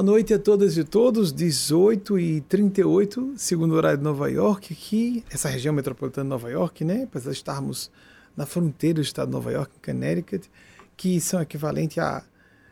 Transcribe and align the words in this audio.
Boa 0.00 0.12
noite 0.12 0.32
a 0.32 0.38
todas 0.38 0.78
e 0.78 0.82
todos, 0.82 1.30
18 1.30 2.18
e 2.18 2.40
38, 2.40 3.34
segundo 3.36 3.74
horário 3.74 3.98
de 3.98 4.04
Nova 4.04 4.30
York, 4.30 4.72
aqui, 4.72 5.22
essa 5.30 5.46
região 5.46 5.74
metropolitana 5.74 6.24
de 6.24 6.30
Nova 6.30 6.50
York, 6.50 6.82
né? 6.86 7.02
Apesar 7.02 7.30
de 7.30 7.36
estarmos 7.36 7.90
na 8.34 8.46
fronteira 8.46 8.94
do 8.94 9.02
estado 9.02 9.26
de 9.26 9.34
Nova 9.34 9.52
York, 9.52 9.74
Connecticut, 9.84 10.50
que 10.96 11.20
são, 11.20 11.42
equivalente 11.42 12.00
a, 12.00 12.22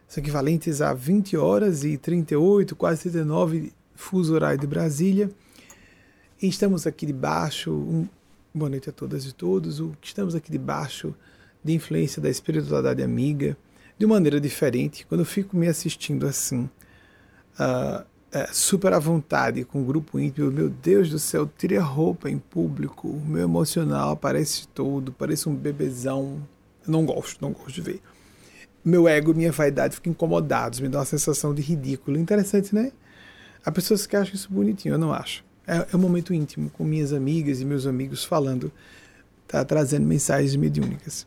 são 0.08 0.22
equivalentes 0.22 0.80
a 0.80 0.94
20 0.94 1.36
horas 1.36 1.84
e 1.84 1.98
38, 1.98 2.74
quase 2.74 3.02
39 3.02 3.74
fuso 3.94 4.32
horário 4.32 4.58
de 4.58 4.66
Brasília. 4.66 5.30
E 6.40 6.48
estamos 6.48 6.86
aqui 6.86 7.04
debaixo, 7.04 7.70
um, 7.70 8.08
boa 8.54 8.70
noite 8.70 8.88
a 8.88 8.92
todas 8.92 9.26
e 9.26 9.34
todos, 9.34 9.80
o, 9.80 9.94
estamos 10.00 10.34
aqui 10.34 10.50
debaixo 10.50 11.14
de 11.62 11.74
influência 11.74 12.22
da 12.22 12.30
espiritualidade 12.30 13.02
amiga, 13.02 13.54
de 13.98 14.06
maneira 14.06 14.40
diferente, 14.40 15.04
quando 15.04 15.20
eu 15.20 15.26
fico 15.26 15.58
me 15.58 15.68
assistindo 15.68 16.26
assim 16.26 16.70
uh, 17.58 18.04
é, 18.30 18.46
super 18.52 18.92
à 18.92 18.98
vontade 18.98 19.64
com 19.64 19.80
o 19.80 19.84
grupo 19.84 20.18
íntimo, 20.18 20.50
meu 20.50 20.68
Deus 20.68 21.10
do 21.10 21.18
céu, 21.18 21.50
tire 21.56 21.76
a 21.76 21.82
roupa 21.82 22.28
em 22.28 22.38
público, 22.38 23.08
o 23.08 23.20
meu 23.26 23.42
emocional 23.42 24.10
aparece 24.10 24.68
todo, 24.68 25.12
parece 25.12 25.48
um 25.48 25.54
bebezão. 25.54 26.46
Não 26.86 27.04
gosto, 27.04 27.40
não 27.40 27.52
gosto 27.52 27.72
de 27.72 27.80
ver. 27.80 28.02
Meu 28.84 29.08
ego, 29.08 29.34
minha 29.34 29.52
vaidade 29.52 29.94
ficam 29.94 30.12
incomodados, 30.12 30.80
me 30.80 30.88
dá 30.88 30.98
uma 30.98 31.04
sensação 31.04 31.54
de 31.54 31.62
ridículo. 31.62 32.18
Interessante, 32.18 32.74
né? 32.74 32.92
Há 33.64 33.72
pessoas 33.72 34.06
que 34.06 34.16
acham 34.16 34.34
isso 34.34 34.48
bonitinho, 34.50 34.94
eu 34.94 34.98
não 34.98 35.12
acho. 35.12 35.44
É, 35.66 35.86
é 35.92 35.96
um 35.96 35.98
momento 35.98 36.32
íntimo, 36.32 36.70
com 36.70 36.84
minhas 36.84 37.12
amigas 37.12 37.60
e 37.60 37.64
meus 37.64 37.86
amigos 37.86 38.24
falando, 38.24 38.72
tá 39.46 39.64
trazendo 39.64 40.06
mensagens 40.06 40.54
mediúnicas. 40.56 41.26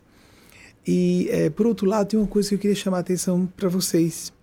E, 0.85 1.27
é, 1.31 1.49
por 1.49 1.67
outro 1.67 1.87
lado, 1.87 2.07
tem 2.07 2.19
uma 2.19 2.27
coisa 2.27 2.49
que 2.49 2.55
eu 2.55 2.59
queria 2.59 2.75
chamar 2.75 2.97
a 2.97 3.01
atenção 3.01 3.45
para 3.55 3.69
vocês 3.69 4.33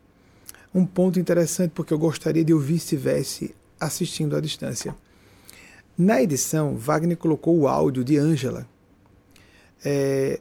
um 0.78 0.86
ponto 0.86 1.18
interessante, 1.18 1.72
porque 1.74 1.92
eu 1.92 1.98
gostaria 1.98 2.44
de 2.44 2.54
ouvir 2.54 2.78
se 2.78 2.94
estivesse 2.94 3.54
assistindo 3.78 4.36
à 4.36 4.40
distância. 4.40 4.94
Na 5.96 6.22
edição, 6.22 6.76
Wagner 6.76 7.16
colocou 7.16 7.58
o 7.58 7.68
áudio 7.68 8.04
de 8.04 8.16
Ângela 8.16 8.66
é, 9.84 10.40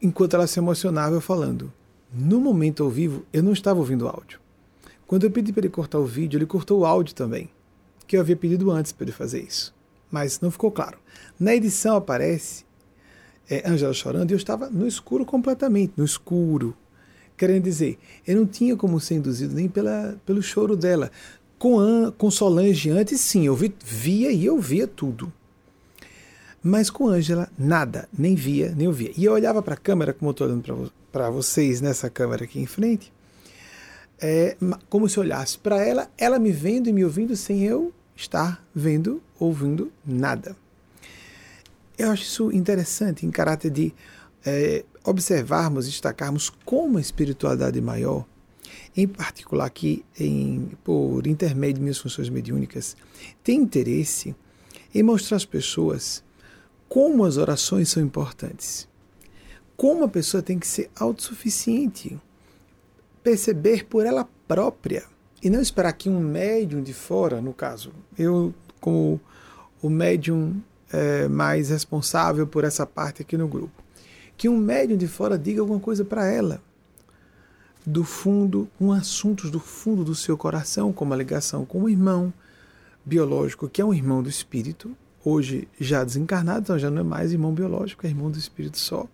enquanto 0.00 0.34
ela 0.34 0.46
se 0.46 0.58
emocionava 0.58 1.20
falando. 1.20 1.72
No 2.12 2.40
momento 2.40 2.82
ao 2.82 2.90
vivo, 2.90 3.24
eu 3.32 3.42
não 3.42 3.52
estava 3.52 3.78
ouvindo 3.78 4.04
o 4.04 4.08
áudio. 4.08 4.40
Quando 5.06 5.24
eu 5.24 5.30
pedi 5.30 5.52
para 5.52 5.62
ele 5.62 5.70
cortar 5.70 5.98
o 5.98 6.04
vídeo, 6.04 6.38
ele 6.38 6.46
cortou 6.46 6.80
o 6.80 6.86
áudio 6.86 7.14
também, 7.14 7.50
que 8.06 8.16
eu 8.16 8.20
havia 8.20 8.36
pedido 8.36 8.70
antes 8.70 8.92
para 8.92 9.04
ele 9.04 9.12
fazer 9.12 9.42
isso. 9.42 9.74
Mas 10.10 10.40
não 10.40 10.50
ficou 10.50 10.70
claro. 10.70 10.98
Na 11.38 11.54
edição 11.54 11.96
aparece 11.96 12.64
é, 13.48 13.68
Ângela 13.68 13.92
chorando 13.92 14.30
e 14.30 14.34
eu 14.34 14.38
estava 14.38 14.68
no 14.68 14.86
escuro 14.86 15.24
completamente, 15.24 15.94
no 15.96 16.04
escuro, 16.04 16.76
Querendo 17.38 17.62
dizer, 17.62 17.98
eu 18.26 18.36
não 18.36 18.46
tinha 18.46 18.76
como 18.76 18.98
ser 19.00 19.14
induzido 19.14 19.54
nem 19.54 19.68
pela, 19.68 20.16
pelo 20.26 20.42
choro 20.42 20.76
dela. 20.76 21.10
Com, 21.58 22.12
com 22.18 22.30
Solange 22.30 22.90
antes, 22.90 23.20
sim, 23.20 23.46
eu 23.46 23.54
vi, 23.54 23.72
via 23.84 24.30
e 24.32 24.44
eu 24.44 24.60
via 24.60 24.88
tudo. 24.88 25.32
Mas 26.62 26.90
com 26.90 27.06
Ângela, 27.06 27.48
nada, 27.56 28.08
nem 28.16 28.34
via, 28.34 28.74
nem 28.76 28.88
ouvia. 28.88 29.12
E 29.16 29.24
eu 29.24 29.32
olhava 29.32 29.62
para 29.62 29.74
a 29.74 29.76
câmera, 29.76 30.12
como 30.12 30.30
eu 30.30 30.32
estou 30.32 30.46
olhando 30.48 30.92
para 31.12 31.30
vocês 31.30 31.80
nessa 31.80 32.10
câmera 32.10 32.42
aqui 32.42 32.60
em 32.60 32.66
frente, 32.66 33.12
é, 34.20 34.56
como 34.90 35.08
se 35.08 35.20
olhasse 35.20 35.56
para 35.56 35.80
ela, 35.80 36.10
ela 36.18 36.40
me 36.40 36.50
vendo 36.50 36.88
e 36.88 36.92
me 36.92 37.04
ouvindo 37.04 37.36
sem 37.36 37.64
eu 37.64 37.92
estar 38.16 38.64
vendo, 38.74 39.22
ouvindo 39.38 39.92
nada. 40.04 40.56
Eu 41.96 42.10
acho 42.10 42.24
isso 42.24 42.52
interessante 42.52 43.24
em 43.24 43.30
caráter 43.30 43.70
de 43.70 43.94
é, 44.44 44.84
observarmos, 45.08 45.86
destacarmos 45.86 46.50
como 46.64 46.98
a 46.98 47.00
espiritualidade 47.00 47.80
maior, 47.80 48.24
em 48.96 49.06
particular 49.06 49.66
aqui 49.66 50.04
em, 50.18 50.70
por 50.84 51.26
intermédio 51.26 51.76
de 51.76 51.82
minhas 51.82 51.98
funções 51.98 52.28
mediúnicas, 52.28 52.96
tem 53.42 53.60
interesse 53.60 54.34
em 54.94 55.02
mostrar 55.02 55.36
às 55.36 55.44
pessoas 55.44 56.22
como 56.88 57.24
as 57.24 57.36
orações 57.36 57.88
são 57.88 58.02
importantes. 58.02 58.88
Como 59.76 60.04
a 60.04 60.08
pessoa 60.08 60.42
tem 60.42 60.58
que 60.58 60.66
ser 60.66 60.90
autossuficiente, 60.98 62.18
perceber 63.22 63.84
por 63.84 64.06
ela 64.06 64.28
própria 64.46 65.04
e 65.42 65.48
não 65.48 65.60
esperar 65.60 65.92
que 65.92 66.08
um 66.08 66.18
médium 66.18 66.82
de 66.82 66.92
fora, 66.92 67.40
no 67.40 67.52
caso, 67.52 67.92
eu 68.18 68.52
como 68.80 69.20
o 69.82 69.88
médium 69.88 70.60
é, 70.92 71.28
mais 71.28 71.70
responsável 71.70 72.46
por 72.46 72.64
essa 72.64 72.86
parte 72.86 73.22
aqui 73.22 73.36
no 73.36 73.46
grupo, 73.46 73.77
que 74.38 74.48
um 74.48 74.56
médium 74.56 74.96
de 74.96 75.08
fora 75.08 75.36
diga 75.36 75.60
alguma 75.60 75.80
coisa 75.80 76.04
para 76.04 76.24
ela. 76.24 76.62
Do 77.84 78.04
fundo, 78.04 78.68
um 78.80 78.92
assuntos 78.92 79.50
do 79.50 79.58
fundo 79.58 80.04
do 80.04 80.14
seu 80.14 80.38
coração, 80.38 80.92
como 80.92 81.12
a 81.12 81.16
ligação 81.16 81.64
com 81.64 81.82
o 81.82 81.88
irmão 81.88 82.32
biológico, 83.04 83.68
que 83.68 83.82
é 83.82 83.84
um 83.84 83.92
irmão 83.92 84.22
do 84.22 84.28
espírito, 84.28 84.96
hoje 85.24 85.66
já 85.80 86.04
desencarnado, 86.04 86.60
então 86.60 86.78
já 86.78 86.88
não 86.88 87.00
é 87.00 87.04
mais 87.04 87.32
irmão 87.32 87.52
biológico, 87.52 88.06
é 88.06 88.10
irmão 88.10 88.30
do 88.30 88.38
espírito 88.38 88.78
só. 88.78 89.08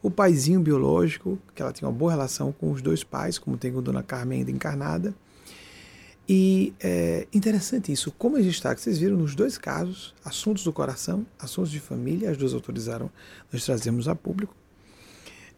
O 0.00 0.10
paizinho 0.10 0.60
biológico, 0.60 1.36
que 1.54 1.60
ela 1.60 1.72
tinha 1.72 1.88
uma 1.88 1.96
boa 1.96 2.12
relação 2.12 2.52
com 2.52 2.70
os 2.70 2.80
dois 2.80 3.02
pais, 3.02 3.38
como 3.38 3.58
tem 3.58 3.72
com 3.72 3.82
Dona 3.82 4.04
Carmen 4.04 4.38
ainda 4.38 4.52
encarnada. 4.52 5.12
E 6.28 6.72
é 6.78 7.26
interessante 7.32 7.90
isso, 7.90 8.12
como 8.12 8.36
a 8.36 8.42
gente 8.42 8.62
vocês 8.62 8.98
viram 8.98 9.16
nos 9.16 9.34
dois 9.34 9.58
casos, 9.58 10.14
assuntos 10.24 10.62
do 10.62 10.72
coração, 10.72 11.26
assuntos 11.38 11.72
de 11.72 11.80
família, 11.80 12.30
as 12.30 12.36
duas 12.36 12.54
autorizaram, 12.54 13.10
nós 13.52 13.64
trazemos 13.64 14.06
a 14.06 14.14
público 14.14 14.54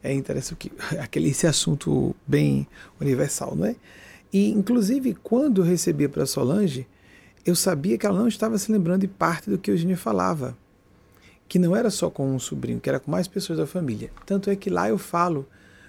é 0.03 0.13
interessante 0.13 0.69
que 0.69 0.73
aquele 0.99 1.29
esse 1.29 1.47
assunto 1.47 2.15
bem 2.27 2.67
universal, 3.01 3.55
não 3.55 3.67
é? 3.67 3.77
E 4.33 4.51
inclusive 4.51 5.15
quando 5.23 5.61
eu 5.61 5.65
recebia 5.65 6.09
para 6.09 6.27
Solange, 6.27 6.87
eu 7.45 7.55
sabia 7.55 7.99
que 7.99 8.07
ela 8.07 8.19
não 8.19 8.29
estava 8.29 8.57
se 8.57 8.71
lembrando 8.71 9.03
de 9.03 9.09
parte 9.09 9.51
do 9.51 9.59
que 9.59 9.71
o 9.71 9.75
Eugênio 9.75 9.97
falava, 9.97 10.57
que 11.49 11.59
não 11.59 11.77
era 11.77 11.91
só 11.91 12.09
com 12.09 12.35
um 12.35 12.39
sobrinho, 12.39 12.81
que 12.81 12.89
era 12.89 13.01
com 13.01 13.11
mais 13.11 13.27
pessoas 13.29 13.59
da 13.59 13.67
família. 13.67 14.11
Tanto 14.25 14.49
é 14.49 14.57
que 14.57 14.71
lá 14.71 14.89
eu 14.89 14.97
falo, 14.97 15.47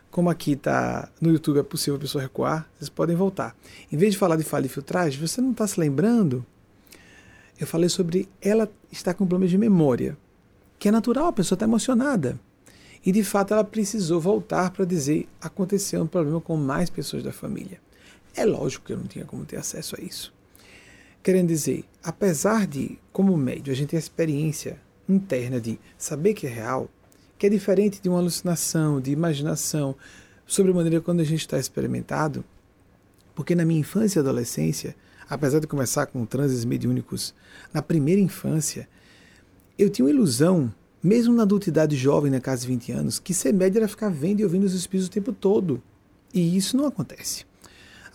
como 0.10 0.30
aqui 0.30 0.56
tá 0.56 1.10
no 1.22 1.32
YouTube 1.32 1.60
é 1.60 1.64
possível 1.64 1.96
a 1.96 2.00
pessoa 2.00 2.22
recuar, 2.22 2.68
vocês 2.76 2.90
podem 2.90 3.16
voltar. 3.16 3.56
Em 3.92 3.98
vez 3.98 4.14
de 4.14 4.18
falar 4.18 4.36
de 4.36 4.44
falha 4.44 4.66
e 4.66 4.70
filtragem, 4.70 5.20
você 5.20 5.40
não 5.42 5.52
está 5.52 5.66
se 5.68 5.80
lembrando? 5.80 6.46
Eu 7.60 7.68
falei 7.68 7.88
sobre 7.88 8.28
ela 8.42 8.70
estar 8.92 9.14
com 9.14 9.26
problemas 9.26 9.52
de 9.52 9.58
memória, 9.58 10.18
que 10.80 10.88
é 10.88 10.92
natural, 10.92 11.28
a 11.28 11.34
pessoa 11.34 11.56
está 11.56 11.66
emocionada. 11.66 12.40
E 13.06 13.12
de 13.12 13.24
fato 13.24 13.54
ela 13.54 13.64
precisou 13.64 14.20
voltar 14.20 14.72
para 14.72 14.86
dizer: 14.86 15.28
aconteceu 15.42 16.02
um 16.02 16.08
problema 16.08 16.40
com 16.40 16.56
mais 16.56 16.90
pessoas 16.90 17.24
da 17.24 17.32
família. 17.32 17.80
É 18.36 18.46
lógico 18.46 18.86
que 18.86 18.94
eu 18.94 18.98
não 18.98 19.06
tinha 19.06 19.26
como 19.26 19.46
ter 19.46 19.58
acesso 19.58 19.96
a 20.00 20.04
isso. 20.04 20.34
Querendo 21.22 21.48
dizer, 21.48 21.86
apesar 22.04 22.68
de, 22.68 22.98
como 23.12 23.38
médio, 23.38 23.72
a 23.72 23.76
gente 23.76 23.90
ter 23.90 23.96
a 23.98 24.00
experiência 24.00 24.80
interna 25.08 25.60
de 25.60 25.80
saber 25.98 26.34
que 26.34 26.48
é 26.48 26.50
real, 26.50 26.90
que 27.38 27.46
é 27.46 27.50
diferente 27.50 28.02
de 28.02 28.10
uma 28.10 28.20
alucinação, 28.20 29.00
de 29.00 29.12
imaginação, 29.12 29.96
sobre 30.46 30.72
a 30.72 30.76
maneira 30.76 31.02
quando 31.02 31.22
a 31.22 31.24
gente 31.24 31.42
está 31.42 31.58
experimentado, 31.58 32.44
porque 33.36 33.56
na 33.56 33.66
minha 33.66 33.80
infância 33.80 34.20
e 34.20 34.22
adolescência, 34.22 34.96
apesar 35.30 35.60
de 35.60 35.68
começar 35.68 36.06
com 36.08 36.26
transes 36.26 36.66
mediúnicos 36.66 37.34
na 37.74 37.82
primeira 37.82 38.22
infância, 38.22 38.88
eu 39.78 39.90
tinha 39.90 40.06
uma 40.06 40.12
ilusão 40.12 40.74
mesmo 41.04 41.36
na 41.36 41.44
adultidade 41.44 41.98
jovem, 41.98 42.32
na 42.32 42.40
casa 42.40 42.62
de 42.62 42.68
20 42.68 42.92
anos, 42.94 43.20
que 43.20 43.34
ser 43.34 43.54
médio 43.54 43.80
era 43.80 43.88
ficar 43.88 44.10
vendo 44.10 44.40
e 44.40 44.44
ouvindo 44.44 44.64
os 44.64 44.74
espíritos 44.74 45.08
o 45.08 45.12
tempo 45.12 45.34
todo. 45.34 45.84
E 46.34 46.56
isso 46.56 46.78
não 46.78 46.86
acontece. 46.86 47.46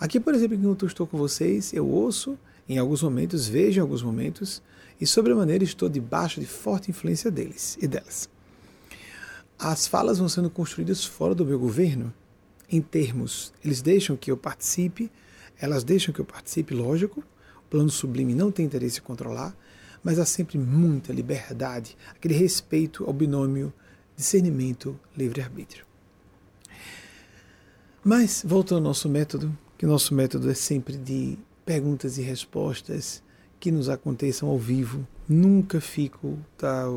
Aqui, 0.00 0.18
por 0.18 0.34
exemplo, 0.34 0.56
enquanto 0.56 0.84
eu 0.84 0.88
estou 0.88 1.06
com 1.06 1.18
vocês, 1.18 1.72
eu 1.74 1.86
ouço 1.86 2.38
em 2.68 2.78
alguns 2.78 3.02
momentos, 3.02 3.46
vejo 3.48 3.78
em 3.78 3.82
alguns 3.82 4.02
momentos, 4.02 4.62
e 5.00 5.06
sobremaneira 5.06 5.64
estou 5.64 5.88
debaixo 5.88 6.40
de 6.40 6.46
forte 6.46 6.90
influência 6.90 7.30
deles 7.30 7.78
e 7.80 7.86
delas. 7.86 8.28
As 9.58 9.86
falas 9.86 10.18
vão 10.18 10.28
sendo 10.28 10.50
construídas 10.50 11.04
fora 11.04 11.34
do 11.34 11.44
meu 11.44 11.58
governo, 11.58 12.12
em 12.70 12.80
termos, 12.82 13.52
eles 13.64 13.80
deixam 13.80 14.16
que 14.16 14.30
eu 14.30 14.36
participe, 14.36 15.10
elas 15.58 15.82
deixam 15.82 16.12
que 16.12 16.20
eu 16.20 16.24
participe, 16.24 16.74
lógico, 16.74 17.20
o 17.20 17.70
plano 17.70 17.90
sublime 17.90 18.34
não 18.34 18.52
tem 18.52 18.66
interesse 18.66 19.00
em 19.00 19.02
controlar, 19.02 19.56
mas 20.02 20.18
há 20.18 20.24
sempre 20.24 20.58
muita 20.58 21.12
liberdade, 21.12 21.96
aquele 22.10 22.34
respeito 22.34 23.04
ao 23.04 23.12
binômio 23.12 23.72
discernimento, 24.16 24.98
livre-arbítrio. 25.16 25.84
Mas, 28.02 28.42
voltando 28.44 28.78
ao 28.78 28.84
nosso 28.84 29.08
método, 29.08 29.56
que 29.76 29.86
o 29.86 29.88
nosso 29.88 30.14
método 30.14 30.50
é 30.50 30.54
sempre 30.54 30.96
de 30.96 31.38
perguntas 31.64 32.18
e 32.18 32.22
respostas 32.22 33.22
que 33.60 33.70
nos 33.70 33.88
aconteçam 33.88 34.48
ao 34.48 34.58
vivo. 34.58 35.06
Nunca 35.28 35.80
fico, 35.80 36.38
tá, 36.56 36.88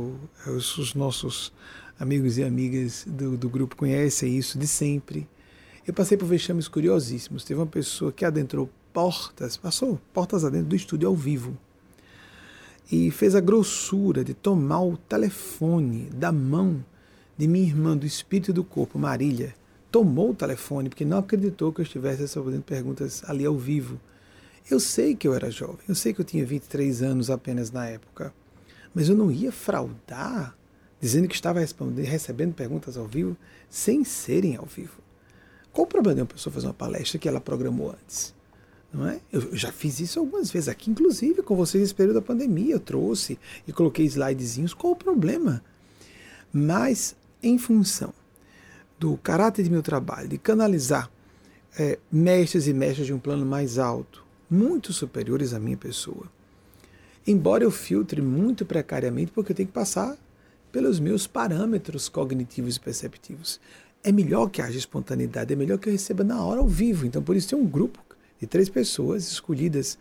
os, 0.47 0.77
os 0.77 0.95
nossos 0.95 1.53
amigos 1.99 2.37
e 2.37 2.43
amigas 2.43 3.05
do, 3.07 3.37
do 3.37 3.49
grupo 3.49 3.75
conhecem 3.75 4.37
isso 4.37 4.57
de 4.57 4.67
sempre. 4.67 5.27
Eu 5.85 5.93
passei 5.93 6.17
por 6.17 6.25
vexames 6.25 6.67
curiosíssimos. 6.67 7.43
Teve 7.43 7.59
uma 7.59 7.67
pessoa 7.67 8.11
que 8.11 8.25
adentrou 8.25 8.69
portas, 8.93 9.57
passou 9.57 9.99
portas 10.13 10.43
adentro 10.43 10.69
do 10.69 10.75
estúdio 10.75 11.07
ao 11.07 11.15
vivo 11.15 11.57
e 12.89 13.11
fez 13.11 13.35
a 13.35 13.41
grossura 13.41 14.23
de 14.23 14.33
tomar 14.33 14.81
o 14.81 14.97
telefone 14.97 16.09
da 16.13 16.31
mão 16.31 16.83
de 17.37 17.47
minha 17.47 17.65
irmã 17.65 17.97
do 17.97 18.05
espírito 18.05 18.53
do 18.53 18.63
corpo, 18.63 18.99
Marília. 18.99 19.55
Tomou 19.91 20.31
o 20.31 20.35
telefone 20.35 20.89
porque 20.89 21.03
não 21.03 21.17
acreditou 21.17 21.73
que 21.73 21.81
eu 21.81 21.83
estivesse 21.83 22.21
respondendo 22.21 22.63
perguntas 22.63 23.23
ali 23.27 23.45
ao 23.45 23.57
vivo. 23.57 23.99
Eu 24.69 24.79
sei 24.79 25.15
que 25.15 25.27
eu 25.27 25.33
era 25.33 25.51
jovem, 25.51 25.79
eu 25.87 25.95
sei 25.95 26.13
que 26.13 26.21
eu 26.21 26.25
tinha 26.25 26.45
23 26.45 27.01
anos 27.01 27.29
apenas 27.29 27.71
na 27.71 27.87
época, 27.87 28.33
mas 28.93 29.09
eu 29.09 29.15
não 29.15 29.31
ia 29.31 29.51
fraudar 29.51 30.55
dizendo 31.01 31.27
que 31.27 31.33
estava 31.33 31.59
recebendo 31.59 32.53
perguntas 32.53 32.95
ao 32.95 33.07
vivo 33.07 33.35
sem 33.69 34.03
serem 34.03 34.55
ao 34.55 34.65
vivo. 34.65 35.01
Qual 35.73 35.85
o 35.85 35.89
problema 35.89 36.15
de 36.15 36.21
uma 36.21 36.27
pessoa 36.27 36.53
fazer 36.53 36.67
uma 36.67 36.73
palestra 36.73 37.17
que 37.17 37.27
ela 37.27 37.41
programou 37.41 37.89
antes? 37.89 38.35
Não 38.93 39.07
é? 39.07 39.21
Eu 39.31 39.55
já 39.55 39.71
fiz 39.71 39.99
isso 39.99 40.19
algumas 40.19 40.51
vezes 40.51 40.67
aqui, 40.67 40.91
inclusive 40.91 41.41
com 41.41 41.55
vocês 41.55 41.81
nesse 41.81 41.95
período 41.95 42.15
da 42.15 42.21
pandemia. 42.21 42.75
Eu 42.75 42.79
trouxe 42.79 43.39
e 43.67 43.71
coloquei 43.71 44.05
slidezinhos. 44.05 44.73
Qual 44.73 44.93
o 44.93 44.95
problema? 44.95 45.63
Mas, 46.51 47.15
em 47.41 47.57
função 47.57 48.13
do 48.99 49.15
caráter 49.17 49.63
de 49.63 49.69
meu 49.69 49.81
trabalho, 49.81 50.27
de 50.27 50.37
canalizar 50.37 51.09
é, 51.79 51.97
mestres 52.11 52.67
e 52.67 52.73
mestras 52.73 53.07
de 53.07 53.13
um 53.13 53.19
plano 53.19 53.45
mais 53.45 53.79
alto, 53.79 54.25
muito 54.49 54.91
superiores 54.91 55.53
à 55.53 55.59
minha 55.59 55.77
pessoa, 55.77 56.25
embora 57.25 57.63
eu 57.63 57.71
filtre 57.71 58.21
muito 58.21 58.65
precariamente, 58.65 59.31
porque 59.31 59.53
eu 59.53 59.55
tenho 59.55 59.67
que 59.67 59.73
passar 59.73 60.17
pelos 60.71 60.99
meus 60.99 61.25
parâmetros 61.25 62.09
cognitivos 62.09 62.75
e 62.75 62.79
perceptivos. 62.79 63.59
É 64.03 64.11
melhor 64.11 64.49
que 64.49 64.61
haja 64.61 64.77
espontaneidade, 64.77 65.53
é 65.53 65.55
melhor 65.55 65.77
que 65.77 65.87
eu 65.87 65.93
receba 65.93 66.23
na 66.23 66.43
hora 66.43 66.59
ao 66.59 66.67
vivo. 66.67 67.05
Então, 67.05 67.21
por 67.21 67.35
isso, 67.35 67.49
tem 67.49 67.57
um 67.57 67.67
grupo 67.67 68.03
de 68.41 68.47
três 68.47 68.67
pessoas 68.67 69.31
escolhidas 69.31 69.99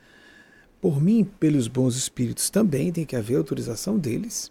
por 0.81 1.00
mim, 1.00 1.25
pelos 1.38 1.69
bons 1.69 1.94
espíritos 1.94 2.48
também, 2.48 2.90
tem 2.90 3.04
que 3.04 3.14
haver 3.14 3.37
autorização 3.37 3.98
deles, 3.98 4.50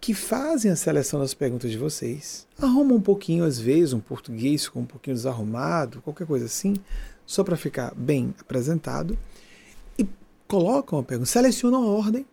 que 0.00 0.14
fazem 0.14 0.70
a 0.70 0.76
seleção 0.76 1.18
das 1.18 1.34
perguntas 1.34 1.72
de 1.72 1.76
vocês, 1.76 2.46
arrumam 2.56 2.98
um 2.98 3.00
pouquinho, 3.00 3.44
às 3.44 3.58
vezes, 3.58 3.92
um 3.92 3.98
português 3.98 4.68
com 4.68 4.80
um 4.80 4.86
pouquinho 4.86 5.16
desarrumado, 5.16 6.00
qualquer 6.02 6.24
coisa 6.24 6.46
assim, 6.46 6.76
só 7.26 7.42
para 7.42 7.56
ficar 7.56 7.92
bem 7.96 8.32
apresentado, 8.40 9.18
e 9.98 10.06
colocam 10.46 11.00
a 11.00 11.02
pergunta, 11.02 11.28
selecionam 11.28 11.82
a 11.82 11.86
ordem, 11.86 12.24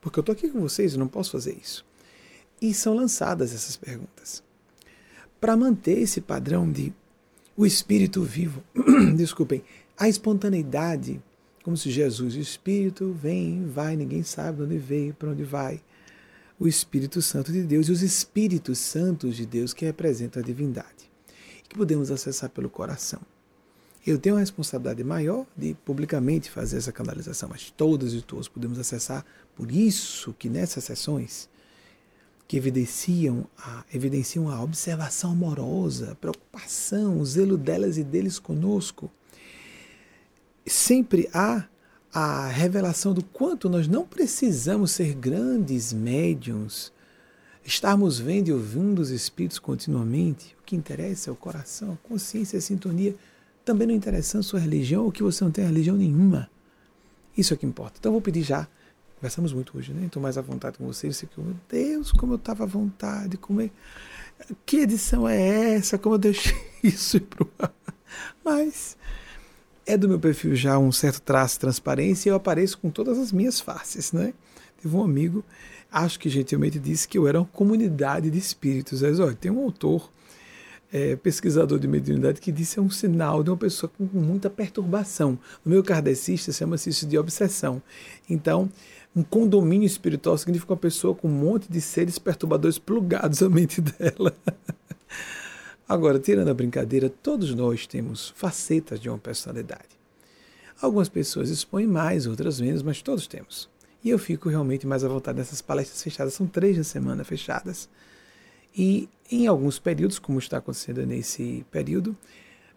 porque 0.00 0.18
eu 0.18 0.22
estou 0.22 0.32
aqui 0.32 0.48
com 0.48 0.60
vocês, 0.60 0.94
eu 0.94 0.98
não 0.98 1.08
posso 1.08 1.32
fazer 1.32 1.58
isso. 1.60 1.84
E 2.58 2.72
são 2.72 2.94
lançadas 2.94 3.54
essas 3.54 3.76
perguntas. 3.76 4.42
Para 5.38 5.56
manter 5.58 5.98
esse 5.98 6.22
padrão 6.22 6.70
de 6.70 6.90
o 7.54 7.66
espírito 7.66 8.22
vivo, 8.22 8.62
desculpem, 9.16 9.62
a 10.00 10.08
espontaneidade, 10.08 11.22
como 11.62 11.76
se 11.76 11.90
Jesus, 11.90 12.34
o 12.34 12.38
Espírito 12.38 13.12
vem, 13.12 13.66
vai, 13.66 13.94
ninguém 13.96 14.22
sabe 14.22 14.56
de 14.56 14.62
onde 14.62 14.78
veio, 14.78 15.12
para 15.12 15.28
onde 15.28 15.44
vai. 15.44 15.78
O 16.58 16.66
Espírito 16.66 17.20
Santo 17.20 17.52
de 17.52 17.62
Deus 17.62 17.86
e 17.86 17.92
os 17.92 18.00
Espíritos 18.00 18.78
Santos 18.78 19.36
de 19.36 19.44
Deus 19.44 19.74
que 19.74 19.84
representam 19.84 20.42
a 20.42 20.44
divindade, 20.44 21.10
que 21.68 21.76
podemos 21.76 22.10
acessar 22.10 22.48
pelo 22.48 22.70
coração. 22.70 23.20
Eu 24.06 24.18
tenho 24.18 24.36
uma 24.36 24.40
responsabilidade 24.40 25.04
maior 25.04 25.44
de 25.54 25.74
publicamente 25.84 26.50
fazer 26.50 26.78
essa 26.78 26.90
canalização, 26.90 27.50
mas 27.50 27.70
todas 27.70 28.14
e 28.14 28.22
todos 28.22 28.48
podemos 28.48 28.78
acessar. 28.78 29.22
Por 29.54 29.70
isso 29.70 30.34
que 30.38 30.48
nessas 30.48 30.84
sessões 30.84 31.46
que 32.48 32.56
evidenciam 32.56 33.46
a, 33.58 33.84
evidenciam 33.92 34.48
a 34.48 34.62
observação 34.62 35.32
amorosa, 35.32 36.12
a 36.12 36.14
preocupação, 36.14 37.20
o 37.20 37.26
zelo 37.26 37.58
delas 37.58 37.98
e 37.98 38.02
deles 38.02 38.38
conosco, 38.38 39.10
sempre 40.72 41.28
há 41.32 41.64
a 42.12 42.48
revelação 42.48 43.14
do 43.14 43.22
quanto 43.22 43.68
nós 43.68 43.86
não 43.86 44.04
precisamos 44.04 44.90
ser 44.90 45.14
grandes 45.14 45.92
médiums, 45.92 46.92
estarmos 47.64 48.18
vendo 48.18 48.48
e 48.48 48.52
ouvindo 48.52 49.00
os 49.00 49.10
espíritos 49.10 49.58
continuamente. 49.58 50.56
O 50.60 50.64
que 50.64 50.74
interessa 50.74 51.30
é 51.30 51.32
o 51.32 51.36
coração, 51.36 51.92
a 51.92 52.08
consciência, 52.08 52.58
a 52.58 52.62
sintonia. 52.62 53.14
Também 53.64 53.86
não 53.86 53.94
interessa 53.94 54.38
a 54.38 54.42
sua 54.42 54.58
religião 54.58 55.04
ou 55.04 55.12
que 55.12 55.22
você 55.22 55.44
não 55.44 55.50
tem 55.50 55.64
religião 55.64 55.96
nenhuma. 55.96 56.50
Isso 57.36 57.54
é 57.54 57.56
que 57.56 57.66
importa. 57.66 57.98
Então 57.98 58.12
vou 58.12 58.20
pedir 58.20 58.42
já. 58.42 58.66
Conversamos 59.16 59.52
muito 59.52 59.76
hoje, 59.76 59.92
né? 59.92 60.06
Estou 60.06 60.22
mais 60.22 60.38
à 60.38 60.40
vontade 60.40 60.78
com 60.78 60.86
vocês. 60.86 61.20
Que, 61.20 61.40
meu 61.40 61.54
Deus, 61.68 62.10
como 62.10 62.32
eu 62.32 62.36
estava 62.36 62.64
à 62.64 62.66
vontade. 62.66 63.36
Como 63.36 63.60
é... 63.60 63.70
Que 64.64 64.78
edição 64.78 65.28
é 65.28 65.74
essa? 65.74 65.98
Como 65.98 66.14
eu 66.14 66.18
deixei 66.18 66.56
isso 66.82 67.20
para? 67.20 67.72
Mas 68.42 68.96
é 69.90 69.96
do 69.96 70.08
meu 70.08 70.20
perfil 70.20 70.54
já 70.54 70.78
um 70.78 70.92
certo 70.92 71.20
traço 71.20 71.54
de 71.54 71.60
transparência 71.60 72.28
e 72.28 72.30
eu 72.30 72.36
apareço 72.36 72.78
com 72.78 72.90
todas 72.90 73.18
as 73.18 73.32
minhas 73.32 73.58
faces, 73.58 74.12
né? 74.12 74.32
Teve 74.80 74.96
um 74.96 75.02
amigo, 75.02 75.44
acho 75.90 76.18
que 76.18 76.28
gentilmente 76.28 76.78
disse 76.78 77.08
que 77.08 77.18
eu 77.18 77.26
era 77.26 77.40
uma 77.40 77.46
comunidade 77.46 78.30
de 78.30 78.38
espíritos. 78.38 79.02
Mas, 79.02 79.18
olha, 79.18 79.34
tem 79.34 79.50
um 79.50 79.64
autor, 79.64 80.08
é, 80.92 81.16
pesquisador 81.16 81.78
de 81.78 81.88
mediunidade, 81.88 82.40
que 82.40 82.52
disse 82.52 82.78
é 82.78 82.82
um 82.82 82.88
sinal 82.88 83.42
de 83.42 83.50
uma 83.50 83.56
pessoa 83.56 83.90
com 83.98 84.04
muita 84.16 84.48
perturbação. 84.48 85.36
No 85.64 85.72
meu 85.72 85.82
kardecista 85.82 86.52
chama-se 86.52 86.88
isso 86.88 87.04
de 87.04 87.18
obsessão. 87.18 87.82
Então, 88.28 88.70
um 89.14 89.24
condomínio 89.24 89.86
espiritual 89.86 90.38
significa 90.38 90.72
uma 90.72 90.78
pessoa 90.78 91.16
com 91.16 91.26
um 91.26 91.32
monte 91.32 91.70
de 91.70 91.80
seres 91.80 92.16
perturbadores 92.16 92.78
plugados 92.78 93.42
à 93.42 93.48
mente 93.48 93.80
dela. 93.82 94.36
Agora, 95.90 96.20
tirando 96.20 96.46
a 96.46 96.54
brincadeira, 96.54 97.10
todos 97.10 97.52
nós 97.52 97.84
temos 97.84 98.32
facetas 98.36 99.00
de 99.00 99.08
uma 99.08 99.18
personalidade. 99.18 99.88
Algumas 100.80 101.08
pessoas 101.08 101.50
expõem 101.50 101.84
mais, 101.84 102.28
outras 102.28 102.60
menos, 102.60 102.80
mas 102.80 103.02
todos 103.02 103.26
temos. 103.26 103.68
E 104.04 104.08
eu 104.08 104.16
fico 104.16 104.48
realmente 104.48 104.86
mais 104.86 105.02
à 105.02 105.08
vontade 105.08 105.38
nessas 105.38 105.60
palestras 105.60 106.00
fechadas, 106.00 106.34
são 106.34 106.46
três 106.46 106.76
na 106.76 106.84
semana 106.84 107.24
fechadas. 107.24 107.88
E 108.72 109.08
em 109.32 109.48
alguns 109.48 109.80
períodos, 109.80 110.20
como 110.20 110.38
está 110.38 110.58
acontecendo 110.58 111.04
nesse 111.04 111.66
período, 111.72 112.16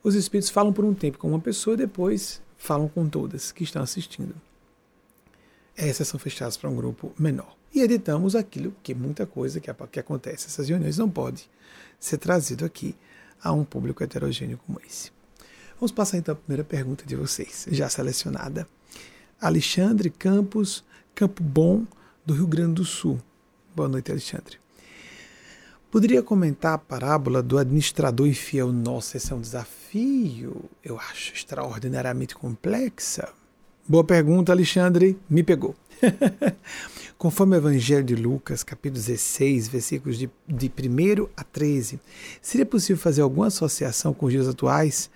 os 0.01 0.15
espíritos 0.15 0.49
falam 0.49 0.73
por 0.73 0.83
um 0.83 0.95
tempo 0.95 1.19
com 1.19 1.27
uma 1.27 1.39
pessoa 1.39 1.77
depois 1.77 2.41
falam 2.57 2.87
com 2.87 3.07
todas 3.07 3.51
que 3.51 3.63
estão 3.63 3.83
assistindo. 3.83 4.33
Essas 5.77 6.07
são 6.07 6.19
fechadas 6.19 6.57
para 6.57 6.67
um 6.67 6.75
grupo 6.75 7.13
menor. 7.19 7.55
E 7.75 7.81
editamos 7.81 8.35
aquilo 8.35 8.75
que 8.81 8.95
muita 8.95 9.27
coisa 9.27 9.59
que, 9.59 9.71
que 9.91 9.99
acontece. 9.99 10.47
Essas 10.47 10.67
reuniões 10.67 10.97
não 10.97 11.09
podem 11.09 11.43
ser 12.03 12.17
trazido 12.17 12.65
aqui 12.65 12.95
a 13.41 13.53
um 13.53 13.63
público 13.63 14.03
heterogêneo 14.03 14.59
como 14.65 14.79
esse. 14.85 15.09
Vamos 15.79 15.91
passar 15.91 16.17
então 16.17 16.33
a 16.33 16.35
primeira 16.35 16.63
pergunta 16.63 17.05
de 17.05 17.15
vocês, 17.15 17.65
já 17.71 17.87
selecionada. 17.87 18.67
Alexandre 19.39 20.09
Campos, 20.09 20.83
Campo 21.15 21.41
Bom, 21.41 21.85
do 22.25 22.33
Rio 22.33 22.47
Grande 22.47 22.75
do 22.75 22.85
Sul. 22.85 23.21
Boa 23.73 23.87
noite, 23.87 24.11
Alexandre. 24.11 24.57
Poderia 25.89 26.21
comentar 26.21 26.73
a 26.73 26.77
parábola 26.77 27.41
do 27.41 27.57
administrador 27.57 28.27
infiel? 28.27 28.73
Nossa, 28.73 29.15
esse 29.15 29.31
é 29.31 29.35
um 29.35 29.41
desafio, 29.41 30.69
eu 30.83 30.99
acho, 30.99 31.33
extraordinariamente 31.33 32.35
complexa. 32.35 33.31
Boa 33.85 34.03
pergunta, 34.03 34.53
Alexandre. 34.53 35.19
Me 35.29 35.43
pegou. 35.43 35.75
Conforme 37.17 37.57
o 37.57 37.59
Evangelho 37.59 38.03
de 38.03 38.15
Lucas, 38.15 38.63
capítulo 38.63 39.03
16, 39.03 39.67
versículos 39.67 40.17
de, 40.17 40.29
de 40.47 40.67
1 40.67 41.27
a 41.35 41.43
13, 41.43 41.99
seria 42.41 42.65
possível 42.65 43.01
fazer 43.01 43.21
alguma 43.21 43.47
associação 43.47 44.13
com 44.13 44.27
os 44.27 44.31
dias 44.31 44.47
atuais? 44.47 45.11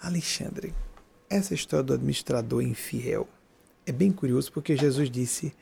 Alexandre, 0.00 0.72
essa 1.28 1.54
história 1.54 1.82
do 1.82 1.92
administrador 1.92 2.62
infiel 2.62 3.28
é 3.84 3.90
bem 3.90 4.12
curioso 4.12 4.52
porque 4.52 4.76
Jesus 4.76 5.10
disse 5.10 5.52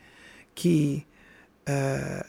que 0.53 1.07
uh, 1.67 2.23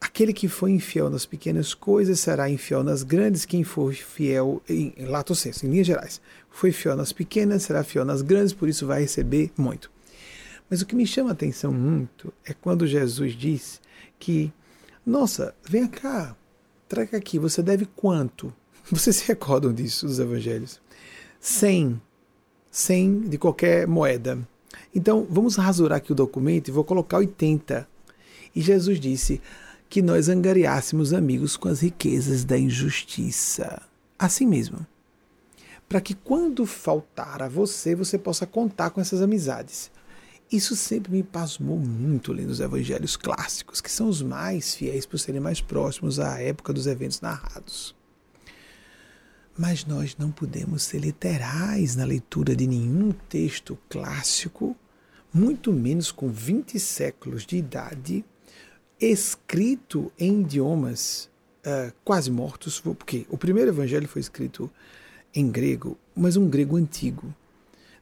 aquele 0.00 0.32
que 0.32 0.48
foi 0.48 0.70
infiel 0.70 1.10
nas 1.10 1.26
pequenas 1.26 1.74
coisas 1.74 2.20
será 2.20 2.48
infiel 2.48 2.82
nas 2.82 3.02
grandes, 3.02 3.44
quem 3.44 3.62
for 3.62 3.92
fiel, 3.92 4.62
em, 4.68 4.94
em 4.96 5.04
lato 5.04 5.34
senso, 5.34 5.66
em 5.66 5.70
linhas 5.70 5.86
gerais, 5.86 6.20
foi 6.50 6.72
fiel 6.72 6.96
nas 6.96 7.12
pequenas, 7.12 7.64
será 7.64 7.84
fiel 7.84 8.04
nas 8.04 8.22
grandes, 8.22 8.52
por 8.52 8.68
isso 8.68 8.86
vai 8.86 9.02
receber 9.02 9.52
muito. 9.56 9.90
Mas 10.70 10.80
o 10.80 10.86
que 10.86 10.94
me 10.94 11.06
chama 11.06 11.30
a 11.30 11.32
atenção 11.32 11.72
muito 11.72 12.32
é 12.44 12.54
quando 12.54 12.86
Jesus 12.86 13.34
diz 13.34 13.80
que, 14.18 14.52
nossa, 15.04 15.54
vem 15.68 15.86
cá, 15.86 16.36
traga 16.88 17.18
aqui, 17.18 17.38
você 17.38 17.62
deve 17.62 17.86
quanto? 17.86 18.52
Vocês 18.90 19.16
se 19.16 19.28
recordam 19.28 19.72
disso 19.72 20.06
dos 20.06 20.18
evangelhos? 20.18 20.80
100. 21.40 22.00
100 22.70 23.20
de 23.22 23.38
qualquer 23.38 23.86
moeda. 23.86 24.38
Então, 24.94 25.26
vamos 25.28 25.56
rasurar 25.56 25.98
aqui 25.98 26.12
o 26.12 26.14
documento 26.14 26.68
e 26.68 26.72
vou 26.72 26.84
colocar 26.84 27.18
80. 27.18 27.88
E 28.54 28.60
Jesus 28.60 28.98
disse 28.98 29.40
que 29.90 30.00
nós 30.00 30.28
angariássemos 30.28 31.12
amigos 31.12 31.56
com 31.56 31.68
as 31.68 31.80
riquezas 31.80 32.44
da 32.44 32.56
injustiça. 32.56 33.82
Assim 34.16 34.46
mesmo. 34.46 34.86
Para 35.88 36.00
que 36.00 36.14
quando 36.14 36.64
faltar 36.64 37.42
a 37.42 37.48
você, 37.48 37.96
você 37.96 38.16
possa 38.16 38.46
contar 38.46 38.90
com 38.90 39.00
essas 39.00 39.20
amizades. 39.20 39.90
Isso 40.50 40.76
sempre 40.76 41.10
me 41.10 41.24
pasmou 41.24 41.76
muito 41.76 42.32
lendo 42.32 42.50
os 42.50 42.60
evangelhos 42.60 43.16
clássicos, 43.16 43.80
que 43.80 43.90
são 43.90 44.08
os 44.08 44.22
mais 44.22 44.76
fiéis 44.76 45.04
por 45.04 45.18
serem 45.18 45.40
mais 45.40 45.60
próximos 45.60 46.20
à 46.20 46.40
época 46.40 46.72
dos 46.72 46.86
eventos 46.86 47.20
narrados. 47.20 47.92
Mas 49.58 49.84
nós 49.84 50.16
não 50.16 50.30
podemos 50.30 50.84
ser 50.84 51.00
literais 51.00 51.96
na 51.96 52.04
leitura 52.04 52.54
de 52.54 52.66
nenhum 52.68 53.10
texto 53.28 53.76
clássico, 53.88 54.76
muito 55.34 55.72
menos 55.72 56.12
com 56.12 56.28
20 56.30 56.78
séculos 56.78 57.44
de 57.44 57.56
idade, 57.56 58.24
escrito 59.00 60.12
em 60.18 60.42
idiomas 60.42 61.30
uh, 61.64 61.92
quase 62.04 62.30
mortos, 62.30 62.80
porque 62.80 63.26
o 63.30 63.38
primeiro 63.38 63.70
evangelho 63.70 64.06
foi 64.06 64.20
escrito 64.20 64.70
em 65.34 65.50
grego, 65.50 65.96
mas 66.14 66.36
um 66.36 66.48
grego 66.48 66.76
antigo. 66.76 67.34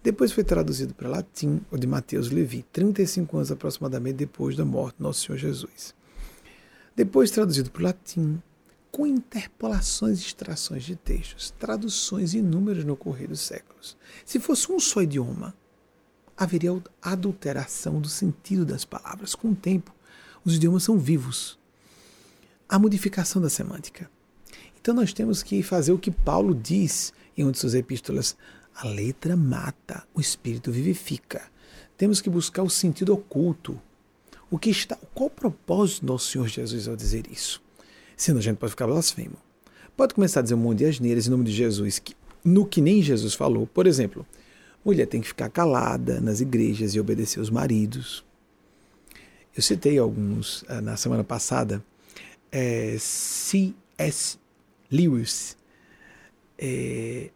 Depois 0.03 0.33
foi 0.33 0.45
traduzido 0.45 0.95
para 0.95 1.09
latim, 1.09 1.61
o 1.71 1.77
de 1.77 1.87
Mateus 1.87 2.31
Levi, 2.31 2.65
35 2.73 3.37
anos 3.37 3.53
aproximadamente 3.53 4.17
depois 4.17 4.57
da 4.57 4.65
morte 4.65 4.97
do 4.99 5.05
nosso 5.05 5.27
Senhor 5.27 5.39
Jesus. 5.39 5.95
Depois 6.97 7.31
traduzido 7.31 7.71
para 7.71 7.81
o 7.81 7.85
latim, 7.85 8.43
com 8.91 9.07
interpolações 9.07 10.19
e 10.19 10.27
extrações 10.27 10.85
de 10.85 10.97
textos, 10.97 11.51
traduções 11.59 12.35
inúmeras 12.35 12.85
no 12.85 12.97
correr 12.97 13.27
dos 13.27 13.41
séculos. 13.41 13.97
Se 14.25 14.41
fosse 14.41 14.73
um 14.73 14.81
só 14.81 15.03
idioma, 15.03 15.55
haveria 16.37 16.71
adulteração 17.03 18.01
do 18.01 18.09
sentido 18.09 18.65
das 18.65 18.85
palavras. 18.85 19.35
Com 19.35 19.51
o 19.51 19.55
tempo, 19.55 19.95
os 20.45 20.55
idiomas 20.55 20.83
são 20.83 20.99
vivos. 20.99 21.59
A 22.69 22.79
modificação 22.79 23.41
da 23.41 23.49
semântica. 23.49 24.11
Então 24.81 24.95
nós 24.95 25.13
temos 25.13 25.43
que 25.43 25.63
fazer 25.63 25.93
o 25.93 25.99
que 25.99 26.11
Paulo 26.11 26.55
diz 26.55 27.13
em 27.37 27.43
uma 27.43 27.53
de 27.53 27.59
suas 27.59 27.75
epístolas: 27.75 28.37
a 28.75 28.87
letra 28.87 29.37
mata, 29.37 30.07
o 30.15 30.21
espírito 30.21 30.71
vivifica. 30.71 31.43
Temos 31.97 32.21
que 32.21 32.31
buscar 32.31 32.63
o 32.63 32.71
sentido 32.71 33.13
oculto. 33.13 33.81
O 34.51 34.59
que 34.59 34.71
está, 34.71 34.97
qual 35.15 35.27
o 35.27 35.31
propósito 35.31 36.03
do 36.07 36.13
nosso 36.13 36.31
Senhor 36.31 36.49
Jesus 36.49 36.89
ao 36.89 36.97
dizer 36.97 37.31
isso? 37.31 37.61
Senão 38.17 38.39
a 38.39 38.43
gente 38.43 38.57
pode 38.57 38.71
ficar 38.71 38.87
blasfemo. 38.87 39.37
Pode 39.97 40.15
começar 40.15 40.41
a 40.41 40.43
dizer 40.43 40.55
um 40.55 40.59
monte 40.59 40.79
de 40.79 40.87
asneiras 40.87 41.27
em 41.27 41.31
nome 41.31 41.45
de 41.45 41.53
Jesus, 41.53 41.99
que, 41.99 42.15
no 42.45 42.65
que 42.65 42.81
nem 42.81 43.03
Jesus 43.03 43.35
falou. 43.35 43.67
Por 43.67 43.87
exemplo, 43.87 44.25
mulher 44.85 45.07
tem 45.07 45.21
que 45.21 45.29
ficar 45.29 45.51
calada 45.51 46.21
nas 46.21 46.41
igrejas 46.41 46.95
e 46.95 47.01
obedecer 47.01 47.41
os 47.41 47.51
maridos. 47.51 48.25
Eu 49.59 49.63
citei 49.63 49.99
alguns 49.99 50.63
uh, 50.63 50.81
na 50.81 50.97
semana 50.97 51.25
passada. 51.25 51.85
É, 52.53 52.95
C.S. 52.97 54.39
Lewis, 54.89 55.57
é, 56.57 57.29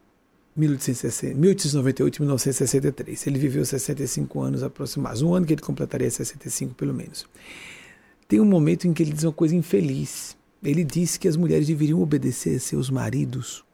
1898 0.55 2.17
e 2.17 2.21
1963. 2.21 3.27
Ele 3.27 3.39
viveu 3.41 3.65
65 3.65 4.41
anos 4.41 4.63
aproximados, 4.63 5.21
um 5.21 5.35
ano 5.35 5.45
que 5.45 5.53
ele 5.53 5.63
completaria 5.63 6.09
65 6.09 6.77
pelo 6.77 6.95
menos. 6.95 7.27
Tem 8.29 8.39
um 8.39 8.45
momento 8.45 8.87
em 8.87 8.93
que 8.93 9.03
ele 9.03 9.13
diz 9.13 9.25
uma 9.25 9.33
coisa 9.33 9.57
infeliz. 9.57 10.37
Ele 10.63 10.85
diz 10.85 11.17
que 11.17 11.27
as 11.27 11.37
mulheres 11.37 11.67
deveriam 11.67 12.01
obedecer 12.01 12.55
a 12.55 12.61
seus 12.61 12.89
maridos. 12.89 13.65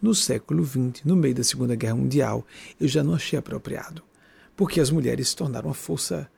No 0.00 0.14
século 0.14 0.64
XX, 0.64 1.04
no 1.04 1.14
meio 1.14 1.34
da 1.34 1.44
Segunda 1.44 1.74
Guerra 1.74 1.96
Mundial, 1.96 2.46
eu 2.80 2.88
já 2.88 3.04
não 3.04 3.12
achei 3.12 3.38
apropriado, 3.38 4.02
porque 4.56 4.80
as 4.80 4.90
mulheres 4.90 5.28
se 5.28 5.36
tornaram 5.36 5.68
uma 5.68 5.74
força 5.74 6.30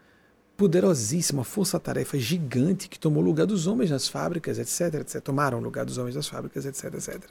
poderosíssima, 0.61 1.43
força-tarefa 1.43 2.19
gigante 2.19 2.87
que 2.87 2.99
tomou 2.99 3.23
lugar 3.23 3.47
dos 3.47 3.67
homens 3.67 3.90
nas 3.90 4.07
fábricas, 4.07 4.59
etc, 4.59 5.00
etc. 5.00 5.23
Tomaram 5.23 5.59
lugar 5.59 5.87
dos 5.87 5.97
homens 5.97 6.14
nas 6.14 6.29
fábricas, 6.29 6.67
etc, 6.67 6.93
etc. 6.93 7.23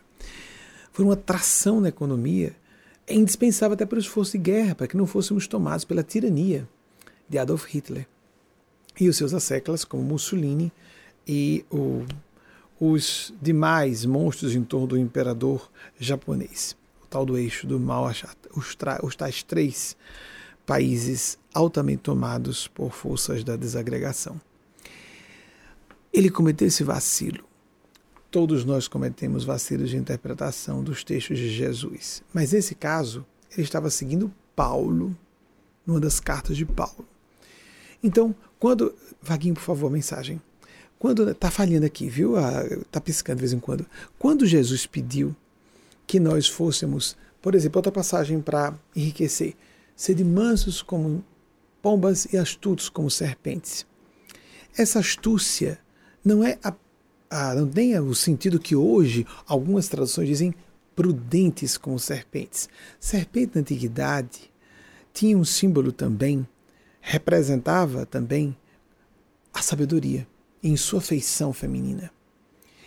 Foi 0.91 1.05
uma 1.05 1.15
tração 1.15 1.79
na 1.79 1.89
economia 1.89 2.55
é 3.05 3.13
indispensável 3.13 3.75
até 3.75 3.85
para 3.85 3.97
o 3.97 3.99
esforço 3.99 4.31
de 4.31 4.39
guerra, 4.39 4.73
para 4.73 4.87
que 4.87 4.97
não 4.97 5.05
fôssemos 5.05 5.45
tomados 5.45 5.85
pela 5.85 6.01
tirania 6.01 6.67
de 7.29 7.37
Adolf 7.37 7.65
Hitler 7.67 8.07
e 8.99 9.07
os 9.07 9.15
seus 9.15 9.31
asseclas, 9.31 9.85
como 9.85 10.01
Mussolini 10.01 10.71
e 11.27 11.63
o 11.69 12.03
os 12.81 13.31
demais 13.39 14.05
monstros 14.05 14.55
em 14.55 14.63
torno 14.63 14.87
do 14.87 14.97
imperador 14.97 15.69
japonês, 15.99 16.75
o 17.03 17.05
tal 17.07 17.25
do 17.25 17.37
eixo 17.37 17.67
do 17.67 17.79
mal, 17.79 18.09
os, 18.55 18.77
os 19.03 19.15
tais 19.15 19.43
três 19.43 19.97
países 20.69 21.39
altamente 21.51 22.03
tomados 22.03 22.67
por 22.67 22.91
forças 22.91 23.43
da 23.43 23.55
desagregação. 23.55 24.39
Ele 26.13 26.29
cometeu 26.29 26.67
esse 26.67 26.83
vacilo. 26.83 27.43
Todos 28.29 28.63
nós 28.63 28.87
cometemos 28.87 29.43
vacilos 29.43 29.89
de 29.89 29.97
interpretação 29.97 30.83
dos 30.83 31.03
textos 31.03 31.39
de 31.39 31.49
Jesus. 31.49 32.21
Mas 32.31 32.51
nesse 32.51 32.75
caso, 32.75 33.25
ele 33.51 33.63
estava 33.63 33.89
seguindo 33.89 34.31
Paulo, 34.55 35.17
numa 35.87 35.99
das 35.99 36.19
cartas 36.19 36.55
de 36.55 36.67
Paulo. 36.67 37.03
Então, 38.03 38.35
quando. 38.59 38.93
Vaguinho, 39.19 39.55
por 39.55 39.61
favor, 39.61 39.89
mensagem. 39.89 40.39
Quando 40.99 41.31
está 41.31 41.49
falhando 41.49 41.87
aqui, 41.87 42.07
viu? 42.07 42.35
Está 42.79 43.01
piscando 43.01 43.37
de 43.37 43.41
vez 43.41 43.53
em 43.53 43.59
quando. 43.59 43.87
Quando 44.19 44.45
Jesus 44.45 44.85
pediu 44.85 45.35
que 46.05 46.19
nós 46.19 46.47
fôssemos, 46.47 47.17
por 47.41 47.55
exemplo, 47.55 47.79
outra 47.79 47.91
passagem 47.91 48.39
para 48.39 48.75
enriquecer, 48.95 49.55
sede 49.99 50.23
mansos 50.23 50.81
como 50.81 51.21
pombas 51.81 52.23
e 52.31 52.37
astutos 52.37 52.87
como 52.87 53.11
serpentes. 53.11 53.85
Essa 54.77 54.99
astúcia 54.99 55.77
não 56.23 56.41
é 56.41 56.57
a, 56.63 56.73
a, 57.29 57.53
não 57.53 57.67
tem 57.67 57.99
o 57.99 58.15
sentido 58.15 58.61
que 58.61 58.77
hoje 58.77 59.27
algumas 59.45 59.89
traduções 59.89 60.29
dizem 60.29 60.55
prudentes 60.95 61.77
como 61.77 61.99
serpentes. 61.99 62.69
Serpente 62.97 63.55
na 63.55 63.59
antiguidade 63.59 64.49
tinha 65.13 65.37
um 65.37 65.43
símbolo 65.43 65.91
também, 65.91 66.47
representava 67.01 68.05
também 68.05 68.55
a 69.53 69.61
sabedoria 69.61 70.25
em 70.63 70.77
sua 70.77 71.01
feição 71.01 71.51
feminina. 71.51 72.09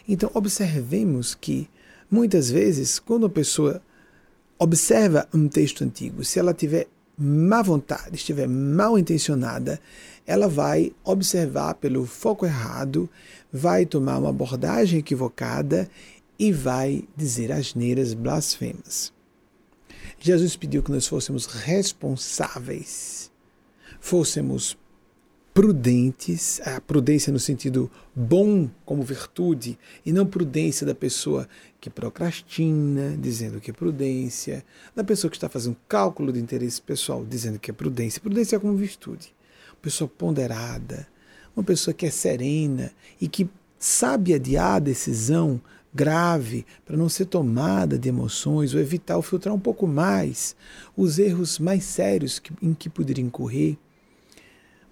Então, 0.08 0.30
observemos 0.32 1.34
que, 1.34 1.68
muitas 2.10 2.50
vezes, 2.50 2.98
quando 2.98 3.26
a 3.26 3.30
pessoa 3.30 3.82
observa 4.58 5.28
um 5.34 5.46
texto 5.46 5.84
antigo, 5.84 6.24
se 6.24 6.38
ela 6.38 6.54
tiver 6.54 6.88
má 7.22 7.62
vontade, 7.62 8.16
estiver 8.16 8.48
mal 8.48 8.98
intencionada, 8.98 9.80
ela 10.26 10.48
vai 10.48 10.92
observar 11.04 11.74
pelo 11.74 12.04
foco 12.06 12.44
errado, 12.44 13.08
vai 13.52 13.86
tomar 13.86 14.18
uma 14.18 14.30
abordagem 14.30 14.98
equivocada 14.98 15.88
e 16.38 16.52
vai 16.52 17.04
dizer 17.16 17.52
asneiras 17.52 18.14
blasfemas. 18.14 19.12
Jesus 20.18 20.56
pediu 20.56 20.82
que 20.82 20.90
nós 20.92 21.06
fôssemos 21.06 21.46
responsáveis, 21.46 23.30
fôssemos 24.00 24.76
prudentes, 25.54 26.60
a 26.64 26.80
prudência 26.80 27.32
no 27.32 27.38
sentido 27.38 27.90
bom 28.14 28.70
como 28.86 29.02
virtude, 29.02 29.78
e 30.04 30.12
não 30.12 30.24
prudência 30.24 30.86
da 30.86 30.94
pessoa 30.94 31.46
que 31.80 31.90
procrastina, 31.90 33.16
dizendo 33.18 33.60
que 33.60 33.70
é 33.70 33.74
prudência, 33.74 34.64
da 34.94 35.04
pessoa 35.04 35.30
que 35.30 35.36
está 35.36 35.48
fazendo 35.48 35.76
cálculo 35.86 36.32
de 36.32 36.40
interesse 36.40 36.80
pessoal, 36.80 37.24
dizendo 37.24 37.58
que 37.58 37.70
é 37.70 37.74
prudência. 37.74 38.20
Prudência 38.20 38.56
é 38.56 38.58
como 38.58 38.76
virtude. 38.76 39.34
Uma 39.68 39.82
pessoa 39.82 40.08
ponderada, 40.08 41.06
uma 41.54 41.64
pessoa 41.64 41.92
que 41.92 42.06
é 42.06 42.10
serena 42.10 42.90
e 43.20 43.28
que 43.28 43.48
sabe 43.78 44.32
adiar 44.32 44.76
a 44.76 44.78
decisão 44.78 45.60
grave 45.94 46.64
para 46.86 46.96
não 46.96 47.08
ser 47.08 47.26
tomada 47.26 47.98
de 47.98 48.08
emoções 48.08 48.74
ou 48.74 48.80
evitar 48.80 49.16
ou 49.16 49.22
filtrar 49.22 49.54
um 49.54 49.60
pouco 49.60 49.86
mais 49.86 50.56
os 50.96 51.18
erros 51.18 51.58
mais 51.58 51.84
sérios 51.84 52.38
que, 52.38 52.52
em 52.62 52.72
que 52.72 52.88
poderia 52.88 53.22
incorrer 53.22 53.76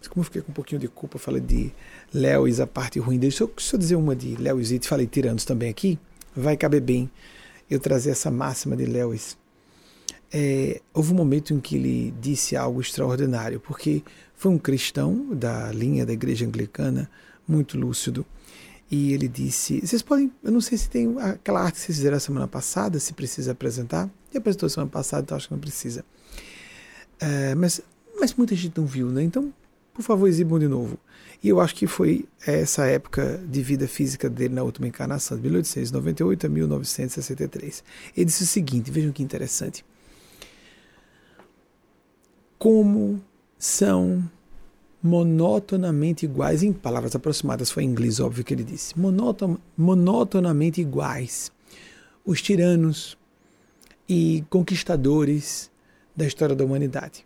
como 0.08 0.20
eu 0.20 0.24
fiquei 0.24 0.42
com 0.42 0.50
um 0.50 0.54
pouquinho 0.54 0.80
de 0.80 0.88
culpa, 0.88 1.18
falei 1.18 1.40
de 1.40 1.72
Lewis, 2.12 2.60
a 2.60 2.66
parte 2.66 2.98
ruim 2.98 3.18
dele. 3.18 3.32
Se 3.32 3.42
eu, 3.42 3.52
se 3.58 3.74
eu 3.74 3.78
dizer 3.78 3.96
uma 3.96 4.16
de 4.16 4.36
Lewis 4.36 4.70
e 4.70 4.80
falei 4.80 5.06
tiranos 5.06 5.44
também 5.44 5.68
aqui, 5.68 5.98
vai 6.34 6.56
caber 6.56 6.80
bem 6.80 7.10
eu 7.70 7.78
trazer 7.78 8.10
essa 8.10 8.30
máxima 8.30 8.76
de 8.76 8.84
Lewis. 8.84 9.36
É, 10.32 10.80
houve 10.94 11.12
um 11.12 11.16
momento 11.16 11.52
em 11.52 11.60
que 11.60 11.76
ele 11.76 12.14
disse 12.20 12.56
algo 12.56 12.80
extraordinário, 12.80 13.60
porque 13.60 14.02
foi 14.34 14.50
um 14.50 14.58
cristão 14.58 15.34
da 15.34 15.70
linha 15.72 16.06
da 16.06 16.12
igreja 16.12 16.46
anglicana, 16.46 17.10
muito 17.46 17.76
lúcido, 17.76 18.24
e 18.90 19.12
ele 19.12 19.28
disse: 19.28 19.80
Vocês 19.80 20.02
podem, 20.02 20.32
eu 20.42 20.50
não 20.50 20.60
sei 20.60 20.78
se 20.78 20.88
tem 20.88 21.16
aquela 21.20 21.60
arte 21.60 21.74
que 21.74 21.80
vocês 21.80 21.98
fizeram 21.98 22.18
semana 22.18 22.48
passada, 22.48 22.98
se 22.98 23.12
precisa 23.12 23.52
apresentar. 23.52 24.10
E 24.32 24.38
apresentou 24.38 24.68
semana 24.68 24.90
passada, 24.90 25.22
então 25.22 25.36
acho 25.36 25.48
que 25.48 25.54
não 25.54 25.60
precisa. 25.60 26.04
É, 27.18 27.54
mas, 27.54 27.80
mas 28.18 28.32
muita 28.34 28.54
gente 28.54 28.78
não 28.78 28.86
viu, 28.86 29.08
né? 29.10 29.22
Então 29.22 29.52
por 30.00 30.06
favor, 30.06 30.28
exibam 30.28 30.58
de 30.58 30.68
novo. 30.68 30.98
E 31.42 31.48
eu 31.48 31.60
acho 31.60 31.74
que 31.74 31.86
foi 31.86 32.26
essa 32.46 32.86
época 32.86 33.42
de 33.48 33.62
vida 33.62 33.88
física 33.88 34.28
dele 34.28 34.54
na 34.54 34.62
última 34.62 34.86
encarnação, 34.86 35.36
de 35.36 35.42
1898 35.44 36.46
a 36.46 36.48
1963. 36.50 37.84
Ele 38.16 38.24
disse 38.26 38.42
o 38.42 38.46
seguinte: 38.46 38.90
vejam 38.90 39.12
que 39.12 39.22
interessante. 39.22 39.84
Como 42.58 43.22
são 43.58 44.28
monotonamente 45.02 46.26
iguais, 46.26 46.62
em 46.62 46.72
palavras 46.72 47.16
aproximadas, 47.16 47.70
foi 47.70 47.84
em 47.84 47.86
inglês, 47.86 48.20
óbvio 48.20 48.44
que 48.44 48.52
ele 48.52 48.64
disse, 48.64 48.98
monoton, 48.98 49.56
monotonamente 49.76 50.80
iguais 50.80 51.50
os 52.24 52.42
tiranos 52.42 53.16
e 54.06 54.44
conquistadores 54.50 55.70
da 56.14 56.26
história 56.26 56.54
da 56.54 56.64
humanidade. 56.64 57.24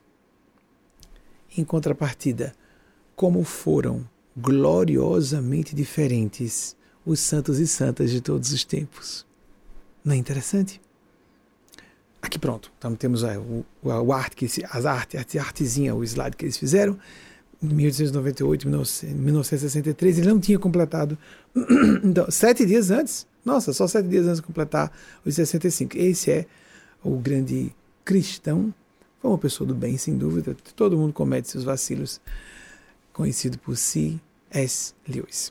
Em 1.57 1.65
contrapartida, 1.65 2.55
como 3.15 3.45
foram 3.45 4.09
gloriosamente 4.37 5.75
diferentes 5.75 6.77
os 7.07 7.21
santos 7.21 7.59
e 7.59 7.67
santas 7.67 8.11
de 8.11 8.21
todos 8.21 8.53
os 8.53 8.65
tempos. 8.65 9.27
Não 10.05 10.15
é 10.15 10.17
interessante? 10.17 10.81
Aqui 12.21 12.39
pronto, 12.39 12.73
então 12.79 12.95
temos 12.95 13.23
o, 13.23 13.65
o, 13.83 14.13
arte 14.13 14.35
que 14.35 14.47
as 14.71 14.87
artes, 14.87 15.37
a 15.37 15.41
artezinha, 15.41 15.95
o 15.95 16.03
slide 16.03 16.37
que 16.37 16.47
eles 16.47 16.57
fizeram, 16.57 16.99
em 17.63 17.69
1898, 17.69 18.67
1963, 18.69 20.19
ele 20.19 20.29
não 20.29 20.41
tinha 20.41 20.59
completado, 20.59 21.19
então, 22.03 22.31
sete 22.31 22.65
dias 22.65 22.91
antes, 22.91 23.27
nossa, 23.45 23.73
só 23.73 23.87
sete 23.87 24.09
dias 24.09 24.27
antes 24.27 24.41
de 24.41 24.47
completar 24.47 24.91
os 25.25 25.35
65. 25.35 25.97
Esse 25.99 26.31
é 26.31 26.47
o 27.03 27.17
grande 27.17 27.75
cristão 28.05 28.73
Foi 29.21 29.31
uma 29.31 29.39
pessoa 29.39 29.67
do 29.69 29.75
bem, 29.75 29.97
sem 29.99 30.17
dúvida. 30.17 30.57
Todo 30.75 30.97
mundo 30.97 31.13
comete 31.13 31.51
seus 31.51 31.65
vacilos. 31.65 32.21
Conhecido 33.15 33.59
por 33.59 33.79
si, 33.79 34.21
S. 34.51 34.93
Lewis. 35.09 35.51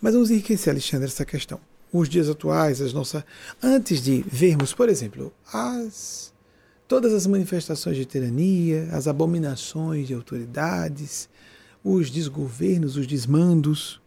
Mas 0.00 0.14
vamos 0.14 0.30
enriquecer, 0.30 0.70
Alexandre, 0.72 1.08
essa 1.08 1.26
questão. 1.26 1.60
Os 1.92 2.08
dias 2.08 2.28
atuais, 2.30 2.80
as 2.80 2.94
nossas. 2.94 3.22
Antes 3.62 4.00
de 4.00 4.22
vermos, 4.22 4.72
por 4.72 4.88
exemplo, 4.88 5.30
as 5.52 6.32
todas 6.88 7.12
as 7.12 7.26
manifestações 7.26 7.96
de 7.96 8.04
tirania, 8.04 8.88
as 8.92 9.06
abominações 9.06 10.08
de 10.08 10.14
autoridades, 10.14 11.28
os 11.84 12.10
desgovernos, 12.10 12.96
os 12.96 13.06
desmandos, 13.06 14.00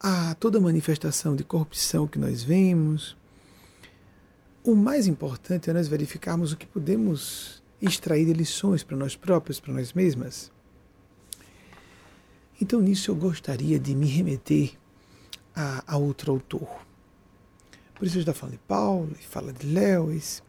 a 0.00 0.34
toda 0.34 0.60
manifestação 0.60 1.36
de 1.36 1.44
corrupção 1.44 2.08
que 2.08 2.18
nós 2.18 2.42
vemos, 2.42 3.16
o 4.64 4.74
mais 4.74 5.06
importante 5.06 5.70
é 5.70 5.72
nós 5.72 5.88
verificarmos 5.88 6.52
o 6.52 6.56
que 6.56 6.66
podemos 6.66 7.59
extrair 7.80 8.32
lições 8.32 8.82
para 8.82 8.96
nós 8.96 9.16
próprios, 9.16 9.60
para 9.60 9.72
nós 9.72 9.92
mesmas. 9.92 10.52
Então, 12.60 12.80
nisso 12.80 13.10
eu 13.10 13.14
gostaria 13.14 13.78
de 13.78 13.94
me 13.94 14.06
remeter 14.06 14.72
a, 15.54 15.82
a 15.86 15.96
outro 15.96 16.32
autor. 16.32 16.68
Por 17.94 18.06
isso, 18.06 18.18
está 18.18 18.34
falando 18.34 18.54
de 18.54 18.62
Paulo, 18.66 19.14
fala 19.20 19.52
de 19.52 19.66
Lewis, 19.66 20.42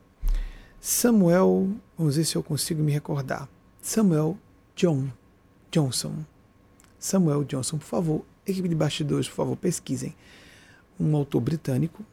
Samuel, 0.84 1.70
vamos 1.96 2.16
ver 2.16 2.26
se 2.26 2.36
eu 2.36 2.42
consigo 2.42 2.82
me 2.82 2.92
recordar. 2.92 3.48
Samuel 3.82 4.36
John 4.76 5.10
Johnson. 5.72 6.26
Samuel 6.98 7.44
Johnson, 7.44 7.78
por 7.78 7.86
favor, 7.86 8.26
equipe 8.48 8.68
de 8.68 8.74
bastidores, 8.74 9.30
por 9.30 9.36
favor, 9.36 9.56
pesquisem. 9.56 10.16
Um 11.00 11.16
autor 11.16 11.40
britânico 11.40 12.04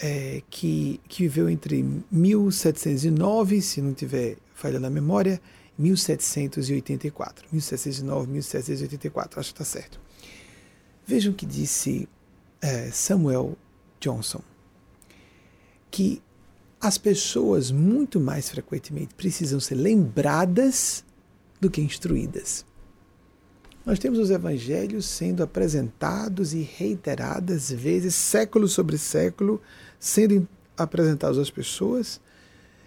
é, 0.00 0.42
que, 0.48 1.00
que 1.08 1.22
viveu 1.22 1.48
entre 1.48 1.84
1709, 2.10 3.60
se 3.60 3.82
não 3.82 3.92
tiver 3.92 4.36
falha 4.54 4.78
na 4.78 4.90
memória, 4.90 5.40
1784. 5.78 7.46
1709, 7.52 8.30
1784, 8.32 9.40
acho 9.40 9.54
que 9.54 9.62
está 9.62 9.78
certo. 9.78 10.00
Vejam 11.06 11.32
que 11.32 11.46
disse 11.46 12.08
é, 12.60 12.90
Samuel 12.90 13.56
Johnson 14.00 14.42
que 15.90 16.22
as 16.80 16.98
pessoas 16.98 17.70
muito 17.70 18.20
mais 18.20 18.48
frequentemente 18.48 19.14
precisam 19.14 19.58
ser 19.58 19.74
lembradas 19.74 21.04
do 21.60 21.70
que 21.70 21.80
instruídas. 21.80 22.64
Nós 23.84 23.98
temos 23.98 24.18
os 24.18 24.30
evangelhos 24.30 25.06
sendo 25.06 25.42
apresentados 25.42 26.52
e 26.52 26.60
reiteradas 26.60 27.70
vezes, 27.70 28.14
século 28.14 28.68
sobre 28.68 28.98
século, 28.98 29.60
sendo 29.98 30.48
apresentados 30.76 31.38
às 31.38 31.50
pessoas, 31.50 32.20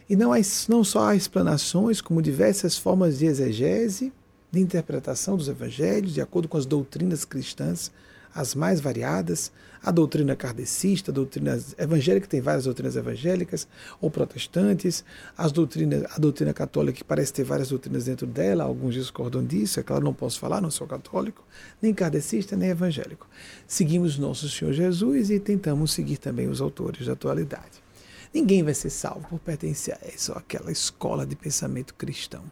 e 0.10 0.16
não, 0.16 0.34
há, 0.34 0.38
não 0.68 0.84
só 0.84 1.08
há 1.08 1.16
explanações, 1.16 2.02
como 2.02 2.22
diversas 2.22 2.78
formas 2.78 3.20
de 3.20 3.26
exegese, 3.26 4.12
de 4.52 4.60
interpretação 4.60 5.38
dos 5.38 5.48
evangelhos, 5.48 6.14
de 6.14 6.22
acordo 6.22 6.48
com 6.48 6.58
as 6.58 6.66
doutrinas 6.66 7.24
cristãs 7.24 7.92
as 8.34 8.56
mais 8.56 8.80
variadas, 8.80 9.52
a 9.84 9.92
doutrina 9.92 10.36
kardecista, 10.36 11.12
a 11.12 11.14
doutrina 11.14 11.60
evangélica, 11.78 12.28
tem 12.28 12.40
várias 12.40 12.66
doutrinas 12.66 12.96
evangélicas, 12.96 13.68
ou 14.00 14.12
protestantes, 14.12 15.04
as 15.38 15.52
doutrinas, 15.52 16.04
a 16.16 16.20
doutrina 16.20 16.54
católica, 16.54 17.00
que 17.00 17.04
parece 17.04 17.34
ter 17.34 17.44
várias 17.44 17.70
doutrinas 17.70 18.06
dentro 18.06 18.28
dela, 18.28 18.64
alguns 18.64 18.94
discordam 18.94 19.44
disso, 19.44 19.80
é 19.80 19.84
claro, 19.84 20.04
não 20.04 20.14
posso 20.14 20.40
falar, 20.40 20.62
não 20.62 20.70
sou 20.70 20.86
católico, 20.86 21.44
nem 21.82 21.94
kardecista, 21.94 22.56
nem 22.56 22.70
evangélico. 22.70 23.28
Seguimos 23.68 24.18
nosso 24.18 24.48
Senhor 24.50 24.74
Jesus 24.74 25.30
e 25.32 25.40
tentamos 25.40 25.94
seguir 25.94 26.18
também 26.18 26.48
os 26.48 26.62
autores 26.62 27.08
da 27.08 27.14
atualidade. 27.14 27.82
Ninguém 28.34 28.64
vai 28.64 28.74
ser 28.74 28.90
salvo 28.90 29.28
por 29.28 29.40
pertencer 29.40 29.96
a 29.96 30.08
essa 30.08 30.32
ou 30.32 30.38
aquela 30.38 30.72
escola 30.72 31.26
de 31.26 31.36
pensamento 31.36 31.94
cristão. 31.96 32.44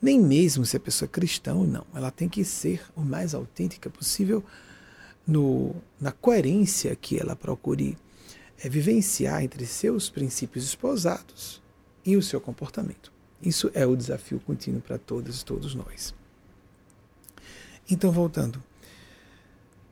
Nem 0.00 0.20
mesmo 0.20 0.64
se 0.64 0.76
a 0.76 0.80
pessoa 0.80 1.06
é 1.06 1.10
cristã 1.10 1.54
ou 1.54 1.66
não. 1.66 1.86
Ela 1.94 2.10
tem 2.10 2.28
que 2.28 2.44
ser 2.44 2.82
o 2.94 3.00
mais 3.00 3.34
autêntica 3.34 3.90
possível 3.90 4.42
no, 5.26 5.74
na 6.00 6.12
coerência 6.12 6.94
que 6.94 7.18
ela 7.18 7.34
procure 7.34 7.96
é, 8.62 8.68
vivenciar 8.68 9.42
entre 9.42 9.66
seus 9.66 10.10
princípios 10.10 10.64
esposados 10.64 11.62
e 12.04 12.16
o 12.16 12.22
seu 12.22 12.40
comportamento. 12.40 13.12
Isso 13.42 13.70
é 13.74 13.86
o 13.86 13.96
desafio 13.96 14.40
contínuo 14.40 14.80
para 14.80 14.98
todas 14.98 15.40
e 15.40 15.44
todos 15.44 15.74
nós. 15.74 16.14
Então, 17.90 18.10
voltando. 18.10 18.62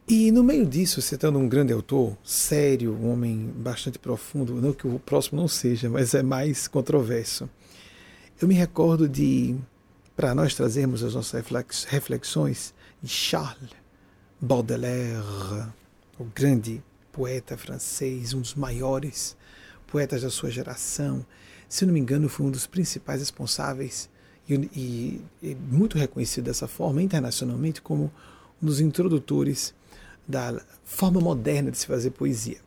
E 0.09 0.31
no 0.31 0.43
meio 0.43 0.67
disso, 0.67 1.01
citando 1.01 1.39
um 1.39 1.49
grande 1.49 1.73
autor, 1.73 2.17
sério, 2.25 2.95
um 2.95 3.11
homem 3.11 3.53
bastante 3.57 3.99
profundo, 3.99 4.61
não 4.61 4.73
que 4.73 4.87
o 4.87 4.99
próximo 4.99 5.41
não 5.41 5.49
seja, 5.49 5.89
mas 5.89 6.15
é 6.15 6.23
mais 6.23 6.67
controverso. 6.67 7.49
Eu 8.41 8.49
me 8.49 8.55
recordo 8.55 9.09
de, 9.09 9.55
para 10.17 10.35
nós 10.35 10.55
trazermos 10.55 11.03
as 11.03 11.15
nossas 11.15 11.85
reflexões, 11.85 12.75
de 13.03 13.09
Charles 13.09 13.82
Baudelaire, 14.45 15.23
o 16.19 16.25
grande 16.25 16.83
poeta 17.13 17.57
francês, 17.57 18.35
um 18.35 18.41
dos 18.41 18.57
maiores 18.57 19.37
poetas 19.87 20.23
da 20.23 20.31
sua 20.31 20.51
geração. 20.51 21.25
Se 21.69 21.87
não 21.87 21.95
me 21.95 22.01
engano, 22.01 22.29
foi 22.29 22.47
um 22.47 22.51
dos 22.51 22.67
principais 22.67 23.21
responsáveis 23.21 24.11
e, 24.49 24.55
e, 24.75 25.21
e 25.41 25.55
muito 25.55 25.97
reconhecido 25.97 26.47
dessa 26.47 26.67
forma 26.67 27.01
internacionalmente 27.01 27.81
como 27.81 28.13
um 28.61 28.67
dos 28.67 28.81
introdutores 28.81 29.73
da 30.27 30.61
forma 30.83 31.21
moderna 31.21 31.71
de 31.71 31.79
se 31.79 31.87
fazer 31.87 32.11
poesia. 32.11 32.59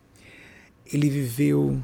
Ele 0.90 1.10
viveu. 1.10 1.78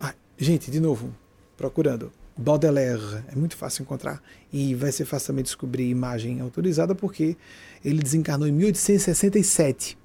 Ah, 0.00 0.14
gente, 0.36 0.72
de 0.72 0.80
novo, 0.80 1.14
procurando. 1.56 2.10
Baudelaire, 2.36 3.24
é 3.28 3.34
muito 3.34 3.56
fácil 3.56 3.82
encontrar 3.82 4.22
e 4.52 4.74
vai 4.74 4.92
ser 4.92 5.06
facilmente 5.06 5.46
descobrir 5.46 5.88
imagem 5.88 6.40
autorizada 6.40 6.94
porque 6.94 7.34
ele 7.82 8.02
desencarnou 8.02 8.46
em 8.46 8.52
1867. 8.52 9.96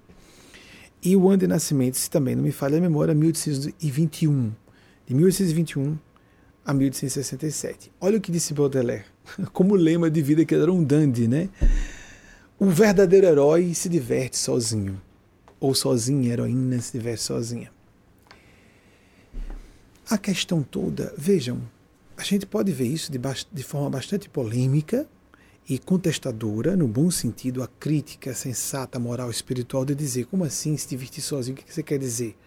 E 1.04 1.16
o 1.16 1.28
ano 1.28 1.40
de 1.40 1.48
nascimento, 1.48 1.98
se 1.98 2.10
também 2.10 2.36
não 2.36 2.44
me 2.44 2.52
falha 2.52 2.78
a 2.78 2.82
memória, 2.82 3.14
1821. 3.14 4.52
De 5.06 5.14
1821 5.16 5.98
a 6.64 6.74
1867. 6.74 7.92
Olha 8.00 8.18
o 8.18 8.22
que 8.22 8.32
disse 8.32 8.54
Baudelaire, 8.54 9.06
como 9.52 9.76
lema 9.76 10.10
de 10.10 10.22
vida 10.22 10.46
que 10.46 10.56
era 10.56 10.72
um 10.72 10.84
dandy, 10.84 11.28
né? 11.28 11.50
O 12.58 12.68
verdadeiro 12.68 13.26
herói 13.26 13.74
se 13.74 13.90
diverte 13.90 14.38
sozinho. 14.38 15.02
Ou 15.60 15.74
sozinha, 15.74 16.32
heroína 16.32 16.80
se 16.80 16.94
diverte 16.94 17.24
sozinha. 17.24 17.72
A 20.10 20.18
questão 20.18 20.62
toda, 20.62 21.14
vejam, 21.18 21.62
a 22.22 22.24
gente 22.24 22.46
pode 22.46 22.72
ver 22.72 22.86
isso 22.86 23.12
de, 23.12 23.20
de 23.52 23.64
forma 23.64 23.90
bastante 23.90 24.30
polêmica 24.30 25.08
e 25.68 25.80
contestadora, 25.80 26.76
no 26.76 26.88
bom 26.88 27.10
sentido, 27.10 27.64
a 27.64 27.68
crítica 27.68 28.34
sensata, 28.34 29.00
moral, 29.00 29.32
espiritual, 29.32 29.84
de 29.84 29.96
dizer 29.96 30.26
como 30.26 30.44
assim 30.44 30.78
se 30.78 30.88
divertir 30.88 31.24
sozinho? 31.24 31.58
O 31.58 31.60
que 31.60 31.74
você 31.74 31.82
quer 31.82 31.98
dizer? 31.98 32.38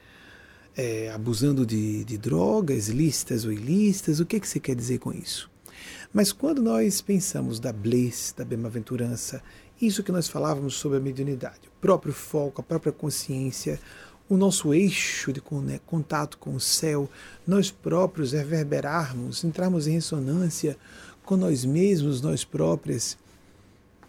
É, 0.76 1.10
abusando 1.10 1.66
de, 1.66 2.04
de, 2.04 2.16
drogas, 2.16 2.88
lícitas 2.88 3.44
ou 3.44 3.52
ilícitas? 3.52 4.20
O 4.20 4.26
que, 4.26 4.38
que 4.38 4.46
você 4.46 4.60
quer 4.60 4.76
dizer 4.76 4.98
com 4.98 5.12
isso? 5.12 5.50
Mas 6.12 6.32
quando 6.32 6.62
nós 6.62 7.00
pensamos 7.00 7.58
da 7.58 7.72
bliss, 7.72 8.32
da 8.36 8.44
bem-aventurança, 8.44 9.42
isso 9.80 10.04
que 10.04 10.12
nós 10.12 10.28
falávamos 10.28 10.74
sobre 10.74 10.98
a 10.98 11.00
mediunidade, 11.00 11.66
o 11.66 11.80
próprio 11.80 12.12
foco, 12.12 12.60
a 12.60 12.64
própria 12.64 12.92
consciência, 12.92 13.80
o 14.28 14.36
nosso 14.36 14.72
eixo 14.72 15.32
de 15.32 15.42
contato 15.86 16.38
com 16.38 16.54
o 16.54 16.60
céu, 16.60 17.10
nós 17.46 17.70
próprios 17.70 18.32
reverberarmos, 18.32 19.44
entrarmos 19.44 19.86
em 19.86 19.92
ressonância 19.92 20.76
com 21.24 21.36
nós 21.36 21.64
mesmos, 21.64 22.20
nós 22.20 22.44
próprios, 22.44 23.16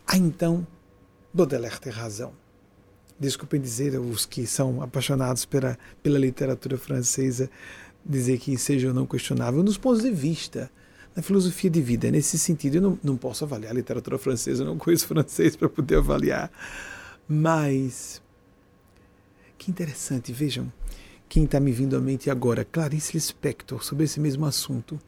ah, 0.08 0.18
então 0.18 0.66
Baudelaire 1.34 1.80
tem 1.80 1.92
razão. 1.92 2.34
Desculpem 3.20 3.60
dizer 3.60 3.98
os 4.00 4.26
que 4.26 4.46
são 4.46 4.82
apaixonados 4.82 5.46
pela, 5.46 5.78
pela 6.04 6.20
literatura 6.20 6.78
francesa, 6.78 7.50
dizer 8.06 8.38
que 8.38 8.58
seja 8.58 8.90
ou 8.90 8.94
não 8.94 9.06
questionável, 9.06 9.64
nos 9.64 9.78
pontos 9.78 10.02
de 10.02 10.12
vista, 10.12 10.70
na 11.16 11.24
filosofia 11.24 11.70
de 11.70 11.82
vida. 11.82 12.12
Nesse 12.12 12.38
sentido, 12.38 12.76
eu 12.76 12.82
não, 12.82 13.00
não 13.04 13.18
posso 13.18 13.46
avaliar 13.46 13.72
a 13.72 13.76
literatura 13.76 14.18
francesa, 14.18 14.64
eu 14.64 14.68
não 14.68 14.78
conheço 14.78 15.08
francês 15.08 15.56
para 15.56 15.70
poder 15.70 15.98
avaliar. 15.98 16.52
Mas 17.28 18.22
que 19.66 19.72
interessante, 19.72 20.32
vejam. 20.32 20.72
Quem 21.28 21.46
está 21.46 21.60
me 21.60 21.72
vindo 21.72 21.98
à 21.98 22.00
mente 22.00 22.30
agora, 22.30 22.64
Clarice 22.64 23.14
Lispector, 23.14 23.84
sobre 23.84 24.04
esse 24.04 24.20
mesmo 24.20 24.46
assunto. 24.46 25.00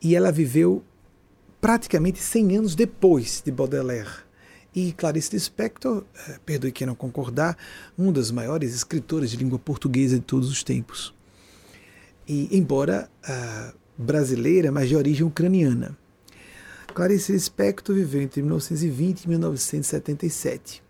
E 0.00 0.16
ela 0.16 0.32
viveu 0.32 0.82
praticamente 1.60 2.18
100 2.18 2.56
anos 2.56 2.74
depois 2.74 3.42
de 3.44 3.52
Baudelaire. 3.52 4.24
E 4.74 4.92
Clarice 4.92 5.34
Lispector, 5.34 6.04
eh, 6.26 6.38
perdoe 6.44 6.72
quem 6.72 6.86
não 6.86 6.94
concordar, 6.94 7.56
um 7.98 8.10
dos 8.10 8.30
maiores 8.30 8.74
escritores 8.74 9.30
de 9.30 9.36
língua 9.36 9.58
portuguesa 9.58 10.16
de 10.16 10.24
todos 10.24 10.50
os 10.50 10.62
tempos. 10.62 11.14
E 12.26 12.48
embora 12.56 13.10
brasileira, 13.96 14.72
mas 14.72 14.88
de 14.88 14.96
origem 14.96 15.26
ucraniana. 15.26 15.96
Clarice 16.94 17.32
Lispector 17.32 17.94
viveu 17.94 18.22
entre 18.22 18.40
1920 18.40 19.24
e 19.24 19.28
1977. 19.28 20.85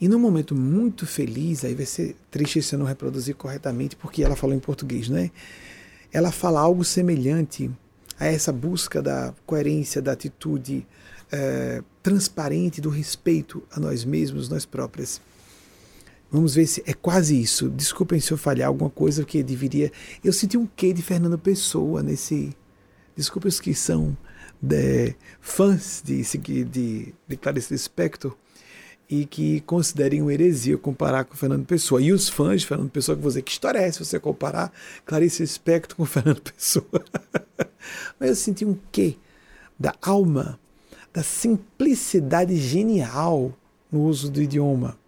E 0.00 0.08
num 0.08 0.18
momento 0.18 0.54
muito 0.54 1.06
feliz, 1.06 1.64
aí 1.64 1.74
vai 1.74 1.86
ser 1.86 2.14
triste 2.30 2.62
se 2.62 2.74
eu 2.74 2.78
não 2.78 2.86
reproduzir 2.86 3.34
corretamente, 3.34 3.96
porque 3.96 4.22
ela 4.22 4.36
falou 4.36 4.54
em 4.54 4.60
português, 4.60 5.08
né? 5.08 5.30
ela 6.12 6.32
fala 6.32 6.60
algo 6.60 6.84
semelhante 6.84 7.70
a 8.18 8.26
essa 8.26 8.52
busca 8.52 9.00
da 9.00 9.34
coerência, 9.46 10.02
da 10.02 10.12
atitude 10.12 10.86
é, 11.30 11.82
transparente, 12.02 12.80
do 12.80 12.88
respeito 12.88 13.62
a 13.70 13.78
nós 13.78 14.04
mesmos, 14.04 14.48
nós 14.48 14.64
próprias. 14.64 15.20
Vamos 16.30 16.54
ver 16.54 16.66
se 16.66 16.82
é 16.86 16.92
quase 16.92 17.40
isso. 17.40 17.68
Desculpem 17.70 18.20
se 18.20 18.32
eu 18.32 18.36
falhar 18.36 18.68
alguma 18.68 18.90
coisa 18.90 19.24
que 19.24 19.42
deveria. 19.42 19.92
Eu 20.22 20.32
senti 20.32 20.56
um 20.58 20.66
quê 20.66 20.92
de 20.92 21.02
Fernando 21.02 21.38
Pessoa 21.38 22.02
nesse. 22.02 22.54
Desculpem 23.16 23.48
os 23.48 23.60
que 23.60 23.74
são 23.74 24.16
de, 24.60 25.14
fãs 25.40 26.02
de, 26.04 26.22
de, 26.64 27.14
de 27.26 27.36
Clarice 27.36 27.72
Lispector 27.72 28.36
e 29.08 29.24
que 29.24 29.60
considerem 29.62 30.20
uma 30.20 30.32
heresia 30.32 30.76
comparar 30.76 31.24
com 31.24 31.34
Fernando 31.34 31.64
Pessoa. 31.64 32.02
E 32.02 32.12
os 32.12 32.28
fãs 32.28 32.60
de 32.60 32.66
Fernando 32.66 32.90
Pessoa 32.90 33.16
que 33.16 33.22
vão 33.22 33.30
dizer 33.30 33.42
que 33.42 33.52
história 33.52 33.78
é 33.78 33.86
essa 33.86 34.04
você 34.04 34.20
comparar 34.20 34.72
Clarice 35.06 35.42
Lispector 35.42 35.96
com 35.96 36.04
Fernando 36.04 36.40
Pessoa. 36.52 37.04
Mas 38.20 38.28
eu 38.28 38.36
senti 38.36 38.64
um 38.64 38.76
quê 38.92 39.16
da 39.78 39.94
alma, 40.02 40.60
da 41.12 41.22
simplicidade 41.22 42.56
genial 42.56 43.56
no 43.90 44.02
uso 44.02 44.30
do 44.30 44.42
idioma. 44.42 44.98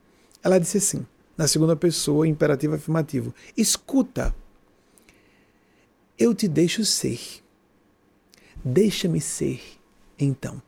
Ela 0.42 0.58
disse 0.58 0.78
assim, 0.78 1.06
na 1.36 1.46
segunda 1.46 1.76
pessoa, 1.76 2.26
imperativo 2.26 2.74
afirmativo: 2.74 3.34
Escuta, 3.56 4.34
eu 6.18 6.34
te 6.34 6.48
deixo 6.48 6.84
ser. 6.84 7.20
Deixa-me 8.62 9.22
ser, 9.22 9.60
então. 10.18 10.62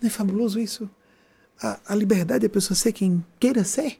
Não 0.00 0.08
é 0.08 0.10
fabuloso 0.10 0.58
isso? 0.58 0.90
A, 1.62 1.78
a 1.86 1.94
liberdade 1.94 2.46
da 2.46 2.52
pessoa 2.52 2.76
ser 2.76 2.92
quem 2.92 3.24
queira 3.38 3.62
ser. 3.62 3.98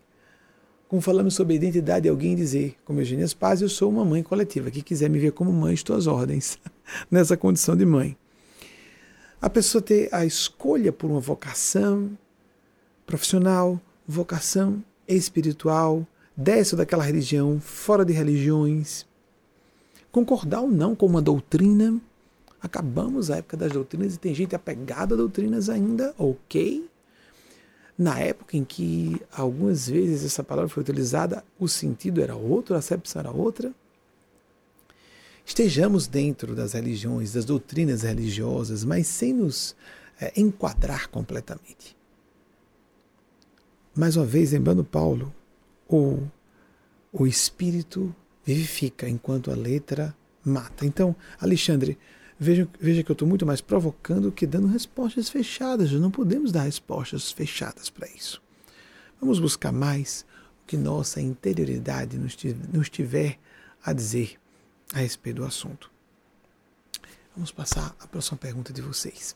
Como 0.88 1.00
falamos 1.00 1.34
sobre 1.34 1.54
a 1.54 1.56
identidade, 1.56 2.08
alguém 2.08 2.34
dizer, 2.34 2.76
como 2.84 3.00
Eugênia 3.00 3.26
Paz, 3.38 3.62
eu 3.62 3.68
sou 3.68 3.88
uma 3.88 4.04
mãe 4.04 4.22
coletiva. 4.22 4.70
Quem 4.70 4.82
quiser 4.82 5.08
me 5.08 5.18
ver 5.18 5.32
como 5.32 5.50
mãe, 5.50 5.72
estou 5.72 5.96
às 5.96 6.06
ordens, 6.06 6.58
nessa 7.10 7.36
condição 7.36 7.74
de 7.76 7.86
mãe. 7.86 8.16
A 9.40 9.48
pessoa 9.48 9.80
ter 9.80 10.08
a 10.12 10.26
escolha 10.26 10.92
por 10.92 11.10
uma 11.10 11.20
vocação 11.20 12.10
profissional, 13.06 13.80
vocação 14.06 14.84
espiritual, 15.08 16.06
dessa 16.36 16.76
daquela 16.76 17.04
religião, 17.04 17.60
fora 17.60 18.04
de 18.04 18.12
religiões, 18.12 19.06
concordar 20.10 20.60
ou 20.60 20.70
não 20.70 20.94
com 20.94 21.06
uma 21.06 21.22
doutrina. 21.22 21.98
Acabamos 22.60 23.30
a 23.30 23.38
época 23.38 23.56
das 23.56 23.72
doutrinas 23.72 24.14
e 24.14 24.18
tem 24.18 24.34
gente 24.34 24.54
apegada 24.54 25.14
a 25.14 25.18
doutrinas 25.18 25.68
ainda, 25.68 26.14
ok. 26.18 26.88
Na 27.96 28.18
época 28.18 28.56
em 28.56 28.64
que 28.64 29.20
algumas 29.32 29.88
vezes 29.88 30.24
essa 30.24 30.42
palavra 30.42 30.68
foi 30.68 30.82
utilizada, 30.82 31.44
o 31.58 31.68
sentido 31.68 32.22
era 32.22 32.34
outro, 32.34 32.74
a 32.74 32.78
acepção 32.78 33.20
era 33.20 33.30
outra. 33.30 33.72
Estejamos 35.44 36.06
dentro 36.06 36.54
das 36.54 36.72
religiões, 36.72 37.32
das 37.32 37.44
doutrinas 37.44 38.02
religiosas, 38.02 38.84
mas 38.84 39.06
sem 39.06 39.32
nos 39.32 39.76
é, 40.20 40.32
enquadrar 40.40 41.08
completamente. 41.08 41.96
Mais 43.94 44.16
uma 44.16 44.24
vez, 44.24 44.52
lembrando 44.52 44.82
Paulo, 44.82 45.34
o, 45.88 46.22
o 47.12 47.26
espírito 47.26 48.14
vivifica, 48.44 49.08
enquanto 49.08 49.50
a 49.50 49.54
letra 49.54 50.16
mata. 50.44 50.86
Então, 50.86 51.14
Alexandre, 51.38 51.98
veja, 52.38 52.68
veja 52.80 53.02
que 53.02 53.10
eu 53.10 53.14
estou 53.14 53.28
muito 53.28 53.46
mais 53.46 53.60
provocando 53.60 54.32
que 54.32 54.46
dando 54.46 54.66
respostas 54.66 55.28
fechadas. 55.28 55.92
Não 55.92 56.10
podemos 56.10 56.52
dar 56.52 56.62
respostas 56.62 57.30
fechadas 57.30 57.90
para 57.90 58.08
isso. 58.08 58.42
Vamos 59.20 59.38
buscar 59.38 59.72
mais 59.72 60.26
o 60.62 60.66
que 60.66 60.76
nossa 60.76 61.20
interioridade 61.20 62.18
nos, 62.18 62.88
tiver 62.90 63.38
a 63.84 63.92
dizer 63.92 64.36
a 64.92 64.98
respeito 64.98 65.36
do 65.36 65.44
assunto. 65.44 65.90
Vamos 67.34 67.50
passar 67.50 67.94
à 68.00 68.06
próxima 68.06 68.36
pergunta 68.36 68.72
de 68.72 68.82
vocês. 68.82 69.34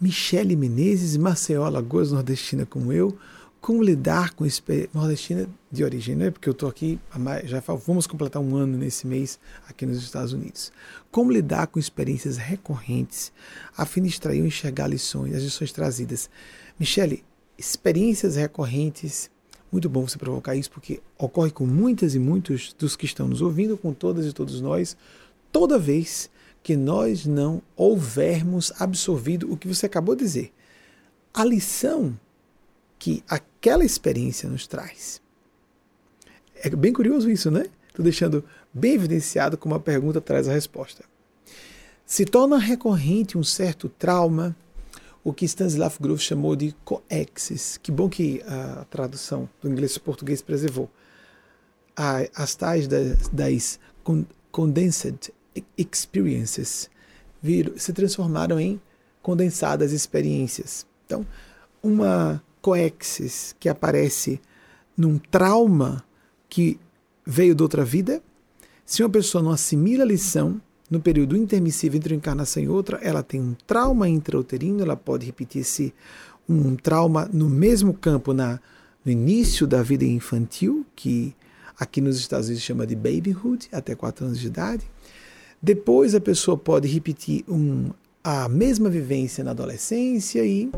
Michele 0.00 0.56
Menezes, 0.56 1.16
Maceió, 1.16 1.64
Alagoas, 1.64 2.10
nordestina 2.10 2.64
como 2.64 2.92
eu, 2.92 3.18
como 3.60 3.82
lidar 3.82 4.32
com 4.32 4.46
nordestina 4.94 5.46
de 5.70 5.84
origem, 5.84 6.16
né? 6.16 6.30
Porque 6.30 6.48
eu 6.48 6.52
estou 6.52 6.68
aqui, 6.68 6.98
já 7.44 7.60
vamos 7.60 8.06
completar 8.06 8.40
um 8.40 8.56
ano 8.56 8.78
nesse 8.78 9.06
mês 9.06 9.38
aqui 9.68 9.84
nos 9.84 9.98
Estados 9.98 10.32
Unidos. 10.32 10.72
Como 11.10 11.30
lidar 11.30 11.66
com 11.66 11.78
experiências 11.78 12.38
recorrentes, 12.38 13.30
a 13.76 13.84
fim 13.84 14.02
de 14.02 14.08
extrair 14.08 14.40
ou 14.40 14.46
enxergar 14.46 14.86
lições, 14.86 15.34
as 15.34 15.42
lições 15.42 15.72
trazidas. 15.72 16.30
Michele, 16.78 17.22
experiências 17.58 18.36
recorrentes, 18.36 19.30
muito 19.70 19.88
bom 19.88 20.08
você 20.08 20.16
provocar 20.16 20.56
isso, 20.56 20.70
porque 20.70 21.02
ocorre 21.18 21.50
com 21.50 21.66
muitas 21.66 22.14
e 22.14 22.18
muitos 22.18 22.74
dos 22.78 22.96
que 22.96 23.04
estão 23.04 23.28
nos 23.28 23.42
ouvindo, 23.42 23.76
com 23.76 23.92
todas 23.92 24.24
e 24.24 24.32
todos 24.32 24.60
nós, 24.60 24.96
toda 25.52 25.78
vez 25.78 26.30
que 26.62 26.76
nós 26.76 27.26
não 27.26 27.62
houvermos 27.76 28.72
absorvido 28.80 29.52
o 29.52 29.56
que 29.56 29.68
você 29.68 29.84
acabou 29.86 30.16
de 30.16 30.24
dizer. 30.24 30.52
A 31.32 31.44
lição 31.44 32.18
que 33.00 33.24
aquela 33.26 33.84
experiência 33.84 34.48
nos 34.48 34.66
traz. 34.66 35.22
É 36.54 36.68
bem 36.68 36.92
curioso 36.92 37.30
isso, 37.30 37.50
né? 37.50 37.64
Estou 37.88 38.04
deixando 38.04 38.44
bem 38.72 38.92
evidenciado 38.92 39.56
como 39.56 39.74
a 39.74 39.80
pergunta 39.80 40.20
traz 40.20 40.46
a 40.46 40.52
resposta. 40.52 41.02
Se 42.04 42.26
torna 42.26 42.58
recorrente 42.58 43.38
um 43.38 43.42
certo 43.42 43.88
trauma, 43.88 44.54
o 45.24 45.32
que 45.32 45.46
Stanislav 45.46 45.96
Grof 45.98 46.20
chamou 46.20 46.54
de 46.54 46.74
coexis. 46.84 47.78
Que 47.78 47.90
bom 47.90 48.08
que 48.08 48.42
a 48.46 48.84
tradução 48.90 49.48
do 49.62 49.70
inglês 49.70 49.96
para 49.96 50.04
português 50.04 50.42
preservou. 50.42 50.90
As 52.34 52.54
tais 52.54 52.86
das, 52.86 53.28
das 53.28 53.80
condensed 54.52 55.32
experiences 55.76 56.90
se 57.76 57.92
transformaram 57.94 58.60
em 58.60 58.80
condensadas 59.22 59.92
experiências. 59.92 60.86
Então, 61.06 61.26
uma 61.82 62.42
coexis 62.60 63.54
que 63.58 63.68
aparece 63.68 64.40
num 64.96 65.18
trauma 65.18 66.04
que 66.48 66.78
veio 67.24 67.54
de 67.54 67.62
outra 67.62 67.84
vida, 67.84 68.22
se 68.84 69.02
uma 69.02 69.08
pessoa 69.08 69.42
não 69.42 69.50
assimila 69.50 70.02
a 70.02 70.06
lição 70.06 70.60
no 70.90 71.00
período 71.00 71.36
intermissível 71.36 71.96
entre 71.96 72.12
uma 72.12 72.18
encarnação 72.18 72.62
e 72.62 72.68
outra, 72.68 72.98
ela 73.02 73.22
tem 73.22 73.40
um 73.40 73.54
trauma 73.66 74.08
intrauterino, 74.08 74.82
ela 74.82 74.96
pode 74.96 75.24
repetir-se 75.24 75.94
um 76.48 76.74
trauma 76.74 77.30
no 77.32 77.48
mesmo 77.48 77.94
campo 77.94 78.34
na, 78.34 78.60
no 79.04 79.12
início 79.12 79.66
da 79.66 79.82
vida 79.82 80.04
infantil, 80.04 80.84
que 80.96 81.34
aqui 81.78 82.00
nos 82.00 82.18
Estados 82.18 82.48
Unidos 82.48 82.64
chama 82.64 82.86
de 82.86 82.96
babyhood, 82.96 83.68
até 83.70 83.94
4 83.94 84.26
anos 84.26 84.40
de 84.40 84.48
idade. 84.48 84.82
Depois 85.62 86.14
a 86.14 86.20
pessoa 86.20 86.56
pode 86.56 86.88
repetir 86.88 87.44
um, 87.48 87.90
a 88.24 88.48
mesma 88.48 88.90
vivência 88.90 89.44
na 89.44 89.52
adolescência 89.52 90.44
e 90.44 90.70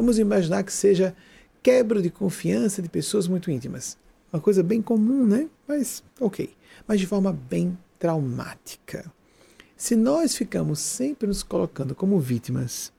Vamos 0.00 0.18
imaginar 0.18 0.62
que 0.62 0.72
seja 0.72 1.14
quebra 1.62 2.00
de 2.00 2.08
confiança 2.08 2.80
de 2.80 2.88
pessoas 2.88 3.28
muito 3.28 3.50
íntimas. 3.50 3.98
Uma 4.32 4.40
coisa 4.40 4.62
bem 4.62 4.80
comum, 4.80 5.26
né? 5.26 5.46
Mas, 5.68 6.02
ok. 6.18 6.48
Mas 6.88 6.98
de 6.98 7.06
forma 7.06 7.34
bem 7.34 7.76
traumática. 7.98 9.12
Se 9.76 9.94
nós 9.94 10.34
ficamos 10.34 10.78
sempre 10.78 11.28
nos 11.28 11.42
colocando 11.42 11.94
como 11.94 12.18
vítimas, 12.18 12.90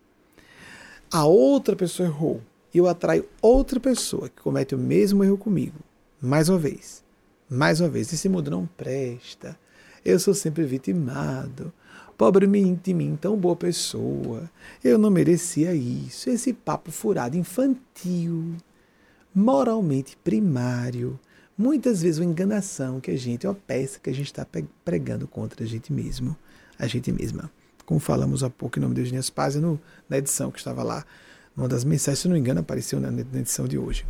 a 1.12 1.26
outra 1.26 1.76
pessoa 1.76 2.08
errou 2.08 2.40
e 2.72 2.78
eu 2.78 2.88
atraio 2.88 3.28
outra 3.42 3.80
pessoa 3.80 4.30
que 4.30 4.40
comete 4.40 4.76
o 4.76 4.78
mesmo 4.78 5.24
erro 5.24 5.40
comigo, 5.40 5.80
mais 6.22 6.50
uma 6.50 6.60
vez, 6.60 7.04
mais 7.50 7.82
uma 7.82 7.90
vez, 7.90 8.14
esse 8.14 8.30
mundo 8.30 8.52
não 8.52 8.68
presta, 8.78 9.58
eu 10.06 10.20
sou 10.20 10.36
sempre 10.36 10.66
vitimado, 10.66 11.74
Pobre 12.22 12.46
de 12.46 12.94
mim, 12.94 13.18
tão 13.20 13.36
boa 13.36 13.56
pessoa. 13.56 14.48
Eu 14.84 15.00
não 15.00 15.10
merecia 15.10 15.74
isso. 15.74 16.30
Esse 16.30 16.54
papo 16.54 16.92
furado 16.92 17.36
infantil, 17.36 18.58
moralmente 19.34 20.16
primário. 20.24 21.20
Muitas 21.58 22.04
vezes 22.04 22.20
uma 22.20 22.30
enganação 22.30 23.00
que 23.00 23.10
a 23.10 23.18
gente, 23.18 23.48
uma 23.48 23.56
peça 23.56 24.00
que 24.00 24.08
a 24.08 24.14
gente 24.14 24.28
está 24.28 24.46
pregando 24.86 25.28
contra 25.28 25.64
a 25.64 25.68
gente 25.68 25.92
mesmo, 25.92 26.38
a 26.78 26.86
gente 26.86 27.12
mesma. 27.12 27.50
Como 27.88 28.00
falamos 28.00 28.44
há 28.44 28.52
pouco 28.52 28.78
em 28.78 28.84
nome 28.84 28.94
de 28.94 29.02
Eugênia 29.02 29.24
Spazia, 29.24 29.60
no, 29.60 29.82
na 30.08 30.20
edição 30.20 30.52
que 30.52 30.60
estava 30.60 30.84
lá, 30.84 31.04
uma 31.58 31.68
das 31.68 31.84
mensagens, 31.84 32.20
se 32.20 32.28
não 32.28 32.36
me 32.36 32.40
engano, 32.40 32.60
apareceu 32.60 33.00
na, 33.00 33.10
na 33.10 33.40
edição 33.40 33.68
de 33.68 33.80
hoje. 33.80 34.06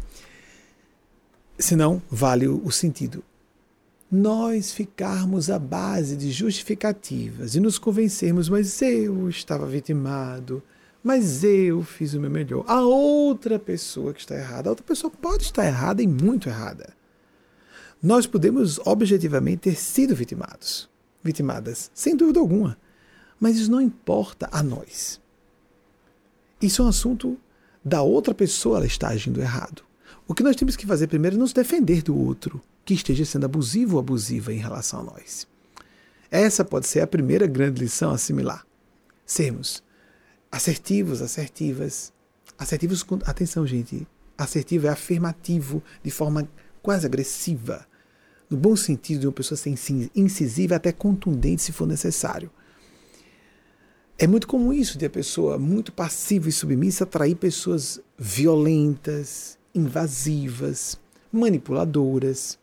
Se 1.57 1.77
não, 1.77 2.01
vale 2.11 2.45
o, 2.45 2.61
o 2.61 2.73
sentido 2.73 3.23
nós 4.11 4.73
ficarmos 4.73 5.49
à 5.49 5.57
base 5.57 6.17
de 6.17 6.31
justificativas 6.31 7.55
e 7.55 7.61
nos 7.61 7.79
convencermos, 7.79 8.49
mas 8.49 8.81
eu 8.81 9.29
estava 9.29 9.65
vitimado, 9.65 10.61
mas 11.01 11.45
eu 11.45 11.81
fiz 11.81 12.13
o 12.13 12.19
meu 12.19 12.29
melhor. 12.29 12.65
A 12.67 12.81
outra 12.81 13.57
pessoa 13.57 14.13
que 14.13 14.19
está 14.19 14.35
errada, 14.35 14.67
a 14.67 14.71
outra 14.71 14.85
pessoa 14.85 15.09
pode 15.09 15.43
estar 15.43 15.65
errada 15.65 16.03
e 16.03 16.07
muito 16.07 16.49
errada. 16.49 16.93
Nós 18.03 18.27
podemos 18.27 18.79
objetivamente 18.79 19.61
ter 19.61 19.75
sido 19.75 20.13
vitimados, 20.13 20.89
vitimadas, 21.23 21.89
sem 21.93 22.13
dúvida 22.13 22.41
alguma, 22.41 22.77
mas 23.39 23.55
isso 23.55 23.71
não 23.71 23.79
importa 23.79 24.49
a 24.51 24.61
nós. 24.61 25.21
Isso 26.61 26.81
é 26.81 26.85
um 26.85 26.89
assunto 26.89 27.39
da 27.83 28.01
outra 28.01 28.33
pessoa, 28.33 28.77
ela 28.77 28.85
está 28.85 29.07
agindo 29.07 29.39
errado. 29.39 29.83
O 30.27 30.33
que 30.35 30.43
nós 30.43 30.57
temos 30.57 30.75
que 30.75 30.85
fazer 30.85 31.07
primeiro 31.07 31.37
é 31.37 31.39
nos 31.39 31.53
defender 31.53 32.01
do 32.01 32.17
outro 32.17 32.61
que 32.83 32.93
esteja 32.93 33.25
sendo 33.25 33.45
abusivo 33.45 33.95
ou 33.95 33.99
abusiva 33.99 34.53
em 34.53 34.57
relação 34.57 35.01
a 35.01 35.03
nós. 35.03 35.47
Essa 36.29 36.63
pode 36.63 36.87
ser 36.87 37.01
a 37.01 37.07
primeira 37.07 37.45
grande 37.45 37.81
lição 37.81 38.11
a 38.11 38.15
assimilar. 38.15 38.65
Sermos 39.25 39.83
assertivos, 40.51 41.21
assertivas. 41.21 42.13
Assertivos 42.57 43.03
com. 43.03 43.19
Atenção, 43.25 43.65
gente. 43.65 44.07
Assertivo 44.37 44.87
é 44.87 44.89
afirmativo 44.89 45.81
de 46.03 46.11
forma 46.11 46.49
quase 46.81 47.05
agressiva. 47.05 47.87
No 48.49 48.57
bom 48.57 48.75
sentido 48.75 49.21
de 49.21 49.27
uma 49.27 49.33
pessoa 49.33 49.57
ser 49.57 49.73
incisiva, 50.15 50.75
até 50.75 50.91
contundente 50.91 51.61
se 51.61 51.71
for 51.71 51.87
necessário. 51.87 52.51
É 54.17 54.27
muito 54.27 54.47
comum 54.47 54.73
isso 54.73 54.97
de 54.97 55.05
a 55.05 55.09
pessoa 55.09 55.57
muito 55.57 55.91
passiva 55.91 56.49
e 56.49 56.51
submissa 56.51 57.05
atrair 57.05 57.35
pessoas 57.35 57.99
violentas, 58.17 59.57
invasivas, 59.73 60.99
manipuladoras. 61.31 62.59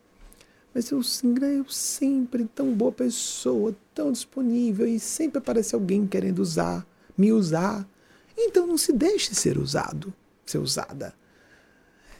Mas 0.73 0.91
eu, 0.91 0.99
eu 0.99 1.65
sempre 1.69 2.45
tão 2.45 2.73
boa 2.73 2.91
pessoa, 2.91 3.75
tão 3.93 4.11
disponível 4.11 4.87
e 4.87 4.99
sempre 4.99 5.39
aparece 5.39 5.73
alguém 5.73 6.05
querendo 6.05 6.39
usar, 6.39 6.85
me 7.17 7.31
usar. 7.31 7.87
Então 8.37 8.67
não 8.67 8.77
se 8.77 8.93
deixe 8.93 9.33
ser 9.33 9.57
usado, 9.57 10.13
ser 10.45 10.59
usada. 10.59 11.13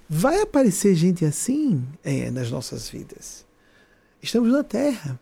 Vai 0.07 0.41
aparecer 0.41 0.95
gente 0.95 1.23
assim 1.23 1.85
é, 2.03 2.31
nas 2.31 2.49
nossas 2.49 2.89
vidas. 2.89 3.45
Estamos 4.21 4.51
na 4.51 4.63
Terra. 4.63 5.19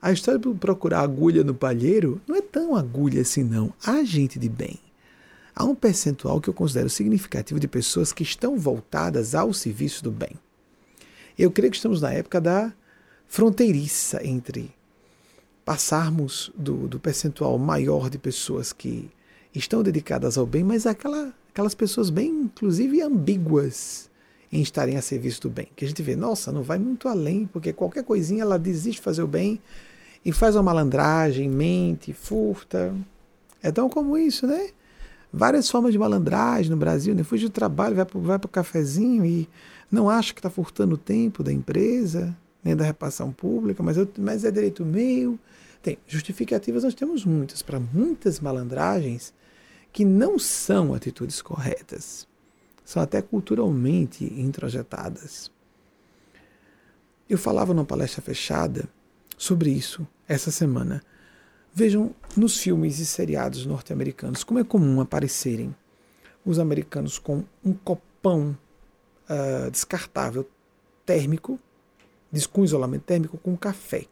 A 0.00 0.12
história 0.12 0.38
de 0.38 0.52
procurar 0.54 1.00
agulha 1.00 1.44
no 1.44 1.54
palheiro 1.54 2.20
não 2.26 2.36
é 2.36 2.40
tão 2.40 2.74
agulha 2.74 3.22
assim, 3.22 3.42
não. 3.42 3.72
Há 3.84 4.02
gente 4.04 4.38
de 4.38 4.48
bem. 4.48 4.78
Há 5.54 5.64
um 5.64 5.74
percentual 5.74 6.40
que 6.40 6.48
eu 6.48 6.54
considero 6.54 6.88
significativo 6.88 7.60
de 7.60 7.68
pessoas 7.68 8.12
que 8.12 8.22
estão 8.22 8.56
voltadas 8.56 9.34
ao 9.34 9.52
serviço 9.52 10.02
do 10.02 10.10
bem. 10.10 10.38
Eu 11.38 11.50
creio 11.50 11.70
que 11.70 11.76
estamos 11.76 12.00
na 12.00 12.12
época 12.12 12.40
da 12.40 12.72
fronteiriça 13.26 14.26
entre 14.26 14.70
passarmos 15.64 16.50
do, 16.56 16.88
do 16.88 16.98
percentual 16.98 17.56
maior 17.58 18.10
de 18.10 18.18
pessoas 18.18 18.72
que 18.72 19.10
estão 19.54 19.82
dedicadas 19.82 20.36
ao 20.36 20.46
bem, 20.46 20.64
mas 20.64 20.86
aquela, 20.86 21.32
aquelas 21.50 21.74
pessoas 21.74 22.10
bem, 22.10 22.30
inclusive, 22.30 23.00
ambíguas 23.00 24.10
em 24.52 24.60
estarem 24.60 24.96
a 24.96 25.02
serviço 25.02 25.42
do 25.42 25.50
bem. 25.50 25.68
Que 25.74 25.84
a 25.84 25.88
gente 25.88 26.02
vê, 26.02 26.14
nossa, 26.14 26.52
não 26.52 26.62
vai 26.62 26.78
muito 26.78 27.08
além, 27.08 27.46
porque 27.46 27.72
qualquer 27.72 28.04
coisinha 28.04 28.42
ela 28.42 28.58
desiste 28.58 29.00
de 29.00 29.04
fazer 29.04 29.22
o 29.22 29.26
bem 29.26 29.60
e 30.24 30.30
faz 30.32 30.54
uma 30.54 30.62
malandragem, 30.62 31.48
mente, 31.48 32.12
furta. 32.12 32.94
É 33.62 33.72
tão 33.72 33.88
comum 33.88 34.16
isso, 34.16 34.46
né? 34.46 34.70
Várias 35.32 35.70
formas 35.70 35.92
de 35.92 35.98
malandragem 35.98 36.70
no 36.70 36.76
Brasil, 36.76 37.14
né? 37.14 37.22
Fuge 37.22 37.46
do 37.46 37.50
trabalho, 37.50 37.96
vai 37.96 38.38
para 38.38 38.46
o 38.46 38.48
cafezinho 38.48 39.24
e 39.24 39.48
não 39.92 40.08
acha 40.08 40.32
que 40.32 40.40
está 40.40 40.48
furtando 40.48 40.94
o 40.94 40.98
tempo 40.98 41.42
da 41.42 41.52
empresa, 41.52 42.34
nem 42.64 42.74
da 42.74 42.82
repassão 42.82 43.30
pública, 43.30 43.82
mas, 43.82 43.98
eu, 43.98 44.08
mas 44.18 44.42
é 44.42 44.50
direito 44.50 44.86
meu. 44.86 45.38
Tem 45.82 45.98
justificativas, 46.06 46.82
nós 46.82 46.94
temos 46.94 47.26
muitas, 47.26 47.60
para 47.60 47.78
muitas 47.78 48.40
malandragens 48.40 49.34
que 49.92 50.02
não 50.02 50.38
são 50.38 50.94
atitudes 50.94 51.42
corretas. 51.42 52.26
São 52.82 53.02
até 53.02 53.20
culturalmente 53.20 54.24
introjetadas. 54.24 55.50
Eu 57.28 57.36
falava 57.36 57.74
numa 57.74 57.84
palestra 57.84 58.22
fechada 58.22 58.88
sobre 59.36 59.70
isso 59.70 60.06
essa 60.26 60.50
semana. 60.50 61.02
Vejam 61.74 62.14
nos 62.34 62.56
filmes 62.56 62.98
e 62.98 63.04
seriados 63.04 63.66
norte-americanos 63.66 64.42
como 64.42 64.58
é 64.58 64.64
comum 64.64 65.00
aparecerem 65.02 65.74
os 66.44 66.58
americanos 66.58 67.18
com 67.18 67.44
um 67.64 67.72
copão 67.74 68.56
uh, 69.32 69.70
descartável 69.70 70.48
térmico, 71.06 71.58
com 72.52 72.64
isolamento 72.64 73.02
térmico, 73.02 73.38
com 73.38 73.56
café. 73.56 74.06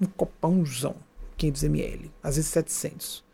Um 0.00 0.06
copãozão, 0.06 0.96
500 1.36 1.62
ml, 1.64 2.10
às 2.22 2.36
vezes 2.36 2.50
700 2.50 3.28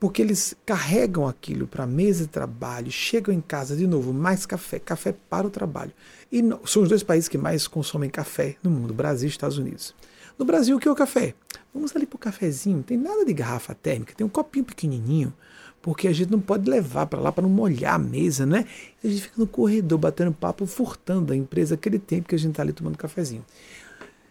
porque 0.00 0.22
eles 0.22 0.56
carregam 0.64 1.28
aquilo 1.28 1.66
para 1.66 1.84
a 1.84 1.86
mesa 1.86 2.24
de 2.24 2.30
trabalho, 2.30 2.90
chegam 2.90 3.34
em 3.34 3.40
casa 3.40 3.76
de 3.76 3.86
novo, 3.86 4.14
mais 4.14 4.46
café, 4.46 4.78
café 4.78 5.14
para 5.28 5.46
o 5.46 5.50
trabalho. 5.50 5.92
E 6.32 6.40
no, 6.40 6.66
são 6.66 6.82
os 6.82 6.88
dois 6.88 7.02
países 7.02 7.28
que 7.28 7.36
mais 7.36 7.68
consomem 7.68 8.08
café 8.08 8.56
no 8.62 8.70
mundo, 8.70 8.94
Brasil 8.94 9.28
e 9.28 9.30
Estados 9.30 9.58
Unidos. 9.58 9.94
No 10.38 10.46
Brasil, 10.46 10.74
o 10.74 10.80
que 10.80 10.88
é 10.88 10.90
o 10.90 10.94
café? 10.94 11.34
Vamos 11.74 11.94
ali 11.94 12.06
para 12.06 12.16
o 12.16 12.18
cafezinho, 12.18 12.78
não 12.78 12.82
tem 12.82 12.96
nada 12.96 13.26
de 13.26 13.32
garrafa 13.34 13.74
térmica, 13.74 14.14
tem 14.16 14.26
um 14.26 14.30
copinho 14.30 14.64
pequenininho, 14.64 15.34
porque 15.82 16.08
a 16.08 16.12
gente 16.12 16.30
não 16.30 16.40
pode 16.40 16.68
levar 16.68 17.06
para 17.06 17.20
lá 17.20 17.32
para 17.32 17.42
não 17.42 17.50
molhar 17.50 17.94
a 17.94 17.98
mesa, 17.98 18.44
né? 18.44 18.66
A 19.02 19.08
gente 19.08 19.22
fica 19.22 19.34
no 19.38 19.46
corredor 19.46 19.98
batendo 19.98 20.32
papo, 20.32 20.66
furtando 20.66 21.32
a 21.32 21.36
empresa 21.36 21.74
aquele 21.74 21.98
tempo 21.98 22.28
que 22.28 22.34
a 22.34 22.38
gente 22.38 22.50
está 22.50 22.62
ali 22.62 22.72
tomando 22.72 22.98
cafezinho. 22.98 23.44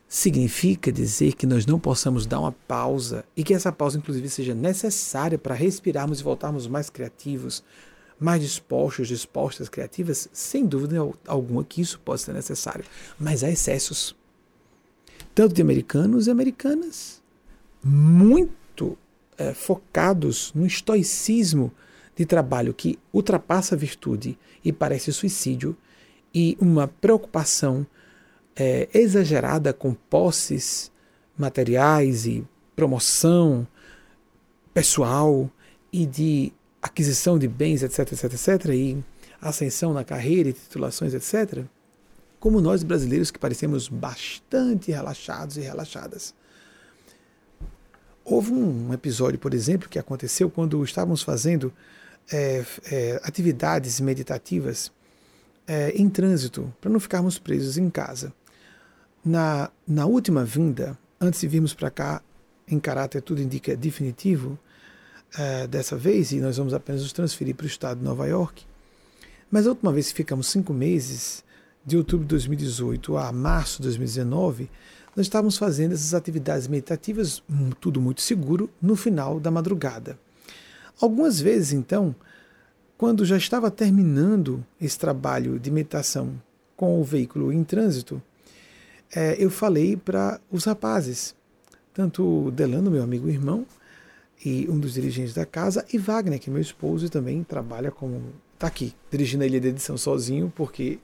Significa 0.08 0.92
dizer 0.92 1.34
que 1.34 1.46
nós 1.46 1.66
não 1.66 1.80
possamos 1.80 2.26
dar 2.26 2.40
uma 2.40 2.52
pausa 2.52 3.24
e 3.36 3.44
que 3.44 3.54
essa 3.54 3.72
pausa, 3.72 3.98
inclusive, 3.98 4.30
seja 4.30 4.56
necessária 4.56 5.38
para 5.38 5.56
respirarmos 5.56 6.20
e 6.20 6.24
voltarmos 6.24 6.68
mais 6.68 6.90
criativos, 6.90 7.64
mais 8.20 8.42
dispostos, 8.42 9.08
dispostas, 9.08 9.70
criativas? 9.70 10.28
Sem 10.34 10.66
dúvida 10.66 10.98
alguma 11.28 11.64
que 11.64 11.82
isso 11.82 12.00
pode 12.00 12.22
ser 12.22 12.34
necessário, 12.34 12.86
mas 13.20 13.44
há 13.44 13.50
excessos 13.50 14.16
tanto 15.34 15.54
de 15.54 15.62
americanos 15.62 16.28
e 16.28 16.32
americanas, 16.32 17.22
muito 17.84 18.52
é, 19.40 19.54
focados 19.54 20.52
no 20.54 20.66
estoicismo 20.66 21.72
de 22.16 22.26
trabalho 22.26 22.74
que 22.74 23.00
ultrapassa 23.14 23.74
a 23.74 23.78
virtude 23.78 24.38
e 24.64 24.72
parece 24.72 25.12
suicídio, 25.14 25.76
e 26.36 26.58
uma 26.60 26.88
preocupação 26.88 27.88
é, 28.56 28.88
exagerada 28.94 29.74
com 29.74 29.94
posses 29.94 30.92
materiais 31.38 32.28
e 32.28 32.46
promoção 32.76 33.66
pessoal 34.74 35.50
e 35.92 36.06
de 36.06 36.52
aquisição 36.82 37.40
de 37.40 37.48
bens, 37.48 37.82
etc, 37.82 38.12
etc, 38.12 38.26
etc, 38.26 38.66
e 38.74 39.04
ascensão 39.42 39.94
na 39.94 40.04
carreira 40.04 40.50
e 40.50 40.54
titulações, 40.54 41.14
etc 41.14 41.66
como 42.40 42.62
nós 42.62 42.84
brasileiros 42.84 43.30
que 43.30 43.38
parecemos 43.38 43.88
bastante 43.88 44.92
relaxados 44.92 45.58
e 45.58 45.62
relaxadas. 45.62 46.34
Houve 48.32 48.54
um 48.54 48.94
episódio, 48.94 49.40
por 49.40 49.56
exemplo, 49.56 49.90
que 49.90 49.98
aconteceu 49.98 50.52
quando 50.52 50.84
estávamos 50.84 51.24
fazendo 51.24 51.74
é, 52.32 52.64
é, 52.92 53.20
atividades 53.24 54.00
meditativas 54.00 54.92
é, 55.68 55.90
em 55.96 56.08
trânsito, 56.08 56.72
para 56.80 56.92
não 56.92 57.00
ficarmos 57.00 57.40
presos 57.40 57.76
em 57.76 57.90
casa. 57.90 58.32
Na, 59.26 59.72
na 59.88 60.06
última 60.06 60.46
vinda, 60.46 60.96
antes 61.20 61.42
de 61.42 61.48
virmos 61.48 61.74
para 61.74 61.90
cá, 61.90 62.22
em 62.68 62.80
caráter 62.80 63.24
tudo 63.24 63.42
indica 63.42 63.76
definitivo, 63.76 64.60
é, 65.36 65.66
dessa 65.66 65.98
vez, 65.98 66.32
e 66.32 66.40
nós 66.40 66.56
vamos 66.58 66.76
apenas 66.76 67.02
nos 67.02 67.12
transferir 67.12 67.56
para 67.56 67.64
o 67.64 67.68
estado 67.68 67.98
de 67.98 68.04
Nova 68.04 68.28
York, 68.28 68.64
mas 69.50 69.66
a 69.66 69.72
última 69.72 69.92
vez 69.92 70.10
que 70.10 70.14
ficamos 70.14 70.46
cinco 70.46 70.72
meses 70.72 71.44
de 71.84 71.98
outubro 71.98 72.26
de 72.26 72.30
2018 72.30 73.18
a 73.18 73.32
março 73.32 73.78
de 73.78 73.88
2019, 73.88 74.70
nós 75.20 75.26
estávamos 75.26 75.58
fazendo 75.58 75.94
essas 75.94 76.14
atividades 76.14 76.66
meditativas, 76.70 77.44
hum, 77.50 77.72
tudo 77.82 78.00
muito 78.00 78.22
seguro, 78.22 78.70
no 78.82 78.96
final 78.96 79.38
da 79.38 79.52
madrugada. 79.52 80.18
Algumas 81.02 81.42
vezes, 81.42 81.74
então, 81.74 82.16
quando 82.98 83.26
já 83.26 83.36
estava 83.36 83.70
terminando 83.70 84.66
esse 84.80 84.98
trabalho 84.98 85.60
de 85.60 85.70
meditação 85.70 86.42
com 86.74 87.02
o 87.02 87.04
veículo 87.04 87.52
em 87.52 87.66
trânsito, 87.66 88.22
é, 89.14 89.36
eu 89.38 89.50
falei 89.50 89.98
para 89.98 90.40
os 90.50 90.64
rapazes, 90.64 91.36
tanto 91.94 92.50
Delano, 92.52 92.90
meu 92.90 93.04
amigo 93.04 93.28
e 93.28 93.34
irmão, 93.34 93.66
e 94.46 94.70
um 94.70 94.80
dos 94.80 94.94
dirigentes 94.94 95.34
da 95.34 95.46
casa, 95.46 95.86
e 95.92 95.98
Wagner, 95.98 96.40
que 96.40 96.50
é 96.50 96.54
meu 96.54 96.62
esposo 96.62 97.06
e 97.06 97.10
também 97.10 97.44
trabalha 97.44 97.92
como. 97.92 98.22
está 98.54 98.68
aqui, 98.68 98.96
dirigindo 99.12 99.44
a 99.44 99.48
ilha 99.48 99.60
de 99.60 99.68
edição 99.68 99.98
sozinho, 99.98 100.50
porque 100.56 100.98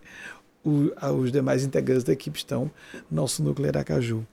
o, 0.66 0.92
os 1.22 1.32
demais 1.32 1.64
integrantes 1.64 2.04
da 2.04 2.12
equipe 2.12 2.38
estão 2.38 2.72
no 3.10 3.22
nosso 3.22 3.44
núcleo 3.44 3.70
Aracaju. 3.70 4.26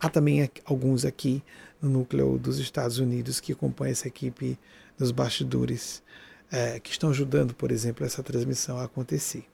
Há 0.00 0.08
também 0.08 0.50
alguns 0.64 1.04
aqui 1.04 1.42
no 1.80 1.90
núcleo 1.90 2.38
dos 2.38 2.58
Estados 2.58 2.98
Unidos 2.98 3.40
que 3.40 3.52
acompanham 3.52 3.92
essa 3.92 4.08
equipe 4.08 4.58
nos 4.98 5.10
bastidores, 5.10 6.02
é, 6.50 6.80
que 6.80 6.90
estão 6.90 7.10
ajudando, 7.10 7.54
por 7.54 7.70
exemplo, 7.70 8.04
essa 8.04 8.22
transmissão 8.22 8.78
a 8.78 8.84
acontecer. 8.84 9.44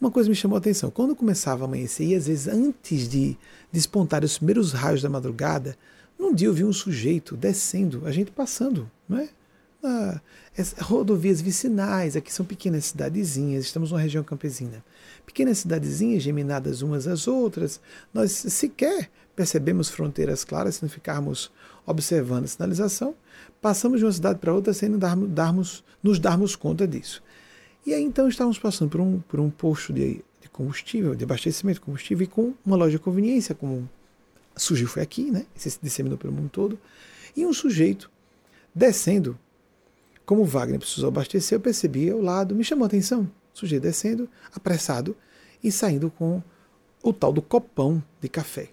Uma 0.00 0.10
coisa 0.10 0.30
me 0.30 0.34
chamou 0.34 0.56
a 0.56 0.58
atenção: 0.58 0.90
quando 0.90 1.14
começava 1.14 1.64
a 1.64 1.66
amanhecer, 1.66 2.06
e 2.06 2.14
às 2.14 2.26
vezes 2.26 2.48
antes 2.48 3.06
de 3.08 3.36
despontar 3.70 4.24
os 4.24 4.38
primeiros 4.38 4.72
raios 4.72 5.02
da 5.02 5.10
madrugada, 5.10 5.76
num 6.18 6.34
dia 6.34 6.48
eu 6.48 6.54
vi 6.54 6.64
um 6.64 6.72
sujeito 6.72 7.36
descendo, 7.36 8.06
a 8.06 8.10
gente 8.10 8.30
passando, 8.30 8.90
não 9.08 9.18
é? 9.18 9.28
Ah, 9.82 10.20
rodovias 10.80 11.40
vicinais, 11.40 12.14
aqui 12.14 12.32
são 12.32 12.44
pequenas 12.44 12.86
cidadezinhas, 12.86 13.64
estamos 13.64 13.90
numa 13.90 14.00
região 14.00 14.22
campesina. 14.22 14.84
Pequenas 15.24 15.58
cidadezinhas 15.58 16.22
geminadas 16.22 16.82
umas 16.82 17.06
às 17.06 17.26
outras, 17.26 17.80
nós 18.12 18.32
sequer 18.32 19.10
percebemos 19.34 19.88
fronteiras 19.88 20.44
claras 20.44 20.76
se 20.76 20.82
não 20.82 20.88
ficarmos 20.90 21.50
observando 21.86 22.44
a 22.44 22.48
sinalização. 22.48 23.14
Passamos 23.60 24.00
de 24.00 24.04
uma 24.04 24.12
cidade 24.12 24.38
para 24.38 24.52
outra 24.52 24.74
sem 24.74 24.90
darmos, 24.98 25.82
nos 26.02 26.18
darmos 26.18 26.54
conta 26.54 26.86
disso. 26.86 27.22
E 27.86 27.94
aí 27.94 28.02
então 28.02 28.28
estávamos 28.28 28.58
passando 28.58 28.90
por 28.90 29.00
um, 29.00 29.20
por 29.20 29.40
um 29.40 29.48
posto 29.48 29.92
de, 29.92 30.22
de 30.42 30.48
combustível, 30.52 31.14
de 31.14 31.24
abastecimento 31.24 31.76
de 31.76 31.86
combustível, 31.86 32.24
e 32.24 32.26
com 32.26 32.52
uma 32.66 32.76
loja 32.76 32.92
de 32.92 32.98
conveniência, 32.98 33.54
como 33.54 33.88
surgiu 34.54 34.86
foi 34.86 35.02
aqui, 35.02 35.30
né? 35.30 35.46
Se 35.54 35.78
disseminou 35.82 36.18
pelo 36.18 36.34
mundo 36.34 36.50
todo. 36.50 36.78
E 37.34 37.46
um 37.46 37.52
sujeito 37.52 38.10
descendo, 38.74 39.38
como 40.30 40.44
Wagner 40.44 40.78
precisou 40.78 41.08
abastecer, 41.08 41.56
eu 41.56 41.60
percebi 41.60 42.08
ao 42.08 42.20
lado, 42.20 42.54
me 42.54 42.62
chamou 42.62 42.84
a 42.84 42.86
atenção. 42.86 43.28
O 43.52 43.58
sujeito 43.58 43.82
descendo, 43.82 44.30
apressado, 44.54 45.16
e 45.60 45.72
saindo 45.72 46.08
com 46.08 46.40
o 47.02 47.12
tal 47.12 47.32
do 47.32 47.42
copão 47.42 48.00
de 48.20 48.28
café. 48.28 48.70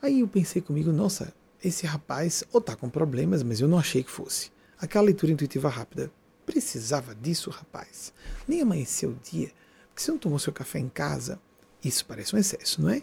Aí 0.00 0.20
eu 0.20 0.26
pensei 0.26 0.62
comigo, 0.62 0.90
nossa, 0.90 1.30
esse 1.62 1.84
rapaz 1.84 2.42
ou 2.54 2.58
tá 2.58 2.74
com 2.74 2.88
problemas, 2.88 3.42
mas 3.42 3.60
eu 3.60 3.68
não 3.68 3.78
achei 3.78 4.02
que 4.02 4.10
fosse. 4.10 4.50
Aquela 4.80 5.04
leitura 5.04 5.30
intuitiva 5.30 5.68
rápida. 5.68 6.10
Precisava 6.46 7.14
disso, 7.14 7.50
rapaz. 7.50 8.10
Nem 8.48 8.62
amanheceu 8.62 9.10
o 9.10 9.30
dia. 9.30 9.52
Porque 9.90 10.00
você 10.00 10.10
não 10.10 10.16
tomou 10.16 10.38
seu 10.38 10.54
café 10.54 10.78
em 10.78 10.88
casa, 10.88 11.38
isso 11.84 12.06
parece 12.06 12.34
um 12.34 12.38
excesso, 12.38 12.80
não 12.80 12.88
é? 12.88 13.02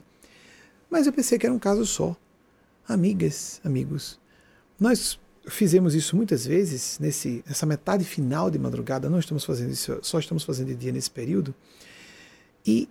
Mas 0.89 1.05
eu 1.05 1.13
pensei 1.13 1.37
que 1.37 1.45
era 1.45 1.53
um 1.53 1.59
caso 1.59 1.85
só. 1.85 2.17
Amigas, 2.87 3.61
amigos, 3.63 4.19
nós 4.79 5.19
fizemos 5.47 5.95
isso 5.95 6.15
muitas 6.15 6.45
vezes 6.45 6.97
nesse, 6.99 7.43
nessa 7.47 7.65
metade 7.65 8.03
final 8.03 8.49
de 8.49 8.57
madrugada, 8.57 9.09
não 9.09 9.19
estamos 9.19 9.43
fazendo 9.43 9.71
isso, 9.71 9.97
só 10.01 10.19
estamos 10.19 10.43
fazendo 10.43 10.67
de 10.67 10.75
dia 10.75 10.91
nesse 10.91 11.09
período. 11.09 11.53
E 12.65 12.89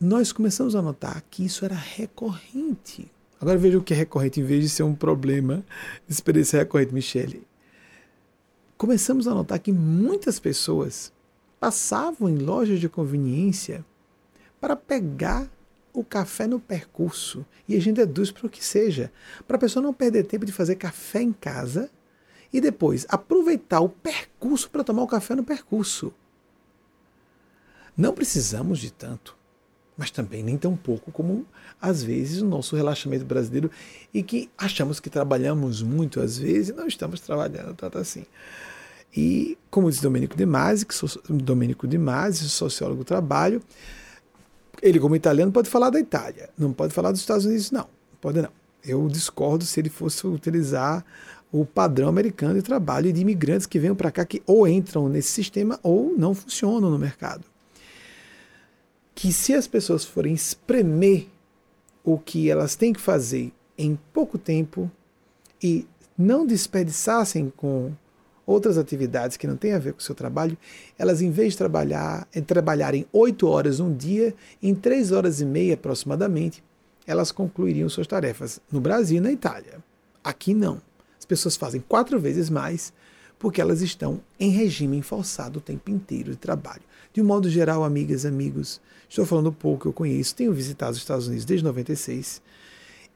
nós 0.00 0.32
começamos 0.32 0.74
a 0.74 0.82
notar 0.82 1.22
que 1.30 1.44
isso 1.44 1.64
era 1.64 1.74
recorrente. 1.74 3.10
Agora 3.40 3.58
veja 3.58 3.78
o 3.78 3.82
que 3.82 3.94
é 3.94 3.96
recorrente, 3.96 4.40
em 4.40 4.44
vez 4.44 4.62
de 4.62 4.68
ser 4.68 4.82
um 4.82 4.94
problema 4.94 5.64
experiência 6.08 6.58
recorrente, 6.58 6.92
Michele. 6.92 7.46
Começamos 8.76 9.28
a 9.28 9.34
notar 9.34 9.58
que 9.58 9.72
muitas 9.72 10.38
pessoas 10.38 11.12
passavam 11.58 12.28
em 12.28 12.38
lojas 12.38 12.80
de 12.80 12.88
conveniência 12.88 13.84
para 14.60 14.74
pegar 14.74 15.50
o 16.00 16.04
café 16.04 16.46
no 16.46 16.58
percurso. 16.58 17.44
E 17.68 17.76
a 17.76 17.80
gente 17.80 17.96
deduz 17.96 18.30
para 18.30 18.46
o 18.46 18.50
que 18.50 18.64
seja. 18.64 19.12
Para 19.46 19.56
a 19.56 19.60
pessoa 19.60 19.82
não 19.82 19.92
perder 19.92 20.24
tempo 20.24 20.44
de 20.44 20.52
fazer 20.52 20.76
café 20.76 21.22
em 21.22 21.32
casa 21.32 21.90
e 22.52 22.60
depois 22.60 23.06
aproveitar 23.08 23.80
o 23.80 23.88
percurso 23.88 24.70
para 24.70 24.84
tomar 24.84 25.02
o 25.02 25.06
café 25.06 25.34
no 25.34 25.44
percurso. 25.44 26.12
Não 27.96 28.12
precisamos 28.12 28.78
de 28.78 28.90
tanto, 28.90 29.36
mas 29.96 30.10
também 30.10 30.42
nem 30.42 30.56
tão 30.56 30.76
pouco 30.76 31.12
como 31.12 31.46
às 31.80 32.02
vezes 32.02 32.40
o 32.40 32.46
nosso 32.46 32.74
relaxamento 32.74 33.24
brasileiro 33.24 33.70
e 34.12 34.22
que 34.22 34.50
achamos 34.56 34.98
que 34.98 35.10
trabalhamos 35.10 35.82
muito 35.82 36.20
às 36.20 36.38
vezes 36.38 36.70
e 36.70 36.72
não 36.72 36.86
estamos 36.86 37.20
trabalhando 37.20 37.74
tanto 37.74 37.98
assim. 37.98 38.24
E 39.14 39.58
como 39.70 39.90
diz 39.90 40.00
Domenico 40.00 40.36
De 40.36 40.46
Masi, 40.46 40.86
que 40.86 40.94
sou, 40.94 41.08
De 41.86 41.98
Masi, 41.98 42.48
sociólogo 42.48 43.02
do 43.02 43.04
trabalho, 43.04 43.60
ele, 44.82 44.98
como 44.98 45.16
italiano, 45.16 45.52
pode 45.52 45.68
falar 45.68 45.90
da 45.90 46.00
Itália, 46.00 46.50
não 46.56 46.72
pode 46.72 46.92
falar 46.92 47.12
dos 47.12 47.20
Estados 47.20 47.44
Unidos, 47.44 47.70
não. 47.70 47.86
Pode 48.20 48.40
não. 48.40 48.50
Eu 48.84 49.06
discordo 49.08 49.64
se 49.64 49.78
ele 49.78 49.90
fosse 49.90 50.26
utilizar 50.26 51.04
o 51.52 51.64
padrão 51.64 52.08
americano 52.08 52.54
de 52.54 52.62
trabalho 52.62 53.08
e 53.08 53.12
de 53.12 53.20
imigrantes 53.20 53.66
que 53.66 53.78
venham 53.78 53.96
para 53.96 54.10
cá 54.10 54.24
que 54.24 54.42
ou 54.46 54.66
entram 54.66 55.08
nesse 55.08 55.30
sistema 55.30 55.78
ou 55.82 56.16
não 56.16 56.34
funcionam 56.34 56.90
no 56.90 56.98
mercado. 56.98 57.44
Que 59.14 59.32
se 59.32 59.52
as 59.52 59.66
pessoas 59.66 60.04
forem 60.04 60.32
espremer 60.32 61.26
o 62.04 62.18
que 62.18 62.48
elas 62.50 62.76
têm 62.76 62.92
que 62.92 63.00
fazer 63.00 63.52
em 63.76 63.98
pouco 64.12 64.38
tempo 64.38 64.90
e 65.62 65.86
não 66.16 66.46
desperdiçassem 66.46 67.52
com 67.54 67.92
outras 68.50 68.76
atividades 68.76 69.36
que 69.36 69.46
não 69.46 69.56
têm 69.56 69.72
a 69.72 69.78
ver 69.78 69.92
com 69.92 70.00
o 70.00 70.02
seu 70.02 70.14
trabalho, 70.14 70.56
elas, 70.98 71.22
em 71.22 71.30
vez 71.30 71.52
de 71.52 71.58
trabalhar, 71.58 72.26
em 72.34 72.42
trabalharem 72.42 73.06
oito 73.12 73.46
horas 73.46 73.80
um 73.80 73.94
dia, 73.94 74.34
em 74.62 74.74
três 74.74 75.12
horas 75.12 75.40
e 75.40 75.44
meia 75.44 75.74
aproximadamente, 75.74 76.62
elas 77.06 77.32
concluiriam 77.32 77.88
suas 77.88 78.06
tarefas 78.06 78.60
no 78.70 78.80
Brasil 78.80 79.18
e 79.18 79.20
na 79.20 79.32
Itália. 79.32 79.78
Aqui 80.22 80.54
não. 80.54 80.80
As 81.18 81.24
pessoas 81.24 81.56
fazem 81.56 81.82
quatro 81.86 82.18
vezes 82.18 82.50
mais 82.50 82.92
porque 83.38 83.60
elas 83.60 83.80
estão 83.80 84.20
em 84.38 84.50
regime 84.50 85.00
forçado 85.00 85.58
o 85.58 85.62
tempo 85.62 85.90
inteiro 85.90 86.32
de 86.32 86.36
trabalho. 86.36 86.82
De 87.12 87.22
um 87.22 87.24
modo 87.24 87.48
geral, 87.48 87.82
amigas, 87.82 88.26
amigos, 88.26 88.80
estou 89.08 89.24
falando 89.24 89.50
pouco, 89.50 89.88
eu 89.88 89.92
conheço, 89.92 90.34
tenho 90.34 90.52
visitado 90.52 90.92
os 90.92 90.98
Estados 90.98 91.26
Unidos 91.26 91.46
desde 91.46 91.64
96 91.64 92.42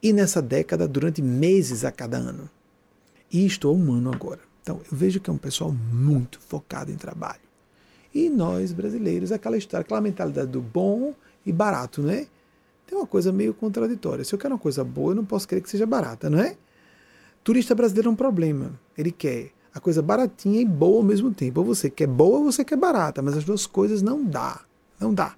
e 0.02 0.12
nessa 0.12 0.40
década 0.40 0.88
durante 0.88 1.20
meses 1.20 1.84
a 1.84 1.92
cada 1.92 2.16
ano. 2.16 2.48
E 3.30 3.44
estou 3.44 3.76
um 3.76 3.92
ano 3.92 4.12
agora. 4.12 4.40
Então, 4.64 4.81
eu 4.90 4.96
vejo 4.96 5.20
que 5.20 5.29
é 5.29 5.33
um 5.33 5.37
pessoal 5.37 5.70
muito 5.70 6.40
focado 6.40 6.90
em 6.90 6.96
trabalho. 6.96 7.42
E 8.14 8.31
nós, 8.31 8.72
brasileiros, 8.72 9.31
aquela 9.31 9.59
história, 9.59 9.83
aquela 9.83 10.00
mentalidade 10.00 10.50
do 10.50 10.62
bom 10.62 11.12
e 11.44 11.53
barato, 11.53 12.00
né? 12.00 12.27
Tem 12.87 12.96
uma 12.96 13.07
coisa 13.07 13.31
meio 13.31 13.53
contraditória. 13.53 14.24
Se 14.24 14.35
eu 14.35 14.38
quero 14.38 14.55
uma 14.55 14.61
coisa 14.61 14.83
boa, 14.83 15.11
eu 15.11 15.16
não 15.16 15.24
posso 15.24 15.46
querer 15.46 15.61
que 15.61 15.68
seja 15.68 15.85
barata, 15.85 16.31
não 16.31 16.38
é? 16.38 16.57
Turista 17.42 17.74
brasileiro 17.74 18.09
é 18.09 18.12
um 18.12 18.16
problema. 18.16 18.72
Ele 18.96 19.12
quer 19.12 19.50
a 19.74 19.79
coisa 19.79 20.00
baratinha 20.00 20.62
e 20.62 20.64
boa 20.64 20.96
ao 20.96 21.03
mesmo 21.03 21.31
tempo. 21.31 21.61
Ou 21.61 21.66
você 21.66 21.90
quer 21.90 22.07
boa 22.07 22.38
ou 22.38 22.44
você 22.44 22.64
quer 22.64 22.77
barata, 22.77 23.20
mas 23.20 23.37
as 23.37 23.44
duas 23.44 23.66
coisas 23.66 24.00
não 24.00 24.24
dá. 24.24 24.62
Não 24.98 25.12
dá. 25.12 25.37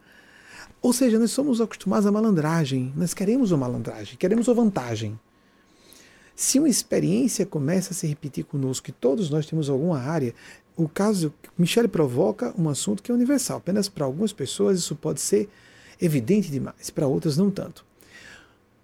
Ou 0.81 0.93
seja, 0.93 1.19
nós 1.19 1.33
somos 1.33 1.61
acostumados 1.61 2.07
à 2.07 2.13
malandragem. 2.13 2.93
Nós 2.95 3.13
queremos 3.13 3.51
uma 3.51 3.67
malandragem, 3.67 4.17
queremos 4.17 4.47
uma 4.47 4.55
vantagem. 4.55 5.19
Se 6.37 6.59
uma 6.59 6.69
experiência 6.69 7.47
começa 7.47 7.95
a 7.95 7.97
se 7.97 8.07
repetir 8.07 8.45
conosco, 8.45 8.85
que 8.85 8.93
todos 8.93 9.31
nós 9.31 9.47
temos 9.47 9.71
alguma 9.71 9.99
área, 9.99 10.35
o 10.77 10.87
caso 10.87 11.33
Michele 11.57 11.89
provoca 11.89 12.55
um 12.59 12.69
assunto 12.69 13.03
que 13.03 13.11
é 13.11 13.15
universal. 13.15 13.57
Apenas 13.57 13.89
para 13.89 14.05
algumas 14.05 14.35
pessoas 14.35 14.79
isso 14.79 14.95
pode 14.95 15.23
ser 15.23 15.49
evidente 15.99 16.51
demais, 16.51 16.91
para 16.91 17.07
outras 17.07 17.39
não 17.39 17.51
tanto. 17.51 17.87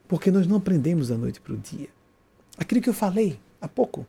Porque 0.08 0.30
nós 0.30 0.46
não 0.46 0.56
aprendemos 0.56 1.08
da 1.08 1.18
noite 1.18 1.42
para 1.42 1.52
o 1.52 1.58
dia. 1.58 1.90
Aquilo 2.56 2.80
que 2.80 2.88
eu 2.88 2.94
falei 2.94 3.38
há 3.60 3.68
pouco, 3.68 4.06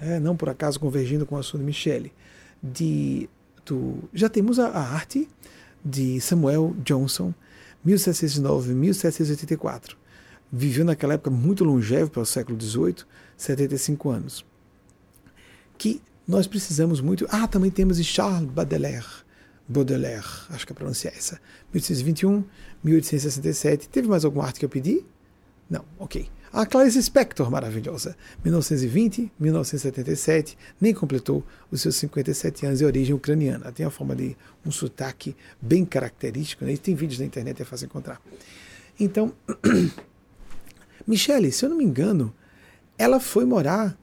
é, 0.00 0.18
não 0.18 0.36
por 0.36 0.48
acaso 0.48 0.80
convergindo 0.80 1.24
com 1.24 1.36
o 1.36 1.38
assunto 1.38 1.60
de 1.60 1.66
Michele, 1.66 2.12
de, 2.60 3.30
do, 3.64 4.02
já 4.12 4.28
temos 4.28 4.58
a, 4.58 4.70
a 4.70 4.92
arte 4.92 5.28
de 5.84 6.20
Samuel 6.20 6.74
Johnson, 6.82 7.32
1709-1784 7.86 9.94
viveu 10.56 10.84
naquela 10.84 11.14
época 11.14 11.30
muito 11.30 11.64
longevo 11.64 12.10
para 12.10 12.22
o 12.22 12.26
século 12.26 12.60
XVIII, 12.60 13.04
75 13.36 14.10
anos. 14.10 14.44
Que 15.76 16.00
nós 16.26 16.46
precisamos 16.46 17.00
muito. 17.00 17.26
Ah, 17.30 17.46
também 17.46 17.70
temos 17.70 18.02
Charles 18.04 18.50
Baudelaire, 18.50 19.06
Baudelaire, 19.68 20.26
acho 20.50 20.66
que 20.66 20.72
a 20.72 20.74
pronúncia 20.74 21.08
é 21.08 21.16
essa, 21.16 21.40
1821, 21.72 22.42
1867. 22.82 23.88
Teve 23.88 24.08
mais 24.08 24.24
alguma 24.24 24.44
arte 24.44 24.58
que 24.58 24.64
eu 24.64 24.70
pedi? 24.70 25.04
Não, 25.68 25.84
ok. 25.98 26.28
A 26.52 26.64
Clarice 26.64 27.02
Spector, 27.02 27.50
maravilhosa, 27.50 28.16
1920, 28.42 29.30
1977, 29.38 30.56
nem 30.80 30.94
completou 30.94 31.44
os 31.70 31.82
seus 31.82 31.96
57 31.96 32.64
anos 32.64 32.78
de 32.78 32.84
origem 32.84 33.14
ucraniana. 33.14 33.70
Tem 33.72 33.84
a 33.84 33.90
forma 33.90 34.16
de 34.16 34.34
um 34.64 34.70
sotaque 34.70 35.36
bem 35.60 35.84
característico, 35.84 36.64
né? 36.64 36.72
e 36.72 36.78
tem 36.78 36.94
vídeos 36.94 37.18
na 37.18 37.26
internet, 37.26 37.60
é 37.60 37.64
fácil 37.64 37.86
encontrar. 37.86 38.22
Então, 38.98 39.34
Michele, 41.06 41.52
se 41.52 41.64
eu 41.64 41.70
não 41.70 41.76
me 41.76 41.84
engano, 41.84 42.34
ela 42.98 43.20
foi 43.20 43.44
morar 43.44 43.96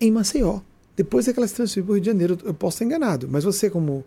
em 0.00 0.10
Maceió. 0.10 0.60
Depois 0.96 1.26
é 1.26 1.32
que 1.32 1.38
ela 1.38 1.48
se 1.48 1.54
transferiu 1.54 1.84
para 1.84 1.92
o 1.92 1.94
Rio 1.94 2.02
de 2.02 2.06
Janeiro. 2.06 2.38
Eu 2.44 2.54
posso 2.54 2.76
estar 2.76 2.84
enganado, 2.84 3.28
mas 3.28 3.42
você, 3.42 3.68
como 3.68 4.04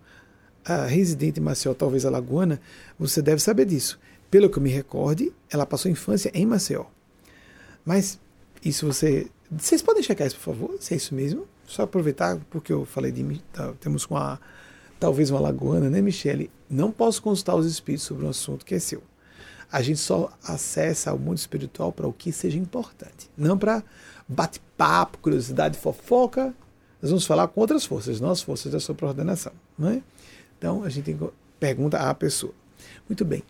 uh, 0.67 0.87
residente 0.87 1.39
em 1.39 1.43
Maceió, 1.43 1.73
talvez 1.73 2.05
alagoana, 2.05 2.61
você 2.97 3.21
deve 3.21 3.41
saber 3.41 3.65
disso. 3.65 3.99
Pelo 4.31 4.49
que 4.49 4.57
eu 4.57 4.63
me 4.63 4.69
recorde, 4.69 5.33
ela 5.49 5.65
passou 5.65 5.89
a 5.89 5.91
infância 5.91 6.31
em 6.33 6.45
Maceió. 6.45 6.85
Mas 7.85 8.19
isso 8.63 8.85
você. 8.85 9.27
Vocês 9.49 9.81
podem 9.81 10.03
checar 10.03 10.27
isso, 10.27 10.37
por 10.37 10.53
favor? 10.53 10.77
Se 10.79 10.93
é 10.93 10.97
isso 10.97 11.15
mesmo? 11.15 11.47
Só 11.65 11.83
aproveitar, 11.83 12.37
porque 12.49 12.71
eu 12.71 12.85
falei 12.85 13.11
de. 13.11 13.41
Tá, 13.51 13.73
temos 13.79 14.05
uma. 14.05 14.39
Talvez 14.99 15.29
uma 15.29 15.39
alagoana, 15.39 15.89
né, 15.89 16.01
Michele? 16.01 16.49
Não 16.69 16.91
posso 16.91 17.21
consultar 17.21 17.55
os 17.55 17.65
espíritos 17.67 18.05
sobre 18.05 18.25
um 18.25 18.29
assunto 18.29 18.65
que 18.65 18.73
é 18.73 18.79
seu. 18.79 19.01
A 19.71 19.81
gente 19.81 19.99
só 19.99 20.31
acessa 20.43 21.13
o 21.13 21.19
mundo 21.19 21.37
espiritual 21.37 21.91
para 21.91 22.07
o 22.07 22.13
que 22.13 22.31
seja 22.31 22.57
importante, 22.57 23.29
não 23.37 23.57
para 23.57 23.83
bate-papo, 24.27 25.17
curiosidade, 25.19 25.77
fofoca. 25.77 26.53
Nós 27.01 27.11
vamos 27.11 27.25
falar 27.25 27.47
com 27.47 27.61
outras 27.61 27.85
forças, 27.85 28.19
não 28.19 28.29
as 28.29 28.41
forças 28.41 28.71
da 28.71 28.79
sua 28.79 28.95
coordenação. 28.95 29.53
Não 29.77 29.89
é? 29.89 30.01
Então 30.57 30.83
a 30.83 30.89
gente 30.89 31.15
pergunta 31.59 31.97
à 31.97 32.13
pessoa. 32.13 32.53
Muito 33.07 33.23
bem. 33.25 33.43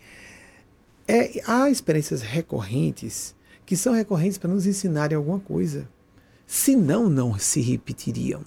É, 1.06 1.40
há 1.46 1.70
experiências 1.70 2.20
recorrentes 2.20 3.34
que 3.64 3.76
são 3.76 3.92
recorrentes 3.92 4.38
para 4.38 4.50
nos 4.50 4.66
ensinarem 4.66 5.16
alguma 5.16 5.40
coisa. 5.40 5.88
Senão, 6.46 7.08
não 7.08 7.38
se 7.38 7.60
repetiriam. 7.60 8.42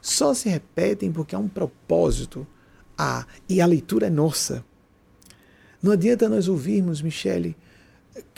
Só 0.00 0.32
se 0.32 0.48
repetem 0.48 1.10
porque 1.10 1.34
há 1.34 1.38
um 1.38 1.48
propósito. 1.48 2.46
Ah, 2.96 3.26
e 3.48 3.60
a 3.60 3.66
leitura 3.66 4.06
é 4.06 4.10
nossa. 4.10 4.64
Não 5.80 5.92
adianta 5.92 6.28
nós 6.28 6.48
ouvirmos, 6.48 7.00
Michele, 7.00 7.56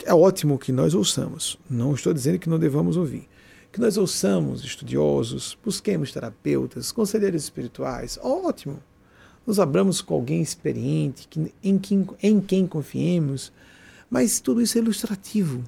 é 0.05 0.13
ótimo 0.13 0.59
que 0.59 0.71
nós 0.71 0.93
ouçamos, 0.93 1.57
não 1.69 1.95
estou 1.95 2.13
dizendo 2.13 2.37
que 2.37 2.49
não 2.49 2.59
devamos 2.59 2.97
ouvir. 2.97 3.27
Que 3.71 3.79
nós 3.79 3.97
ouçamos 3.97 4.63
estudiosos, 4.63 5.57
busquemos 5.63 6.11
terapeutas, 6.11 6.91
conselheiros 6.91 7.43
espirituais, 7.43 8.19
ótimo. 8.21 8.79
nos 9.47 9.59
abramos 9.59 10.01
com 10.01 10.13
alguém 10.13 10.41
experiente, 10.41 11.27
que, 11.27 11.51
em, 11.63 11.79
quem, 11.79 12.07
em 12.21 12.39
quem 12.39 12.67
confiemos, 12.67 13.51
mas 14.09 14.39
tudo 14.39 14.61
isso 14.61 14.77
é 14.77 14.81
ilustrativo. 14.81 15.63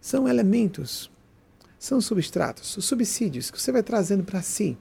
São 0.00 0.26
elementos, 0.26 1.10
são 1.78 2.00
substratos, 2.00 2.78
subsídios 2.80 3.50
que 3.50 3.60
você 3.60 3.70
vai 3.70 3.82
trazendo 3.82 4.24
para 4.24 4.40
si, 4.40 4.78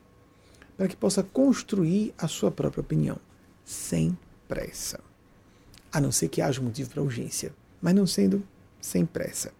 para 0.77 0.87
que 0.87 0.95
possa 0.95 1.23
construir 1.23 2.13
a 2.17 2.27
sua 2.27 2.51
própria 2.51 2.81
opinião, 2.81 3.17
sem 3.65 4.17
pressa. 4.47 4.99
A 5.93 6.01
não 6.01 6.11
ser 6.11 6.27
que 6.27 6.41
haja 6.41 6.59
motivo 6.59 6.89
para 6.89 7.01
urgência, 7.03 7.53
mas 7.81 7.93
não 7.93 8.07
sendo 8.07 8.43
sem 8.81 9.05
pressa. 9.05 9.53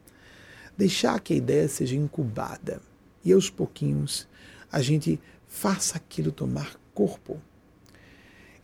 Deixar 0.78 1.20
que 1.20 1.34
a 1.34 1.38
ideia 1.38 1.68
seja 1.68 1.96
incubada 1.96 2.82
e 3.24 3.32
aos 3.32 3.50
pouquinhos 3.50 4.28
a 4.72 4.82
gente 4.82 5.20
faça 5.48 5.98
aquilo 5.98 6.32
tomar 6.32 6.76
corpo. 6.96 7.40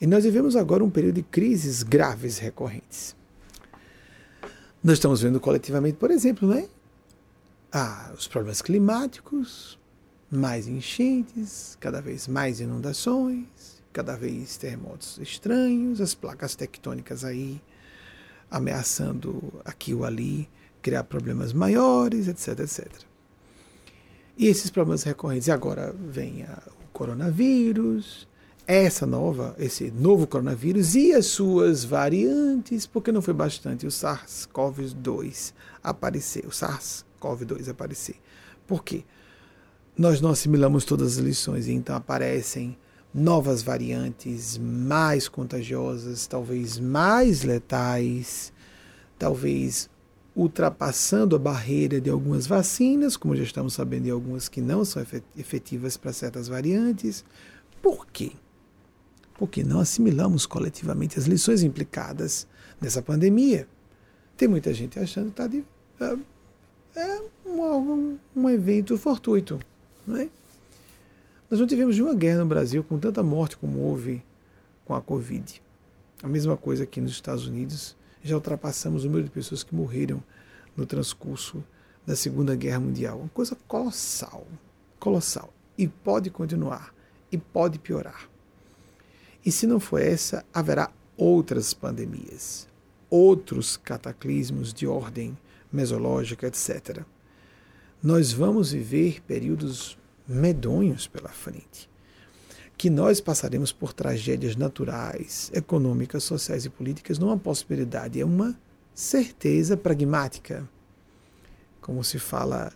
E 0.01 0.07
nós 0.07 0.23
vivemos 0.23 0.55
agora 0.55 0.83
um 0.83 0.89
período 0.89 1.15
de 1.15 1.23
crises 1.23 1.83
graves 1.83 2.39
recorrentes. 2.39 3.15
Nós 4.83 4.93
estamos 4.93 5.21
vendo 5.21 5.39
coletivamente, 5.39 5.97
por 5.97 6.09
exemplo, 6.09 6.47
né? 6.47 6.67
Ah, 7.71 8.11
os 8.17 8.27
problemas 8.27 8.61
climáticos, 8.61 9.77
mais 10.31 10.67
enchentes, 10.67 11.77
cada 11.79 12.01
vez 12.01 12.27
mais 12.27 12.59
inundações, 12.59 13.78
cada 13.91 14.15
vez 14.15 14.57
terremotos 14.57 15.17
estranhos, 15.19 15.99
as 16.01 16.13
placas 16.13 16.55
tectônicas 16.55 17.23
aí 17.23 17.61
ameaçando 18.49 19.53
aqui 19.63 19.93
ou 19.93 20.05
ali 20.05 20.49
criar 20.81 21.03
problemas 21.03 21.53
maiores, 21.53 22.27
etc, 22.27 22.59
etc. 22.59 22.87
E 24.37 24.47
esses 24.47 24.69
problemas 24.69 25.03
recorrentes. 25.03 25.47
E 25.47 25.51
agora 25.51 25.93
vem 25.93 26.43
a, 26.43 26.61
o 26.83 26.87
coronavírus, 26.93 28.27
essa 28.65 29.05
nova, 29.05 29.55
esse 29.57 29.91
novo 29.91 30.27
coronavírus 30.27 30.95
e 30.95 31.11
as 31.11 31.25
suas 31.25 31.83
variantes, 31.83 32.85
porque 32.85 33.11
não 33.11 33.21
foi 33.21 33.33
bastante 33.33 33.85
o 33.85 33.89
SARS-CoV-2 33.89 35.53
aparecer, 35.83 36.45
o 36.45 36.51
SARS-CoV-2 36.51 37.69
aparecer. 37.69 38.15
Por 38.67 38.83
quê? 38.83 39.03
Nós 39.97 40.21
não 40.21 40.29
assimilamos 40.29 40.85
todas 40.85 41.17
as 41.17 41.17
lições 41.17 41.67
e 41.67 41.71
então 41.71 41.95
aparecem 41.95 42.77
novas 43.13 43.61
variantes 43.61 44.57
mais 44.57 45.27
contagiosas, 45.27 46.27
talvez 46.27 46.79
mais 46.79 47.43
letais, 47.43 48.53
talvez 49.17 49.89
ultrapassando 50.35 51.35
a 51.35 51.39
barreira 51.39 51.99
de 51.99 52.09
algumas 52.09 52.47
vacinas, 52.47 53.17
como 53.17 53.35
já 53.35 53.43
estamos 53.43 53.73
sabendo 53.73 54.03
de 54.03 54.11
algumas 54.11 54.47
que 54.47 54.61
não 54.61 54.85
são 54.85 55.05
efetivas 55.37 55.97
para 55.97 56.13
certas 56.13 56.47
variantes. 56.47 57.25
Por 57.81 58.05
quê? 58.07 58.31
porque 59.39 59.63
não 59.63 59.79
assimilamos 59.79 60.45
coletivamente 60.45 61.17
as 61.17 61.25
lições 61.25 61.63
implicadas 61.63 62.45
nessa 62.81 63.01
pandemia. 63.01 63.65
Tem 64.35 64.49
muita 64.49 64.73
gente 64.73 64.99
achando 64.99 65.27
que 65.27 65.31
está 65.31 65.47
de, 65.47 65.63
é, 66.01 66.17
é 66.99 67.21
um, 67.45 68.17
um, 68.35 68.49
evento 68.49 68.97
fortuito. 68.97 69.57
Não 70.05 70.17
é? 70.17 70.29
Nós 71.49 71.59
não 71.59 71.65
tivemos 71.65 71.95
nenhuma 71.95 72.13
guerra 72.13 72.39
no 72.39 72.45
Brasil 72.45 72.83
com 72.83 72.99
tanta 72.99 73.23
morte 73.23 73.57
como 73.57 73.79
houve 73.79 74.23
com 74.85 74.93
a 74.93 75.01
Covid. 75.01 75.61
A 76.21 76.27
mesma 76.27 76.55
coisa 76.55 76.83
aqui 76.83 77.01
nos 77.01 77.11
Estados 77.11 77.47
Unidos. 77.47 77.97
Já 78.21 78.35
ultrapassamos 78.35 79.03
o 79.03 79.07
número 79.07 79.23
de 79.23 79.31
pessoas 79.31 79.63
que 79.63 79.73
morreram 79.73 80.21
no 80.77 80.85
transcurso 80.85 81.63
da 82.05 82.15
Segunda 82.15 82.55
Guerra 82.55 82.79
Mundial. 82.79 83.19
Uma 83.19 83.29
coisa 83.29 83.57
colossal. 83.67 84.45
Colossal. 84.99 85.51
E 85.77 85.87
pode 85.87 86.29
continuar. 86.29 86.93
E 87.31 87.37
pode 87.37 87.79
piorar. 87.79 88.29
E 89.43 89.51
se 89.51 89.65
não 89.65 89.79
for 89.79 89.99
essa, 89.99 90.45
haverá 90.53 90.91
outras 91.17 91.73
pandemias, 91.73 92.67
outros 93.09 93.75
cataclismos 93.75 94.73
de 94.73 94.85
ordem 94.85 95.37
mesológica, 95.71 96.47
etc. 96.47 97.03
Nós 98.01 98.31
vamos 98.31 98.71
viver 98.71 99.21
períodos 99.23 99.98
medonhos 100.29 101.07
pela 101.07 101.29
frente, 101.29 101.89
que 102.77 102.89
nós 102.89 103.19
passaremos 103.19 103.71
por 103.73 103.91
tragédias 103.91 104.55
naturais, 104.55 105.51
econômicas, 105.53 106.23
sociais 106.23 106.63
e 106.65 106.69
políticas, 106.69 107.17
não 107.17 107.29
é 107.29 107.31
uma 107.31 107.39
possibilidade, 107.39 108.21
é 108.21 108.25
uma 108.25 108.57
certeza 108.93 109.75
pragmática, 109.75 110.69
como 111.81 112.03
se 112.03 112.19
fala 112.19 112.71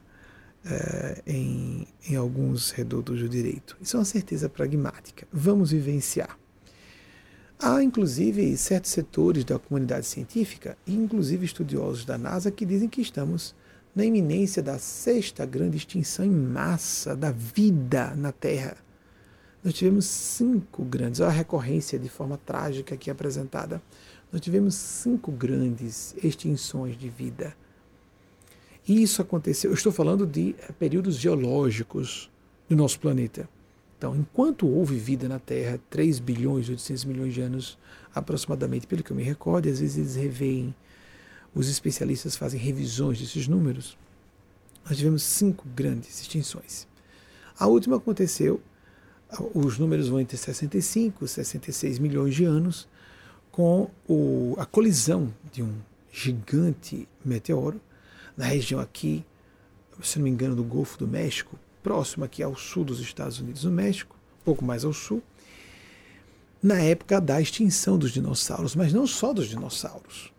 é, 0.66 1.22
em, 1.28 1.88
em 2.10 2.16
alguns 2.16 2.72
redutos 2.72 3.20
do 3.20 3.30
direito. 3.30 3.78
Isso 3.82 3.96
é 3.96 4.00
uma 4.00 4.06
certeza 4.06 4.50
pragmática. 4.50 5.28
Vamos 5.32 5.72
vivenciar. 5.72 6.38
Há, 7.60 7.82
inclusive, 7.82 8.58
certos 8.58 8.92
setores 8.92 9.46
da 9.46 9.58
comunidade 9.60 10.06
científica, 10.06 10.78
inclusive 10.86 11.46
estudiosos 11.46 12.04
da 12.04 12.18
NASA, 12.18 12.52
que 12.52 12.66
dizem 12.66 12.90
que 12.90 13.00
estamos 13.02 13.56
na 13.96 14.04
iminência 14.04 14.62
da 14.62 14.80
sexta 14.80 15.46
grande 15.46 15.78
extinção 15.78 16.26
em 16.26 16.30
massa 16.30 17.16
da 17.16 17.32
vida 17.32 18.16
na 18.16 18.32
Terra. 18.32 18.76
Nós 19.64 19.74
tivemos 19.74 20.06
cinco 20.06 20.84
grandes, 20.84 21.20
olha 21.20 21.30
a 21.30 21.34
recorrência 21.34 21.98
de 21.98 22.10
forma 22.10 22.38
trágica 22.38 22.96
aqui 22.96 23.10
apresentada. 23.10 23.82
Nós 24.32 24.42
tivemos 24.42 24.76
cinco 24.76 25.32
grandes 25.32 26.16
extinções 26.22 26.98
de 26.98 27.08
vida. 27.08 27.56
E 28.86 29.02
isso 29.02 29.22
aconteceu, 29.22 29.72
eu 29.72 29.76
estou 29.76 29.92
falando 29.92 30.28
de 30.28 30.56
períodos 30.78 31.16
geológicos 31.16 32.30
do 32.68 32.76
nosso 32.76 33.00
planeta. 33.00 33.48
Então, 33.98 34.18
enquanto 34.18 34.68
houve 34.68 34.98
vida 34.98 35.30
na 35.30 35.40
Terra, 35.40 35.80
3 35.90 36.20
bilhões 36.20 36.68
e 36.68 36.72
800 36.72 37.06
milhões 37.06 37.34
de 37.34 37.40
anos 37.40 37.78
aproximadamente, 38.14 38.86
pelo 38.86 39.02
que 39.02 39.12
eu 39.12 39.16
me 39.16 39.24
recordo, 39.24 39.70
às 39.70 39.80
vezes 39.80 39.98
eles 39.98 40.16
reveem, 40.16 40.76
os 41.54 41.70
especialistas 41.70 42.36
fazem 42.36 42.60
revisões 42.60 43.20
desses 43.20 43.48
números, 43.48 43.98
nós 44.86 44.98
tivemos 44.98 45.24
cinco 45.24 45.68
grandes 45.76 46.22
extinções. 46.22 46.88
A 47.58 47.68
última 47.68 47.98
aconteceu, 47.98 48.62
os 49.54 49.78
números 49.78 50.10
vão 50.10 50.20
entre 50.20 50.38
65 50.38 51.26
e 51.26 51.28
66 51.28 52.00
milhões 52.00 52.36
de 52.36 52.44
anos, 52.44 52.88
com 53.52 53.90
o, 54.08 54.56
a 54.58 54.66
colisão 54.66 55.32
de 55.52 55.62
um 55.62 55.76
gigante 56.12 57.08
meteoro 57.24 57.80
na 58.36 58.46
região 58.46 58.80
aqui, 58.80 59.24
se 60.02 60.18
não 60.18 60.24
me 60.24 60.32
engano, 60.32 60.56
do 60.56 60.64
Golfo 60.64 60.98
do 60.98 61.08
México, 61.08 61.58
próximo 61.84 62.26
aqui 62.26 62.42
ao 62.42 62.56
sul 62.56 62.84
dos 62.84 63.00
Estados 63.00 63.40
Unidos, 63.40 63.64
no 63.64 63.72
México, 63.72 64.16
um 64.42 64.44
pouco 64.44 64.66
mais 64.66 64.84
ao 64.84 64.92
sul, 64.92 65.22
na 66.62 66.80
época 66.80 67.22
da 67.22 67.40
extinção 67.40 67.98
dos 67.98 68.12
dinossauros, 68.12 68.76
mas 68.76 68.92
não 68.92 69.06
só 69.06 69.34
dos 69.34 69.48
dinossauros. 69.48 70.33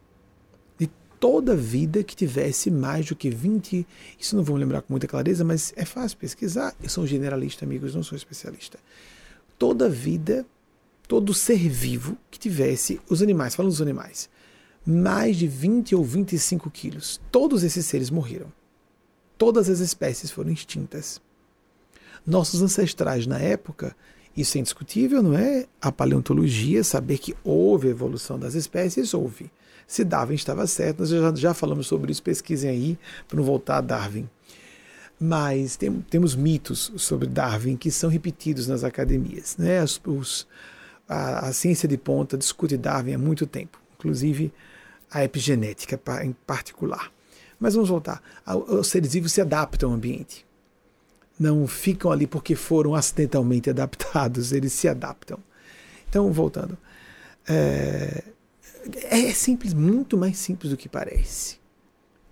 Toda 1.25 1.57
vida 1.57 2.05
que 2.05 2.15
tivesse 2.15 2.71
mais 2.71 3.07
do 3.07 3.17
que 3.17 3.31
20, 3.31 3.87
isso 4.21 4.37
não 4.37 4.45
vou 4.45 4.57
lembrar 4.57 4.83
com 4.83 4.93
muita 4.93 5.07
clareza, 5.07 5.43
mas 5.43 5.73
é 5.75 5.83
fácil 5.83 6.19
pesquisar. 6.19 6.77
Eu 6.83 6.91
sou 6.91 7.03
um 7.03 7.07
generalista, 7.07 7.65
amigos, 7.65 7.95
não 7.95 8.03
sou 8.03 8.15
especialista. 8.15 8.79
Toda 9.59 9.89
vida, 9.89 10.45
todo 11.09 11.33
ser 11.33 11.67
vivo 11.67 12.19
que 12.31 12.39
tivesse, 12.39 13.01
os 13.09 13.23
animais, 13.23 13.55
falando 13.55 13.73
dos 13.73 13.81
animais, 13.81 14.29
mais 14.85 15.39
de 15.39 15.49
20 15.49 15.95
ou 15.95 16.05
25 16.05 16.71
quilos, 16.71 17.19
todos 17.33 17.65
esses 17.65 17.87
seres 17.87 18.11
morreram. 18.11 18.53
Todas 19.39 19.71
as 19.71 19.81
espécies 19.81 20.31
foram 20.31 20.53
extintas. 20.53 21.23
Nossos 22.27 22.61
ancestrais 22.61 23.27
na 23.27 23.39
época, 23.39 23.97
isso 24.37 24.59
é 24.59 24.61
indiscutível, 24.61 25.23
não 25.23 25.33
é? 25.33 25.67
A 25.81 25.91
paleontologia, 25.91 26.85
saber 26.85 27.17
que 27.17 27.35
houve 27.43 27.89
evolução 27.89 28.39
das 28.39 28.55
espécies, 28.55 29.15
houve. 29.15 29.51
Se 29.87 30.05
Darwin 30.05 30.35
estava 30.35 30.67
certo, 30.67 31.01
nós 31.01 31.09
já, 31.09 31.35
já 31.35 31.55
falamos 31.55 31.87
sobre 31.87 32.13
isso, 32.13 32.23
pesquisem 32.23 32.71
aí, 32.71 32.99
para 33.29 33.37
não 33.37 33.45
voltar 33.45 33.79
a 33.79 33.81
Darwin. 33.81 34.29
Mas 35.21 35.77
tem, 35.77 35.93
temos 36.11 36.35
mitos 36.35 36.93
sobre 36.97 37.29
Darwin 37.29 37.77
que 37.77 37.91
são 37.91 38.11
repetidos 38.11 38.67
nas 38.67 38.83
academias. 38.83 39.57
Né? 39.57 39.83
Os, 39.83 40.01
os, 40.05 40.47
a, 41.09 41.49
a 41.49 41.53
ciência 41.53 41.89
de 41.89 41.97
ponta 41.97 42.37
discute 42.37 42.77
Darwin 42.77 43.15
há 43.15 43.19
muito 43.19 43.47
tempo, 43.47 43.79
inclusive 43.97 44.53
a 45.11 45.23
epigenética 45.23 46.01
em 46.23 46.33
particular. 46.47 47.13
Mas 47.61 47.75
vamos 47.75 47.89
voltar. 47.89 48.21
Os 48.69 48.89
seres 48.89 49.13
vivos 49.13 49.33
se 49.33 49.41
adaptam 49.41 49.91
ao 49.91 49.95
ambiente 49.95 50.45
não 51.39 51.67
ficam 51.67 52.11
ali 52.11 52.27
porque 52.27 52.55
foram 52.55 52.95
acidentalmente 52.95 53.71
adaptados, 53.71 54.53
eles 54.53 54.73
se 54.73 54.89
adaptam. 54.89 55.39
Então, 56.09 56.33
voltando. 56.33 56.77
É, 57.47 58.23
é 59.05 59.33
simples, 59.33 59.75
muito 59.75 60.17
mais 60.17 60.39
simples 60.39 60.71
do 60.71 60.77
que 60.77 60.89
parece. 60.89 61.59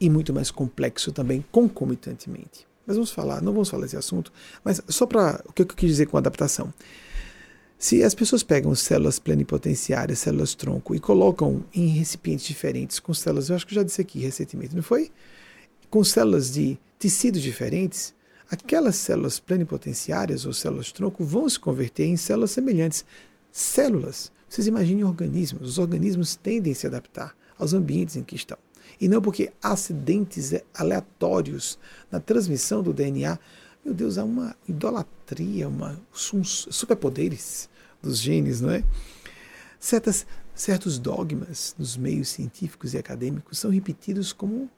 E 0.00 0.10
muito 0.10 0.32
mais 0.32 0.50
complexo 0.50 1.12
também, 1.12 1.44
concomitantemente. 1.52 2.66
Mas 2.86 2.96
vamos 2.96 3.10
falar, 3.12 3.40
não 3.40 3.52
vamos 3.52 3.68
falar 3.68 3.84
desse 3.84 3.96
assunto, 3.96 4.32
mas 4.64 4.82
só 4.88 5.06
para 5.06 5.42
o 5.48 5.52
que 5.52 5.62
eu 5.62 5.66
quis 5.66 5.90
dizer 5.90 6.06
com 6.06 6.16
adaptação. 6.16 6.72
Se 7.78 8.02
as 8.02 8.14
pessoas 8.14 8.42
pegam 8.42 8.74
células 8.74 9.18
plenipotenciárias, 9.18 10.20
células 10.20 10.54
tronco, 10.54 10.94
e 10.94 11.00
colocam 11.00 11.64
em 11.74 11.88
recipientes 11.88 12.46
diferentes 12.46 13.00
com 13.00 13.12
células, 13.12 13.48
eu 13.48 13.56
acho 13.56 13.66
que 13.66 13.72
eu 13.72 13.76
já 13.76 13.82
disse 13.82 14.00
aqui 14.00 14.20
recentemente, 14.20 14.74
não 14.74 14.82
foi? 14.82 15.10
Com 15.90 16.04
células 16.04 16.52
de 16.52 16.78
tecidos 16.98 17.42
diferentes, 17.42 18.14
aquelas 18.50 18.96
células 18.96 19.40
plenipotenciárias 19.40 20.46
ou 20.46 20.52
células 20.52 20.92
tronco 20.92 21.24
vão 21.24 21.48
se 21.48 21.58
converter 21.58 22.04
em 22.04 22.16
células 22.16 22.52
semelhantes, 22.52 23.04
células. 23.50 24.30
Vocês 24.52 24.66
imaginem 24.66 25.02
organismos. 25.02 25.66
Os 25.66 25.78
organismos 25.78 26.36
tendem 26.36 26.74
a 26.74 26.76
se 26.76 26.86
adaptar 26.86 27.34
aos 27.58 27.72
ambientes 27.72 28.16
em 28.16 28.22
que 28.22 28.36
estão. 28.36 28.58
E 29.00 29.08
não 29.08 29.22
porque 29.22 29.50
acidentes 29.62 30.52
aleatórios 30.74 31.78
na 32.10 32.20
transmissão 32.20 32.82
do 32.82 32.92
DNA. 32.92 33.38
Meu 33.82 33.94
Deus, 33.94 34.18
há 34.18 34.24
uma 34.24 34.54
idolatria, 34.68 35.66
uma, 35.66 35.98
uns 36.34 36.68
superpoderes 36.70 37.70
dos 38.02 38.18
genes, 38.18 38.60
não 38.60 38.70
é? 38.70 38.84
Certas, 39.80 40.26
certos 40.54 40.98
dogmas 40.98 41.74
nos 41.78 41.96
meios 41.96 42.28
científicos 42.28 42.92
e 42.92 42.98
acadêmicos 42.98 43.58
são 43.58 43.70
repetidos 43.70 44.34
como 44.34 44.70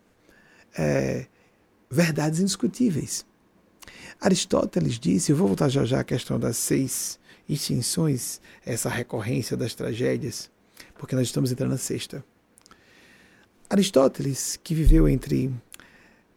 é, 0.78 1.26
verdades 1.90 2.38
indiscutíveis. 2.38 3.26
Aristóteles 4.20 5.00
disse, 5.00 5.32
eu 5.32 5.36
vou 5.36 5.48
voltar 5.48 5.68
já 5.68 5.84
já 5.84 5.98
à 5.98 6.04
questão 6.04 6.38
das 6.38 6.58
seis 6.58 7.18
extinções, 7.48 8.40
essa 8.64 8.88
recorrência 8.88 9.56
das 9.56 9.74
tragédias, 9.74 10.50
porque 10.98 11.14
nós 11.14 11.26
estamos 11.26 11.52
entrando 11.52 11.70
na 11.70 11.78
sexta. 11.78 12.24
Aristóteles, 13.68 14.58
que 14.62 14.74
viveu 14.74 15.08
entre. 15.08 15.50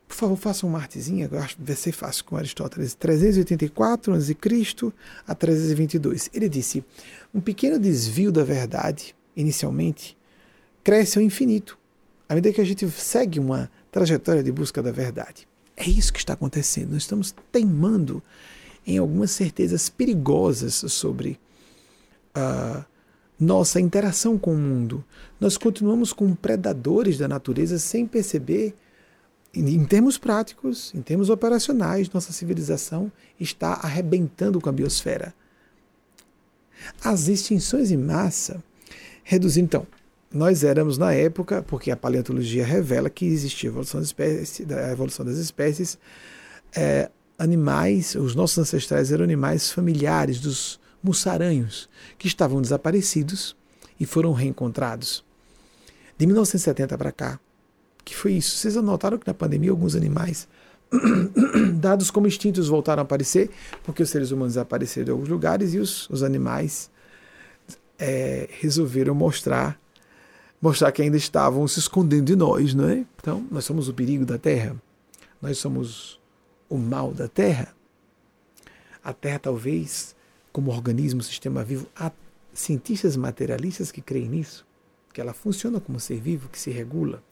Por 0.07 0.15
favor, 0.15 0.37
faça 0.37 0.65
um 0.65 0.69
martezinho, 0.69 1.27
eu 1.29 1.39
acho 1.39 1.57
que 1.57 1.63
vai 1.63 1.75
ser 1.75 1.91
fácil 1.91 2.23
com 2.23 2.37
Aristóteles. 2.37 2.93
384 2.95 4.13
a.C. 4.13 4.35
a 5.27 5.35
322. 5.35 6.29
Ele 6.33 6.47
disse: 6.47 6.83
um 7.33 7.41
pequeno 7.41 7.77
desvio 7.77 8.31
da 8.31 8.43
verdade, 8.43 9.13
inicialmente, 9.35 10.17
cresce 10.83 11.17
ao 11.17 11.23
infinito, 11.23 11.77
à 12.29 12.35
medida 12.35 12.53
que 12.53 12.61
a 12.61 12.65
gente 12.65 12.89
segue 12.89 13.39
uma 13.39 13.69
trajetória 13.91 14.41
de 14.41 14.51
busca 14.51 14.81
da 14.81 14.91
verdade. 14.91 15.47
É 15.75 15.87
isso 15.87 16.11
que 16.11 16.19
está 16.19 16.33
acontecendo. 16.33 16.91
Nós 16.93 17.03
estamos 17.03 17.35
teimando 17.51 18.23
em 18.87 18.97
algumas 18.97 19.31
certezas 19.31 19.89
perigosas 19.89 20.73
sobre 20.87 21.37
a 22.33 22.85
nossa 23.37 23.81
interação 23.81 24.37
com 24.37 24.53
o 24.53 24.57
mundo. 24.57 25.03
Nós 25.39 25.57
continuamos 25.57 26.13
como 26.13 26.35
predadores 26.35 27.17
da 27.17 27.27
natureza 27.27 27.77
sem 27.77 28.07
perceber, 28.07 28.73
em 29.53 29.85
termos 29.85 30.17
práticos, 30.17 30.93
em 30.95 31.01
termos 31.01 31.29
operacionais, 31.29 32.09
nossa 32.11 32.31
civilização 32.31 33.11
está 33.39 33.73
arrebentando 33.73 34.61
com 34.61 34.69
a 34.69 34.71
biosfera. 34.71 35.33
As 37.03 37.27
extinções 37.27 37.91
em 37.91 37.97
massa 37.97 38.63
reduzindo. 39.23 39.65
Então, 39.65 39.87
nós 40.31 40.63
éramos 40.63 40.97
na 40.97 41.13
época, 41.13 41.63
porque 41.63 41.89
a 41.91 41.97
paleontologia 41.97 42.65
revela 42.65 43.09
que 43.09 43.25
existia 43.25 43.69
a 43.69 43.71
evolução 43.71 43.99
das 43.99 44.07
espécies, 44.07 44.71
a 44.71 44.91
evolução 44.91 45.25
das 45.25 45.37
espécies 45.37 45.97
é, 46.75 47.09
animais, 47.37 48.15
os 48.15 48.33
nossos 48.35 48.57
ancestrais 48.57 49.11
eram 49.11 49.23
animais 49.23 49.71
familiares 49.71 50.39
dos 50.39 50.79
mussaranhos, 51.03 51.89
que 52.17 52.27
estavam 52.27 52.61
desaparecidos 52.61 53.55
e 53.99 54.05
foram 54.05 54.33
reencontrados. 54.33 55.23
De 56.17 56.25
1970 56.25 56.97
para 56.97 57.11
cá, 57.11 57.39
que 58.03 58.15
foi 58.15 58.33
isso? 58.33 58.57
Vocês 58.57 58.75
notaram 58.75 59.17
que 59.17 59.27
na 59.27 59.33
pandemia 59.33 59.69
alguns 59.69 59.95
animais 59.95 60.47
dados 61.75 62.09
como 62.09 62.27
extintos 62.27 62.67
voltaram 62.67 63.01
a 63.01 63.03
aparecer, 63.03 63.49
porque 63.83 64.01
os 64.01 64.09
seres 64.09 64.31
humanos 64.31 64.57
apareceram 64.57 65.09
em 65.09 65.11
alguns 65.11 65.29
lugares 65.29 65.73
e 65.73 65.77
os, 65.77 66.09
os 66.09 66.23
animais 66.23 66.89
é, 67.99 68.49
resolveram 68.59 69.13
mostrar 69.13 69.79
mostrar 70.59 70.91
que 70.91 71.03
ainda 71.03 71.17
estavam 71.17 71.67
se 71.67 71.77
escondendo 71.79 72.25
de 72.25 72.35
nós, 72.35 72.73
não 72.73 72.89
é? 72.89 73.05
Então, 73.21 73.45
nós 73.51 73.63
somos 73.63 73.87
o 73.87 73.93
perigo 73.93 74.25
da 74.25 74.39
Terra, 74.39 74.75
nós 75.39 75.59
somos 75.59 76.19
o 76.69 76.77
mal 76.77 77.13
da 77.13 77.27
Terra. 77.27 77.75
A 79.03 79.13
Terra, 79.13 79.39
talvez, 79.39 80.15
como 80.51 80.71
organismo, 80.71 81.21
sistema 81.21 81.63
vivo, 81.63 81.87
há 81.95 82.11
cientistas 82.53 83.15
materialistas 83.15 83.91
que 83.91 84.01
creem 84.01 84.27
nisso, 84.27 84.65
que 85.13 85.21
ela 85.21 85.33
funciona 85.33 85.79
como 85.79 85.99
ser 85.99 86.19
vivo, 86.19 86.49
que 86.49 86.59
se 86.59 86.71
regula. 86.71 87.23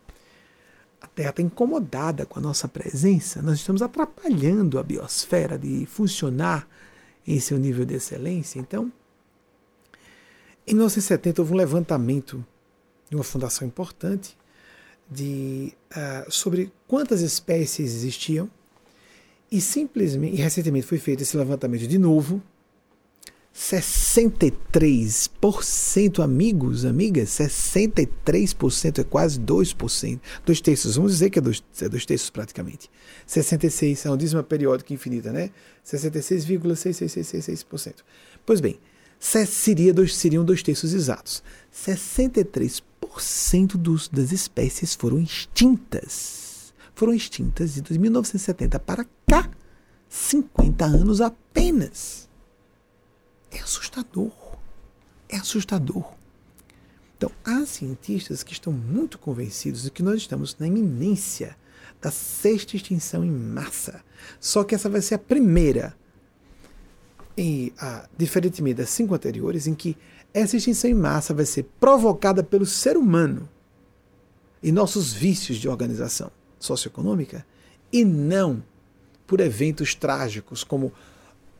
A 1.01 1.07
Terra 1.07 1.31
está 1.31 1.41
incomodada 1.41 2.25
com 2.25 2.39
a 2.39 2.41
nossa 2.41 2.67
presença, 2.67 3.41
nós 3.41 3.59
estamos 3.59 3.81
atrapalhando 3.81 4.79
a 4.79 4.83
biosfera 4.83 5.57
de 5.57 5.85
funcionar 5.85 6.67
em 7.27 7.39
seu 7.39 7.57
nível 7.57 7.85
de 7.85 7.95
excelência. 7.95 8.59
Então, 8.59 8.91
em 10.67 10.73
1970 10.73 11.41
houve 11.41 11.53
um 11.53 11.57
levantamento 11.57 12.45
de 13.09 13.15
uma 13.15 13.23
fundação 13.23 13.67
importante 13.67 14.37
de, 15.09 15.73
uh, 15.91 16.31
sobre 16.31 16.71
quantas 16.87 17.21
espécies 17.21 17.93
existiam 17.93 18.49
e 19.51 19.61
simplesmente, 19.61 20.35
e 20.35 20.41
recentemente 20.41 20.85
foi 20.85 20.97
feito 20.97 21.21
esse 21.21 21.37
levantamento 21.37 21.87
de 21.87 21.97
novo, 21.97 22.41
63% 23.55 26.21
amigos, 26.21 26.83
amigas, 26.83 27.29
63% 27.29 28.99
é 28.99 29.03
quase 29.03 29.39
2%, 29.39 30.19
dois 30.45 30.59
terços, 30.59 30.97
vamos 30.97 31.13
dizer 31.13 31.29
que 31.29 31.39
é 31.39 31.41
dois, 31.41 31.63
é 31.81 31.87
dois 31.87 32.05
terços 32.05 32.29
praticamente. 32.29 32.91
66 33.25 34.05
é 34.05 34.09
uma 34.09 34.17
dízima 34.17 34.43
periódica 34.43 34.93
infinita, 34.93 35.31
né? 35.31 35.51
66,6666%. 35.85 38.03
Pois 38.45 38.59
bem, 38.59 38.77
seria 39.17 39.93
dois, 39.93 40.17
seriam 40.17 40.43
dois 40.43 40.61
terços 40.61 40.93
exatos. 40.93 41.41
63% 41.73 43.77
dos, 43.77 44.09
das 44.09 44.33
espécies 44.33 44.93
foram 44.93 45.17
extintas. 45.17 46.73
Foram 46.93 47.13
extintas 47.13 47.75
de 47.75 47.99
1970 47.99 48.77
para 48.79 49.05
cá. 49.27 49.49
50 50.09 50.85
anos 50.85 51.21
apenas. 51.21 52.29
É 53.51 53.59
assustador. 53.59 54.31
É 55.27 55.37
assustador. 55.37 56.13
Então, 57.17 57.31
há 57.43 57.65
cientistas 57.65 58.43
que 58.43 58.53
estão 58.53 58.71
muito 58.71 59.17
convencidos 59.17 59.83
de 59.83 59.91
que 59.91 60.03
nós 60.03 60.17
estamos 60.17 60.55
na 60.59 60.67
iminência 60.67 61.55
da 62.01 62.11
sexta 62.11 62.75
extinção 62.75 63.23
em 63.23 63.31
massa. 63.31 64.03
Só 64.39 64.63
que 64.63 64.75
essa 64.75 64.89
vai 64.89 65.01
ser 65.01 65.15
a 65.15 65.19
primeira 65.19 65.95
e, 67.37 67.73
ah, 67.79 68.07
diferentemente 68.17 68.77
das 68.77 68.89
cinco 68.89 69.13
anteriores, 69.13 69.67
em 69.67 69.73
que 69.73 69.97
essa 70.33 70.57
extinção 70.57 70.89
em 70.89 70.93
massa 70.93 71.33
vai 71.33 71.45
ser 71.45 71.63
provocada 71.79 72.43
pelo 72.43 72.65
ser 72.65 72.97
humano 72.97 73.49
e 74.61 74.71
nossos 74.71 75.13
vícios 75.13 75.57
de 75.57 75.67
organização 75.67 76.31
socioeconômica 76.59 77.45
e 77.91 78.03
não 78.03 78.63
por 79.25 79.39
eventos 79.39 79.95
trágicos 79.95 80.63
como 80.63 80.91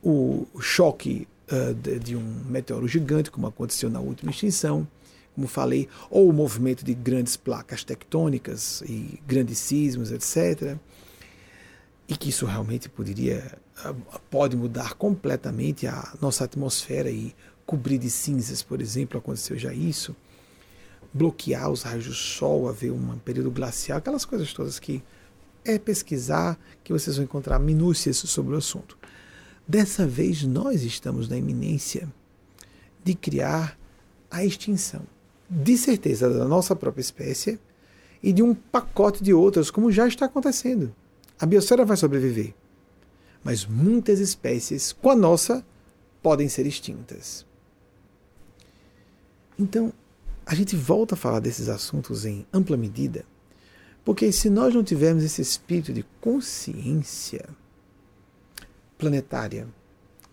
o 0.04 0.46
choque 0.62 1.28
uh, 1.52 1.74
de, 1.74 2.00
de, 2.00 2.16
um 2.16 2.44
meteoro 2.48 2.88
gigante, 2.88 3.32
como 3.32 3.48
aconteceu 3.48 3.90
na 3.90 4.00
última 4.00 4.32
extinção, 4.32 4.88
como 5.34 5.48
falei, 5.48 5.90
ou 6.10 6.30
o 6.30 6.34
movimento 6.34 6.86
de 6.86 6.94
grandes 6.94 7.36
placas 7.36 7.84
tectônicas 7.84 8.82
e 8.82 9.20
grandes 9.28 9.58
sismos, 9.58 10.12
etc. 10.12 10.78
E 12.08 12.16
que 12.16 12.30
isso 12.30 12.46
realmente 12.46 12.88
poderia 12.88 13.58
pode 14.30 14.56
mudar 14.56 14.94
completamente 14.94 15.86
a 15.88 16.14
nossa 16.22 16.46
atmosfera 16.46 17.10
e 17.10 17.36
cobrir 17.66 17.98
de 17.98 18.10
cinzas, 18.10 18.62
por 18.62 18.82
exemplo, 18.82 19.18
aconteceu 19.18 19.58
já 19.58 19.74
isso, 19.74 20.16
bloquear 21.14 21.70
os 21.70 21.84
raios 21.84 22.06
do 22.06 22.14
sol, 22.14 22.70
haver 22.70 22.92
um 22.92 23.18
período 23.18 23.52
glacial, 23.52 23.98
aquelas 23.98 24.24
coisas 24.24 24.54
todas 24.54 24.80
que 24.80 25.04
é 25.66 25.80
pesquisar 25.80 26.60
que 26.84 26.94
vocês 26.94 27.18
vão 27.18 27.26
encontrar 27.26 27.60
minúcias 27.60 28.18
sobre 28.18 28.54
o 28.54 28.58
assunto. 28.58 28.98
Dessa 29.68 30.06
vez 30.06 30.44
nós 30.44 30.84
estamos 30.84 31.28
na 31.28 31.38
iminência 31.38 32.08
de 33.04 33.16
criar 33.16 33.78
a 34.30 34.46
extinção, 34.46 35.02
de 35.50 35.78
certeza 35.78 36.30
da 36.30 36.46
nossa 36.46 36.76
própria 36.76 37.02
espécie 37.02 37.60
e 38.22 38.32
de 38.32 38.44
um 38.44 38.54
pacote 38.54 39.24
de 39.24 39.34
outras, 39.34 39.72
como 39.72 39.92
já 39.92 40.08
está 40.08 40.26
acontecendo. 40.26 40.94
A 41.40 41.46
biosfera 41.46 41.84
vai 41.84 41.98
sobreviver 41.98 42.54
mas 43.46 43.64
muitas 43.64 44.20
espécies, 44.20 44.92
com 44.92 45.12
a 45.12 45.16
nossa, 45.16 45.64
podem 46.20 46.50
ser 46.50 46.66
extintas. 46.66 47.46
Então, 49.58 49.94
a 50.44 50.56
gente 50.56 50.76
volta 50.76 51.14
a 51.14 51.18
falar 51.18 51.40
desses 51.40 51.70
assuntos 51.70 52.26
em 52.26 52.44
ampla 52.52 52.76
medida, 52.76 53.24
porque 54.06 54.32
se 54.32 54.52
nós 54.52 54.74
não 54.74 54.84
tivermos 54.84 55.24
esse 55.24 55.42
espírito 55.42 55.92
de 55.92 56.04
consciência 56.22 57.50
planetária, 59.00 59.68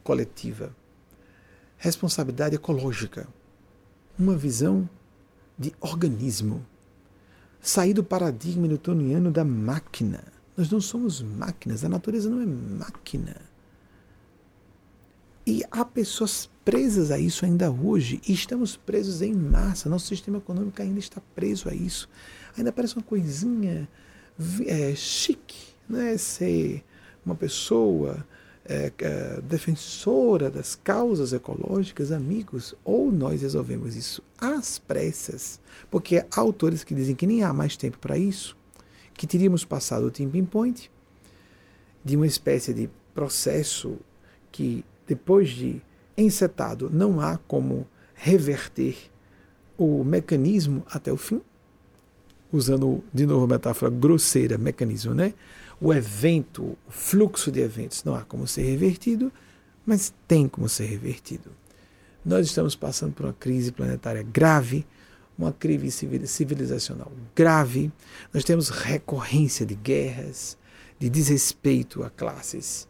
coletiva, 0.04 0.76
responsabilidade 1.78 2.54
ecológica, 2.54 3.26
uma 4.18 4.36
visão 4.36 4.88
de 5.58 5.72
organismo, 5.80 6.64
sair 7.62 7.94
do 7.94 8.04
paradigma 8.04 8.66
newtoniano 8.66 9.30
da 9.30 9.42
máquina, 9.42 10.22
nós 10.54 10.70
não 10.70 10.80
somos 10.80 11.22
máquinas, 11.22 11.82
a 11.82 11.88
natureza 11.88 12.28
não 12.28 12.42
é 12.42 12.46
máquina. 12.46 13.36
E 15.46 15.62
há 15.70 15.84
pessoas 15.84 16.48
presas 16.64 17.10
a 17.10 17.18
isso 17.18 17.44
ainda 17.44 17.70
hoje, 17.70 18.20
e 18.28 18.32
estamos 18.32 18.76
presos 18.76 19.22
em 19.22 19.34
massa. 19.34 19.88
Nosso 19.88 20.06
sistema 20.06 20.38
econômico 20.38 20.80
ainda 20.80 21.00
está 21.00 21.20
preso 21.34 21.68
a 21.68 21.74
isso. 21.74 22.08
Ainda 22.56 22.72
parece 22.72 22.96
uma 22.96 23.02
coisinha 23.02 23.88
é, 24.66 24.94
chique, 24.94 25.74
né? 25.88 26.16
Ser 26.16 26.84
uma 27.24 27.34
pessoa 27.34 28.26
é, 28.64 28.92
é, 28.98 29.40
defensora 29.42 30.50
das 30.50 30.74
causas 30.74 31.32
ecológicas, 31.32 32.12
amigos, 32.12 32.74
ou 32.84 33.10
nós 33.10 33.42
resolvemos 33.42 33.96
isso 33.96 34.22
às 34.38 34.78
pressas, 34.78 35.60
porque 35.90 36.18
há 36.18 36.40
autores 36.40 36.84
que 36.84 36.94
dizem 36.94 37.14
que 37.14 37.26
nem 37.26 37.42
há 37.42 37.52
mais 37.52 37.76
tempo 37.76 37.98
para 37.98 38.16
isso, 38.16 38.56
que 39.14 39.26
teríamos 39.26 39.64
passado 39.64 40.06
o 40.06 40.10
tipping 40.10 40.44
point 40.44 40.90
de 42.04 42.16
uma 42.16 42.26
espécie 42.26 42.72
de 42.72 42.88
processo 43.14 43.98
que, 44.50 44.84
depois 45.06 45.50
de 45.50 45.82
ensetado, 46.16 46.90
não 46.90 47.20
há 47.20 47.38
como 47.38 47.86
reverter 48.14 48.96
o 49.76 50.04
mecanismo 50.04 50.84
até 50.88 51.12
o 51.12 51.16
fim, 51.16 51.40
usando 52.52 53.02
de 53.12 53.26
novo 53.26 53.44
a 53.44 53.48
metáfora 53.48 53.90
grosseira, 53.90 54.58
mecanismo, 54.58 55.14
né? 55.14 55.32
o 55.82 55.92
evento, 55.92 56.62
o 56.62 56.90
fluxo 56.90 57.50
de 57.50 57.60
eventos 57.60 58.04
não 58.04 58.14
há 58.14 58.22
como 58.22 58.46
ser 58.46 58.62
revertido, 58.62 59.32
mas 59.84 60.14
tem 60.28 60.46
como 60.46 60.68
ser 60.68 60.84
revertido. 60.84 61.50
Nós 62.24 62.46
estamos 62.46 62.76
passando 62.76 63.12
por 63.12 63.26
uma 63.26 63.32
crise 63.32 63.72
planetária 63.72 64.22
grave, 64.22 64.86
uma 65.36 65.52
crise 65.52 66.06
civilizacional 66.28 67.10
grave. 67.34 67.90
Nós 68.32 68.44
temos 68.44 68.68
recorrência 68.68 69.66
de 69.66 69.74
guerras, 69.74 70.56
de 71.00 71.10
desrespeito 71.10 72.04
a 72.04 72.10
classes 72.10 72.86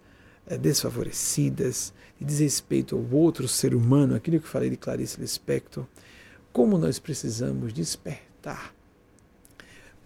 é, 0.46 0.58
desfavorecidas, 0.58 1.94
de 2.18 2.26
desrespeito 2.26 2.94
ao 2.94 3.18
outro 3.18 3.48
ser 3.48 3.74
humano, 3.74 4.14
aquilo 4.14 4.38
que 4.38 4.46
falei 4.46 4.68
de 4.68 4.76
Clarice 4.76 5.18
Lispector. 5.18 5.86
Como 6.52 6.76
nós 6.76 6.98
precisamos 6.98 7.72
despertar 7.72 8.74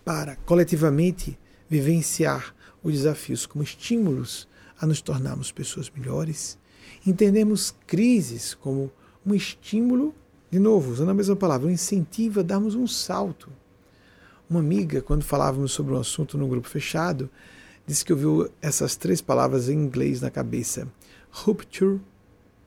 para 0.06 0.36
coletivamente 0.36 1.36
vivenciar 1.68 2.54
os 2.80 2.92
desafios 2.92 3.44
como 3.44 3.64
estímulos 3.64 4.46
a 4.78 4.86
nos 4.86 5.00
tornarmos 5.00 5.50
pessoas 5.50 5.90
melhores. 5.90 6.56
Entendemos 7.04 7.74
crises 7.88 8.54
como 8.54 8.92
um 9.26 9.34
estímulo, 9.34 10.14
de 10.48 10.60
novo, 10.60 10.92
usando 10.92 11.10
a 11.10 11.14
mesma 11.14 11.34
palavra, 11.34 11.66
um 11.66 11.72
incentivo 11.72 12.38
a 12.38 12.42
darmos 12.44 12.76
um 12.76 12.86
salto. 12.86 13.50
Uma 14.48 14.60
amiga, 14.60 15.02
quando 15.02 15.24
falávamos 15.24 15.72
sobre 15.72 15.92
um 15.92 15.98
assunto 15.98 16.38
no 16.38 16.46
grupo 16.46 16.68
fechado, 16.68 17.28
disse 17.84 18.04
que 18.04 18.12
ouviu 18.12 18.48
essas 18.62 18.94
três 18.94 19.20
palavras 19.20 19.68
em 19.68 19.74
inglês 19.74 20.20
na 20.20 20.30
cabeça: 20.30 20.86
rupture, 21.32 22.00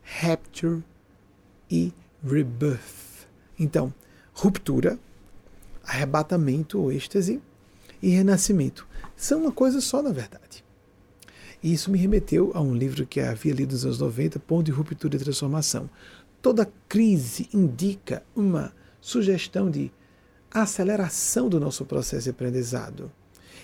rapture 0.04 0.84
e 1.72 1.94
rebirth. 2.22 3.30
Então, 3.58 3.94
ruptura, 4.34 5.00
arrebatamento 5.90 6.80
ou 6.80 6.92
êxtase 6.92 7.42
e 8.02 8.10
renascimento 8.10 8.88
são 9.16 9.42
uma 9.42 9.52
coisa 9.52 9.82
só, 9.82 10.02
na 10.02 10.12
verdade. 10.12 10.64
E 11.62 11.74
isso 11.74 11.92
me 11.92 11.98
remeteu 11.98 12.52
a 12.54 12.62
um 12.62 12.74
livro 12.74 13.06
que 13.06 13.20
havia 13.20 13.54
lido 13.54 13.74
nos 13.74 13.84
anos 13.84 14.00
90, 14.00 14.40
Ponto 14.40 14.64
de 14.66 14.72
Ruptura 14.72 15.18
e 15.18 15.20
Transformação. 15.20 15.90
Toda 16.42 16.72
crise 16.88 17.50
indica 17.54 18.24
uma 18.34 18.72
sugestão 19.02 19.70
de 19.70 19.92
aceleração 20.50 21.50
do 21.50 21.60
nosso 21.60 21.84
processo 21.84 22.24
de 22.24 22.30
aprendizado. 22.30 23.12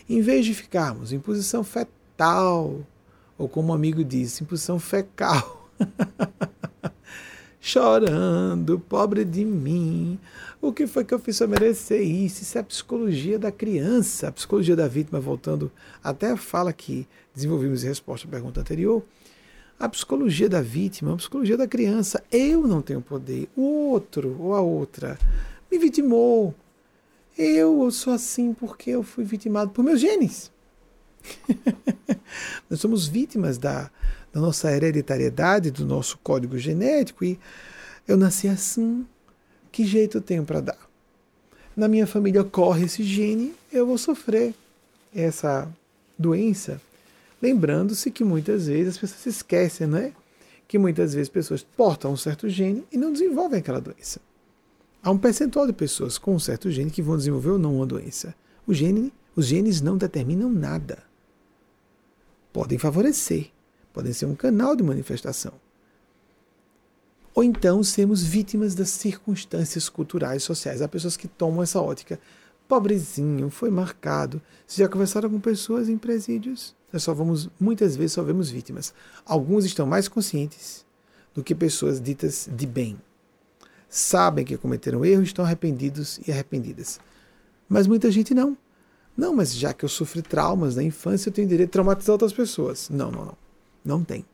Em 0.10 0.22
vez 0.22 0.46
de 0.46 0.54
ficarmos 0.54 1.14
em 1.14 1.20
posição 1.20 1.64
fetal, 1.64 2.86
ou 3.38 3.48
como 3.48 3.72
um 3.72 3.76
amigo 3.76 4.04
disse, 4.04 4.44
em 4.44 4.46
posição 4.46 4.78
fecal, 4.78 5.70
chorando, 7.66 8.80
pobre 8.80 9.26
de 9.26 9.44
mim. 9.44 10.20
O 10.66 10.74
que 10.74 10.88
foi 10.88 11.05
que 11.05 11.13
eu 11.13 11.20
fiz 11.20 11.38
para 11.38 11.45
merecer 11.45 12.01
isso? 12.01 12.41
Isso 12.41 12.57
é 12.57 12.61
a 12.61 12.63
psicologia 12.63 13.38
da 13.38 13.51
criança, 13.51 14.30
a 14.30 14.32
psicologia 14.32 14.76
da 14.76 14.88
vítima, 14.88 15.20
voltando 15.20 15.72
até 16.03 16.32
a 16.32 16.38
fala 16.38 16.74
que 16.74 17.07
desenvolvimos 17.36 17.84
em 17.84 17.88
resposta 17.88 18.28
à 18.28 18.32
pergunta 18.32 18.61
anterior. 18.61 19.03
A 19.80 19.88
psicologia 19.88 20.49
da 20.49 20.63
vítima, 20.63 21.13
a 21.13 21.18
psicologia 21.18 21.55
da 21.55 21.68
criança. 21.68 22.24
Eu 22.32 22.66
não 22.66 22.82
tenho 22.82 22.99
poder, 22.99 23.47
o 23.55 23.61
outro 23.61 24.36
ou 24.39 24.55
a 24.55 24.59
outra 24.59 25.20
me 25.72 25.78
vitimou. 25.78 26.55
Eu 27.38 27.91
sou 27.91 28.11
assim 28.11 28.51
porque 28.51 28.89
eu 28.89 29.03
fui 29.03 29.24
vitimado 29.24 29.70
por 29.70 29.84
meus 29.84 30.01
genes. 30.01 30.51
Nós 32.68 32.80
somos 32.80 33.05
vítimas 33.05 33.59
da, 33.59 33.91
da 34.34 34.41
nossa 34.41 34.72
hereditariedade, 34.72 35.70
do 35.70 35.86
nosso 35.86 36.18
código 36.24 36.57
genético 36.57 37.24
e 37.24 37.39
eu 38.07 38.18
nasci 38.18 38.47
assim. 38.47 39.05
Que 39.76 39.86
jeito 39.86 40.20
eu 40.20 40.22
tenho 40.22 40.46
para 40.46 40.62
dar? 40.62 40.90
Na 41.76 41.90
minha 41.90 42.08
família 42.08 42.46
corre 42.46 42.86
esse 42.86 43.04
gene, 43.04 43.54
eu 43.74 43.86
vou 43.86 43.98
sofrer 43.98 44.56
essa 45.14 45.70
doença. 46.18 46.82
Lembrando-se 47.42 48.10
que 48.10 48.24
muitas 48.24 48.68
vezes 48.68 48.94
as 48.94 48.98
pessoas 48.98 49.20
se 49.20 49.28
esquecem, 49.28 49.86
não 49.86 49.98
é? 49.98 50.14
Que 50.66 50.78
muitas 50.78 51.14
vezes 51.14 51.28
pessoas 51.28 51.62
portam 51.62 52.14
um 52.14 52.16
certo 52.16 52.48
gene 52.48 52.86
e 52.90 52.98
não 52.98 53.12
desenvolvem 53.12 53.60
aquela 53.60 53.82
doença. 53.82 54.22
Há 55.04 55.12
um 55.12 55.18
percentual 55.18 55.68
de 55.68 55.74
pessoas 55.74 56.18
com 56.18 56.34
um 56.34 56.40
certo 56.40 56.72
gene 56.72 56.90
que 56.90 57.02
vão 57.02 57.18
desenvolver 57.18 57.50
ou 57.50 57.60
não 57.60 57.76
uma 57.76 57.86
doença. 57.86 58.34
O 58.66 58.74
gene, 58.74 59.12
os 59.36 59.46
genes 59.46 59.82
não 59.82 59.98
determinam 59.98 60.50
nada. 60.50 61.00
Podem 62.54 62.78
favorecer, 62.78 63.48
podem 63.92 64.14
ser 64.14 64.26
um 64.26 64.36
canal 64.36 64.74
de 64.74 64.84
manifestação. 64.84 65.64
Ou 67.36 67.44
então 67.44 67.84
sermos 67.84 68.24
vítimas 68.24 68.74
das 68.74 68.90
circunstâncias 68.92 69.90
culturais 69.90 70.42
e 70.42 70.46
sociais. 70.46 70.82
Há 70.82 70.88
pessoas 70.88 71.18
que 71.18 71.28
tomam 71.28 71.62
essa 71.62 71.82
ótica. 71.82 72.18
Pobrezinho, 72.66 73.50
foi 73.50 73.70
marcado. 73.70 74.42
Vocês 74.66 74.78
já 74.86 74.90
conversaram 74.90 75.30
com 75.30 75.40
pessoas 75.42 75.90
em 75.90 75.98
presídios? 75.98 76.74
Nós 76.94 77.04
só 77.04 77.14
vamos, 77.14 77.50
muitas 77.60 77.98
vezes, 77.98 78.14
só 78.14 78.24
vemos 78.24 78.50
vítimas. 78.50 78.94
Alguns 79.26 79.66
estão 79.66 79.86
mais 79.86 80.08
conscientes 80.08 80.86
do 81.34 81.44
que 81.44 81.54
pessoas 81.54 82.00
ditas 82.00 82.50
de 82.50 82.66
bem. 82.66 82.98
Sabem 83.90 84.46
que 84.46 84.58
cometeram 84.58 85.04
erros, 85.04 85.28
estão 85.28 85.44
arrependidos 85.44 86.22
e 86.26 86.32
arrependidas. 86.32 87.02
Mas 87.68 87.86
muita 87.86 88.10
gente 88.10 88.34
não. 88.34 88.58
Não, 89.16 89.36
mas 89.36 89.54
já 89.54 89.74
que 89.74 89.84
eu 89.84 89.90
sofri 89.90 90.22
traumas 90.22 90.78
na 90.78 90.84
infância, 90.84 91.28
eu 91.28 91.34
tenho 91.34 91.50
direito 91.50 91.68
de 91.70 91.74
traumatizar 91.74 92.14
outras 92.14 92.32
pessoas. 92.32 92.90
Não, 92.90 93.12
não, 93.12 93.26
não. 93.26 93.38
Não 93.84 94.04
tem. 94.04 94.26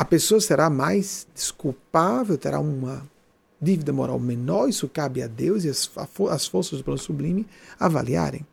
A 0.00 0.04
pessoa 0.06 0.40
será 0.40 0.70
mais 0.70 1.28
desculpável, 1.34 2.38
terá 2.38 2.58
uma 2.58 3.06
dívida 3.60 3.92
moral 3.92 4.18
menor, 4.18 4.66
isso 4.66 4.88
cabe 4.88 5.22
a 5.22 5.26
Deus 5.26 5.62
e 5.64 5.68
as, 5.68 5.90
as 6.30 6.46
forças 6.46 6.78
do 6.78 6.84
plano 6.84 6.98
sublime 6.98 7.46
avaliarem. 7.78 8.46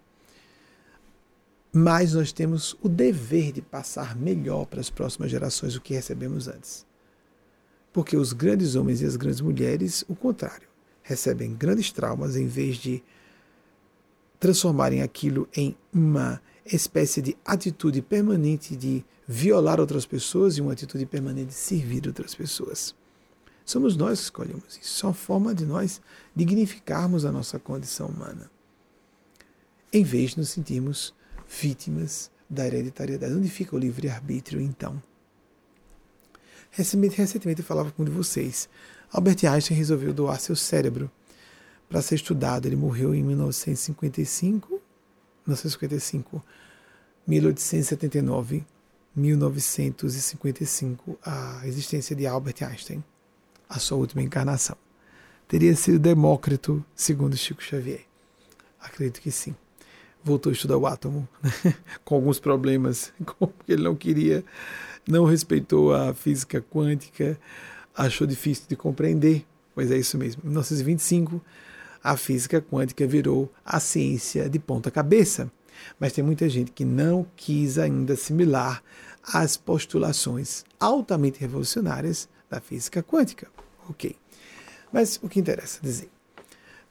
Mas 1.71 2.11
nós 2.11 2.33
temos 2.33 2.75
o 2.81 2.89
dever 2.89 3.53
de 3.53 3.61
passar 3.61 4.13
melhor 4.13 4.65
para 4.65 4.81
as 4.81 4.89
próximas 4.89 5.31
gerações 5.31 5.73
o 5.73 5.79
que 5.79 5.93
recebemos 5.93 6.49
antes. 6.49 6.85
Porque 7.93 8.17
os 8.17 8.33
grandes 8.33 8.75
homens 8.75 9.01
e 9.01 9.05
as 9.05 9.15
grandes 9.15 9.39
mulheres, 9.39 10.03
o 10.09 10.15
contrário, 10.17 10.67
recebem 11.01 11.55
grandes 11.55 11.93
traumas 11.93 12.35
em 12.35 12.45
vez 12.45 12.75
de 12.75 13.01
transformarem 14.37 15.01
aquilo 15.01 15.47
em 15.55 15.77
uma 15.93 16.41
espécie 16.65 17.21
de 17.21 17.37
atitude 17.45 18.01
permanente 18.01 18.75
de 18.75 19.05
violar 19.27 19.79
outras 19.79 20.05
pessoas 20.05 20.57
e 20.57 20.61
uma 20.61 20.73
atitude 20.73 21.05
permanente 21.05 21.49
de 21.49 21.53
servir 21.53 22.07
outras 22.07 22.33
pessoas. 22.33 22.95
Somos 23.65 23.97
nós 23.97 24.19
que 24.19 24.25
escolhemos 24.25 24.79
isso. 24.81 25.05
É 25.05 25.13
forma 25.13 25.53
de 25.53 25.65
nós 25.65 26.01
dignificarmos 26.35 27.25
a 27.25 27.31
nossa 27.31 27.59
condição 27.59 28.07
humana. 28.07 28.49
Em 29.91 30.03
vez 30.03 30.31
de 30.31 30.39
nos 30.39 30.49
sentirmos 30.49 31.13
vítimas 31.47 32.31
da 32.49 32.65
hereditariedade. 32.65 33.33
Onde 33.33 33.49
fica 33.49 33.75
o 33.75 33.79
livre-arbítrio, 33.79 34.61
então? 34.61 35.01
Recentemente, 36.71 37.17
recentemente 37.17 37.61
eu 37.61 37.65
falava 37.65 37.91
com 37.91 38.03
um 38.03 38.05
de 38.05 38.11
vocês. 38.11 38.69
Albert 39.11 39.45
Einstein 39.45 39.77
resolveu 39.77 40.13
doar 40.13 40.39
seu 40.39 40.55
cérebro 40.55 41.11
para 41.89 42.01
ser 42.01 42.15
estudado. 42.15 42.65
Ele 42.65 42.75
morreu 42.75 43.13
em 43.13 43.23
1955 43.23 44.81
1955, 45.47 46.43
1879, 47.25 48.65
1955, 49.17 51.17
a 51.25 51.61
existência 51.65 52.15
de 52.15 52.27
Albert 52.27 52.57
Einstein, 52.61 53.03
a 53.67 53.79
sua 53.79 53.97
última 53.97 54.21
encarnação. 54.21 54.77
Teria 55.47 55.75
sido 55.75 55.97
Demócrito, 55.97 56.85
segundo 56.95 57.35
Chico 57.35 57.63
Xavier. 57.63 58.01
Acredito 58.79 59.19
que 59.19 59.31
sim. 59.31 59.55
Voltou 60.23 60.51
a 60.51 60.53
estudar 60.53 60.77
o 60.77 60.85
átomo, 60.85 61.27
né? 61.41 61.51
com 62.05 62.15
alguns 62.15 62.39
problemas, 62.39 63.11
porque 63.39 63.73
ele 63.73 63.83
não 63.83 63.95
queria, 63.95 64.45
não 65.07 65.25
respeitou 65.25 65.95
a 65.95 66.13
física 66.13 66.61
quântica, 66.61 67.39
achou 67.95 68.27
difícil 68.27 68.65
de 68.67 68.75
compreender. 68.75 69.43
Pois 69.73 69.89
é 69.89 69.97
isso 69.97 70.15
mesmo. 70.17 70.43
Em 70.43 70.49
1925, 70.49 71.41
a 72.03 72.15
física 72.15 72.61
quântica 72.61 73.07
virou 73.07 73.51
a 73.65 73.79
ciência 73.79 74.47
de 74.47 74.59
ponta 74.59 74.91
cabeça. 74.91 75.51
Mas 75.99 76.13
tem 76.13 76.23
muita 76.23 76.47
gente 76.49 76.71
que 76.71 76.85
não 76.85 77.25
quis 77.35 77.77
ainda 77.77 78.13
assimilar 78.13 78.83
as 79.33 79.57
postulações 79.57 80.63
altamente 80.79 81.39
revolucionárias 81.39 82.29
da 82.49 82.61
física 82.61 83.03
quântica. 83.03 83.47
Ok. 83.89 84.15
Mas 84.91 85.19
o 85.21 85.27
que 85.27 85.39
interessa 85.39 85.79
dizer? 85.81 86.09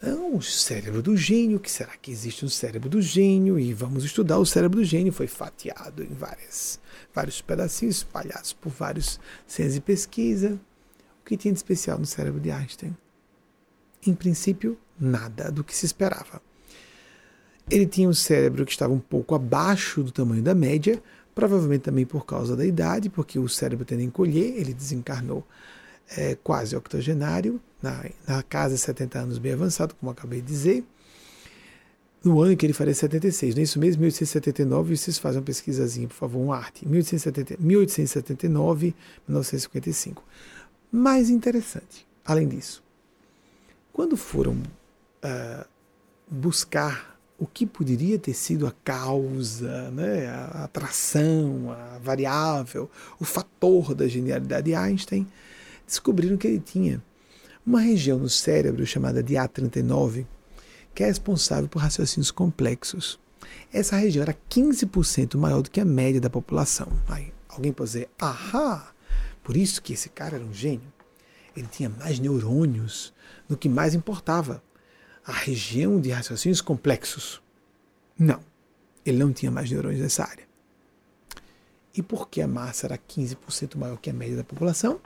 Não, 0.01 0.37
o 0.37 0.43
cérebro 0.43 1.01
do 1.01 1.17
gênio, 1.17 1.59
que 1.59 1.71
será 1.71 1.97
que 1.97 2.11
existe 2.11 2.45
um 2.45 2.49
cérebro 2.49 2.89
do 2.89 3.01
gênio? 3.01 3.59
E 3.59 3.73
vamos 3.73 4.05
estudar 4.05 4.39
o 4.39 4.45
cérebro 4.45 4.81
do 4.81 4.85
gênio. 4.85 5.13
Foi 5.13 5.27
fatiado 5.27 6.03
em 6.03 6.13
várias, 6.13 6.79
vários 7.15 7.41
pedacinhos 7.41 7.97
espalhados 7.97 8.53
por 8.53 8.71
vários 8.71 9.19
centros 9.47 9.75
de 9.75 9.81
pesquisa. 9.81 10.61
O 11.21 11.25
que 11.25 11.37
tinha 11.37 11.53
de 11.53 11.59
especial 11.59 11.99
no 11.99 12.05
cérebro 12.05 12.39
de 12.39 12.51
Einstein? 12.51 12.95
Em 14.07 14.15
princípio, 14.15 14.79
nada 15.01 15.51
do 15.51 15.65
que 15.65 15.75
se 15.75 15.87
esperava. 15.87 16.43
Ele 17.71 17.87
tinha 17.87 18.09
um 18.09 18.15
cérebro 18.15 18.65
que 18.67 18.73
estava 18.73 18.93
um 18.93 19.01
pouco 19.01 19.35
abaixo 19.35 20.03
do 20.03 20.13
tamanho 20.13 20.43
da 20.43 20.55
média, 20.55 21.03
provavelmente 21.37 21.83
também 21.83 22.07
por 22.07 22.25
causa 22.25 22.57
da 22.57 22.65
idade, 22.65 23.11
porque 23.11 23.39
o 23.39 23.47
cérebro 23.47 23.85
tende 23.85 24.03
a 24.03 24.07
encolher, 24.07 24.59
ele 24.59 24.73
desencarnou 24.73 25.47
é, 26.17 26.35
quase 26.35 26.75
octogenário, 26.75 27.61
na, 27.83 28.07
na 28.27 28.43
casa 28.43 28.75
de 28.75 28.81
70 28.81 29.19
anos 29.19 29.39
bem 29.39 29.53
avançado, 29.53 29.95
como 29.97 30.11
acabei 30.11 30.41
de 30.41 30.47
dizer, 30.47 30.85
no 32.25 32.41
ano 32.41 32.53
em 32.53 32.57
que 32.57 32.65
ele 32.65 32.73
faria 32.73 32.95
76, 32.95 33.55
não 33.55 33.61
é 33.61 33.65
isso 33.65 33.79
mesmo? 33.79 34.01
1879, 34.01 34.97
vocês 34.97 35.19
fazem 35.19 35.39
uma 35.39 35.45
pesquisazinha, 35.45 36.09
por 36.09 36.15
favor, 36.15 36.39
um 36.39 36.51
arte. 36.55 36.89
1870, 36.89 37.63
1879, 37.63 38.95
1955. 39.29 40.25
Mais 40.91 41.29
interessante, 41.29 42.07
além 42.25 42.49
disso, 42.49 42.83
quando 43.93 44.17
foram 44.17 44.55
uh, 44.55 45.67
buscar 46.31 47.16
o 47.39 47.47
que 47.47 47.67
poderia 47.67 48.19
ter 48.19 48.33
sido 48.33 48.67
a 48.67 48.73
causa, 48.85 49.91
né, 49.91 50.27
a 50.29 50.65
atração, 50.65 51.71
a 51.71 51.99
variável, 51.99 52.91
o 53.21 53.25
fator 53.25 53.95
da 53.95 54.09
genialidade 54.09 54.67
de 54.67 54.75
Einstein, 54.75 55.27
descobriram 55.87 56.37
que 56.37 56.47
ele 56.47 56.61
tinha 56.61 57.03
uma 57.65 57.81
região 57.81 58.19
no 58.19 58.29
cérebro 58.29 58.87
chamada 58.87 59.23
de 59.23 59.35
A39, 59.35 60.25
que 60.95 61.03
é 61.03 61.07
responsável 61.07 61.69
por 61.69 61.81
raciocínios 61.81 62.31
complexos. 62.31 63.19
Essa 63.73 63.97
região 63.97 64.23
era 64.23 64.37
15% 64.49 65.37
maior 65.37 65.63
do 65.63 65.71
que 65.71 65.81
a 65.81 65.85
média 65.85 66.21
da 66.21 66.31
população. 66.31 66.89
Aí, 67.09 67.33
alguém 67.49 67.73
pode 67.73 67.91
dizer, 67.91 68.09
ahá, 68.19 68.93
por 69.43 69.57
isso 69.57 69.83
que 69.83 69.93
esse 69.93 70.09
cara 70.09 70.37
era 70.37 70.45
um 70.45 70.55
gênio. 70.55 70.93
Ele 71.57 71.67
tinha 71.67 71.89
mais 71.89 72.19
neurônios 72.19 73.13
do 73.49 73.57
que 73.57 73.69
mais 73.69 73.95
importava, 73.95 74.63
a 75.27 75.33
região 75.33 76.01
de 76.01 76.11
raciocínios 76.11 76.61
complexos. 76.61 77.43
Não, 78.17 78.41
ele 79.05 79.19
não 79.19 79.33
tinha 79.33 79.51
mais 79.51 79.69
neurônios 79.71 80.01
nessa 80.01 80.23
área. 80.23 80.47
E 81.95 82.01
por 82.01 82.29
que 82.29 82.41
a 82.41 82.47
massa 82.47 82.87
era 82.87 82.97
15% 82.99 83.77
maior 83.77 83.99
que 83.99 84.09
a 84.09 84.13
média 84.13 84.37
da 84.37 84.45
população? 84.45 85.01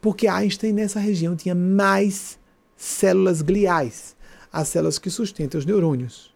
Porque 0.00 0.28
Einstein 0.28 0.72
nessa 0.72 1.00
região 1.00 1.34
tinha 1.34 1.54
mais 1.54 2.38
células 2.76 3.42
gliais, 3.42 4.14
as 4.52 4.68
células 4.68 4.98
que 4.98 5.10
sustentam 5.10 5.58
os 5.58 5.66
neurônios. 5.66 6.32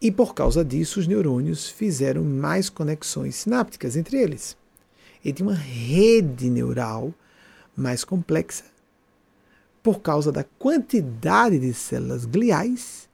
E 0.00 0.10
por 0.10 0.34
causa 0.34 0.64
disso, 0.64 1.00
os 1.00 1.06
neurônios 1.06 1.68
fizeram 1.68 2.22
mais 2.22 2.68
conexões 2.68 3.36
sinápticas 3.36 3.96
entre 3.96 4.18
eles. 4.18 4.56
Ele 5.24 5.34
tinha 5.34 5.48
uma 5.48 5.56
rede 5.56 6.50
neural 6.50 7.14
mais 7.76 8.04
complexa 8.04 8.69
por 9.82 10.00
causa 10.00 10.30
da 10.30 10.44
quantidade 10.44 11.58
de 11.58 11.72
células 11.72 12.24
gliais 12.24 13.08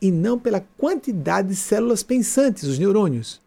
e 0.00 0.10
não 0.10 0.38
pela 0.38 0.60
quantidade 0.76 1.48
de 1.48 1.56
células 1.56 2.02
pensantes, 2.02 2.64
os 2.64 2.78
neurônios. 2.78 3.40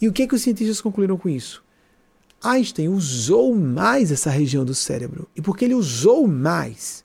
E 0.00 0.08
o 0.08 0.12
que, 0.12 0.22
é 0.22 0.26
que 0.26 0.34
os 0.34 0.40
cientistas 0.40 0.80
concluíram 0.80 1.18
com 1.18 1.28
isso? 1.28 1.62
Einstein 2.42 2.88
usou 2.88 3.54
mais 3.54 4.10
essa 4.10 4.30
região 4.30 4.64
do 4.64 4.74
cérebro. 4.74 5.28
E 5.36 5.42
porque 5.42 5.66
ele 5.66 5.74
usou 5.74 6.26
mais, 6.26 7.04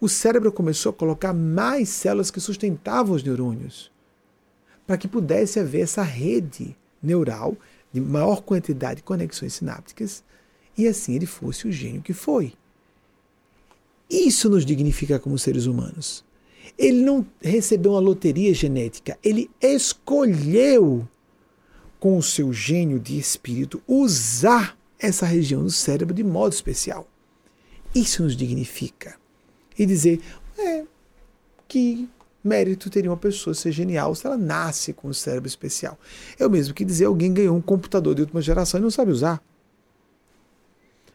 o 0.00 0.08
cérebro 0.08 0.50
começou 0.50 0.90
a 0.90 0.94
colocar 0.94 1.34
mais 1.34 1.90
células 1.90 2.30
que 2.30 2.40
sustentavam 2.40 3.14
os 3.14 3.22
neurônios, 3.22 3.92
para 4.86 4.96
que 4.96 5.06
pudesse 5.06 5.60
haver 5.60 5.82
essa 5.82 6.02
rede 6.02 6.74
neural 7.02 7.54
de 7.92 8.00
maior 8.00 8.40
quantidade 8.40 8.96
de 8.96 9.02
conexões 9.02 9.52
sinápticas, 9.52 10.24
e 10.76 10.88
assim 10.88 11.14
ele 11.14 11.26
fosse 11.26 11.68
o 11.68 11.72
gênio 11.72 12.00
que 12.00 12.14
foi. 12.14 12.54
Isso 14.08 14.48
nos 14.48 14.64
dignifica 14.64 15.18
como 15.18 15.38
seres 15.38 15.66
humanos. 15.66 16.24
Ele 16.78 17.02
não 17.02 17.26
recebeu 17.40 17.92
uma 17.92 18.00
loteria 18.00 18.52
genética, 18.54 19.18
ele 19.22 19.50
escolheu 19.60 21.06
com 22.00 22.16
o 22.18 22.22
seu 22.22 22.52
gênio 22.52 22.98
de 22.98 23.18
espírito, 23.18 23.82
usar 23.86 24.76
essa 24.98 25.24
região 25.24 25.62
do 25.62 25.70
cérebro 25.70 26.14
de 26.14 26.24
modo 26.24 26.52
especial. 26.52 27.06
Isso 27.94 28.22
nos 28.22 28.36
dignifica. 28.36 29.16
E 29.78 29.86
dizer, 29.86 30.20
é, 30.58 30.84
que 31.68 32.08
mérito 32.42 32.90
teria 32.90 33.10
uma 33.10 33.16
pessoa 33.16 33.54
ser 33.54 33.72
genial 33.72 34.14
se 34.14 34.26
ela 34.26 34.36
nasce 34.36 34.92
com 34.92 35.08
um 35.08 35.12
cérebro 35.12 35.46
especial. 35.46 35.98
É 36.38 36.46
o 36.46 36.50
mesmo 36.50 36.74
que 36.74 36.84
dizer 36.84 37.04
alguém 37.04 37.32
ganhou 37.32 37.56
um 37.56 37.62
computador 37.62 38.14
de 38.14 38.22
última 38.22 38.42
geração 38.42 38.80
e 38.80 38.82
não 38.82 38.90
sabe 38.90 39.12
usar. 39.12 39.42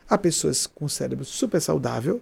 Há 0.09 0.17
pessoas 0.17 0.65
com 0.65 0.87
cérebro 0.87 1.25
super 1.25 1.61
saudável, 1.61 2.21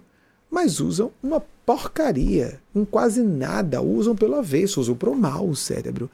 mas 0.50 0.80
usam 0.80 1.12
uma 1.22 1.40
porcaria, 1.64 2.60
um 2.74 2.84
quase 2.84 3.22
nada, 3.22 3.82
usam 3.82 4.14
pelo 4.14 4.36
avesso, 4.36 4.80
usam 4.80 4.94
para 4.94 5.10
o 5.10 5.16
mal 5.16 5.48
o 5.48 5.56
cérebro. 5.56 6.08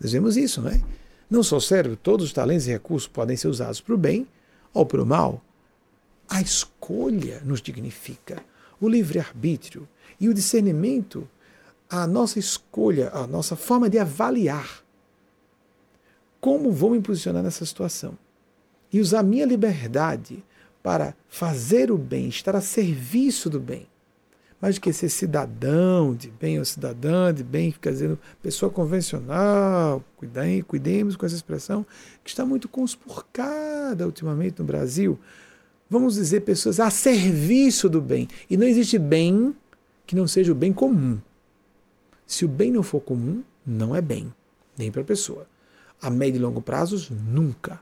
Nós 0.00 0.12
vemos 0.12 0.36
isso, 0.36 0.60
não 0.60 0.70
é? 0.70 0.80
Não 1.28 1.42
só 1.42 1.56
o 1.56 1.60
cérebro, 1.60 1.96
todos 1.96 2.26
os 2.26 2.32
talentos 2.32 2.66
e 2.66 2.70
recursos 2.70 3.08
podem 3.08 3.36
ser 3.36 3.48
usados 3.48 3.80
para 3.80 3.94
o 3.94 3.98
bem 3.98 4.26
ou 4.72 4.86
para 4.86 5.02
o 5.02 5.06
mal. 5.06 5.42
A 6.28 6.40
escolha 6.40 7.42
nos 7.44 7.60
dignifica, 7.60 8.42
o 8.80 8.88
livre-arbítrio 8.88 9.88
e 10.20 10.28
o 10.28 10.34
discernimento, 10.34 11.28
a 11.88 12.06
nossa 12.06 12.38
escolha, 12.38 13.10
a 13.10 13.26
nossa 13.26 13.56
forma 13.56 13.90
de 13.90 13.98
avaliar 13.98 14.82
como 16.42 16.72
vou 16.72 16.90
me 16.90 17.00
posicionar 17.00 17.40
nessa 17.40 17.64
situação 17.64 18.18
e 18.92 19.00
usar 19.00 19.22
minha 19.22 19.46
liberdade 19.46 20.42
para 20.82 21.14
fazer 21.28 21.90
o 21.90 21.98
bem, 21.98 22.28
estar 22.28 22.56
a 22.56 22.60
serviço 22.60 23.48
do 23.48 23.60
bem 23.60 23.86
mais 24.62 24.76
do 24.76 24.80
que 24.80 24.92
ser 24.92 25.08
cidadão 25.08 26.14
de 26.14 26.30
bem 26.30 26.60
ou 26.60 26.64
cidadã 26.64 27.34
de 27.34 27.42
bem, 27.42 27.72
fica 27.72 27.90
dizendo 27.90 28.16
pessoa 28.40 28.70
convencional, 28.70 30.04
cuidem, 30.16 30.62
cuidemos 30.62 31.16
com 31.16 31.26
essa 31.26 31.34
expressão, 31.34 31.84
que 32.22 32.30
está 32.30 32.46
muito 32.46 32.68
conspurcada 32.68 34.06
ultimamente 34.06 34.60
no 34.60 34.64
Brasil. 34.64 35.18
Vamos 35.90 36.14
dizer 36.14 36.42
pessoas 36.42 36.78
a 36.78 36.90
serviço 36.90 37.88
do 37.88 38.00
bem. 38.00 38.28
E 38.48 38.56
não 38.56 38.64
existe 38.64 39.00
bem 39.00 39.52
que 40.06 40.14
não 40.14 40.28
seja 40.28 40.52
o 40.52 40.54
bem 40.54 40.72
comum. 40.72 41.18
Se 42.24 42.44
o 42.44 42.48
bem 42.48 42.70
não 42.70 42.84
for 42.84 43.00
comum, 43.00 43.42
não 43.66 43.96
é 43.96 44.00
bem, 44.00 44.32
nem 44.78 44.92
para 44.92 45.02
a 45.02 45.04
pessoa. 45.04 45.44
A 46.00 46.08
médio 46.08 46.38
e 46.38 46.42
longo 46.42 46.62
prazos, 46.62 47.10
nunca. 47.10 47.80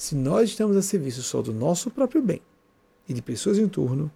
Se 0.00 0.14
nós 0.14 0.48
estamos 0.48 0.78
a 0.78 0.82
serviço 0.82 1.22
só 1.22 1.42
do 1.42 1.52
nosso 1.52 1.90
próprio 1.90 2.22
bem 2.22 2.40
e 3.06 3.12
de 3.12 3.20
pessoas 3.20 3.58
em 3.58 3.68
torno, 3.68 4.10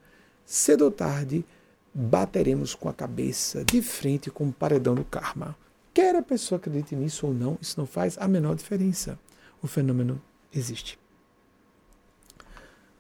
cedo 0.47 0.87
ou 0.87 0.91
tarde 0.91 1.45
bateremos 1.93 2.75
com 2.75 2.89
a 2.89 2.93
cabeça 2.95 3.63
de 3.67 3.83
frente 3.83 4.31
com 4.31 4.49
o 4.49 4.53
paredão 4.53 4.95
do 4.95 5.05
karma. 5.05 5.55
Quer 5.93 6.17
a 6.17 6.23
pessoa 6.23 6.57
acredite 6.57 6.97
nisso 6.97 7.27
ou 7.27 7.35
não, 7.35 7.59
isso 7.61 7.79
não 7.79 7.85
faz 7.85 8.17
a 8.17 8.27
menor 8.27 8.57
diferença. 8.57 9.19
O 9.61 9.67
fenômeno 9.67 10.19
existe. 10.55 10.99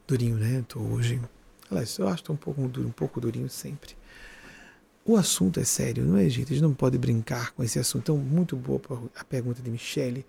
Durinho, 0.07 0.37
né? 0.37 0.63
Tô 0.69 0.79
hoje. 0.81 1.23
Aliás, 1.71 1.97
eu 1.97 2.07
acho 2.07 2.23
que 2.23 2.33
um 2.33 2.37
pouco, 2.37 2.61
um 2.61 2.91
pouco 2.91 3.19
durinho 3.19 3.49
sempre. 3.49 3.97
O 5.07 5.17
assunto 5.17 5.59
é 5.59 5.65
sério, 5.65 6.05
não 6.05 6.19
é, 6.19 6.29
gente? 6.29 6.53
A 6.53 6.57
gente 6.57 6.63
não 6.63 6.75
pode 6.75 6.99
brincar 6.99 7.53
com 7.53 7.65
esse 7.65 7.79
assunto. 7.79 8.03
Então, 8.03 8.19
muito 8.19 8.55
boa 8.55 8.79
a 9.17 9.25
pergunta 9.25 9.63
de 9.63 9.71
Michele. 9.71 10.27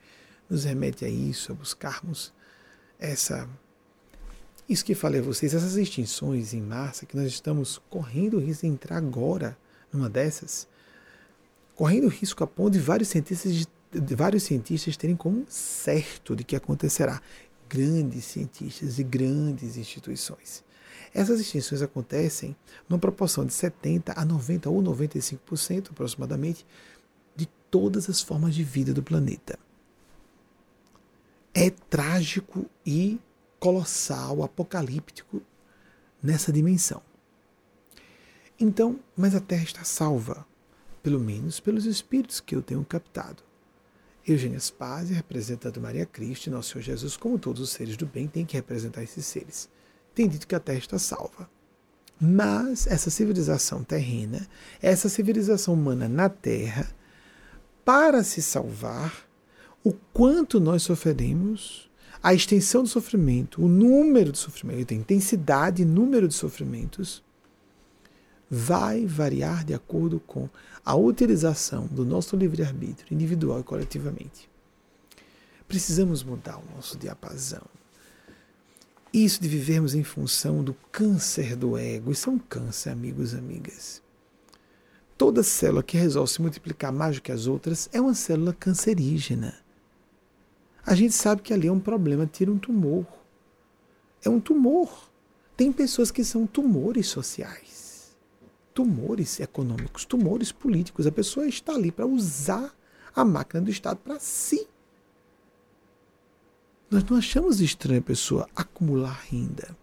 Nos 0.49 0.63
remete 0.63 1.03
a 1.03 1.09
isso, 1.09 1.51
a 1.51 1.55
buscarmos 1.55 2.33
essa 3.05 3.47
isso 4.67 4.83
que 4.83 4.95
falei 4.95 5.21
a 5.21 5.23
vocês, 5.23 5.53
essas 5.53 5.77
extinções 5.77 6.53
em 6.53 6.61
massa 6.61 7.05
que 7.05 7.15
nós 7.15 7.27
estamos 7.27 7.79
correndo 7.87 8.37
o 8.37 8.39
risco 8.39 8.65
de 8.65 8.71
entrar 8.71 8.97
agora 8.97 9.55
numa 9.93 10.09
dessas, 10.09 10.67
correndo 11.75 12.05
o 12.05 12.09
risco 12.09 12.43
a 12.43 12.47
ponto 12.47 12.73
de 12.73 12.79
vários 12.79 13.09
cientistas, 13.09 13.67
de 13.91 14.15
vários 14.15 14.43
cientistas 14.43 14.97
terem 14.97 15.15
como 15.15 15.45
certo 15.47 16.35
de 16.35 16.43
que 16.43 16.55
acontecerá. 16.55 17.21
Grandes 17.69 18.25
cientistas 18.25 18.99
e 18.99 19.03
grandes 19.03 19.77
instituições. 19.77 20.63
Essas 21.13 21.39
extinções 21.39 21.81
acontecem 21.81 22.55
numa 22.89 22.99
proporção 22.99 23.45
de 23.45 23.53
70 23.53 24.13
a 24.15 24.25
90 24.25 24.69
ou 24.69 24.81
95% 24.81 25.91
aproximadamente 25.91 26.65
de 27.35 27.47
todas 27.69 28.09
as 28.09 28.21
formas 28.21 28.53
de 28.53 28.63
vida 28.63 28.93
do 28.93 29.01
planeta. 29.01 29.57
É 31.57 31.69
trágico 31.69 32.69
e 32.85 33.17
colossal, 33.59 34.43
apocalíptico 34.43 35.41
nessa 36.21 36.51
dimensão. 36.51 37.01
Então, 38.59 38.99
mas 39.15 39.33
a 39.33 39.39
Terra 39.39 39.63
está 39.63 39.83
salva, 39.83 40.45
pelo 41.01 41.19
menos 41.19 41.59
pelos 41.59 41.85
espíritos 41.85 42.39
que 42.39 42.55
eu 42.55 42.61
tenho 42.61 42.83
captado. 42.83 43.41
Eugênia 44.27 44.59
Spazia, 44.59 45.15
representando 45.15 45.79
Maria 45.79 46.05
Cristo 46.05 46.47
e 46.47 46.49
Nosso 46.49 46.73
Senhor 46.73 46.81
Jesus, 46.81 47.15
como 47.15 47.39
todos 47.39 47.61
os 47.61 47.69
seres 47.69 47.95
do 47.95 48.05
bem, 48.05 48.27
tem 48.27 48.45
que 48.45 48.57
representar 48.57 49.03
esses 49.03 49.25
seres. 49.25 49.69
Tem 50.13 50.27
dito 50.27 50.47
que 50.47 50.55
a 50.55 50.59
Terra 50.59 50.79
está 50.79 50.99
salva. 50.99 51.49
Mas 52.19 52.87
essa 52.87 53.09
civilização 53.09 53.83
terrena, 53.83 54.47
essa 54.81 55.09
civilização 55.09 55.73
humana 55.73 56.07
na 56.07 56.27
Terra, 56.27 56.89
para 57.83 58.23
se 58.23 58.41
salvar, 58.41 59.24
o 59.86 59.93
quanto 60.11 60.59
nós 60.59 60.81
sofreremos, 60.81 61.88
a 62.21 62.33
extensão 62.33 62.81
do 62.81 62.89
sofrimento, 62.89 63.63
o 63.63 63.67
número 63.67 64.31
de 64.31 64.39
sofrimento, 64.39 64.91
a 64.91 64.97
intensidade 64.97 65.83
e 65.83 65.86
número 65.86 66.27
de 66.27 66.33
sofrimentos, 66.33 67.23
vai 68.49 69.05
variar 69.05 69.63
de 69.63 69.75
acordo 69.75 70.19
com 70.19 70.49
a 70.83 70.95
utilização 70.95 71.86
do 71.86 72.03
nosso 72.03 72.36
livre-arbítrio, 72.36 73.13
individual 73.13 73.59
e 73.59 73.63
coletivamente. 73.63 74.49
Precisamos 75.67 76.23
mudar 76.23 76.57
o 76.57 76.75
nosso 76.75 76.97
diapasão. 76.97 77.61
Isso 79.13 79.39
de 79.39 79.47
vivermos 79.47 79.93
em 79.93 80.03
função 80.03 80.63
do 80.63 80.73
câncer 80.91 81.55
do 81.55 81.77
ego, 81.77 82.11
isso 82.11 82.27
é 82.27 82.33
um 82.33 82.39
câncer, 82.39 82.89
amigos 82.89 83.33
e 83.33 83.38
amigas. 83.38 84.01
Toda 85.15 85.43
célula 85.43 85.83
que 85.83 85.95
resolve 85.95 86.31
se 86.31 86.41
multiplicar 86.41 86.91
mais 86.91 87.17
do 87.17 87.21
que 87.21 87.31
as 87.31 87.45
outras 87.45 87.88
é 87.93 88.01
uma 88.01 88.15
célula 88.15 88.51
cancerígena. 88.51 89.64
A 90.86 90.93
gente 90.93 91.13
sabe 91.13 91.41
que 91.41 91.53
ali 91.53 91.67
é 91.67 91.71
um 91.71 91.79
problema, 91.79 92.27
tira 92.27 92.51
um 92.51 92.59
tumor. 92.59 93.05
É 94.23 94.29
um 94.29 94.39
tumor. 94.39 95.09
Tem 95.57 95.71
pessoas 95.71 96.11
que 96.11 96.23
são 96.23 96.45
tumores 96.45 97.07
sociais, 97.07 98.15
tumores 98.73 99.39
econômicos, 99.39 100.05
tumores 100.05 100.51
políticos. 100.51 101.07
A 101.07 101.11
pessoa 101.11 101.47
está 101.47 101.73
ali 101.73 101.91
para 101.91 102.05
usar 102.05 102.75
a 103.15 103.23
máquina 103.23 103.61
do 103.61 103.71
Estado 103.71 103.97
para 103.97 104.19
si. 104.19 104.67
Nós 106.91 107.03
não 107.05 107.17
achamos 107.17 107.61
estranho 107.61 107.99
a 107.99 108.03
pessoa 108.03 108.47
acumular 108.55 109.23
renda. 109.29 109.75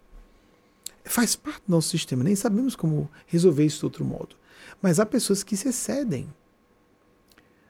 Faz 1.03 1.35
parte 1.35 1.63
do 1.67 1.71
nosso 1.71 1.89
sistema, 1.89 2.23
nem 2.23 2.35
sabemos 2.35 2.75
como 2.75 3.09
resolver 3.27 3.65
isso 3.65 3.79
de 3.79 3.85
outro 3.85 4.05
modo. 4.05 4.37
Mas 4.81 4.99
há 4.99 5.05
pessoas 5.05 5.43
que 5.43 5.57
se 5.57 5.67
excedem. 5.67 6.33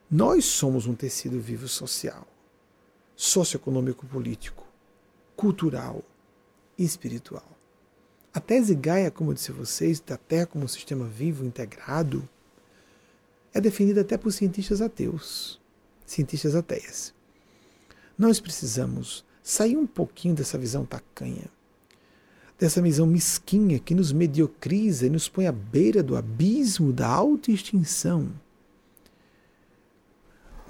Nós 0.10 0.46
somos 0.46 0.86
um 0.86 0.94
tecido 0.94 1.40
vivo 1.40 1.68
social, 1.68 2.28
socioeconômico, 3.16 4.06
político, 4.06 4.66
cultural 5.36 6.04
e 6.78 6.84
espiritual. 6.84 7.46
A 8.34 8.40
tese 8.40 8.74
Gaia, 8.74 9.12
como 9.12 9.32
eu 9.32 9.36
disse 9.36 9.52
a 9.52 9.56
vocês, 9.56 10.00
da 10.00 10.18
Terra 10.18 10.48
como 10.48 10.66
um 10.66 10.68
sistema 10.68 11.06
vivo 11.06 11.46
integrado, 11.46 12.28
é 13.54 13.62
definida 13.62 14.02
até 14.02 14.18
por 14.18 14.32
cientistas 14.32 14.82
ateus, 14.82 15.62
cientistas 16.06 16.56
ateias. 16.56 17.14
Nós 18.18 18.40
precisamos 18.40 19.24
sair 19.44 19.78
um 19.78 19.86
pouquinho 19.86 20.34
dessa 20.34 20.58
visão 20.58 20.86
tacanha 20.86 21.50
dessa 22.64 22.82
visão 22.82 23.06
mesquinha 23.06 23.80
que 23.80 23.94
nos 23.94 24.12
mediocriza 24.12 25.06
e 25.06 25.10
nos 25.10 25.28
põe 25.28 25.48
à 25.48 25.52
beira 25.52 26.02
do 26.02 26.16
abismo 26.16 26.94
da 26.94 27.08
autoextinção. 27.08 28.32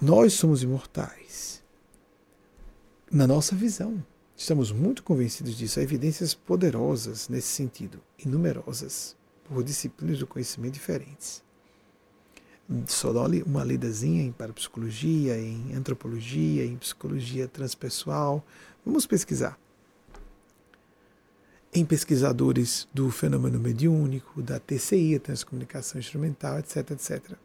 Nós 0.01 0.33
somos 0.33 0.63
imortais. 0.63 1.62
Na 3.13 3.27
nossa 3.27 3.55
visão. 3.55 4.03
Estamos 4.35 4.71
muito 4.71 5.03
convencidos 5.03 5.55
disso. 5.55 5.79
Há 5.79 5.83
evidências 5.83 6.33
poderosas 6.33 7.29
nesse 7.29 7.49
sentido, 7.49 8.01
e 8.17 8.27
numerosas, 8.27 9.15
por 9.43 9.63
disciplinas 9.63 10.17
do 10.17 10.25
conhecimento 10.25 10.73
diferentes. 10.73 11.43
Só 12.87 13.13
dá 13.13 13.21
uma 13.45 13.63
lidazinha 13.63 14.23
em 14.23 14.31
parapsicologia, 14.31 15.37
em 15.37 15.75
antropologia, 15.75 16.65
em 16.65 16.75
psicologia 16.75 17.47
transpessoal. 17.47 18.43
Vamos 18.83 19.05
pesquisar 19.05 19.59
em 21.71 21.85
pesquisadores 21.85 22.87
do 22.91 23.11
fenômeno 23.11 23.59
mediúnico, 23.59 24.41
da 24.41 24.59
TCI, 24.59 25.19
transcomunicação 25.19 25.99
instrumental, 25.99 26.57
etc, 26.57 26.89
etc. 26.89 27.37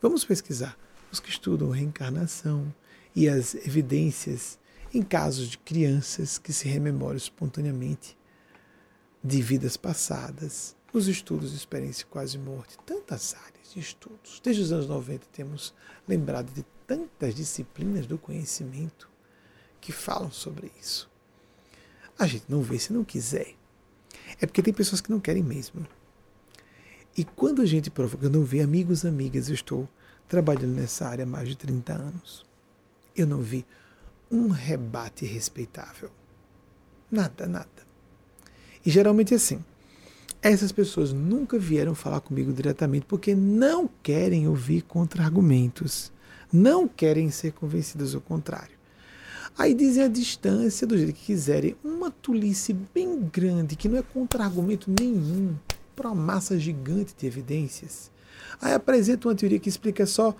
Vamos 0.00 0.24
pesquisar 0.24 0.74
os 1.12 1.20
que 1.20 1.28
estudam 1.28 1.68
reencarnação 1.68 2.74
e 3.14 3.28
as 3.28 3.54
evidências 3.54 4.58
em 4.96 5.02
casos 5.02 5.48
de 5.48 5.58
crianças 5.58 6.38
que 6.38 6.52
se 6.52 6.66
rememoram 6.66 7.16
espontaneamente 7.16 8.16
de 9.22 9.42
vidas 9.42 9.76
passadas, 9.76 10.74
os 10.90 11.06
estudos 11.06 11.50
de 11.50 11.56
experiência 11.56 12.06
quase 12.08 12.38
morte, 12.38 12.78
tantas 12.86 13.34
áreas 13.34 13.74
de 13.74 13.80
estudos. 13.80 14.40
Desde 14.42 14.62
os 14.62 14.72
anos 14.72 14.88
90 14.88 15.26
temos 15.32 15.74
lembrado 16.08 16.50
de 16.54 16.64
tantas 16.86 17.34
disciplinas 17.34 18.06
do 18.06 18.16
conhecimento 18.16 19.10
que 19.80 19.92
falam 19.92 20.30
sobre 20.30 20.72
isso. 20.80 21.10
A 22.18 22.26
gente 22.26 22.46
não 22.48 22.62
vê 22.62 22.78
se 22.78 22.92
não 22.92 23.04
quiser. 23.04 23.54
É 24.40 24.46
porque 24.46 24.62
tem 24.62 24.72
pessoas 24.72 25.02
que 25.02 25.10
não 25.10 25.20
querem 25.20 25.42
mesmo. 25.42 25.86
E 27.14 27.22
quando 27.22 27.60
a 27.60 27.66
gente 27.66 27.90
provoca, 27.90 28.24
eu 28.24 28.30
não 28.30 28.44
vi 28.44 28.62
amigos, 28.62 29.04
amigas, 29.04 29.48
eu 29.48 29.54
estou 29.54 29.86
trabalhando 30.26 30.74
nessa 30.74 31.06
área 31.06 31.24
há 31.24 31.26
mais 31.26 31.48
de 31.48 31.56
30 31.56 31.92
anos. 31.92 32.46
Eu 33.14 33.26
não 33.26 33.42
vi 33.42 33.66
um 34.30 34.48
rebate 34.48 35.24
respeitável. 35.24 36.10
Nada, 37.10 37.46
nada. 37.46 37.86
E 38.84 38.90
geralmente 38.90 39.34
é 39.34 39.36
assim. 39.36 39.64
Essas 40.42 40.70
pessoas 40.70 41.12
nunca 41.12 41.58
vieram 41.58 41.94
falar 41.94 42.20
comigo 42.20 42.52
diretamente 42.52 43.06
porque 43.06 43.34
não 43.34 43.88
querem 44.02 44.46
ouvir 44.46 44.82
contra-argumentos. 44.82 46.12
Não 46.52 46.86
querem 46.86 47.30
ser 47.30 47.52
convencidas 47.52 48.14
ao 48.14 48.20
contrário. 48.20 48.76
Aí 49.58 49.74
dizem 49.74 50.04
a 50.04 50.08
distância, 50.08 50.86
do 50.86 50.96
jeito 50.96 51.14
que 51.14 51.26
quiserem, 51.26 51.74
uma 51.82 52.10
tolice 52.10 52.74
bem 52.94 53.22
grande, 53.32 53.74
que 53.74 53.88
não 53.88 53.96
é 53.98 54.02
contra-argumento 54.02 54.90
nenhum, 55.00 55.56
para 55.94 56.10
uma 56.10 56.22
massa 56.22 56.58
gigante 56.58 57.14
de 57.16 57.26
evidências. 57.26 58.10
Aí 58.60 58.74
apresenta 58.74 59.26
uma 59.26 59.34
teoria 59.34 59.58
que 59.58 59.68
explica 59.68 60.04
só 60.04 60.36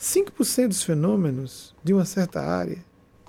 5% 0.00 0.68
dos 0.68 0.82
fenômenos 0.82 1.74
de 1.84 1.92
uma 1.92 2.06
certa 2.06 2.40
área. 2.40 2.78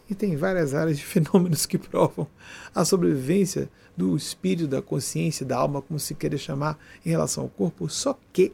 E 0.10 0.16
tem 0.16 0.36
várias 0.36 0.74
áreas 0.74 0.98
de 0.98 1.04
fenômenos 1.06 1.66
que 1.66 1.78
provam 1.78 2.28
a 2.74 2.86
sobrevivência 2.86 3.70
do 3.96 4.16
espírito, 4.16 4.68
da 4.68 4.82
consciência, 4.82 5.46
da 5.46 5.58
alma, 5.58 5.82
como 5.82 6.00
se 6.00 6.14
queira 6.14 6.38
chamar, 6.38 6.78
em 7.06 7.10
relação 7.10 7.44
ao 7.44 7.50
corpo. 7.50 7.90
Só 7.90 8.18
que 8.34 8.54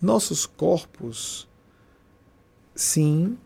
nossos 0.00 0.46
corpos, 0.46 1.48
sim, 2.74 3.36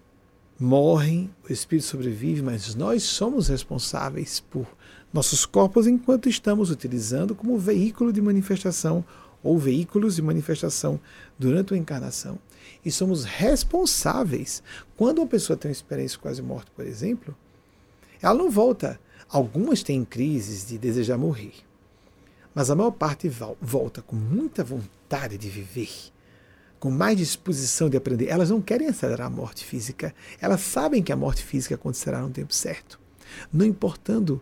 morrem, 0.59 1.31
o 1.49 1.53
espírito 1.53 1.87
sobrevive, 1.87 2.43
mas 2.43 2.75
nós 2.75 3.03
somos 3.03 3.49
responsáveis 3.49 4.41
por 4.41 4.67
nossos 5.13 5.47
corpos 5.47 5.87
enquanto 5.87 6.29
estamos 6.29 6.71
utilizando 6.71 7.35
como 7.35 7.59
veículo 7.59 8.13
de 8.13 8.21
manifestação 8.21 9.05
ou 9.43 9.59
veículos 9.59 10.17
de 10.17 10.23
manifestação 10.23 10.99
durante 11.39 11.75
a 11.75 11.77
encarnação. 11.77 12.39
E 12.85 12.91
somos 12.91 13.25
responsáveis. 13.25 14.63
Quando 14.97 15.19
uma 15.19 15.27
pessoa 15.27 15.57
tem 15.57 15.71
uma 15.71 15.73
experiência 15.73 16.19
quase 16.19 16.43
morte, 16.43 16.71
por 16.71 16.87
exemplo, 16.87 17.37
ela 18.21 18.35
não 18.35 18.51
volta. 18.51 19.01
Algumas 19.29 19.83
têm 19.83 20.05
crises 20.05 20.67
de 20.67 20.79
desejar 20.79 21.19
morrer. 21.19 21.55
Mas 22.55 22.71
a 22.71 22.77
maior 22.77 22.93
parte 22.93 23.31
volta 23.61 24.03
com 24.03 24.15
muita 24.15 24.63
vontade 24.63 25.37
de 25.37 25.49
viver 25.49 26.13
com 26.85 26.91
mais 26.91 27.17
disposição 27.17 27.89
de 27.89 27.97
aprender, 27.97 28.29
elas 28.29 28.51
não 28.51 28.61
querem 28.61 28.89
acelerar 28.89 29.29
a 29.29 29.31
morte 29.31 29.65
física. 29.65 30.15
Elas 30.39 30.61
sabem 30.61 31.03
que 31.03 31.11
a 31.11 31.17
morte 31.17 31.43
física 31.43 31.77
acontecerá 31.77 32.21
no 32.21 32.29
tempo 32.29 32.53
certo. 32.53 33.01
Não 33.51 33.65
importando 33.65 34.39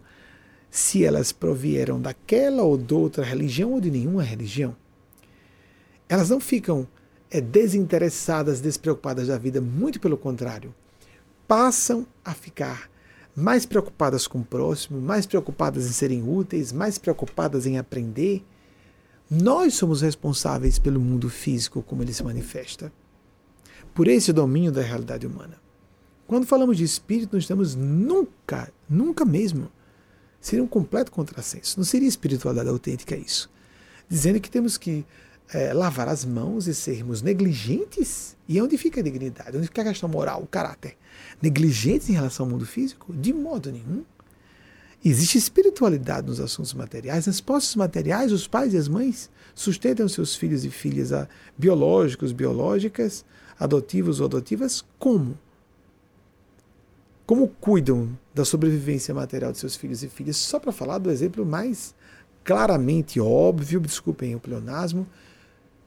se 0.68 1.04
elas 1.04 1.30
provieram 1.30 2.00
daquela 2.00 2.64
ou 2.64 2.76
de 2.76 2.92
outra 2.92 3.22
religião 3.22 3.70
ou 3.74 3.80
de 3.80 3.92
nenhuma 3.92 4.24
religião. 4.24 4.74
Elas 6.08 6.30
não 6.30 6.40
ficam 6.40 6.88
é, 7.32 7.40
desinteressadas, 7.40 8.60
despreocupadas 8.60 9.28
da 9.28 9.38
vida, 9.38 9.60
muito 9.60 9.98
pelo 9.98 10.16
contrário. 10.16 10.74
Passam 11.48 12.06
a 12.24 12.34
ficar 12.34 12.90
mais 13.34 13.64
preocupadas 13.64 14.26
com 14.26 14.40
o 14.40 14.44
próximo, 14.44 15.00
mais 15.00 15.26
preocupadas 15.26 15.86
em 15.86 15.92
serem 15.92 16.22
úteis, 16.22 16.72
mais 16.72 16.98
preocupadas 16.98 17.66
em 17.66 17.78
aprender 17.78 18.44
nós 19.34 19.72
somos 19.72 20.02
responsáveis 20.02 20.78
pelo 20.78 21.00
mundo 21.00 21.30
físico 21.30 21.82
como 21.82 22.02
ele 22.02 22.12
se 22.12 22.22
manifesta, 22.22 22.92
por 23.94 24.06
esse 24.06 24.30
domínio 24.30 24.70
da 24.70 24.82
realidade 24.82 25.26
humana. 25.26 25.56
Quando 26.26 26.46
falamos 26.46 26.76
de 26.76 26.84
espírito, 26.84 27.32
não 27.32 27.38
estamos 27.38 27.74
nunca, 27.74 28.70
nunca 28.86 29.24
mesmo. 29.24 29.72
Seria 30.38 30.62
um 30.62 30.68
completo 30.68 31.10
contrassenso. 31.10 31.78
Não 31.78 31.84
seria 31.84 32.06
espiritualidade 32.06 32.68
autêntica 32.68 33.16
isso. 33.16 33.50
Dizendo 34.06 34.38
que 34.38 34.50
temos 34.50 34.76
que 34.76 35.02
é, 35.52 35.72
lavar 35.72 36.08
as 36.08 36.24
mãos 36.24 36.66
e 36.66 36.74
sermos 36.74 37.22
negligentes? 37.22 38.36
E 38.48 38.60
onde 38.60 38.78
fica 38.78 39.00
a 39.00 39.02
dignidade? 39.02 39.56
Onde 39.56 39.66
fica 39.66 39.82
a 39.82 39.84
questão 39.86 40.08
moral, 40.08 40.42
o 40.42 40.46
caráter? 40.46 40.96
Negligentes 41.40 42.08
em 42.08 42.14
relação 42.14 42.46
ao 42.46 42.52
mundo 42.52 42.66
físico? 42.66 43.12
De 43.12 43.32
modo 43.32 43.70
nenhum. 43.70 44.04
Existe 45.04 45.36
espiritualidade 45.36 46.28
nos 46.28 46.40
assuntos 46.40 46.72
materiais. 46.72 47.26
Nas 47.26 47.40
posses 47.40 47.74
materiais, 47.74 48.30
os 48.30 48.46
pais 48.46 48.72
e 48.72 48.76
as 48.76 48.88
mães 48.88 49.28
sustentam 49.54 50.08
seus 50.08 50.36
filhos 50.36 50.64
e 50.64 50.70
filhas 50.70 51.10
biológicos, 51.58 52.32
biológicas, 52.32 53.24
adotivos 53.58 54.20
ou 54.20 54.26
adotivas, 54.26 54.84
como? 54.98 55.36
Como 57.26 57.48
cuidam 57.48 58.16
da 58.32 58.44
sobrevivência 58.44 59.12
material 59.12 59.52
de 59.52 59.58
seus 59.58 59.74
filhos 59.74 60.02
e 60.02 60.08
filhas? 60.08 60.36
Só 60.36 60.60
para 60.60 60.72
falar 60.72 60.98
do 60.98 61.10
exemplo 61.10 61.44
mais 61.44 61.94
claramente 62.44 63.20
óbvio, 63.20 63.80
desculpem 63.80 64.34
o 64.34 64.40
pleonasmo, 64.40 65.06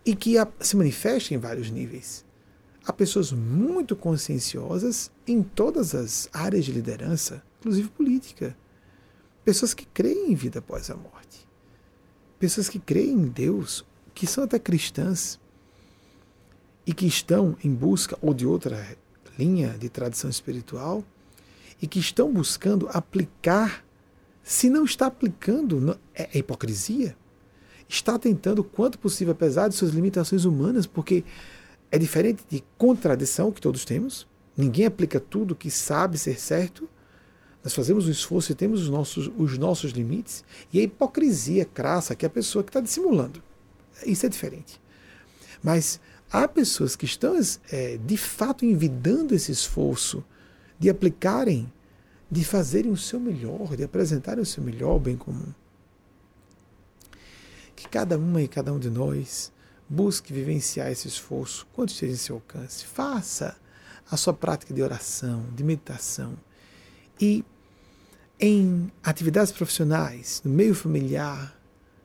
e 0.05 0.15
que 0.15 0.35
se 0.59 0.77
manifesta 0.77 1.33
em 1.33 1.37
vários 1.37 1.71
níveis. 1.71 2.23
Há 2.85 2.93
pessoas 2.93 3.31
muito 3.31 3.95
conscienciosas 3.95 5.11
em 5.25 5.41
todas 5.41 5.95
as 5.95 6.29
áreas 6.31 6.65
de 6.65 6.71
liderança, 6.71 7.41
inclusive 7.59 7.89
política. 7.89 8.55
Pessoas 9.43 9.73
que 9.73 9.85
creem 9.87 10.31
em 10.31 10.35
vida 10.35 10.59
após 10.59 10.91
a 10.91 10.95
morte. 10.95 11.47
Pessoas 12.37 12.69
que 12.69 12.77
creem 12.77 13.13
em 13.13 13.27
Deus, 13.27 13.83
que 14.13 14.27
são 14.27 14.43
até 14.43 14.59
cristãs 14.59 15.39
e 16.85 16.93
que 16.93 17.07
estão 17.07 17.57
em 17.63 17.73
busca 17.73 18.17
ou 18.21 18.33
de 18.33 18.45
outra 18.45 18.95
linha 19.37 19.69
de 19.79 19.89
tradição 19.89 20.29
espiritual 20.29 21.03
e 21.81 21.87
que 21.87 21.99
estão 21.99 22.31
buscando 22.31 22.87
aplicar. 22.89 23.83
Se 24.43 24.69
não 24.69 24.85
está 24.85 25.07
aplicando, 25.07 25.99
é, 26.13 26.29
é 26.33 26.37
hipocrisia. 26.37 27.17
Está 27.87 28.17
tentando, 28.17 28.63
quanto 28.63 28.97
possível, 28.97 29.31
apesar 29.33 29.67
de 29.67 29.75
suas 29.75 29.91
limitações 29.91 30.45
humanas, 30.45 30.85
porque 30.85 31.23
é 31.91 31.97
diferente 31.97 32.43
de 32.49 32.63
contradição 32.77 33.51
que 33.51 33.61
todos 33.61 33.85
temos. 33.85 34.27
Ninguém 34.57 34.85
aplica 34.85 35.19
tudo 35.19 35.55
que 35.55 35.69
sabe 35.69 36.17
ser 36.17 36.39
certo. 36.39 36.89
Nós 37.63 37.73
fazemos 37.73 38.07
um 38.07 38.11
esforço 38.11 38.51
e 38.51 38.55
temos 38.55 38.81
os 38.81 38.89
nossos, 38.89 39.31
os 39.37 39.57
nossos 39.57 39.91
limites. 39.91 40.43
E 40.71 40.79
a 40.79 40.83
hipocrisia 40.83 41.65
crassa 41.65 42.15
que 42.15 42.25
é 42.25 42.27
a 42.27 42.29
pessoa 42.29 42.63
que 42.63 42.69
está 42.69 42.79
dissimulando. 42.79 43.41
Isso 44.05 44.25
é 44.25 44.29
diferente. 44.29 44.79
Mas 45.63 45.99
há 46.31 46.47
pessoas 46.47 46.95
que 46.95 47.05
estão 47.05 47.35
é, 47.71 47.97
de 47.97 48.17
fato 48.17 48.65
envidando 48.65 49.33
esse 49.33 49.51
esforço 49.51 50.23
de 50.77 50.89
aplicarem, 50.89 51.71
de 52.29 52.43
fazerem 52.43 52.91
o 52.91 52.97
seu 52.97 53.19
melhor, 53.19 53.75
de 53.75 53.83
apresentarem 53.83 54.41
o 54.41 54.45
seu 54.45 54.63
melhor 54.63 54.99
bem 54.99 55.15
comum. 55.15 55.53
Que 57.75 57.87
cada 57.87 58.17
uma 58.17 58.41
e 58.41 58.47
cada 58.47 58.71
um 58.71 58.79
de 58.79 58.89
nós 58.89 59.51
busque 59.87 60.33
vivenciar 60.33 60.91
esse 60.91 61.07
esforço 61.07 61.67
quando 61.73 61.89
esteja 61.89 62.13
em 62.13 62.17
seu 62.17 62.35
alcance. 62.35 62.85
Faça 62.85 63.55
a 64.09 64.17
sua 64.17 64.33
prática 64.33 64.73
de 64.73 64.81
oração, 64.81 65.45
de 65.55 65.63
meditação. 65.63 66.37
E 67.19 67.43
em 68.39 68.91
atividades 69.03 69.51
profissionais, 69.51 70.41
no 70.43 70.51
meio 70.51 70.75
familiar, 70.75 71.57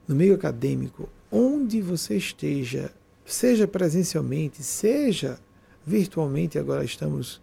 no 0.07 0.14
meio 0.14 0.35
acadêmico, 0.35 1.09
onde 1.31 1.81
você 1.81 2.16
esteja, 2.16 2.93
seja 3.25 3.66
presencialmente, 3.66 4.62
seja 4.62 5.39
virtualmente, 5.87 6.59
agora 6.59 6.85
estamos 6.85 7.41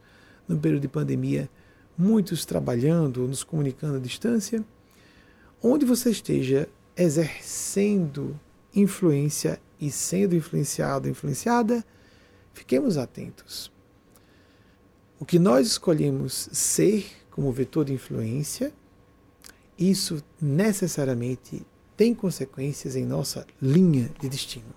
no 0.48 0.58
período 0.58 0.82
de 0.82 0.88
pandemia, 0.88 1.50
muitos 1.98 2.46
trabalhando, 2.46 3.28
nos 3.28 3.44
comunicando 3.44 3.98
à 3.98 4.00
distância, 4.00 4.64
onde 5.62 5.86
você 5.86 6.12
esteja 6.12 6.70
exercendo 6.98 8.40
influência 8.74 9.62
e 9.80 9.92
sendo 9.92 10.36
influenciado, 10.36 11.08
influenciada, 11.08 11.86
fiquemos 12.54 12.98
atentos. 12.98 13.72
O 15.20 15.26
que 15.26 15.40
nós 15.40 15.68
escolhemos 15.68 16.50
ser 16.52 17.06
como 17.32 17.52
vetor 17.52 17.86
de 17.86 17.94
influência, 17.94 18.74
isso 19.78 20.24
necessariamente 20.42 21.66
tem 21.96 22.14
consequências 22.14 22.96
em 22.96 23.06
nossa 23.06 23.46
linha 23.62 24.12
de 24.20 24.30
destino. 24.30 24.76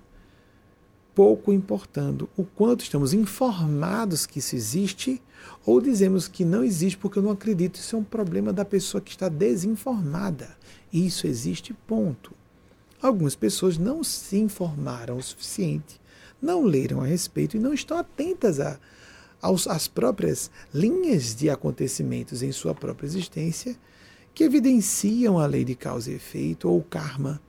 Pouco 1.14 1.52
importando 1.52 2.28
o 2.36 2.44
quanto 2.44 2.82
estamos 2.82 3.12
informados 3.12 4.24
que 4.24 4.38
isso 4.38 4.56
existe 4.56 5.22
ou 5.66 5.80
dizemos 5.80 6.28
que 6.28 6.44
não 6.44 6.64
existe 6.64 6.96
porque 6.96 7.18
eu 7.18 7.22
não 7.22 7.32
acredito. 7.32 7.76
Isso 7.76 7.96
é 7.96 7.98
um 7.98 8.04
problema 8.04 8.52
da 8.52 8.64
pessoa 8.64 9.00
que 9.00 9.10
está 9.10 9.28
desinformada. 9.28 10.56
Isso 10.92 11.26
existe, 11.26 11.72
ponto. 11.72 12.32
Algumas 13.00 13.34
pessoas 13.34 13.78
não 13.78 14.04
se 14.04 14.36
informaram 14.36 15.16
o 15.16 15.22
suficiente, 15.22 16.00
não 16.40 16.64
leram 16.64 17.00
a 17.00 17.06
respeito 17.06 17.56
e 17.56 17.60
não 17.60 17.72
estão 17.72 17.96
atentas 17.96 18.60
a, 18.60 18.78
aos, 19.40 19.66
às 19.66 19.88
próprias 19.88 20.50
linhas 20.72 21.34
de 21.34 21.48
acontecimentos 21.48 22.42
em 22.42 22.52
sua 22.52 22.74
própria 22.74 23.06
existência 23.06 23.76
que 24.34 24.44
evidenciam 24.44 25.38
a 25.38 25.46
lei 25.46 25.64
de 25.64 25.74
causa 25.74 26.10
e 26.10 26.14
efeito 26.14 26.68
ou 26.68 26.82
karma, 26.82 27.40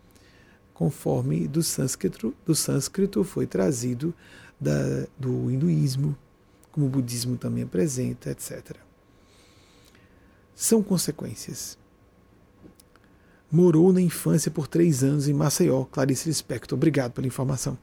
conforme 0.74 1.48
do 1.48 1.62
sânscrito, 1.62 2.34
do 2.46 2.56
sânscrito 2.56 3.24
foi 3.24 3.46
trazido 3.46 4.14
da, 4.60 5.06
do 5.18 5.52
hinduísmo, 5.52 6.18
como 6.72 6.86
o 6.86 6.90
budismo 6.90 7.38
também 7.38 7.64
apresenta, 7.64 8.32
etc. 8.32 8.78
São 10.56 10.82
consequências 10.82 11.78
morou 13.52 13.92
na 13.92 14.02
infância 14.02 14.50
por 14.50 14.68
três 14.68 15.04
anos 15.04 15.28
em 15.28 15.34
Maceió. 15.34 15.84
Clarice 15.86 16.30
Lispector, 16.30 16.78
obrigado 16.78 17.12
pela 17.12 17.28
informação. 17.28 17.78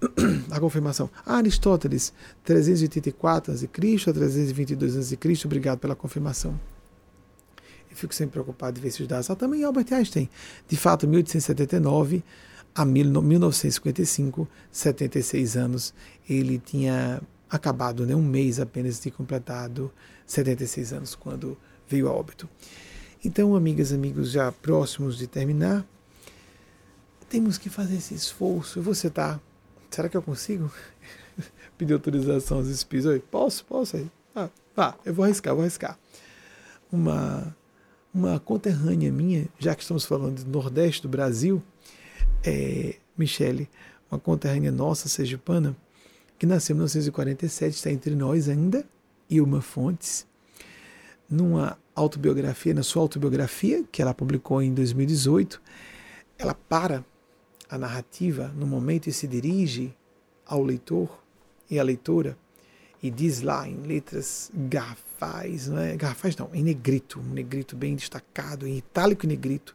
A 0.50 0.58
confirmação. 0.58 1.10
Aristóteles, 1.26 2.12
384 2.44 3.52
a.C. 3.52 3.66
a 3.66 4.12
322 4.12 4.96
a.C. 4.96 5.18
Obrigado 5.44 5.78
pela 5.78 5.94
confirmação. 5.94 6.58
Eu 7.90 7.96
fico 7.96 8.14
sempre 8.14 8.32
preocupado 8.32 8.76
de 8.76 8.80
ver 8.80 8.88
esses 8.88 9.06
dados. 9.06 9.28
Ah, 9.28 9.36
também 9.36 9.62
Albert 9.64 9.92
Einstein. 9.92 10.28
De 10.66 10.76
fato, 10.76 11.06
1879 11.06 12.22
a 12.74 12.84
1955, 12.84 14.48
76 14.70 15.56
anos, 15.56 15.92
ele 16.28 16.58
tinha 16.58 17.20
acabado, 17.50 18.06
né, 18.06 18.14
um 18.14 18.22
mês 18.22 18.60
apenas 18.60 19.00
de 19.00 19.10
completado 19.10 19.92
76 20.24 20.92
anos, 20.92 21.14
quando 21.16 21.58
veio 21.88 22.08
a 22.08 22.12
óbito. 22.12 22.48
Então, 23.22 23.54
amigas, 23.54 23.92
amigos, 23.92 24.30
já 24.30 24.50
próximos 24.50 25.18
de 25.18 25.26
terminar, 25.26 25.86
temos 27.28 27.58
que 27.58 27.68
fazer 27.68 27.96
esse 27.96 28.14
esforço. 28.14 28.80
Você 28.80 29.08
está. 29.08 29.38
Será 29.90 30.08
que 30.08 30.16
eu 30.16 30.22
consigo? 30.22 30.72
Pedir 31.76 31.92
autorização 31.92 32.58
aos 32.58 32.68
espíritos. 32.68 33.10
Oi, 33.10 33.20
posso? 33.20 33.62
Posso 33.66 33.98
aí? 33.98 34.10
Ah, 34.34 34.48
ah, 34.74 34.94
eu 35.04 35.12
vou 35.12 35.26
arriscar, 35.26 35.54
vou 35.54 35.62
arriscar. 35.62 35.98
Uma, 36.90 37.54
uma 38.12 38.40
conterrânea 38.40 39.12
minha, 39.12 39.46
já 39.58 39.74
que 39.74 39.82
estamos 39.82 40.06
falando 40.06 40.42
do 40.42 40.50
Nordeste 40.50 41.02
do 41.02 41.08
Brasil, 41.08 41.62
é, 42.42 42.96
Michele, 43.18 43.68
uma 44.10 44.18
conterrânea 44.18 44.72
nossa, 44.72 45.10
sergipana, 45.10 45.76
que 46.38 46.46
nasceu 46.46 46.72
em 46.72 46.78
1947, 46.78 47.76
está 47.76 47.90
entre 47.90 48.14
nós 48.14 48.48
ainda, 48.48 48.82
Ilma 49.28 49.60
Fontes, 49.60 50.26
numa 51.30 51.78
autobiografia, 51.94 52.74
na 52.74 52.82
sua 52.82 53.02
autobiografia, 53.02 53.84
que 53.90 54.02
ela 54.02 54.12
publicou 54.12 54.60
em 54.60 54.74
2018, 54.74 55.60
ela 56.36 56.54
para 56.54 57.04
a 57.68 57.78
narrativa 57.78 58.48
no 58.56 58.66
momento 58.66 59.08
e 59.08 59.12
se 59.12 59.28
dirige 59.28 59.94
ao 60.44 60.62
leitor 60.62 61.22
e 61.70 61.78
à 61.78 61.82
leitora 61.82 62.36
e 63.02 63.10
diz 63.10 63.40
lá 63.40 63.66
em 63.66 63.76
letras 63.82 64.50
garrafais, 64.54 65.68
não 65.68 65.78
é? 65.78 65.96
Garrafais 65.96 66.36
não, 66.36 66.50
em 66.52 66.62
negrito, 66.62 67.20
um 67.20 67.32
negrito 67.32 67.76
bem 67.76 67.94
destacado, 67.94 68.66
em 68.66 68.76
itálico 68.76 69.24
e 69.24 69.28
negrito. 69.28 69.74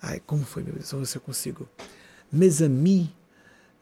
Ai, 0.00 0.20
como 0.24 0.44
foi, 0.44 0.62
meu 0.62 0.74
Deus? 0.74 0.88
Se 1.08 1.16
eu 1.16 1.20
consigo. 1.20 1.68
Mes 2.30 2.62
amis, 2.62 3.08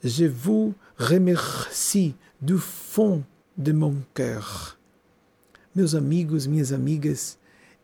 je 0.02 0.26
vous 0.26 0.74
remercie 0.96 2.14
du 2.40 2.58
fond 2.58 3.22
de 3.56 3.72
mon 3.72 3.96
cœur 4.14 4.77
meus 5.78 5.94
amigos, 5.94 6.44
minhas 6.44 6.72
amigas, 6.72 7.38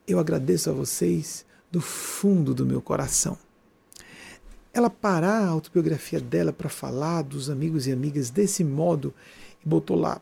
eu 0.05 0.19
agradeço 0.19 0.69
a 0.69 0.73
vocês 0.73 1.47
do 1.71 1.81
fundo 1.81 2.53
do 2.53 2.67
meu 2.67 2.83
coração. 2.83 3.39
Ela 4.73 4.91
parar 4.91 5.45
a 5.45 5.47
autobiografia 5.47 6.19
dela 6.19 6.53
para 6.53 6.69
falar 6.69 7.23
dos 7.23 7.49
amigos 7.49 7.87
e 7.87 7.93
amigas 7.93 8.31
desse 8.31 8.65
modo 8.65 9.15
e 9.65 9.69
botou 9.69 9.97
lá 9.97 10.21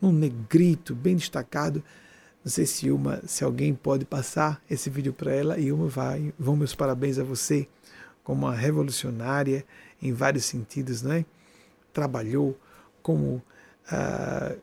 um 0.00 0.10
negrito 0.10 0.94
bem 0.94 1.14
destacado. 1.14 1.84
Não 2.42 2.50
sei 2.50 2.64
se 2.64 2.90
uma, 2.90 3.20
se 3.26 3.44
alguém 3.44 3.74
pode 3.74 4.06
passar 4.06 4.62
esse 4.70 4.88
vídeo 4.88 5.12
para 5.12 5.34
ela 5.34 5.58
e 5.58 5.70
uma 5.70 5.88
vai. 5.88 6.32
Vão 6.38 6.56
meus 6.56 6.74
parabéns 6.74 7.18
a 7.18 7.22
você 7.22 7.68
como 8.24 8.46
uma 8.46 8.54
revolucionária 8.54 9.66
em 10.00 10.14
vários 10.14 10.46
sentidos, 10.46 11.02
né? 11.02 11.26
Trabalhou 11.92 12.58
como 13.02 13.42
uh, 13.92 14.58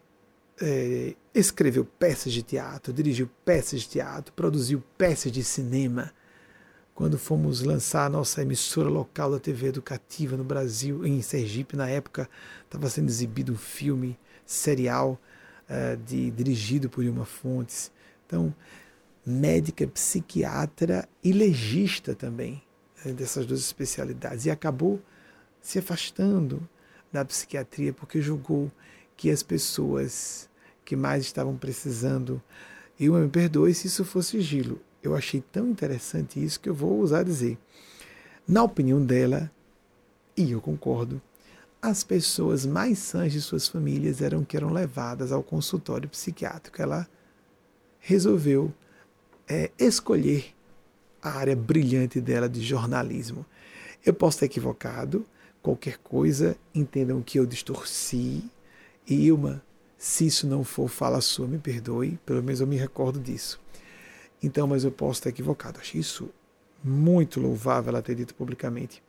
é, 0.60 1.16
escreveu 1.40 1.86
peças 1.86 2.34
de 2.34 2.44
teatro, 2.44 2.94
dirigiu 2.94 3.30
peças 3.44 3.82
de 3.82 3.90
teatro, 3.90 4.34
produziu 4.34 4.84
peças 4.98 5.32
de 5.32 5.44
cinema. 5.44 6.12
Quando 6.94 7.18
fomos 7.18 7.62
lançar 7.62 8.06
a 8.06 8.10
nossa 8.10 8.42
emissora 8.42 8.90
local 8.90 9.32
da 9.32 9.40
TV 9.40 9.68
educativa 9.68 10.36
no 10.36 10.44
Brasil, 10.44 11.06
em 11.06 11.22
Sergipe, 11.22 11.78
na 11.78 11.90
época, 11.90 12.30
estava 12.66 12.90
sendo 12.90 13.08
exibido 13.08 13.54
um 13.54 13.58
filme 13.58 14.20
serial 14.46 15.20
uh, 15.70 15.96
de, 15.98 16.30
dirigido 16.32 16.90
por 16.90 17.04
Ilma 17.04 17.26
Fontes. 17.26 17.92
Então, 18.26 18.54
médica, 19.26 19.88
psiquiatra 19.88 21.08
e 21.24 21.32
legista 21.32 22.14
também, 22.14 22.62
né, 23.06 23.14
dessas 23.14 23.46
duas 23.46 23.62
especialidades. 23.62 24.46
E 24.46 24.52
acabou 24.52 25.02
se 25.62 25.80
afastando 25.80 26.68
da 27.12 27.24
psiquiatria 27.24 27.94
porque 27.94 28.22
julgou 28.22 28.72
que 29.16 29.30
as 29.30 29.44
pessoas 29.44 30.49
que 30.90 30.96
mais 30.96 31.24
estavam 31.24 31.56
precisando. 31.56 32.42
E 33.00 33.08
me 33.08 33.30
perdoe 33.30 33.76
se 33.76 33.86
isso 33.86 34.04
fosse 34.04 34.32
sigilo. 34.32 34.82
Eu 35.04 35.16
achei 35.16 35.40
tão 35.40 35.70
interessante 35.70 36.44
isso 36.44 36.60
que 36.60 36.68
eu 36.68 36.74
vou 36.74 37.00
usar 37.00 37.22
dizer. 37.22 37.60
na 38.48 38.64
opinião 38.64 39.00
dela, 39.00 39.52
e 40.36 40.52
eu 40.52 40.60
concordo, 40.60 41.22
as 41.80 42.04
pessoas 42.04 42.66
mais 42.66 42.98
sãs 42.98 43.32
de 43.32 43.40
suas 43.40 43.68
famílias 43.68 44.20
eram 44.20 44.44
que 44.44 44.58
eram 44.58 44.74
levadas 44.74 45.32
ao 45.32 45.44
consultório 45.44 46.10
psiquiátrico. 46.10 46.82
Ela 46.82 47.08
resolveu 48.00 48.74
é, 49.48 49.70
escolher 49.78 50.56
a 51.22 51.30
área 51.30 51.56
brilhante 51.56 52.20
dela 52.20 52.50
de 52.50 52.64
jornalismo. 52.64 53.46
Eu 54.04 54.16
posso 54.16 54.38
estar 54.38 54.48
equivocado, 54.48 55.24
qualquer 55.62 56.00
coisa, 56.00 56.58
entendam 56.74 57.22
que 57.22 57.38
eu 57.38 57.46
distorci. 57.46 58.44
Ilma, 59.08 59.64
se 60.00 60.26
isso 60.26 60.48
não 60.48 60.64
for 60.64 60.88
fala 60.88 61.20
sua, 61.20 61.46
me 61.46 61.58
perdoe, 61.58 62.18
pelo 62.26 62.42
menos 62.42 62.62
eu 62.62 62.66
me 62.66 62.78
recordo 62.78 63.20
disso. 63.20 63.60
Então, 64.42 64.66
mas 64.66 64.86
eu 64.86 64.92
posso 64.92 65.20
estar 65.20 65.30
equivocado. 65.30 65.78
Achei 65.78 66.00
isso 66.00 66.30
muito 66.82 67.42
louvável 67.42 67.90
ela 67.90 68.02
ter 68.02 68.16
dito 68.16 68.34
publicamente. 68.34 69.04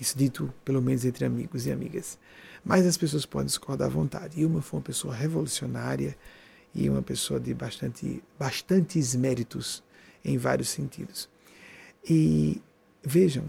Isso 0.00 0.16
dito 0.16 0.50
pelo 0.64 0.80
menos 0.80 1.04
entre 1.04 1.26
amigos 1.26 1.66
e 1.66 1.70
amigas. 1.70 2.18
Mas 2.64 2.86
as 2.86 2.96
pessoas 2.96 3.26
podem 3.26 3.46
discordar 3.46 3.88
à 3.88 3.90
vontade. 3.90 4.40
Ilma 4.40 4.62
foi 4.62 4.78
uma 4.78 4.84
pessoa 4.84 5.14
revolucionária 5.14 6.16
e 6.74 6.88
uma 6.88 7.02
pessoa 7.02 7.38
de 7.38 7.52
bastante, 7.52 8.24
bastantes 8.38 9.14
méritos 9.14 9.84
em 10.24 10.38
vários 10.38 10.70
sentidos. 10.70 11.28
E 12.08 12.62
vejam, 13.02 13.44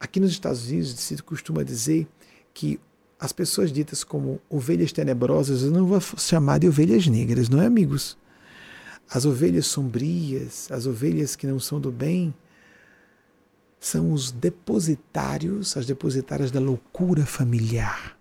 aqui 0.00 0.18
nos 0.18 0.32
Estados 0.32 0.66
Unidos 0.66 0.98
se 0.98 1.16
costuma 1.22 1.62
dizer 1.62 2.08
que 2.52 2.80
as 3.20 3.32
pessoas 3.32 3.70
ditas 3.70 4.02
como 4.02 4.40
ovelhas 4.48 4.92
tenebrosas, 4.92 5.62
eu 5.62 5.70
não 5.70 5.84
vou 5.84 6.00
chamar 6.00 6.58
de 6.58 6.66
ovelhas 6.66 7.06
negras, 7.06 7.50
não 7.50 7.60
é, 7.60 7.66
amigos? 7.66 8.16
As 9.10 9.26
ovelhas 9.26 9.66
sombrias, 9.66 10.70
as 10.72 10.86
ovelhas 10.86 11.36
que 11.36 11.46
não 11.46 11.60
são 11.60 11.78
do 11.78 11.92
bem, 11.92 12.34
são 13.78 14.12
os 14.12 14.30
depositários, 14.30 15.76
as 15.76 15.84
depositárias 15.84 16.50
da 16.50 16.60
loucura 16.60 17.26
familiar. 17.26 18.16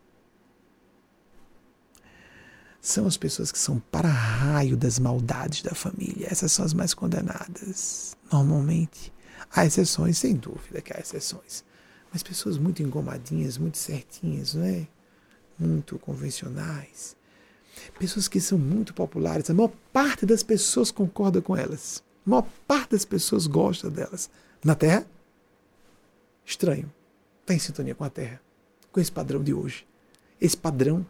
São 2.82 3.08
as 3.08 3.16
pessoas 3.16 3.54
que 3.54 3.60
são 3.60 3.80
para-raio 3.80 4.76
das 4.76 5.00
maldades 5.00 5.62
da 5.62 5.76
família. 5.76 6.28
Essas 6.30 6.52
são 6.52 6.66
as 6.66 6.74
mais 6.74 6.94
condenadas, 6.94 8.18
normalmente. 8.32 9.14
Há 9.50 9.66
exceções, 9.66 10.18
sem 10.18 10.36
dúvida 10.36 10.82
que 10.82 10.94
há 10.94 11.00
exceções. 11.00 11.64
Mas 12.12 12.24
pessoas 12.24 12.58
muito 12.58 12.82
engomadinhas, 12.82 13.58
muito 13.58 13.78
certinhas, 13.78 14.54
não 14.54 14.64
é? 14.64 14.88
Muito 15.58 16.00
convencionais 16.00 17.18
Pessoas 17.98 18.28
que 18.28 18.40
são 18.40 18.58
muito 18.58 18.94
populares, 18.94 19.50
a 19.50 19.54
maior 19.54 19.72
parte 19.92 20.26
das 20.26 20.44
pessoas 20.44 20.92
concorda 20.92 21.42
com 21.42 21.56
elas. 21.56 22.04
A 22.26 22.30
maior 22.30 22.48
parte 22.68 22.92
das 22.92 23.06
pessoas 23.06 23.48
gosta 23.48 23.90
delas. 23.90 24.30
Na 24.64 24.76
Terra, 24.76 25.06
estranho. 26.46 26.92
Está 27.42 27.54
em 27.54 27.60
sintonia 27.60 27.96
com 27.96 28.04
a 28.04 28.10
Terra, 28.10 28.40
com 28.92 29.00
esse 29.00 29.12
padrão 29.12 29.44
de 29.44 29.54
hoje. 29.54 29.86
Esse 30.40 30.56
padrão 30.56 31.06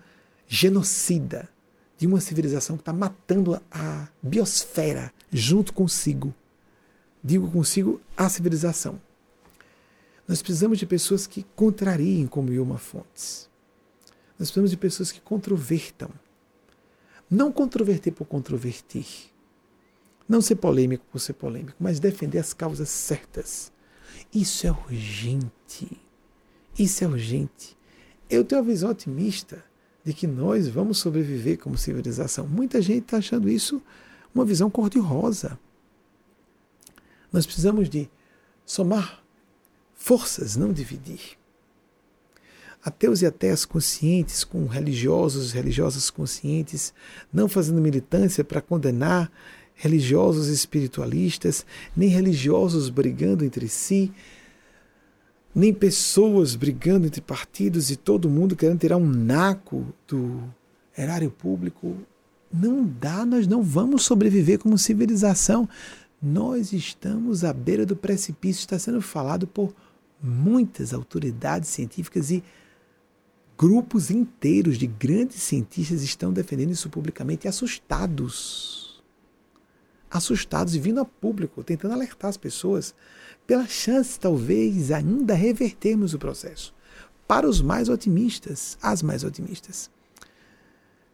genocida 0.47 1.49
de 1.97 2.07
uma 2.07 2.21
civilização 2.21 2.77
que 2.77 2.81
está 2.81 2.93
matando 2.93 3.61
a 3.69 4.07
biosfera 4.23 5.11
junto 5.31 5.73
consigo. 5.73 6.33
Digo 7.21 7.51
consigo 7.51 7.99
a 8.15 8.29
civilização. 8.29 8.99
Nós 10.29 10.43
precisamos 10.43 10.77
de 10.77 10.85
pessoas 10.85 11.25
que 11.25 11.43
contrariem 11.55 12.27
como 12.27 12.53
Ilma 12.53 12.77
Fontes. 12.77 13.49
Nós 14.37 14.49
precisamos 14.49 14.69
de 14.69 14.77
pessoas 14.77 15.11
que 15.11 15.19
controvertam 15.19 16.11
não 17.27 17.51
controverter 17.51 18.13
por 18.13 18.25
controverter. 18.25 19.07
Não 20.27 20.39
ser 20.39 20.57
polêmico 20.57 21.03
por 21.11 21.17
ser 21.17 21.33
polêmico, 21.33 21.75
mas 21.79 21.99
defender 21.99 22.37
as 22.37 22.53
causas 22.53 22.89
certas. 22.89 23.71
Isso 24.31 24.67
é 24.67 24.71
urgente. 24.71 25.99
Isso 26.77 27.03
é 27.03 27.07
urgente. 27.07 27.75
Eu 28.29 28.45
tenho 28.45 28.61
a 28.61 28.63
visão 28.63 28.91
otimista 28.91 29.65
de 30.03 30.13
que 30.13 30.27
nós 30.27 30.67
vamos 30.67 30.99
sobreviver 30.99 31.57
como 31.57 31.75
civilização. 31.75 32.47
Muita 32.47 32.83
gente 32.83 33.05
está 33.05 33.17
achando 33.17 33.49
isso 33.49 33.81
uma 34.33 34.45
visão 34.45 34.69
cor-de-rosa. 34.69 35.59
Nós 37.33 37.47
precisamos 37.47 37.89
de 37.89 38.07
somar 38.63 39.23
forças, 39.99 40.55
não 40.55 40.73
dividir 40.73 41.37
ateus 42.83 43.21
e 43.21 43.25
ateias 43.25 43.65
conscientes, 43.65 44.43
com 44.43 44.65
religiosos 44.65 45.51
e 45.51 45.55
religiosas 45.55 46.09
conscientes, 46.09 46.93
não 47.31 47.47
fazendo 47.47 47.81
militância 47.81 48.43
para 48.43 48.61
condenar 48.61 49.31
religiosos 49.75 50.47
espiritualistas, 50.47 51.65
nem 51.95 52.09
religiosos 52.09 52.89
brigando 52.89 53.45
entre 53.45 53.67
si, 53.67 54.11
nem 55.53 55.73
pessoas 55.73 56.55
brigando 56.55 57.05
entre 57.05 57.21
partidos 57.21 57.89
e 57.89 57.95
todo 57.95 58.29
mundo 58.29 58.55
querendo 58.55 58.79
tirar 58.79 58.97
um 58.97 59.09
naco 59.09 59.85
do 60.07 60.43
erário 60.97 61.29
público. 61.29 61.97
Não 62.51 62.83
dá, 62.83 63.25
nós 63.25 63.47
não 63.47 63.61
vamos 63.61 64.03
sobreviver 64.03 64.59
como 64.59 64.77
civilização. 64.77 65.67
Nós 66.21 66.73
estamos 66.73 67.43
à 67.43 67.53
beira 67.53 67.85
do 67.85 67.95
precipício, 67.95 68.61
está 68.61 68.77
sendo 68.77 69.01
falado 69.01 69.47
por 69.47 69.73
muitas 70.21 70.93
autoridades 70.93 71.69
científicas 71.69 72.31
e 72.31 72.43
Grupos 73.59 74.09
inteiros 74.09 74.77
de 74.77 74.87
grandes 74.87 75.43
cientistas 75.43 76.01
estão 76.01 76.31
defendendo 76.31 76.71
isso 76.71 76.89
publicamente, 76.89 77.45
assustados. 77.45 79.03
Assustados 80.09 80.75
e 80.75 80.79
vindo 80.79 81.01
a 81.01 81.05
público, 81.05 81.61
tentando 81.61 81.93
alertar 81.93 82.29
as 82.29 82.37
pessoas 82.37 82.95
pela 83.45 83.67
chance, 83.67 84.17
talvez, 84.17 84.91
ainda 84.91 85.33
revertermos 85.33 86.13
o 86.13 86.17
processo. 86.17 86.73
Para 87.27 87.49
os 87.49 87.61
mais 87.61 87.89
otimistas, 87.89 88.77
as 88.81 89.01
mais 89.01 89.25
otimistas. 89.25 89.91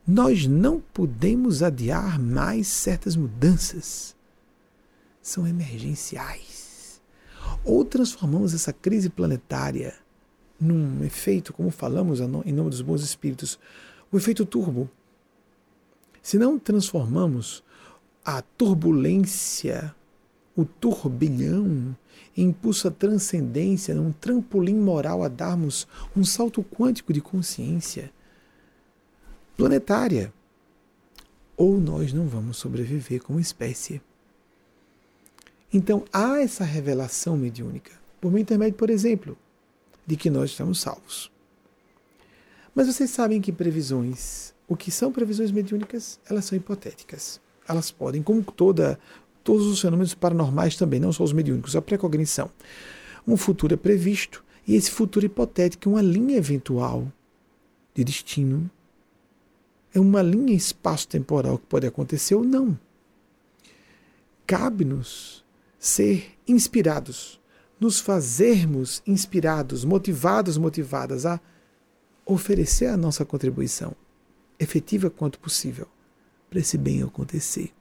Nós 0.05 0.45
não 0.45 0.79
podemos 0.93 1.63
adiar 1.63 2.19
mais 2.19 2.67
certas 2.67 3.15
mudanças. 3.15 4.15
São 5.19 5.47
emergenciais. 5.47 6.54
Ou 7.65 7.83
transformamos 7.83 8.53
essa 8.53 8.71
crise 8.71 9.09
planetária 9.09 9.95
num 10.59 11.03
efeito, 11.03 11.51
como 11.51 11.71
falamos 11.71 12.19
em 12.19 12.53
nome 12.53 12.69
dos 12.69 12.81
bons 12.81 13.01
espíritos, 13.01 13.59
o 14.11 14.17
efeito 14.17 14.45
turbo. 14.45 14.89
Se 16.21 16.37
não 16.37 16.57
transformamos 16.59 17.63
a 18.23 18.41
turbulência, 18.41 19.93
o 20.55 20.63
turbilhão, 20.63 21.95
em 22.37 22.49
impulso 22.49 22.87
à 22.87 22.91
transcendência, 22.91 23.95
num 23.95 24.11
trampolim 24.11 24.75
moral 24.75 25.23
a 25.23 25.27
darmos 25.27 25.87
um 26.15 26.23
salto 26.23 26.63
quântico 26.63 27.11
de 27.11 27.19
consciência 27.19 28.11
planetária, 29.57 30.33
ou 31.57 31.79
nós 31.79 32.13
não 32.13 32.27
vamos 32.27 32.57
sobreviver 32.57 33.23
como 33.23 33.39
espécie. 33.39 34.01
Então 35.75 36.05
há 36.13 36.39
essa 36.39 36.63
revelação 36.63 37.35
mediúnica, 37.35 37.91
por 38.21 38.31
meio 38.31 38.43
intermédio, 38.43 38.77
por 38.77 38.89
exemplo, 38.89 39.37
de 40.07 40.15
que 40.15 40.29
nós 40.29 40.51
estamos 40.51 40.79
salvos. 40.79 41.29
Mas 42.73 42.87
vocês 42.87 43.09
sabem 43.09 43.41
que 43.41 43.51
previsões, 43.51 44.53
o 44.69 44.77
que 44.77 44.89
são 44.89 45.11
previsões 45.11 45.51
mediúnicas, 45.51 46.17
elas 46.29 46.45
são 46.45 46.57
hipotéticas. 46.57 47.41
Elas 47.67 47.91
podem, 47.91 48.23
como 48.23 48.41
toda, 48.41 48.97
todos 49.43 49.65
os 49.65 49.81
fenômenos 49.81 50.13
paranormais 50.13 50.77
também, 50.77 50.97
não 50.97 51.11
só 51.11 51.25
os 51.25 51.33
mediúnicos, 51.33 51.75
a 51.75 51.81
precognição. 51.81 52.49
Um 53.27 53.35
futuro 53.35 53.73
é 53.73 53.77
previsto 53.77 54.45
e 54.65 54.75
esse 54.75 54.89
futuro 54.89 55.25
hipotético 55.25 55.89
é 55.89 55.91
uma 55.91 56.01
linha 56.01 56.37
eventual 56.37 57.11
de 57.93 58.01
destino. 58.01 58.71
É 59.93 59.99
uma 59.99 60.21
linha 60.21 60.53
espaço-temporal 60.53 61.57
que 61.57 61.65
pode 61.65 61.85
acontecer 61.85 62.33
ou 62.33 62.45
não. 62.45 62.79
Cabe-nos 64.47 65.43
ser 65.85 66.35
inspirados 66.47 67.39
nos 67.79 67.99
fazermos 67.99 69.03
inspirados, 69.05 69.85
motivados, 69.85 70.57
motivadas 70.57 71.27
a 71.27 71.39
oferecer 72.25 72.87
a 72.87 72.97
nossa 72.97 73.23
contribuição, 73.23 73.95
efetiva 74.57 75.11
quanto 75.11 75.37
possível, 75.39 75.87
para 76.49 76.59
esse 76.59 76.75
bem 76.75 77.03
acontecer. 77.03 77.71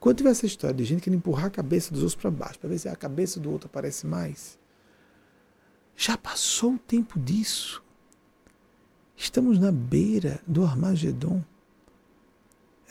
Quando 0.00 0.16
tiver 0.16 0.30
essa 0.30 0.46
história 0.46 0.74
de 0.74 0.82
gente 0.82 1.02
querendo 1.02 1.18
empurrar 1.18 1.46
a 1.46 1.50
cabeça 1.50 1.92
dos 1.92 2.02
outros 2.02 2.20
para 2.20 2.30
baixo, 2.30 2.58
para 2.58 2.70
ver 2.70 2.78
se 2.78 2.88
a 2.88 2.96
cabeça 2.96 3.38
do 3.38 3.52
outro 3.52 3.68
aparece 3.68 4.04
mais, 4.04 4.58
já 5.96 6.16
passou 6.16 6.74
o 6.74 6.78
tempo 6.78 7.20
disso. 7.20 7.84
Estamos 9.16 9.60
na 9.60 9.70
beira 9.70 10.42
do 10.44 10.64
Armagedon. 10.64 11.44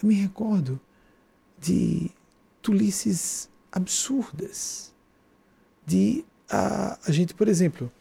Eu 0.02 0.08
me 0.08 0.16
recordo 0.16 0.80
de 1.60 2.10
tolices 2.62 3.51
absurdas 3.72 4.92
de 5.86 6.24
a, 6.50 6.98
a 7.06 7.12
gente, 7.12 7.34
por 7.34 7.48
exemplo, 7.48 7.92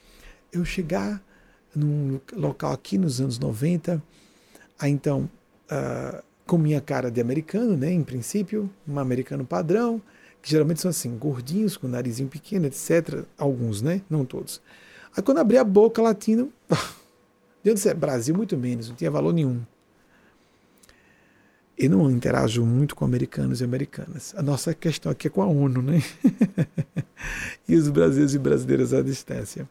eu 0.52 0.64
chegar 0.64 1.22
num 1.74 2.20
local 2.32 2.72
aqui 2.72 2.98
nos 2.98 3.20
anos 3.20 3.38
90, 3.38 4.02
aí 4.78 4.90
então, 4.90 5.30
uh, 5.70 6.22
com 6.46 6.58
minha 6.58 6.80
cara 6.80 7.10
de 7.10 7.20
americano, 7.20 7.76
né, 7.76 7.92
em 7.92 8.02
princípio, 8.02 8.68
um 8.86 8.98
americano 8.98 9.44
padrão, 9.44 10.02
que 10.42 10.50
geralmente 10.50 10.80
são 10.80 10.90
assim, 10.90 11.16
gordinhos, 11.16 11.76
com 11.76 11.86
narizinho 11.86 12.28
pequeno, 12.28 12.66
etc. 12.66 13.24
Alguns, 13.36 13.82
né? 13.82 14.00
Não 14.08 14.24
todos. 14.24 14.60
Aí 15.14 15.22
quando 15.22 15.38
abri 15.38 15.58
a 15.58 15.64
boca, 15.64 16.00
latino, 16.00 16.50
Deus 17.62 17.78
do 17.78 17.82
céu, 17.82 17.94
Brasil 17.94 18.34
muito 18.34 18.56
menos, 18.56 18.88
não 18.88 18.96
tinha 18.96 19.10
valor 19.10 19.32
nenhum. 19.32 19.60
E 21.80 21.88
não 21.88 22.10
interajo 22.10 22.62
muito 22.62 22.94
com 22.94 23.06
americanos 23.06 23.62
e 23.62 23.64
americanas. 23.64 24.34
A 24.36 24.42
nossa 24.42 24.74
questão 24.74 25.10
aqui 25.10 25.28
é 25.28 25.30
com 25.30 25.40
a 25.40 25.46
ONU, 25.46 25.80
né? 25.80 26.02
e 27.66 27.74
os 27.74 27.88
brasileiros 27.88 28.34
e 28.34 28.38
brasileiras 28.38 28.92
à 28.92 29.00
distância. 29.00 29.66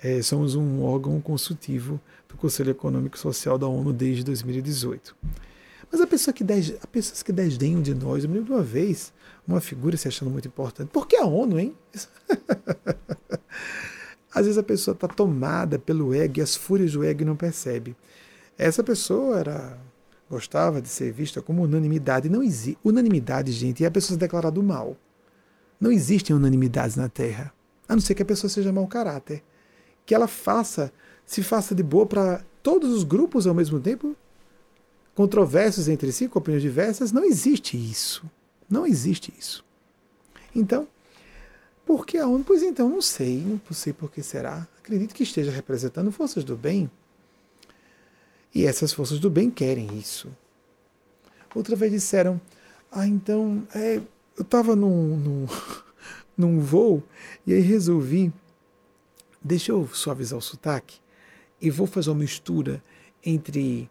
É, 0.00 0.22
somos 0.22 0.54
um 0.54 0.84
órgão 0.84 1.20
consultivo 1.20 2.00
do 2.28 2.36
Conselho 2.36 2.70
Econômico 2.70 3.16
e 3.16 3.18
Social 3.18 3.58
da 3.58 3.66
ONU 3.66 3.92
desde 3.92 4.22
2018. 4.22 5.16
Mas 5.90 6.00
a 6.00 6.06
pessoa 6.06 6.32
que 6.32 6.44
des, 6.44 6.76
a 6.80 6.86
pessoas 6.86 7.24
que 7.24 7.32
desdenham 7.32 7.82
de 7.82 7.92
nós, 7.92 8.22
eu 8.22 8.30
me 8.30 8.36
lembro 8.36 8.54
de 8.54 8.60
uma 8.60 8.64
vez, 8.64 9.12
uma 9.44 9.60
figura 9.60 9.96
se 9.96 10.06
achando 10.06 10.30
muito 10.30 10.46
importante. 10.46 10.90
Por 10.90 11.08
que 11.08 11.16
a 11.16 11.26
ONU, 11.26 11.58
hein? 11.58 11.74
Às 14.32 14.46
vezes 14.46 14.58
a 14.58 14.62
pessoa 14.62 14.94
está 14.94 15.08
tomada 15.08 15.76
pelo 15.76 16.14
ego 16.14 16.38
e 16.38 16.40
as 16.40 16.54
fúrias 16.54 16.92
do 16.92 17.02
ego 17.02 17.22
e 17.22 17.24
não 17.24 17.34
percebe. 17.34 17.96
Essa 18.56 18.84
pessoa 18.84 19.40
era 19.40 19.89
gostava 20.30 20.80
de 20.80 20.88
ser 20.88 21.12
vista 21.12 21.42
como 21.42 21.64
unanimidade. 21.64 22.28
Não 22.28 22.42
existe 22.42 22.78
unanimidade, 22.84 23.50
gente, 23.50 23.82
é 23.84 23.88
a 23.88 23.90
pessoa 23.90 24.14
se 24.14 24.20
declarar 24.20 24.50
do 24.50 24.62
mal. 24.62 24.96
Não 25.80 25.90
existem 25.90 26.36
unanimidades 26.36 26.94
na 26.94 27.08
Terra, 27.08 27.52
a 27.88 27.94
não 27.94 28.00
ser 28.00 28.14
que 28.14 28.22
a 28.22 28.26
pessoa 28.26 28.48
seja 28.48 28.72
mau 28.72 28.86
caráter, 28.86 29.42
que 30.06 30.14
ela 30.14 30.28
faça, 30.28 30.92
se 31.26 31.42
faça 31.42 31.74
de 31.74 31.82
boa 31.82 32.06
para 32.06 32.44
todos 32.62 32.92
os 32.92 33.02
grupos 33.02 33.46
ao 33.46 33.54
mesmo 33.54 33.80
tempo, 33.80 34.14
controversos 35.14 35.88
entre 35.88 36.12
si, 36.12 36.28
com 36.28 36.38
opiniões 36.38 36.62
diversas. 36.62 37.10
Não 37.10 37.24
existe 37.24 37.76
isso. 37.76 38.24
Não 38.68 38.86
existe 38.86 39.32
isso. 39.36 39.64
Então, 40.54 40.86
por 41.84 42.06
que 42.06 42.18
a 42.18 42.26
ONU? 42.26 42.44
Pois 42.44 42.62
então, 42.62 42.88
não 42.88 43.02
sei, 43.02 43.38
não 43.38 43.60
sei 43.72 43.92
por 43.92 44.10
que 44.12 44.22
será. 44.22 44.68
Acredito 44.78 45.14
que 45.14 45.24
esteja 45.24 45.50
representando 45.50 46.12
forças 46.12 46.44
do 46.44 46.56
bem. 46.56 46.88
E 48.54 48.66
essas 48.66 48.92
forças 48.92 49.18
do 49.18 49.30
bem 49.30 49.50
querem 49.50 49.96
isso. 49.96 50.28
Outra 51.54 51.76
vez 51.76 51.92
disseram, 51.92 52.40
ah, 52.90 53.06
então, 53.06 53.66
é, 53.74 54.00
eu 54.36 54.42
estava 54.42 54.74
num, 54.74 55.16
num, 55.16 55.46
num 56.36 56.60
voo 56.60 57.02
e 57.46 57.52
aí 57.52 57.60
resolvi, 57.60 58.32
deixa 59.42 59.72
eu 59.72 59.88
suavizar 59.88 60.38
o 60.38 60.42
sotaque 60.42 60.98
e 61.60 61.70
vou 61.70 61.86
fazer 61.86 62.10
uma 62.10 62.20
mistura 62.20 62.82
entre 63.24 63.88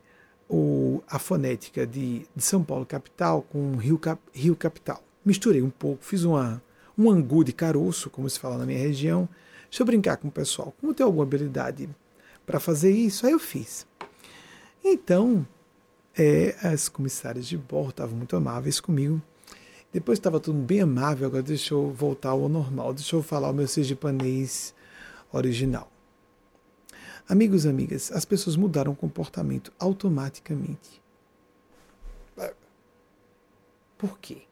o, 0.49 1.03
a 1.07 1.19
fonética 1.19 1.85
de, 1.85 2.25
de 2.35 2.43
São 2.43 2.63
Paulo 2.63 2.85
capital 2.85 3.43
com 3.43 3.75
Rio, 3.75 3.97
Cap, 3.97 4.21
Rio 4.33 4.55
capital. 4.55 5.03
Misturei 5.23 5.61
um 5.61 5.69
pouco, 5.69 6.03
fiz 6.03 6.23
uma, 6.23 6.61
um 6.97 7.09
angu 7.09 7.43
de 7.43 7.53
caroço, 7.53 8.09
como 8.09 8.29
se 8.29 8.39
fala 8.39 8.57
na 8.57 8.65
minha 8.65 8.79
região. 8.79 9.29
Deixa 9.69 9.83
eu 9.83 9.85
brincar 9.85 10.17
com 10.17 10.27
o 10.27 10.31
pessoal. 10.31 10.73
Como 10.81 10.93
tem 10.93 11.05
alguma 11.05 11.23
habilidade 11.23 11.87
para 12.45 12.59
fazer 12.59 12.91
isso, 12.91 13.25
aí 13.25 13.31
eu 13.31 13.39
fiz. 13.39 13.85
Então, 14.83 15.45
é, 16.17 16.55
as 16.61 16.89
comissárias 16.89 17.47
de 17.47 17.57
bordo 17.57 17.91
estavam 17.91 18.15
muito 18.15 18.35
amáveis 18.35 18.79
comigo. 18.79 19.21
Depois 19.91 20.19
estava 20.19 20.39
tudo 20.39 20.59
bem 20.59 20.81
amável, 20.81 21.27
agora 21.27 21.41
deixa 21.41 21.73
eu 21.73 21.91
voltar 21.91 22.29
ao 22.29 22.47
normal, 22.47 22.93
deixa 22.93 23.15
eu 23.15 23.23
falar 23.23 23.49
o 23.49 23.53
meu 23.53 23.67
sergipanês 23.67 24.73
original. 25.31 25.91
Amigos 27.27 27.65
e 27.65 27.69
amigas, 27.69 28.11
as 28.11 28.25
pessoas 28.25 28.55
mudaram 28.55 28.91
o 28.91 28.95
comportamento 28.95 29.71
automaticamente. 29.79 30.99
Por 33.99 34.17
quê? 34.17 34.43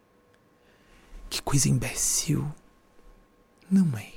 Que 1.29 1.41
coisa 1.41 1.69
imbecil. 1.69 2.45
Não 3.71 3.97
é. 3.97 4.11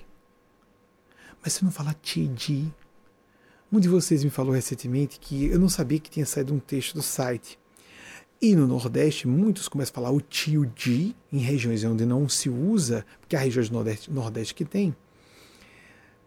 Mas 1.41 1.53
você 1.53 1.65
não 1.65 1.70
fala 1.70 1.95
TD. 1.95 2.66
Um 3.72 3.78
de 3.78 3.88
vocês 3.88 4.24
me 4.24 4.30
falou 4.30 4.52
recentemente 4.52 5.20
que 5.20 5.47
eu 5.47 5.56
não 5.56 5.68
sabia 5.68 6.01
que 6.01 6.10
tinha 6.10 6.26
saído 6.26 6.52
um 6.52 6.59
texto 6.59 6.94
do 6.94 7.02
site. 7.02 7.56
E 8.42 8.56
no 8.56 8.66
Nordeste, 8.66 9.28
muitos 9.28 9.68
começam 9.68 9.92
a 9.92 9.94
falar 9.94 10.10
o 10.10 10.20
tio 10.20 10.66
de, 10.66 11.14
em 11.32 11.38
regiões 11.38 11.84
onde 11.84 12.05
não 12.05 12.28
se 12.28 12.51
usa, 12.51 13.06
porque 13.20 13.36
há 13.36 13.38
regiões 13.38 13.68
do 13.68 13.74
Nordeste, 13.74 14.10
Nordeste 14.10 14.55
que 14.56 14.64
tem, 14.64 14.97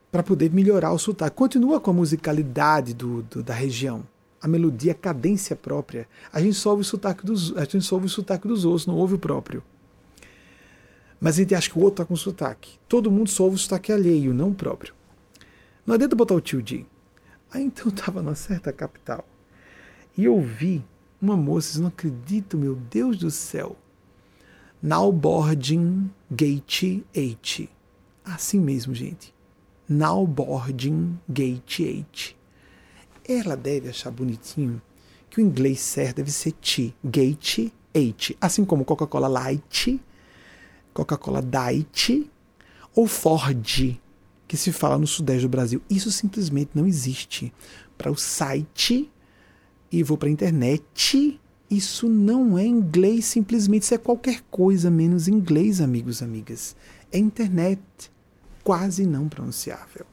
para 0.10 0.24
poder 0.24 0.54
melhorar 0.54 0.94
o 0.94 0.98
sotaque. 0.98 1.36
Continua 1.36 1.82
com 1.82 1.92
a 1.92 1.94
musicalidade 1.94 2.94
do, 2.94 3.24
do, 3.24 3.44
da 3.44 3.54
região, 3.54 4.08
a 4.42 4.48
melodia, 4.48 4.94
a 4.94 4.96
cadência 4.96 5.54
própria. 5.54 6.08
A 6.32 6.40
gente 6.40 6.54
só 6.54 6.70
ouve 6.70 6.84
o 6.84 6.86
sotaque 6.86 7.26
dos, 7.26 7.58
a 7.58 7.66
gente 7.66 7.82
só 7.82 7.98
o 7.98 8.08
sotaque 8.08 8.48
dos 8.48 8.64
outros, 8.64 8.88
não 8.88 8.96
ouve 8.96 9.16
o 9.16 9.20
próprio. 9.20 9.62
Mas 11.20 11.36
a 11.36 11.42
gente 11.42 11.56
acha 11.56 11.70
que 11.70 11.78
o 11.78 11.82
outro 11.82 12.04
está 12.04 12.06
com 12.06 12.16
sotaque. 12.16 12.80
Todo 12.88 13.12
mundo 13.12 13.30
só 13.30 13.44
ouve 13.44 13.58
o 13.58 13.60
sotaque 13.60 13.92
alheio, 13.92 14.34
não 14.34 14.52
o 14.52 14.56
próprio. 14.56 14.94
Não 15.86 15.96
adianta 15.96 16.16
botar 16.16 16.36
o 16.36 16.42
tio 16.42 16.62
de. 16.62 16.86
Aí 17.54 17.64
então 17.64 17.86
eu 17.86 17.90
estava 17.90 18.22
numa 18.22 18.36
certa 18.36 18.74
capital 18.74 19.24
e 20.18 20.26
eu 20.26 20.42
vi 20.42 20.84
uma 21.22 21.38
moça, 21.38 21.70
vocês 21.70 21.80
não 21.80 21.88
acreditam, 21.88 22.60
meu 22.60 22.76
Deus 22.76 23.18
do 23.18 23.30
céu. 23.30 23.78
Now 24.82 25.12
boarding 25.12 26.12
gate 26.30 27.04
8. 27.16 27.70
Assim 28.26 28.60
mesmo, 28.60 28.94
gente. 28.94 29.34
Now 29.88 30.26
boarding 30.26 31.18
gate 31.30 31.80
8. 31.80 32.36
Ela 33.30 33.56
deve 33.56 33.88
achar 33.88 34.12
bonitinho 34.12 34.82
que 35.30 35.40
o 35.40 35.42
inglês 35.42 35.80
certo 35.80 36.18
deve 36.18 36.32
ser 36.32 36.52
T, 36.54 36.94
gate 37.04 37.72
8. 37.96 38.36
Assim 38.42 38.66
como 38.66 38.84
Coca-Cola 38.84 39.28
Light 39.28 40.02
Coca-Cola 40.94 41.42
Diet 41.42 42.30
ou 42.96 43.08
Ford, 43.08 44.00
que 44.54 44.58
se 44.58 44.72
fala 44.72 45.00
no 45.00 45.08
sudeste 45.08 45.42
do 45.42 45.50
Brasil. 45.50 45.82
Isso 45.90 46.12
simplesmente 46.12 46.70
não 46.76 46.86
existe. 46.86 47.52
Para 47.98 48.12
o 48.12 48.16
site 48.16 49.12
e 49.92 50.04
vou 50.04 50.16
para 50.16 50.30
a 50.30 50.32
internet, 50.32 51.42
isso 51.72 52.08
não 52.08 52.56
é 52.56 52.64
inglês, 52.64 53.26
simplesmente 53.26 53.82
isso 53.82 53.96
é 53.96 53.98
qualquer 53.98 54.44
coisa 54.52 54.92
menos 54.92 55.28
inglês, 55.28 55.82
amigos 55.82 56.22
amigas. 56.22 56.76
É 57.12 57.18
internet, 57.18 57.82
quase 58.64 59.08
não 59.08 59.28
pronunciável. 59.28 60.06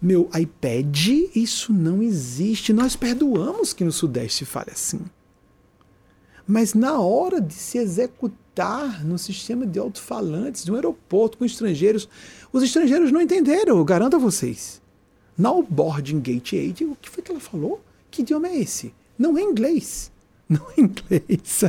Meu 0.00 0.28
iPad, 0.38 1.08
isso 1.34 1.72
não 1.72 2.02
existe. 2.02 2.70
Nós 2.70 2.96
perdoamos 2.96 3.72
que 3.72 3.82
no 3.82 3.92
Sudeste 3.92 4.40
se 4.40 4.44
fale 4.44 4.72
assim. 4.72 5.00
Mas 6.46 6.74
na 6.74 7.00
hora 7.00 7.40
de 7.40 7.54
se 7.54 7.78
executar, 7.78 8.42
no 9.04 9.18
sistema 9.18 9.66
de 9.66 9.78
alto-falantes 9.78 10.64
de 10.64 10.70
um 10.70 10.74
aeroporto 10.74 11.38
com 11.38 11.44
estrangeiros. 11.44 12.08
Os 12.52 12.62
estrangeiros 12.62 13.10
não 13.10 13.20
entenderam, 13.20 13.78
eu 13.78 13.84
garanto 13.84 14.16
a 14.16 14.18
vocês. 14.18 14.82
Now 15.38 15.62
boarding 15.62 16.20
gate 16.20 16.52
8, 16.52 16.92
o 16.92 16.96
que 16.96 17.08
foi 17.08 17.22
que 17.22 17.30
ela 17.30 17.40
falou? 17.40 17.82
Que 18.10 18.22
idioma 18.22 18.48
é 18.48 18.58
esse? 18.58 18.94
Não 19.18 19.38
é 19.38 19.42
inglês. 19.42 20.12
Não 20.48 20.66
é 20.76 20.80
inglês. 20.82 21.64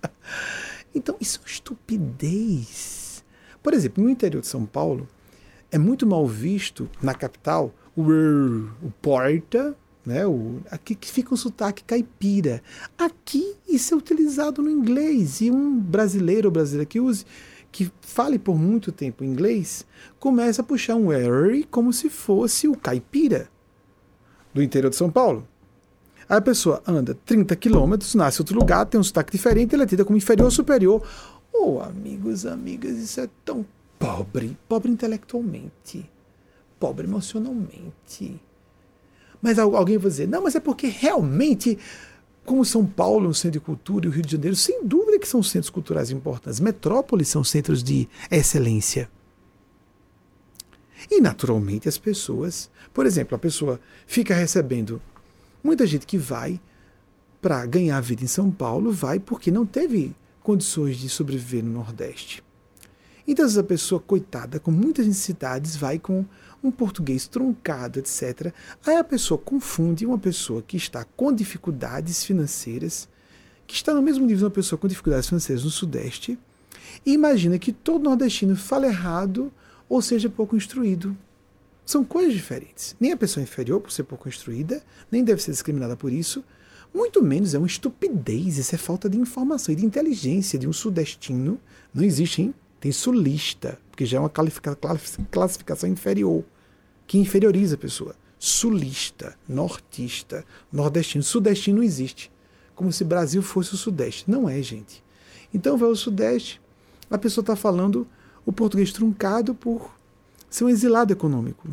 então, 0.94 1.16
isso 1.20 1.40
é 1.44 1.50
estupidez. 1.50 3.22
Por 3.62 3.74
exemplo, 3.74 4.02
no 4.02 4.08
interior 4.08 4.40
de 4.40 4.46
São 4.46 4.64
Paulo, 4.64 5.06
é 5.70 5.76
muito 5.76 6.06
mal 6.06 6.26
visto 6.26 6.88
na 7.02 7.12
capital 7.12 7.74
o, 7.94 8.02
o 8.02 8.90
porta 9.02 9.76
né? 10.04 10.26
O, 10.26 10.60
aqui 10.70 10.94
que 10.94 11.10
fica 11.10 11.34
um 11.34 11.36
sotaque 11.36 11.84
caipira. 11.84 12.62
Aqui 12.98 13.54
isso 13.68 13.94
é 13.94 13.96
utilizado 13.96 14.62
no 14.62 14.70
inglês 14.70 15.40
e 15.40 15.50
um 15.50 15.78
brasileiro 15.78 16.48
ou 16.48 16.52
brasileira 16.52 16.86
que 16.86 17.00
use 17.00 17.24
que 17.72 17.90
fale 18.00 18.38
por 18.38 18.58
muito 18.58 18.90
tempo 18.90 19.24
inglês 19.24 19.86
começa 20.18 20.62
a 20.62 20.64
puxar 20.64 20.96
um 20.96 21.12
R 21.12 21.64
como 21.70 21.92
se 21.92 22.10
fosse 22.10 22.66
o 22.68 22.76
caipira 22.76 23.48
do 24.52 24.62
interior 24.62 24.90
de 24.90 24.96
São 24.96 25.10
Paulo. 25.10 25.46
Aí 26.28 26.36
a 26.36 26.40
pessoa 26.40 26.82
anda 26.86 27.16
30 27.24 27.54
quilômetros, 27.56 28.14
nasce 28.14 28.38
em 28.38 28.42
outro 28.42 28.58
lugar, 28.58 28.86
tem 28.86 29.00
um 29.00 29.04
sotaque 29.04 29.32
diferente, 29.32 29.74
ela 29.74 29.84
é 29.84 29.86
tida 29.86 30.04
como 30.04 30.16
inferior 30.16 30.46
ou 30.46 30.50
superior. 30.50 31.02
Oh, 31.52 31.80
amigos, 31.80 32.46
amigas, 32.46 32.96
isso 32.96 33.20
é 33.20 33.28
tão 33.44 33.66
pobre, 33.98 34.56
pobre 34.68 34.90
intelectualmente, 34.90 36.08
pobre 36.78 37.06
emocionalmente 37.06 38.40
mas 39.42 39.58
alguém 39.58 39.96
vai 39.96 40.10
dizer, 40.10 40.28
não, 40.28 40.42
mas 40.42 40.54
é 40.54 40.60
porque 40.60 40.86
realmente, 40.86 41.78
como 42.44 42.64
São 42.64 42.84
Paulo 42.84 43.26
é 43.26 43.28
um 43.28 43.34
centro 43.34 43.60
de 43.60 43.64
cultura 43.64 44.06
e 44.06 44.08
o 44.08 44.12
Rio 44.12 44.24
de 44.24 44.32
Janeiro, 44.32 44.56
sem 44.56 44.84
dúvida 44.84 45.18
que 45.18 45.28
são 45.28 45.42
centros 45.42 45.70
culturais 45.70 46.10
importantes. 46.10 46.60
Metrópoles 46.60 47.28
são 47.28 47.44
centros 47.44 47.82
de 47.82 48.08
excelência. 48.30 49.10
E 51.10 51.20
naturalmente 51.20 51.88
as 51.88 51.96
pessoas, 51.96 52.70
por 52.92 53.06
exemplo, 53.06 53.34
a 53.34 53.38
pessoa 53.38 53.80
fica 54.06 54.34
recebendo 54.34 55.00
muita 55.62 55.86
gente 55.86 56.06
que 56.06 56.18
vai 56.18 56.60
para 57.40 57.64
ganhar 57.64 58.00
vida 58.00 58.22
em 58.22 58.26
São 58.26 58.50
Paulo, 58.50 58.92
vai 58.92 59.18
porque 59.18 59.50
não 59.50 59.64
teve 59.64 60.14
condições 60.42 60.96
de 60.98 61.08
sobreviver 61.08 61.64
no 61.64 61.72
Nordeste. 61.72 62.42
Então, 63.26 63.46
essa 63.46 63.62
pessoa, 63.62 64.00
coitada, 64.00 64.58
com 64.58 64.70
muitas 64.70 65.06
necessidades, 65.06 65.76
vai 65.76 65.98
com 65.98 66.24
um 66.62 66.70
português 66.70 67.26
truncado, 67.26 67.98
etc. 67.98 68.52
Aí 68.86 68.96
a 68.96 69.04
pessoa 69.04 69.38
confunde 69.38 70.06
uma 70.06 70.18
pessoa 70.18 70.62
que 70.62 70.76
está 70.76 71.04
com 71.16 71.32
dificuldades 71.32 72.24
financeiras, 72.24 73.08
que 73.66 73.74
está 73.74 73.94
no 73.94 74.02
mesmo 74.02 74.22
nível 74.22 74.38
de 74.38 74.44
uma 74.44 74.50
pessoa 74.50 74.78
com 74.78 74.88
dificuldades 74.88 75.28
financeiras 75.28 75.64
no 75.64 75.70
Sudeste, 75.70 76.38
E 77.06 77.12
imagina 77.12 77.58
que 77.58 77.72
todo 77.72 78.02
nordestino 78.02 78.56
fala 78.56 78.86
errado 78.86 79.52
ou 79.88 80.02
seja 80.02 80.28
pouco 80.28 80.56
instruído. 80.56 81.16
São 81.84 82.04
coisas 82.04 82.34
diferentes. 82.34 82.94
Nem 83.00 83.12
a 83.12 83.16
pessoa 83.16 83.42
é 83.42 83.44
inferior 83.44 83.80
por 83.80 83.90
ser 83.90 84.04
pouco 84.04 84.28
instruída, 84.28 84.82
nem 85.10 85.24
deve 85.24 85.42
ser 85.42 85.50
discriminada 85.50 85.96
por 85.96 86.12
isso, 86.12 86.44
muito 86.92 87.22
menos 87.22 87.54
é 87.54 87.58
uma 87.58 87.66
estupidez, 87.66 88.58
isso 88.58 88.74
é 88.74 88.78
falta 88.78 89.08
de 89.08 89.18
informação 89.18 89.72
e 89.72 89.76
de 89.76 89.86
inteligência 89.86 90.58
de 90.58 90.68
um 90.68 90.72
sudestino. 90.72 91.58
Não 91.94 92.02
existe, 92.02 92.42
hein? 92.42 92.54
Tem 92.80 92.90
sulista, 92.90 93.78
porque 93.90 94.06
já 94.06 94.16
é 94.16 94.20
uma 94.20 94.30
classificação 95.30 95.88
inferior, 95.88 96.42
que 97.06 97.18
inferioriza 97.18 97.74
a 97.74 97.78
pessoa. 97.78 98.16
Sulista, 98.38 99.36
nortista, 99.46 100.44
nordestino. 100.72 101.22
Sudestino 101.22 101.78
não 101.78 101.84
existe. 101.84 102.32
Como 102.74 102.90
se 102.90 103.04
Brasil 103.04 103.42
fosse 103.42 103.74
o 103.74 103.76
Sudeste. 103.76 104.30
Não 104.30 104.48
é, 104.48 104.62
gente. 104.62 105.04
Então 105.52 105.76
vai 105.76 105.88
ao 105.88 105.96
Sudeste, 105.96 106.60
a 107.10 107.18
pessoa 107.18 107.42
está 107.42 107.56
falando 107.56 108.06
o 108.46 108.52
português 108.52 108.92
truncado 108.92 109.54
por 109.54 109.94
ser 110.48 110.64
um 110.64 110.68
exilado 110.68 111.12
econômico. 111.12 111.68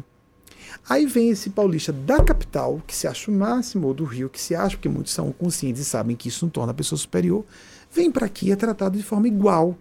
Aí 0.89 1.05
vem 1.05 1.29
esse 1.29 1.49
paulista 1.49 1.93
da 1.93 2.23
capital, 2.23 2.81
que 2.85 2.95
se 2.95 3.07
acha 3.07 3.31
o 3.31 3.33
máximo, 3.33 3.87
ou 3.87 3.93
do 3.93 4.03
Rio, 4.03 4.29
que 4.29 4.39
se 4.39 4.55
acha, 4.55 4.75
porque 4.75 4.89
muitos 4.89 5.13
são 5.13 5.31
conscientes 5.31 5.81
e 5.81 5.85
sabem 5.85 6.15
que 6.15 6.27
isso 6.27 6.45
não 6.45 6.49
torna 6.49 6.71
a 6.71 6.75
pessoa 6.75 6.97
superior, 6.97 7.45
vem 7.91 8.11
para 8.11 8.25
aqui 8.25 8.47
e 8.47 8.51
é 8.51 8.55
tratado 8.55 8.97
de 8.97 9.03
forma 9.03 9.27
igual 9.27 9.77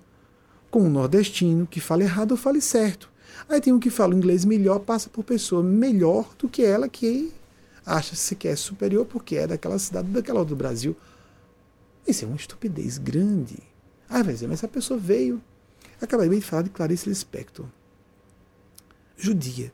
com 0.71 0.81
o 0.81 0.91
nordestino, 0.91 1.67
que 1.67 1.81
fala 1.81 2.03
errado 2.03 2.33
ou 2.33 2.37
fale 2.37 2.61
certo. 2.61 3.11
Aí 3.49 3.61
tem 3.61 3.73
um 3.73 3.79
que 3.79 3.91
fala 3.91 4.15
inglês 4.15 4.45
melhor, 4.45 4.81
passa 4.81 5.09
por 5.09 5.25
pessoa 5.25 5.63
melhor 5.63 6.35
do 6.39 6.49
que 6.49 6.65
ela 6.65 6.89
que 6.89 7.33
acha-se 7.85 8.35
que 8.35 8.49
é 8.49 8.57
superior 8.57 9.07
porque 9.07 9.37
é 9.37 9.47
daquela 9.47 9.79
cidade, 9.79 10.09
daquela 10.09 10.45
do 10.45 10.57
Brasil. 10.57 10.97
Isso 12.07 12.25
é 12.25 12.29
uma 12.29 12.37
estupidez 12.37 12.99
grande. 12.99 13.59
Ah, 14.09 14.23
vai 14.23 14.35
dizer, 14.35 14.47
mas 14.49 14.59
essa 14.59 14.69
pessoa 14.69 14.99
veio. 14.99 15.41
Acabei 16.01 16.29
de 16.29 16.41
falar 16.41 16.63
de 16.63 16.71
Clarice 16.71 17.09
Lispector. 17.09 17.67
Judia. 19.17 19.73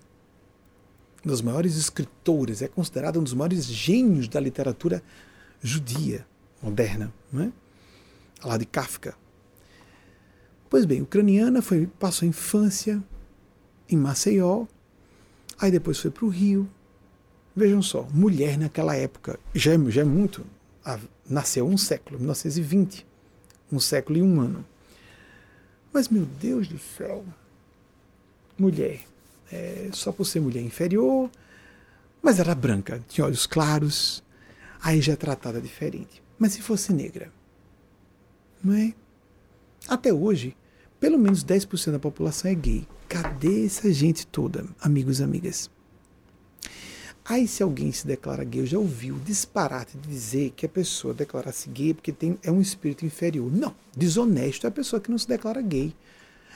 Um 1.24 1.28
dos 1.28 1.40
maiores 1.40 1.76
escritores, 1.76 2.62
é 2.62 2.68
considerada 2.68 3.18
um 3.18 3.22
dos 3.22 3.34
maiores 3.34 3.64
gênios 3.64 4.28
da 4.28 4.40
literatura 4.40 5.02
judia 5.62 6.26
moderna, 6.60 7.12
não 7.32 7.44
é? 7.44 7.52
Lá 8.44 8.56
de 8.56 8.66
Kafka. 8.66 9.14
Pois 10.72 10.86
bem, 10.86 11.02
ucraniana 11.02 11.60
foi, 11.60 11.86
passou 11.86 12.24
a 12.24 12.30
infância 12.30 13.04
em 13.90 13.94
Maceió, 13.94 14.64
aí 15.58 15.70
depois 15.70 15.98
foi 15.98 16.10
para 16.10 16.24
o 16.24 16.30
Rio. 16.30 16.66
Vejam 17.54 17.82
só, 17.82 18.04
mulher 18.04 18.56
naquela 18.56 18.96
época, 18.96 19.38
já, 19.54 19.74
é, 19.74 19.90
já 19.90 20.00
é 20.00 20.04
muito, 20.04 20.46
nasceu 21.28 21.68
um 21.68 21.76
século, 21.76 22.18
1920, 22.18 23.06
um 23.70 23.78
século 23.78 24.18
e 24.18 24.22
um 24.22 24.40
ano. 24.40 24.64
Mas, 25.92 26.08
meu 26.08 26.24
Deus 26.24 26.66
do 26.66 26.78
céu, 26.78 27.22
mulher, 28.58 29.02
é, 29.52 29.90
só 29.92 30.10
por 30.10 30.24
ser 30.24 30.40
mulher 30.40 30.62
inferior, 30.62 31.30
mas 32.22 32.40
era 32.40 32.54
branca, 32.54 33.04
tinha 33.10 33.26
olhos 33.26 33.46
claros, 33.46 34.24
aí 34.80 35.02
já 35.02 35.12
é 35.12 35.16
tratada 35.16 35.60
diferente. 35.60 36.22
Mas 36.38 36.54
se 36.54 36.62
fosse 36.62 36.94
negra, 36.94 37.30
não 38.64 38.72
é? 38.72 38.94
Até 39.86 40.10
hoje, 40.10 40.56
pelo 41.02 41.18
menos 41.18 41.44
10% 41.44 41.90
da 41.90 41.98
população 41.98 42.48
é 42.48 42.54
gay. 42.54 42.86
Cadê 43.08 43.66
essa 43.66 43.92
gente 43.92 44.24
toda, 44.24 44.64
amigos 44.80 45.18
e 45.18 45.24
amigas? 45.24 45.68
Aí, 47.24 47.48
se 47.48 47.60
alguém 47.60 47.90
se 47.90 48.06
declara 48.06 48.44
gay, 48.44 48.60
eu 48.60 48.66
já 48.66 48.78
ouvi 48.78 49.10
o 49.10 49.18
disparate 49.18 49.98
de 49.98 50.08
dizer 50.08 50.52
que 50.54 50.64
a 50.64 50.68
pessoa 50.68 51.12
declarar-se 51.12 51.68
gay 51.70 51.92
porque 51.92 52.12
tem, 52.12 52.38
é 52.40 52.52
um 52.52 52.60
espírito 52.60 53.04
inferior. 53.04 53.50
Não, 53.50 53.74
desonesto 53.96 54.64
é 54.64 54.68
a 54.68 54.70
pessoa 54.70 55.00
que 55.00 55.10
não 55.10 55.18
se 55.18 55.26
declara 55.26 55.60
gay. 55.60 55.92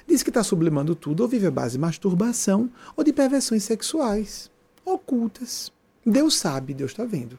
Diz 0.06 0.22
que 0.22 0.30
está 0.30 0.44
sublimando 0.44 0.94
tudo 0.94 1.24
ou 1.24 1.28
vive 1.28 1.48
a 1.48 1.50
base 1.50 1.72
de 1.72 1.80
masturbação 1.80 2.70
ou 2.96 3.02
de 3.02 3.12
perversões 3.12 3.64
sexuais 3.64 4.48
ocultas. 4.84 5.72
Deus 6.06 6.36
sabe, 6.36 6.72
Deus 6.72 6.92
está 6.92 7.04
vendo. 7.04 7.36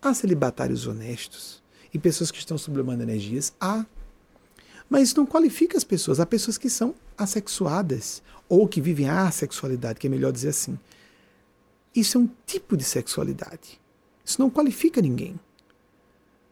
Há 0.00 0.14
celibatários 0.14 0.86
honestos 0.86 1.62
e 1.92 1.98
pessoas 1.98 2.30
que 2.30 2.38
estão 2.38 2.56
sublimando 2.56 3.02
energias. 3.02 3.52
Há 3.60 3.84
mas 4.90 5.08
isso 5.08 5.16
não 5.16 5.24
qualifica 5.24 5.78
as 5.78 5.84
pessoas. 5.84 6.18
Há 6.18 6.26
pessoas 6.26 6.58
que 6.58 6.68
são 6.68 6.94
assexuadas 7.16 8.20
ou 8.48 8.66
que 8.66 8.80
vivem 8.80 9.08
a 9.08 9.28
assexualidade, 9.28 10.00
que 10.00 10.08
é 10.08 10.10
melhor 10.10 10.32
dizer 10.32 10.48
assim. 10.48 10.76
Isso 11.94 12.18
é 12.18 12.20
um 12.20 12.28
tipo 12.44 12.76
de 12.76 12.82
sexualidade. 12.82 13.80
Isso 14.24 14.40
não 14.40 14.50
qualifica 14.50 15.00
ninguém. 15.00 15.38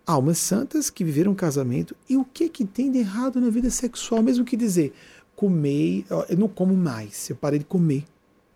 Almas 0.07 0.39
santas 0.39 0.89
que 0.89 1.05
viveram 1.05 1.33
um 1.33 1.35
casamento 1.35 1.97
e 2.09 2.17
o 2.17 2.25
que 2.25 2.49
que 2.49 2.65
tem 2.65 2.91
de 2.91 2.99
errado 2.99 3.41
na 3.41 3.51
vida 3.51 3.69
sexual, 3.69 4.23
mesmo 4.23 4.45
que 4.45 4.57
dizer 4.57 4.95
comer, 5.35 6.05
eu 6.29 6.37
não 6.37 6.49
como 6.49 6.77
mais, 6.77 7.31
eu 7.31 7.37
parei 7.37 7.59
de 7.59 7.65
comer. 7.65 8.05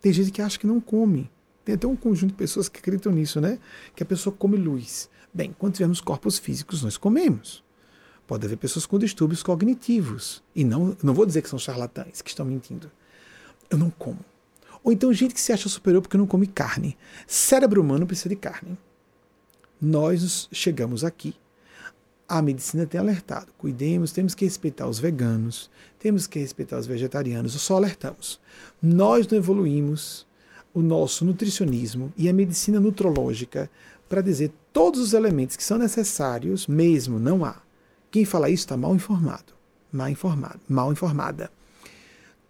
Tem 0.01 0.11
gente 0.11 0.31
que 0.31 0.41
acha 0.41 0.59
que 0.59 0.67
não 0.67 0.81
come. 0.81 1.29
Tem 1.63 1.75
até 1.75 1.87
um 1.87 1.95
conjunto 1.95 2.31
de 2.31 2.37
pessoas 2.37 2.67
que 2.67 2.79
acreditam 2.79 3.11
nisso, 3.11 3.39
né? 3.39 3.57
Que 3.95 4.03
a 4.03 4.05
pessoa 4.05 4.35
come 4.35 4.57
luz. 4.57 5.09
Bem, 5.33 5.55
quando 5.57 5.73
tivermos 5.73 6.01
corpos 6.01 6.37
físicos, 6.37 6.83
nós 6.83 6.97
comemos. 6.97 7.63
Pode 8.25 8.45
haver 8.45 8.57
pessoas 8.57 8.85
com 8.85 8.97
distúrbios 8.97 9.43
cognitivos. 9.43 10.41
E 10.55 10.63
não, 10.63 10.95
não 11.03 11.13
vou 11.13 11.25
dizer 11.25 11.41
que 11.41 11.49
são 11.49 11.59
charlatães, 11.59 12.21
que 12.21 12.29
estão 12.29 12.45
mentindo. 12.45 12.89
Eu 13.69 13.77
não 13.77 13.89
como. 13.89 14.19
Ou 14.83 14.91
então 14.91 15.13
gente 15.13 15.33
que 15.33 15.41
se 15.41 15.53
acha 15.53 15.69
superior 15.69 16.01
porque 16.01 16.17
não 16.17 16.27
come 16.27 16.47
carne. 16.47 16.97
Cérebro 17.25 17.81
humano 17.81 18.05
precisa 18.05 18.29
de 18.29 18.35
carne. 18.35 18.77
Nós 19.81 20.47
chegamos 20.51 21.03
aqui. 21.03 21.35
A 22.27 22.41
medicina 22.41 22.85
tem 22.85 22.99
alertado. 22.99 23.47
Cuidemos, 23.57 24.11
temos 24.11 24.33
que 24.33 24.45
respeitar 24.45 24.87
os 24.87 24.99
veganos, 24.99 25.69
temos 25.99 26.25
que 26.25 26.39
respeitar 26.39 26.77
os 26.77 26.87
vegetarianos. 26.87 27.53
Só 27.53 27.75
alertamos. 27.75 28.39
Nós 28.81 29.27
não 29.27 29.37
evoluímos 29.37 30.25
o 30.73 30.81
nosso 30.81 31.23
nutricionismo 31.23 32.11
e 32.17 32.27
a 32.27 32.33
medicina 32.33 32.79
nutrológica 32.79 33.69
para 34.09 34.21
dizer 34.21 34.51
todos 34.71 34.99
os 34.99 35.13
elementos 35.13 35.55
que 35.55 35.63
são 35.63 35.77
necessários, 35.77 36.67
mesmo 36.67 37.19
não 37.19 37.45
há 37.45 37.62
quem 38.13 38.25
fala 38.25 38.47
isso 38.47 38.61
está 38.61 38.77
mal 38.77 38.93
informado, 38.93 39.55
mal 39.91 40.07
informado, 40.07 40.59
mal 40.69 40.91
informada. 40.91 41.51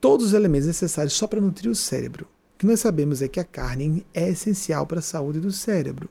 Todos 0.02 0.26
os 0.26 0.34
elementos 0.34 0.68
necessários 0.68 1.14
só 1.14 1.26
para 1.26 1.40
nutrir 1.40 1.72
o 1.72 1.76
cérebro. 1.76 2.28
O 2.54 2.58
que 2.58 2.66
nós 2.66 2.82
sabemos 2.82 3.22
é 3.22 3.30
que 3.30 3.40
a 3.40 3.46
carne 3.46 4.06
é 4.14 4.28
essencial 4.28 4.86
para 4.86 5.00
a 5.00 5.02
saúde 5.02 5.40
do 5.40 5.54
cérebro. 5.54 6.10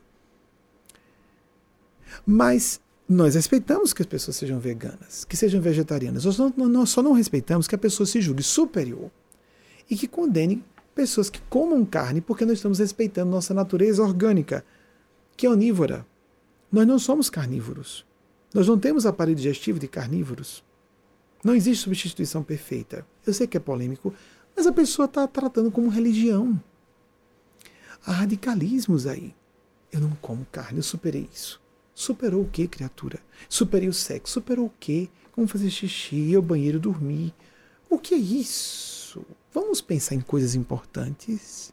Mas 2.27 2.81
nós 3.07 3.35
respeitamos 3.35 3.93
que 3.93 4.01
as 4.01 4.07
pessoas 4.07 4.39
sejam 4.39 4.59
veganas, 4.59 5.27
que 5.27 5.37
sejam 5.37 5.61
vegetarianas. 5.61 6.25
Nós, 6.25 6.39
não, 6.39 6.49
nós 6.57 6.89
só 6.89 7.03
não 7.03 7.13
respeitamos 7.13 7.69
que 7.69 7.75
a 7.75 7.79
pessoa 7.79 8.07
se 8.07 8.23
julgue 8.23 8.43
superior 8.43 9.11
e 9.91 9.99
que 9.99 10.09
condene 10.09 10.65
pessoas 10.95 11.29
que 11.29 11.43
comam 11.51 11.85
carne 11.85 12.23
porque 12.23 12.47
nós 12.47 12.55
estamos 12.55 12.79
respeitando 12.79 13.31
nossa 13.31 13.53
natureza 13.53 14.03
orgânica, 14.03 14.65
que 15.37 15.45
é 15.45 15.51
onívora. 15.51 16.07
Nós 16.73 16.87
não 16.87 16.99
somos 16.99 17.29
carnívoros. 17.29 18.11
Nós 18.53 18.69
não 18.69 18.79
temos 18.79 19.07
aparelho 19.07 19.37
digestivo 19.37 19.79
de 19.79 19.89
carnívoros. 19.89 20.63
Não 21.43 21.55
existe 21.55 21.85
substituição 21.85 22.43
perfeita. 22.43 23.07
Eu 23.27 23.33
sei 23.33 23.47
que 23.47 23.57
é 23.57 23.61
polêmico, 23.61 24.15
mas 24.55 24.67
a 24.67 24.73
pessoa 24.73 25.07
está 25.07 25.27
tratando 25.27 25.71
como 25.71 25.89
religião. 25.89 26.63
Há 28.05 28.13
radicalismos 28.13 29.07
aí. 29.07 29.35
Eu 29.91 30.01
não 30.01 30.11
como 30.21 30.47
carne, 30.53 30.79
eu 30.79 30.83
superei 30.83 31.29
isso. 31.33 31.61
Superou 31.95 32.43
o 32.43 32.49
que, 32.49 32.69
criatura? 32.69 33.19
Superei 33.49 33.89
o 33.89 33.93
sexo. 33.93 34.35
Superou 34.35 34.67
o 34.67 34.73
quê? 34.79 35.09
Como 35.33 35.47
fazer 35.47 35.71
xixi, 35.71 36.35
ao 36.35 36.43
banheiro, 36.43 36.79
dormir. 36.79 37.35
O 37.89 37.99
que 37.99 38.15
é 38.15 38.19
isso? 38.19 39.25
Vamos 39.53 39.81
pensar 39.81 40.15
em 40.15 40.21
coisas 40.21 40.55
importantes. 40.55 41.73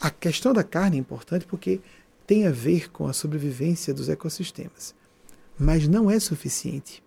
A 0.00 0.10
questão 0.10 0.52
da 0.52 0.62
carne 0.62 0.96
é 0.96 1.00
importante 1.00 1.46
porque 1.46 1.80
tem 2.26 2.46
a 2.46 2.50
ver 2.50 2.90
com 2.90 3.06
a 3.06 3.12
sobrevivência 3.12 3.94
dos 3.94 4.08
ecossistemas 4.08 4.94
mas 5.60 5.86
não 5.86 6.10
é 6.10 6.18
suficiente. 6.18 7.02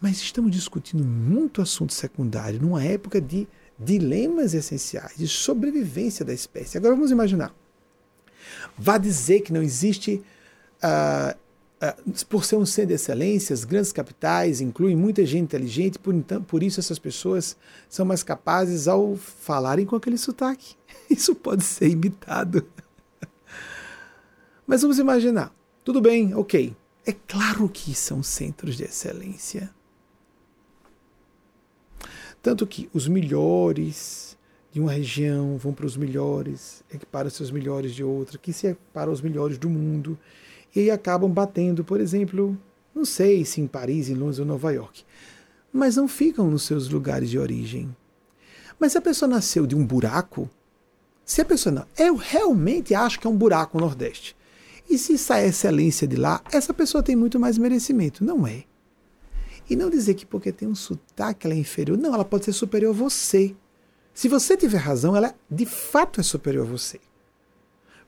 Mas 0.00 0.18
estamos 0.18 0.52
discutindo 0.52 1.04
muito 1.04 1.60
assunto 1.60 1.92
secundário 1.92 2.62
numa 2.62 2.84
época 2.84 3.20
de 3.20 3.48
dilemas 3.76 4.54
essenciais, 4.54 5.16
de 5.16 5.26
sobrevivência 5.26 6.24
da 6.24 6.32
espécie. 6.32 6.78
Agora 6.78 6.94
vamos 6.94 7.10
imaginar. 7.10 7.52
Vá 8.78 8.96
dizer 8.96 9.40
que 9.40 9.52
não 9.52 9.60
existe, 9.60 10.22
uh, 10.84 11.36
uh, 11.84 12.26
por 12.26 12.44
ser 12.44 12.56
um 12.56 12.66
centro 12.66 12.88
de 12.88 12.94
excelência, 12.94 13.52
as 13.52 13.64
grandes 13.64 13.90
capitais 13.90 14.60
incluem 14.60 14.94
muita 14.94 15.26
gente 15.26 15.44
inteligente, 15.44 15.98
por, 15.98 16.14
então, 16.14 16.42
por 16.42 16.62
isso 16.62 16.78
essas 16.78 16.98
pessoas 16.98 17.56
são 17.88 18.06
mais 18.06 18.22
capazes 18.22 18.86
ao 18.86 19.16
falarem 19.16 19.84
com 19.84 19.96
aquele 19.96 20.18
sotaque. 20.18 20.76
Isso 21.10 21.34
pode 21.34 21.64
ser 21.64 21.88
imitado. 21.88 22.66
Mas 24.66 24.82
vamos 24.82 24.98
imaginar. 24.98 25.52
Tudo 25.84 26.00
bem, 26.00 26.34
ok. 26.34 26.74
É 27.06 27.12
claro 27.12 27.68
que 27.68 27.94
são 27.94 28.22
centros 28.22 28.76
de 28.76 28.84
excelência. 28.84 29.70
Tanto 32.42 32.66
que 32.66 32.88
os 32.92 33.08
melhores 33.08 34.36
de 34.74 34.80
uma 34.80 34.90
região 34.90 35.56
vão 35.56 35.72
para 35.72 35.86
os 35.86 35.96
melhores, 35.96 36.82
equiparam-se 36.92 37.52
melhores 37.52 37.94
de 37.94 38.02
outra, 38.02 38.36
que 38.36 38.52
se 38.52 38.66
equiparam 38.66 39.12
os 39.12 39.20
melhores 39.20 39.56
do 39.56 39.70
mundo, 39.70 40.18
e 40.74 40.80
aí 40.80 40.90
acabam 40.90 41.30
batendo, 41.30 41.84
por 41.84 42.00
exemplo, 42.00 42.58
não 42.92 43.04
sei 43.04 43.44
se 43.44 43.60
em 43.60 43.68
Paris, 43.68 44.08
em 44.08 44.14
Londres 44.14 44.40
ou 44.40 44.44
Nova 44.44 44.72
York, 44.72 45.04
mas 45.72 45.94
não 45.94 46.08
ficam 46.08 46.50
nos 46.50 46.64
seus 46.64 46.88
lugares 46.88 47.30
de 47.30 47.38
origem. 47.38 47.94
Mas 48.78 48.92
se 48.92 48.98
a 48.98 49.02
pessoa 49.02 49.28
nasceu 49.28 49.64
de 49.66 49.76
um 49.76 49.86
buraco, 49.86 50.50
se 51.24 51.40
a 51.40 51.44
pessoa 51.44 51.72
não, 51.72 51.86
eu 51.96 52.16
realmente 52.16 52.94
acho 52.94 53.20
que 53.20 53.26
é 53.26 53.30
um 53.30 53.36
buraco 53.36 53.78
no 53.78 53.86
Nordeste. 53.86 54.36
E 54.88 54.98
se 54.98 55.16
sai 55.16 55.46
excelência 55.46 56.06
de 56.06 56.16
lá, 56.16 56.42
essa 56.52 56.74
pessoa 56.74 57.02
tem 57.02 57.16
muito 57.16 57.40
mais 57.40 57.58
merecimento. 57.58 58.24
Não 58.24 58.46
é. 58.46 58.64
E 59.68 59.74
não 59.74 59.88
dizer 59.88 60.14
que 60.14 60.26
porque 60.26 60.52
tem 60.52 60.68
um 60.68 60.74
sotaque 60.74 61.46
ela 61.46 61.54
é 61.54 61.58
inferior. 61.58 61.96
Não, 61.96 62.14
ela 62.14 62.24
pode 62.24 62.44
ser 62.44 62.52
superior 62.52 62.94
a 62.94 62.98
você. 62.98 63.54
Se 64.12 64.28
você 64.28 64.56
tiver 64.56 64.78
razão, 64.78 65.16
ela 65.16 65.34
de 65.50 65.66
fato 65.66 66.20
é 66.20 66.22
superior 66.22 66.66
a 66.66 66.70
você. 66.70 67.00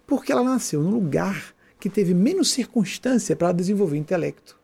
Porque 0.07 0.31
ela 0.31 0.45
nasceu 0.45 0.83
num 0.83 0.91
lugar 0.91 1.55
que 1.81 1.91
teve 1.91 2.15
menos 2.15 2.51
circunstância 2.51 3.35
para 3.35 3.53
desenvolver 3.53 3.97
intelecto 3.97 4.57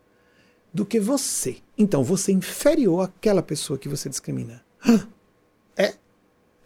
do 0.73 0.87
que 0.87 1.01
você. 1.01 1.59
Então 1.77 2.05
você 2.05 2.31
é 2.31 2.35
inferior 2.35 3.05
àquela 3.05 3.43
pessoa 3.43 3.79
que 3.79 3.89
você 3.89 4.09
discrimina. 4.09 4.63
É, 5.77 5.95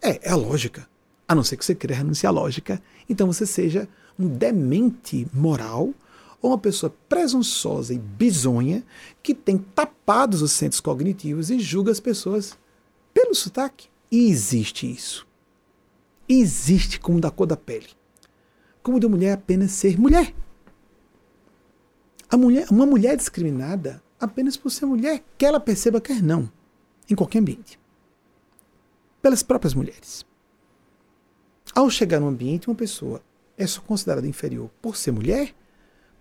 é, 0.01 0.19
é 0.21 0.29
a 0.29 0.35
lógica. 0.35 0.87
A 1.27 1.33
não 1.33 1.43
ser 1.43 1.57
que 1.57 1.65
você 1.65 1.75
queira 1.75 1.95
renunciar 1.95 2.31
à 2.31 2.33
lógica. 2.33 2.81
Então 3.09 3.27
você 3.27 3.45
seja 3.45 3.87
um 4.19 4.27
demente 4.27 5.27
moral 5.33 5.93
ou 6.41 6.51
uma 6.51 6.57
pessoa 6.57 6.93
presunçosa 7.09 7.93
e 7.93 7.97
bizonha 7.97 8.83
que 9.21 9.33
tem 9.33 9.57
tapados 9.57 10.41
os 10.41 10.51
centros 10.51 10.79
cognitivos 10.79 11.49
e 11.49 11.59
julga 11.59 11.91
as 11.91 11.99
pessoas 11.99 12.57
pelo 13.13 13.33
sotaque. 13.33 13.89
E 14.11 14.29
existe 14.29 14.89
isso. 14.89 15.27
Existe 16.29 16.99
como 16.99 17.19
da 17.19 17.31
cor 17.31 17.47
da 17.47 17.57
pele. 17.57 17.87
Como 18.83 18.99
de 18.99 19.07
mulher 19.07 19.33
apenas 19.33 19.71
ser 19.71 19.99
mulher. 19.99 20.33
A 22.29 22.37
mulher, 22.37 22.67
uma 22.69 22.85
mulher 22.85 23.15
discriminada 23.15 24.01
apenas 24.19 24.57
por 24.57 24.69
ser 24.69 24.85
mulher, 24.85 25.23
quer 25.37 25.47
ela 25.47 25.59
perceba, 25.59 26.01
quer 26.01 26.21
não, 26.21 26.51
em 27.09 27.15
qualquer 27.15 27.39
ambiente. 27.39 27.79
Pelas 29.21 29.43
próprias 29.43 29.73
mulheres. 29.73 30.25
Ao 31.73 31.89
chegar 31.89 32.19
no 32.19 32.27
ambiente, 32.27 32.67
uma 32.67 32.75
pessoa 32.75 33.21
é 33.57 33.65
só 33.65 33.81
considerada 33.81 34.27
inferior 34.27 34.69
por 34.81 34.95
ser 34.95 35.11
mulher, 35.11 35.53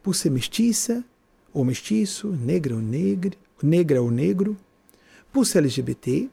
por 0.03 0.15
ser 0.15 0.31
mestiça 0.31 1.05
ou 1.53 1.65
mestiço, 1.65 2.29
negra 2.29 2.75
ou 2.75 2.81
negro, 2.81 3.37
negra 3.63 4.03
ou 4.03 4.11
negro, 4.11 4.57
por 5.33 5.47
ser 5.47 5.59
LGBT, 5.59 6.31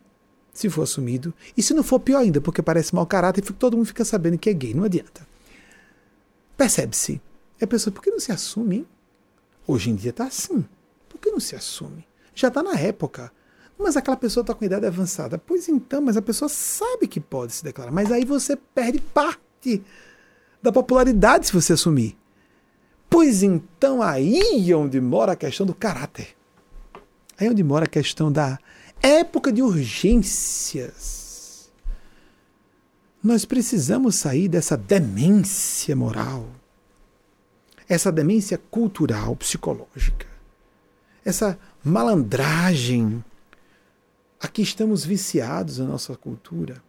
se 0.53 0.69
for 0.69 0.83
assumido, 0.83 1.33
e 1.57 1.63
se 1.63 1.73
não 1.73 1.83
for 1.83 1.99
pior 1.99 2.19
ainda, 2.19 2.39
porque 2.39 2.61
parece 2.61 2.93
mau 2.93 3.05
caráter 3.05 3.43
e 3.43 3.53
todo 3.53 3.75
mundo 3.75 3.87
fica 3.87 4.05
sabendo 4.05 4.37
que 4.37 4.49
é 4.49 4.53
gay, 4.53 4.73
não 4.73 4.83
adianta. 4.83 5.27
Percebe-se. 6.55 7.21
É 7.59 7.65
a 7.65 7.67
pessoa, 7.67 7.93
por 7.93 8.01
que 8.01 8.11
não 8.11 8.19
se 8.19 8.31
assume? 8.31 8.77
Hein? 8.77 8.87
Hoje 9.67 9.89
em 9.89 9.95
dia 9.95 10.11
está 10.11 10.25
assim. 10.25 10.65
Por 11.09 11.19
que 11.19 11.31
não 11.31 11.39
se 11.39 11.55
assume? 11.55 12.05
Já 12.35 12.49
está 12.49 12.61
na 12.61 12.77
época. 12.77 13.31
Mas 13.77 13.97
aquela 13.97 14.17
pessoa 14.17 14.41
está 14.41 14.53
com 14.53 14.63
idade 14.63 14.85
avançada. 14.85 15.37
Pois 15.37 15.67
então, 15.67 16.01
mas 16.01 16.17
a 16.17 16.21
pessoa 16.21 16.49
sabe 16.49 17.07
que 17.07 17.19
pode 17.19 17.53
se 17.53 17.63
declarar. 17.63 17.91
Mas 17.91 18.11
aí 18.11 18.25
você 18.25 18.55
perde 18.55 18.99
parte 18.99 19.81
da 20.63 20.71
popularidade 20.71 21.45
se 21.45 21.53
você 21.53 21.73
assumir. 21.73 22.17
Pois 23.09 23.43
então, 23.43 24.01
aí 24.01 24.71
é 24.71 24.75
onde 24.75 24.99
mora 24.99 25.33
a 25.33 25.35
questão 25.35 25.65
do 25.65 25.75
caráter. 25.75 26.29
Aí 27.37 27.45
é 27.47 27.51
onde 27.51 27.63
mora 27.63 27.85
a 27.85 27.89
questão 27.89 28.31
da 28.31 28.57
época 29.01 29.51
de 29.51 29.61
urgências. 29.61 31.21
Nós 33.23 33.45
precisamos 33.45 34.15
sair 34.15 34.47
dessa 34.47 34.75
demência 34.75 35.95
moral 35.95 36.47
essa 37.87 38.11
demência 38.11 38.57
cultural, 38.57 39.35
psicológica, 39.35 40.27
essa 41.23 41.57
malandragem 41.83 43.23
a 44.39 44.47
que 44.47 44.61
estamos 44.61 45.05
viciados 45.05 45.77
na 45.77 45.85
nossa 45.85 46.15
cultura, 46.15 46.83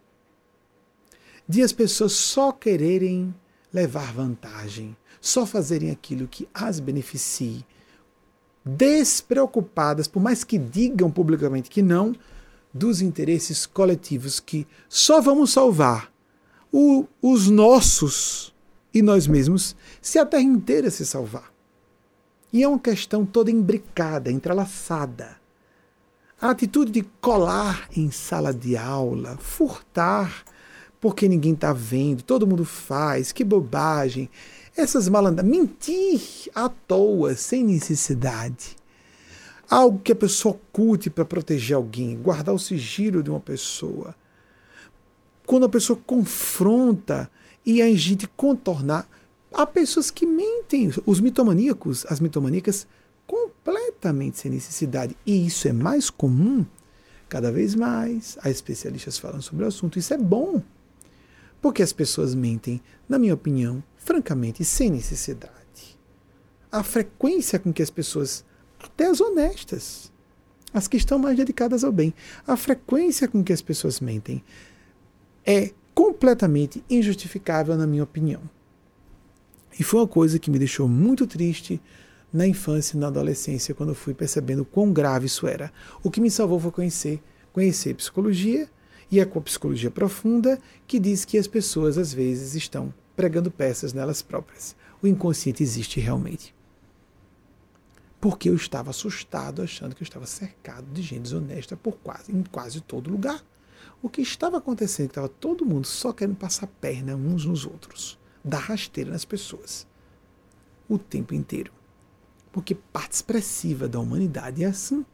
de 1.47 1.61
as 1.61 1.71
pessoas 1.71 2.13
só 2.13 2.51
quererem 2.51 3.33
levar 3.75 4.13
vantagem, 4.13 4.95
só 5.19 5.45
fazerem 5.45 5.91
aquilo 5.91 6.29
que 6.29 6.47
as 6.53 6.79
beneficie, 6.79 7.65
despreocupadas, 8.63 10.07
por 10.07 10.21
mais 10.21 10.45
que 10.45 10.57
digam 10.57 11.11
publicamente 11.11 11.69
que 11.69 11.81
não, 11.81 12.15
dos 12.73 13.01
interesses 13.01 13.65
coletivos 13.65 14.39
que 14.39 14.65
só 14.87 15.19
vamos 15.19 15.51
salvar 15.51 16.09
o, 16.71 17.05
os 17.21 17.49
nossos 17.49 18.53
e 18.93 19.01
nós 19.01 19.27
mesmos 19.27 19.75
se 20.01 20.17
a 20.17 20.25
terra 20.25 20.43
inteira 20.43 20.89
se 20.89 21.05
salvar. 21.05 21.51
E 22.51 22.63
é 22.63 22.67
uma 22.67 22.79
questão 22.79 23.25
toda 23.25 23.51
imbricada, 23.51 24.31
entrelaçada. 24.31 25.35
A 26.39 26.49
atitude 26.51 26.91
de 26.91 27.03
colar 27.19 27.89
em 27.95 28.09
sala 28.09 28.53
de 28.53 28.77
aula, 28.77 29.37
furtar 29.37 30.45
porque 31.05 31.29
ninguém 31.29 31.53
está 31.53 31.71
vendo, 31.71 32.23
todo 32.23 32.47
mundo 32.47 32.65
faz, 32.65 33.31
que 33.31 33.43
bobagem. 33.43 34.27
Essas 34.75 35.07
malandras, 35.07 35.45
mentir 35.47 36.49
à 36.55 36.67
toa, 36.67 37.35
sem 37.35 37.63
necessidade. 37.63 38.75
Algo 39.69 39.99
que 39.99 40.13
a 40.13 40.15
pessoa 40.15 40.55
oculte 40.55 41.11
para 41.11 41.23
proteger 41.23 41.75
alguém, 41.75 42.17
guardar 42.17 42.55
o 42.55 42.57
sigilo 42.57 43.21
de 43.21 43.29
uma 43.29 43.39
pessoa. 43.39 44.15
Quando 45.45 45.67
a 45.67 45.69
pessoa 45.69 45.99
confronta 46.07 47.29
e 47.63 47.83
a 47.83 47.95
gente 47.95 48.27
contornar. 48.29 49.07
Há 49.53 49.67
pessoas 49.67 50.09
que 50.09 50.25
mentem, 50.25 50.91
os 51.05 51.19
mitomaníacos, 51.19 52.03
as 52.09 52.19
mitomaníacas, 52.19 52.87
completamente 53.27 54.39
sem 54.39 54.49
necessidade. 54.49 55.15
E 55.23 55.45
isso 55.45 55.67
é 55.67 55.71
mais 55.71 56.09
comum 56.09 56.65
cada 57.29 57.51
vez 57.51 57.75
mais. 57.75 58.39
Há 58.41 58.49
especialistas 58.49 59.19
falam 59.19 59.39
sobre 59.39 59.65
o 59.65 59.67
assunto. 59.67 59.99
Isso 59.99 60.11
é 60.11 60.17
bom. 60.17 60.63
Porque 61.65 61.81
as 61.81 61.91
pessoas 61.91 62.35
mentem, 62.35 62.79
na 63.09 63.17
minha 63.17 63.33
opinião, 63.33 63.83
francamente, 63.97 64.63
sem 64.63 64.91
necessidade. 64.91 65.97
A 66.71 66.83
frequência 66.83 67.57
com 67.57 67.73
que 67.73 67.81
as 67.81 67.89
pessoas, 67.89 68.45
até 68.79 69.07
as 69.07 69.19
honestas, 69.19 70.11
as 70.71 70.87
que 70.87 70.95
estão 70.95 71.17
mais 71.17 71.35
dedicadas 71.35 71.83
ao 71.83 71.91
bem, 71.91 72.13
a 72.45 72.55
frequência 72.55 73.27
com 73.27 73.43
que 73.43 73.51
as 73.51 73.63
pessoas 73.63 73.99
mentem 73.99 74.43
é 75.43 75.71
completamente 75.95 76.83
injustificável, 76.87 77.75
na 77.75 77.87
minha 77.87 78.03
opinião. 78.03 78.43
E 79.79 79.83
foi 79.83 80.01
uma 80.01 80.07
coisa 80.07 80.37
que 80.37 80.51
me 80.51 80.59
deixou 80.59 80.87
muito 80.87 81.25
triste 81.25 81.81
na 82.31 82.45
infância 82.45 82.95
e 82.95 82.99
na 82.99 83.07
adolescência, 83.07 83.73
quando 83.73 83.89
eu 83.89 83.95
fui 83.95 84.13
percebendo 84.13 84.63
quão 84.63 84.93
grave 84.93 85.25
isso 85.25 85.47
era. 85.47 85.73
O 86.03 86.11
que 86.11 86.21
me 86.21 86.29
salvou 86.29 86.59
foi 86.59 86.69
conhecer, 86.69 87.23
conhecer 87.51 87.95
psicologia 87.95 88.69
e 89.15 89.21
a 89.21 89.25
psicologia 89.25 89.89
profunda, 89.89 90.59
que 90.85 90.99
diz 90.99 91.23
que 91.23 91.37
as 91.37 91.47
pessoas 91.47 91.97
às 91.97 92.13
vezes 92.13 92.53
estão 92.53 92.93
pregando 93.15 93.49
peças 93.49 93.93
nelas 93.93 94.21
próprias. 94.21 94.75
O 95.01 95.07
inconsciente 95.07 95.63
existe 95.63 96.01
realmente. 96.01 96.53
Porque 98.19 98.49
eu 98.49 98.55
estava 98.55 98.89
assustado, 98.89 99.61
achando 99.61 99.95
que 99.95 100.03
eu 100.03 100.05
estava 100.05 100.25
cercado 100.25 100.85
de 100.91 101.01
gente 101.01 101.21
desonesta 101.21 101.77
por 101.77 101.97
quase, 101.97 102.31
em 102.31 102.43
quase 102.43 102.81
todo 102.81 103.09
lugar. 103.09 103.41
O 104.01 104.09
que 104.09 104.21
estava 104.21 104.57
acontecendo? 104.57 105.07
Estava 105.07 105.29
todo 105.29 105.65
mundo 105.65 105.87
só 105.87 106.11
querendo 106.11 106.35
passar 106.35 106.67
perna 106.67 107.15
uns 107.15 107.45
nos 107.45 107.65
outros, 107.65 108.19
dar 108.43 108.59
rasteira 108.59 109.11
nas 109.11 109.23
pessoas, 109.23 109.87
o 110.89 110.97
tempo 110.97 111.33
inteiro. 111.33 111.71
Porque 112.51 112.75
parte 112.75 113.13
expressiva 113.13 113.87
da 113.87 113.99
humanidade 113.99 114.63
é 114.63 114.67
assim. 114.67 115.05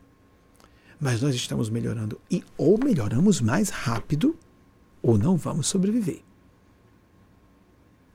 Mas 1.01 1.19
nós 1.19 1.33
estamos 1.33 1.67
melhorando 1.67 2.21
e 2.29 2.43
ou 2.55 2.77
melhoramos 2.77 3.41
mais 3.41 3.69
rápido 3.69 4.37
ou 5.01 5.17
não 5.17 5.35
vamos 5.35 5.65
sobreviver. 5.65 6.21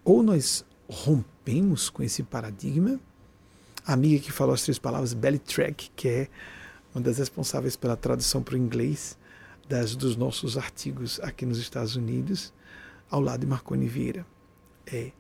Ou 0.05 0.23
nós 0.23 0.65
rompemos 0.89 1.91
com 1.91 2.05
esse 2.05 2.23
paradigma. 2.23 3.01
A 3.85 3.93
amiga 3.93 4.23
que 4.23 4.31
falou 4.31 4.55
as 4.55 4.63
três 4.63 4.79
palavras, 4.79 5.13
Belly 5.13 5.41
Track, 5.41 5.91
que 5.97 6.09
é 6.09 6.29
uma 6.95 7.03
das 7.03 7.19
responsáveis 7.19 7.75
pela 7.75 7.97
tradução 7.97 8.41
para 8.41 8.55
o 8.55 8.59
inglês, 8.59 9.19
das, 9.69 9.97
dos 9.97 10.15
nossos 10.15 10.57
artigos 10.57 11.19
aqui 11.21 11.45
nos 11.45 11.59
Estados 11.59 11.97
Unidos, 11.97 12.55
ao 13.11 13.21
lado 13.21 13.41
de 13.41 13.47
Marconi 13.47 13.89
Vieira. 13.89 14.25
É 14.87 15.11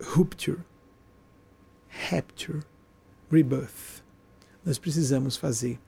Rupture, 0.00 0.60
Rapture, 2.08 2.60
Rebirth. 3.30 4.04
Nós 4.64 4.78
precisamos 4.78 5.36
fazer. 5.36 5.80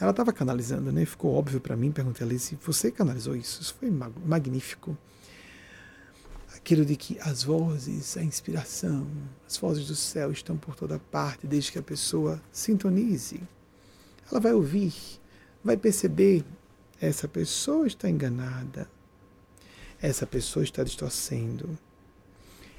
Ela 0.00 0.12
estava 0.12 0.32
canalizando, 0.32 0.90
né? 0.90 1.04
Ficou 1.04 1.34
óbvio 1.34 1.60
para 1.60 1.76
mim. 1.76 1.92
Perguntei 1.92 2.26
a 2.26 2.38
se 2.38 2.56
você 2.56 2.90
canalizou 2.90 3.36
isso. 3.36 3.60
Isso 3.60 3.74
foi 3.74 3.90
magnífico. 3.90 4.96
Aquilo 6.56 6.84
de 6.86 6.96
que 6.96 7.18
as 7.20 7.42
vozes, 7.42 8.16
a 8.16 8.22
inspiração, 8.22 9.06
as 9.46 9.58
vozes 9.58 9.86
do 9.86 9.94
céu 9.94 10.32
estão 10.32 10.56
por 10.56 10.74
toda 10.74 10.98
parte, 10.98 11.46
desde 11.46 11.72
que 11.72 11.78
a 11.78 11.82
pessoa 11.82 12.40
sintonize. 12.50 13.40
Ela 14.30 14.40
vai 14.40 14.52
ouvir, 14.52 14.94
vai 15.62 15.76
perceber 15.76 16.44
essa 17.00 17.26
pessoa 17.26 17.86
está 17.86 18.08
enganada. 18.08 18.88
Essa 20.00 20.26
pessoa 20.26 20.62
está 20.62 20.82
distorcendo. 20.82 21.78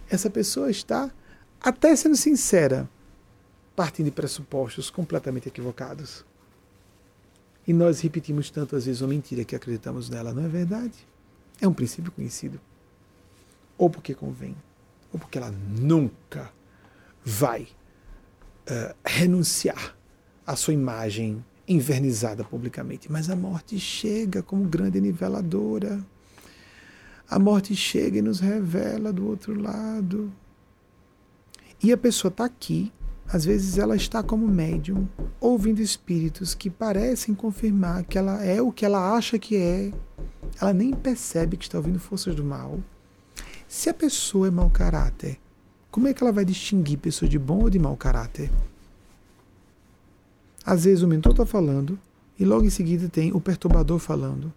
Essa 0.10 0.30
pessoa 0.30 0.69
está 0.69 1.11
até 1.60 1.95
sendo 1.95 2.15
sincera, 2.15 2.89
partindo 3.76 4.06
de 4.06 4.11
pressupostos 4.11 4.89
completamente 4.89 5.48
equivocados. 5.48 6.23
E 7.68 7.74
nós 7.74 8.02
repetimos 8.02 8.50
tantas 8.50 8.86
vezes 8.86 9.02
uma 9.02 9.10
mentira 9.10 9.44
que 9.44 9.56
acreditamos 9.56 10.10
nela, 10.10 10.34
não 10.34 10.46
é 10.46 10.48
verdade? 10.48 10.96
É 11.60 11.68
um 11.68 11.74
princípio 11.74 12.12
conhecido. 12.12 12.60
Ou 13.78 13.90
porque 13.90 14.14
convém, 14.14 14.56
ou 15.14 15.20
porque 15.20 15.38
ela 15.38 15.52
nunca 15.52 16.52
vai 17.24 17.64
uh, 17.64 18.96
renunciar 19.06 19.96
à 20.46 20.56
sua 20.56 20.74
imagem 20.74 21.44
invernizada 21.68 22.44
publicamente. 22.44 23.12
Mas 23.12 23.30
a 23.30 23.36
morte 23.36 23.80
chega 23.80 24.42
como 24.42 24.64
grande 24.66 25.00
niveladora. 25.00 26.04
A 27.30 27.40
morte 27.40 27.76
chega 27.76 28.18
e 28.18 28.22
nos 28.22 28.40
revela 28.40 29.14
do 29.14 29.28
outro 29.28 29.60
lado. 29.60 30.32
E 31.82 31.92
a 31.92 31.98
pessoa 31.98 32.30
está 32.30 32.46
aqui, 32.46 32.92
às 33.34 33.45
vezes 33.45 33.78
ela 33.78 33.95
está 33.95 34.22
como 34.22 34.45
médium, 34.45 35.08
ouvindo 35.40 35.82
espíritos 35.82 36.53
que 36.53 36.70
parecem 36.70 37.34
confirmar 37.34 38.03
que 38.03 38.18
ela 38.18 38.44
é 38.44 38.62
o 38.62 38.74
que 38.74 38.84
ela 38.84 39.16
acha 39.16 39.40
que 39.40 39.56
é. 39.56 39.94
Ela 40.60 40.74
nem 40.74 40.94
percebe 40.94 41.56
que 41.56 41.64
está 41.64 41.78
ouvindo 41.78 41.98
forças 41.98 42.36
do 42.36 42.44
mal. 42.44 42.80
Se 43.70 43.90
a 43.90 43.94
pessoa 43.94 44.49
é 44.49 44.52
mau 44.52 44.70
caráter, 44.70 45.40
como 45.90 46.10
é 46.10 46.14
que 46.14 46.22
ela 46.22 46.34
vai 46.34 46.44
distinguir 46.44 46.98
pessoa 46.98 47.30
de 47.30 47.40
bom 47.40 47.62
ou 47.62 47.70
de 47.70 47.80
mau 47.80 47.95
caráter? 47.95 48.52
Às 50.66 50.84
vezes 50.84 51.02
o 51.02 51.08
mentor 51.08 51.32
está 51.32 51.45
falando 51.45 51.98
e 52.38 52.44
logo 52.44 52.66
em 52.66 52.70
seguida 52.70 53.08
tem 53.08 53.32
o 53.32 53.40
perturbador 53.40 53.98
falando. 53.98 54.53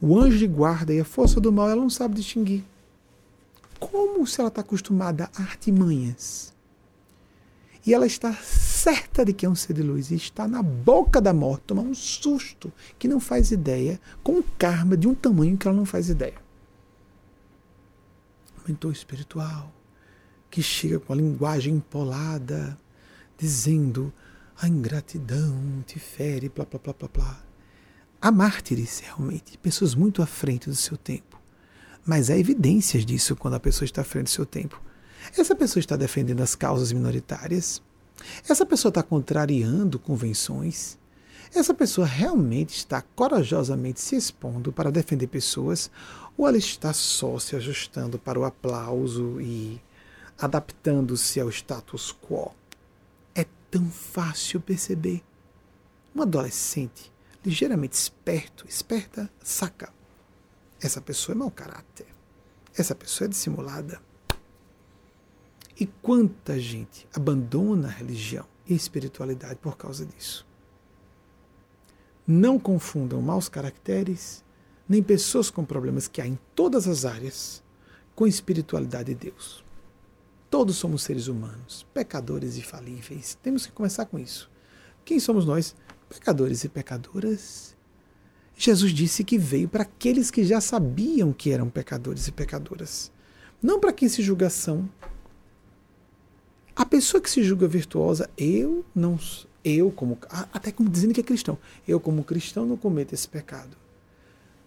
O 0.00 0.16
anjo 0.16 0.38
de 0.38 0.46
guarda 0.46 0.94
e 0.94 1.00
a 1.00 1.04
força 1.04 1.40
do 1.40 1.52
mal 1.52 1.68
ela 1.68 1.82
não 1.82 1.90
sabe 1.90 2.14
distinguir. 2.14 2.62
Como 3.80 4.24
se 4.28 4.40
ela 4.40 4.48
está 4.48 4.60
acostumada 4.60 5.28
a 5.36 5.42
artimanhas? 5.42 6.52
E 7.84 7.92
ela 7.92 8.06
está 8.06 8.32
certa 8.32 9.24
de 9.24 9.32
que 9.32 9.44
é 9.44 9.48
um 9.48 9.54
ser 9.54 9.74
de 9.74 9.82
luz 9.82 10.10
e 10.10 10.14
está 10.14 10.46
na 10.46 10.62
boca 10.62 11.20
da 11.20 11.32
morte, 11.32 11.64
tomar 11.66 11.82
um 11.82 11.94
susto 11.94 12.72
que 12.98 13.08
não 13.08 13.18
faz 13.18 13.50
ideia, 13.50 14.00
com 14.22 14.34
um 14.34 14.42
karma 14.42 14.96
de 14.96 15.08
um 15.08 15.14
tamanho 15.14 15.56
que 15.56 15.66
ela 15.66 15.76
não 15.76 15.84
faz 15.84 16.08
ideia. 16.08 16.40
Um 18.58 18.68
mentor 18.68 18.92
espiritual 18.92 19.72
que 20.48 20.62
chega 20.62 21.00
com 21.00 21.12
a 21.12 21.16
linguagem 21.16 21.76
empolada, 21.76 22.78
dizendo 23.38 24.12
a 24.60 24.68
ingratidão 24.68 25.82
te 25.86 25.98
fere, 25.98 26.48
blá, 26.48 26.64
blá, 26.64 26.78
blá, 26.78 26.94
blá, 26.96 27.08
blá. 27.08 27.44
Há 28.20 28.30
mártires, 28.30 29.00
realmente, 29.00 29.58
pessoas 29.58 29.96
muito 29.96 30.22
à 30.22 30.26
frente 30.26 30.68
do 30.68 30.76
seu 30.76 30.96
tempo. 30.96 31.40
Mas 32.06 32.30
há 32.30 32.38
evidências 32.38 33.04
disso 33.04 33.34
quando 33.34 33.54
a 33.54 33.60
pessoa 33.60 33.84
está 33.84 34.02
à 34.02 34.04
frente 34.04 34.24
do 34.24 34.30
seu 34.30 34.46
tempo. 34.46 34.80
Essa 35.36 35.54
pessoa 35.54 35.80
está 35.80 35.96
defendendo 35.96 36.40
as 36.40 36.54
causas 36.54 36.92
minoritárias? 36.92 37.82
Essa 38.48 38.64
pessoa 38.66 38.90
está 38.90 39.02
contrariando 39.02 39.98
convenções? 39.98 40.98
Essa 41.54 41.74
pessoa 41.74 42.06
realmente 42.06 42.76
está 42.76 43.02
corajosamente 43.14 44.00
se 44.00 44.16
expondo 44.16 44.72
para 44.72 44.90
defender 44.90 45.26
pessoas? 45.26 45.90
Ou 46.36 46.48
ela 46.48 46.56
está 46.56 46.92
só 46.92 47.38
se 47.38 47.56
ajustando 47.56 48.18
para 48.18 48.38
o 48.38 48.44
aplauso 48.44 49.40
e 49.40 49.80
adaptando-se 50.38 51.40
ao 51.40 51.50
status 51.50 52.12
quo? 52.12 52.52
tão 53.72 53.90
fácil 53.90 54.60
perceber. 54.60 55.22
Um 56.14 56.20
adolescente 56.20 57.10
ligeiramente 57.42 57.94
esperto, 57.94 58.66
esperta, 58.68 59.28
saca. 59.42 59.92
Essa 60.78 61.00
pessoa 61.00 61.34
é 61.34 61.38
mau 61.38 61.50
caráter. 61.50 62.06
Essa 62.76 62.94
pessoa 62.94 63.26
é 63.26 63.30
dissimulada. 63.30 64.00
E 65.82 65.86
quanta 66.00 66.60
gente 66.60 67.08
abandona 67.12 67.88
a 67.88 67.90
religião 67.90 68.46
e 68.68 68.72
a 68.72 68.76
espiritualidade 68.76 69.56
por 69.56 69.76
causa 69.76 70.06
disso. 70.06 70.46
Não 72.24 72.56
confundam 72.56 73.20
maus 73.20 73.48
caracteres, 73.48 74.44
nem 74.88 75.02
pessoas 75.02 75.50
com 75.50 75.64
problemas 75.64 76.06
que 76.06 76.22
há 76.22 76.26
em 76.28 76.38
todas 76.54 76.86
as 76.86 77.04
áreas, 77.04 77.64
com 78.14 78.22
a 78.22 78.28
espiritualidade 78.28 79.12
de 79.12 79.28
Deus. 79.28 79.64
Todos 80.48 80.76
somos 80.76 81.02
seres 81.02 81.26
humanos, 81.26 81.84
pecadores 81.92 82.56
e 82.56 82.62
falíveis. 82.62 83.36
Temos 83.42 83.66
que 83.66 83.72
começar 83.72 84.06
com 84.06 84.20
isso. 84.20 84.48
Quem 85.04 85.18
somos 85.18 85.44
nós? 85.44 85.74
Pecadores 86.08 86.62
e 86.62 86.68
pecadoras. 86.68 87.76
Jesus 88.56 88.92
disse 88.92 89.24
que 89.24 89.36
veio 89.36 89.68
para 89.68 89.82
aqueles 89.82 90.30
que 90.30 90.44
já 90.44 90.60
sabiam 90.60 91.32
que 91.32 91.50
eram 91.50 91.68
pecadores 91.68 92.28
e 92.28 92.30
pecadoras, 92.30 93.10
não 93.60 93.80
para 93.80 93.92
quem 93.92 94.08
se 94.08 94.22
julgação. 94.22 94.88
A 96.74 96.86
pessoa 96.86 97.20
que 97.20 97.30
se 97.30 97.42
julga 97.42 97.68
virtuosa, 97.68 98.28
eu 98.36 98.84
não, 98.94 99.18
eu 99.64 99.90
como 99.90 100.18
até 100.52 100.72
como 100.72 100.88
dizendo 100.88 101.12
que 101.12 101.20
é 101.20 101.24
cristão, 101.24 101.58
eu 101.86 102.00
como 102.00 102.24
cristão 102.24 102.66
não 102.66 102.76
cometo 102.76 103.12
esse 103.12 103.28
pecado. 103.28 103.76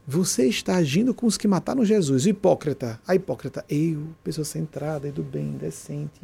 Você 0.08 0.46
está 0.46 0.76
agindo 0.76 1.16
com 1.16 1.26
os 1.26 1.36
que 1.36 1.48
mataram 1.48 1.84
Jesus. 1.84 2.26
O 2.26 2.30
hipócrita, 2.30 3.02
a 3.08 3.16
hipócrita, 3.16 3.66
eu, 3.68 4.08
pessoa 4.24 4.46
centrada 4.46 5.08
e 5.08 5.12
do 5.12 5.24
bem, 5.24 5.54
decente, 5.54 6.22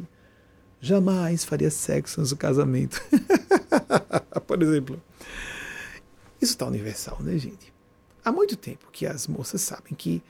jamais 0.80 1.44
faria 1.44 1.68
sexo 1.68 2.20
no 2.20 2.36
casamento. 2.36 3.02
Por 4.46 4.62
exemplo. 4.62 5.02
Isso 6.40 6.52
está 6.52 6.66
universal, 6.66 7.18
né, 7.20 7.36
gente? 7.38 7.72
Há 8.24 8.30
muito 8.30 8.56
tempo 8.56 8.86
que 8.92 9.04
as 9.04 9.26
moças 9.26 9.60
sabem 9.62 9.94
que 9.94 10.22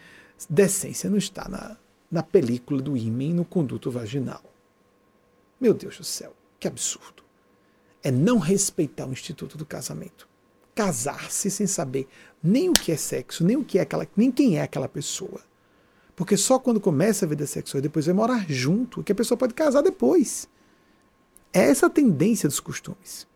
decência 0.49 1.11
não 1.11 1.19
está 1.19 1.47
na, 1.47 1.77
na 2.11 2.23
película 2.23 2.81
do 2.81 2.97
ímã 2.97 3.35
no 3.35 3.45
conduto 3.45 3.91
vaginal. 3.91 4.43
Meu 5.63 5.73
Deus 5.73 5.97
do 5.97 6.05
céu, 6.05 6.35
que 6.61 6.69
absurdo. 6.69 7.23
É 8.03 8.11
não 8.11 8.39
respeitar 8.39 9.07
o 9.07 9.13
instituto 9.13 9.57
do 9.57 9.65
casamento 9.65 10.29
casar-se 10.75 11.51
sem 11.51 11.67
saber 11.67 12.09
nem 12.43 12.69
o 12.69 12.73
que 12.73 12.93
é 12.93 12.97
sexo, 12.97 13.45
nem 13.45 13.57
o 13.57 13.65
que 13.65 13.79
é 13.79 13.83
aquela, 13.83 14.07
nem 14.17 14.31
quem 14.31 14.59
é 14.59 14.63
aquela 14.63 14.89
pessoa. 14.89 15.41
Porque 16.17 16.37
só 16.37 16.59
quando 16.59 16.81
começa 16.81 17.25
a 17.25 17.29
vida 17.29 17.47
sexual 17.47 17.79
e 17.79 17.83
depois 17.83 18.07
vai 18.07 18.15
morar 18.15 18.47
junto 18.51 19.03
que 19.03 19.13
a 19.13 19.15
pessoa 19.15 19.39
pode 19.39 19.55
casar 19.55 19.83
depois. 19.83 20.49
É 21.53 21.61
essa 21.61 21.87
a 21.87 21.91
tendência 21.91 22.49
dos 22.49 22.61
costumes. 22.61 23.27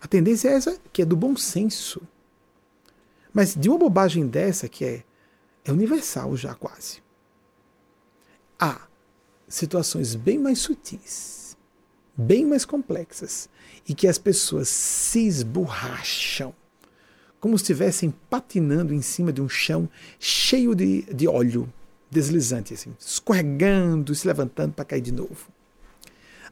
A 0.00 0.08
tendência 0.08 0.48
é 0.48 0.54
essa 0.54 0.80
que 0.92 1.02
é 1.02 1.04
do 1.04 1.16
bom 1.16 1.36
senso. 1.36 2.02
Mas 3.32 3.54
de 3.54 3.68
uma 3.68 3.78
bobagem 3.78 4.26
dessa 4.26 4.68
que 4.68 4.84
é, 4.84 5.04
é 5.64 5.72
universal 5.72 6.36
já 6.36 6.54
quase. 6.54 7.02
Há 8.58 8.80
situações 9.52 10.14
bem 10.14 10.38
mais 10.38 10.60
sutis, 10.60 11.56
bem 12.16 12.46
mais 12.46 12.64
complexas, 12.64 13.50
e 13.86 13.94
que 13.94 14.08
as 14.08 14.16
pessoas 14.16 14.68
se 14.68 15.26
esborracham, 15.26 16.54
como 17.38 17.58
se 17.58 17.64
estivessem 17.64 18.14
patinando 18.30 18.94
em 18.94 19.02
cima 19.02 19.30
de 19.30 19.42
um 19.42 19.48
chão 19.48 19.88
cheio 20.18 20.74
de, 20.74 21.02
de 21.02 21.28
óleo 21.28 21.70
deslizante, 22.10 22.72
assim, 22.72 22.94
escorregando, 22.98 24.14
se 24.14 24.26
levantando 24.26 24.72
para 24.72 24.86
cair 24.86 25.02
de 25.02 25.12
novo. 25.12 25.48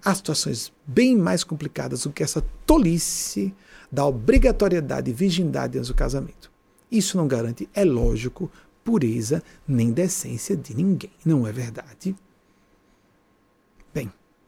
Há 0.04 0.14
situações 0.14 0.70
bem 0.86 1.16
mais 1.16 1.42
complicadas 1.42 2.02
do 2.02 2.12
que 2.12 2.22
essa 2.22 2.44
tolice 2.66 3.54
da 3.90 4.04
obrigatoriedade 4.04 5.10
e 5.10 5.14
virgindade 5.14 5.78
antes 5.78 5.88
do 5.88 5.94
casamento. 5.94 6.50
Isso 6.90 7.16
não 7.16 7.26
garante, 7.26 7.68
é 7.72 7.84
lógico, 7.84 8.50
pureza 8.84 9.42
nem 9.66 9.90
decência 9.90 10.54
de 10.54 10.74
ninguém, 10.74 11.12
não 11.24 11.46
é 11.46 11.52
verdade? 11.52 12.14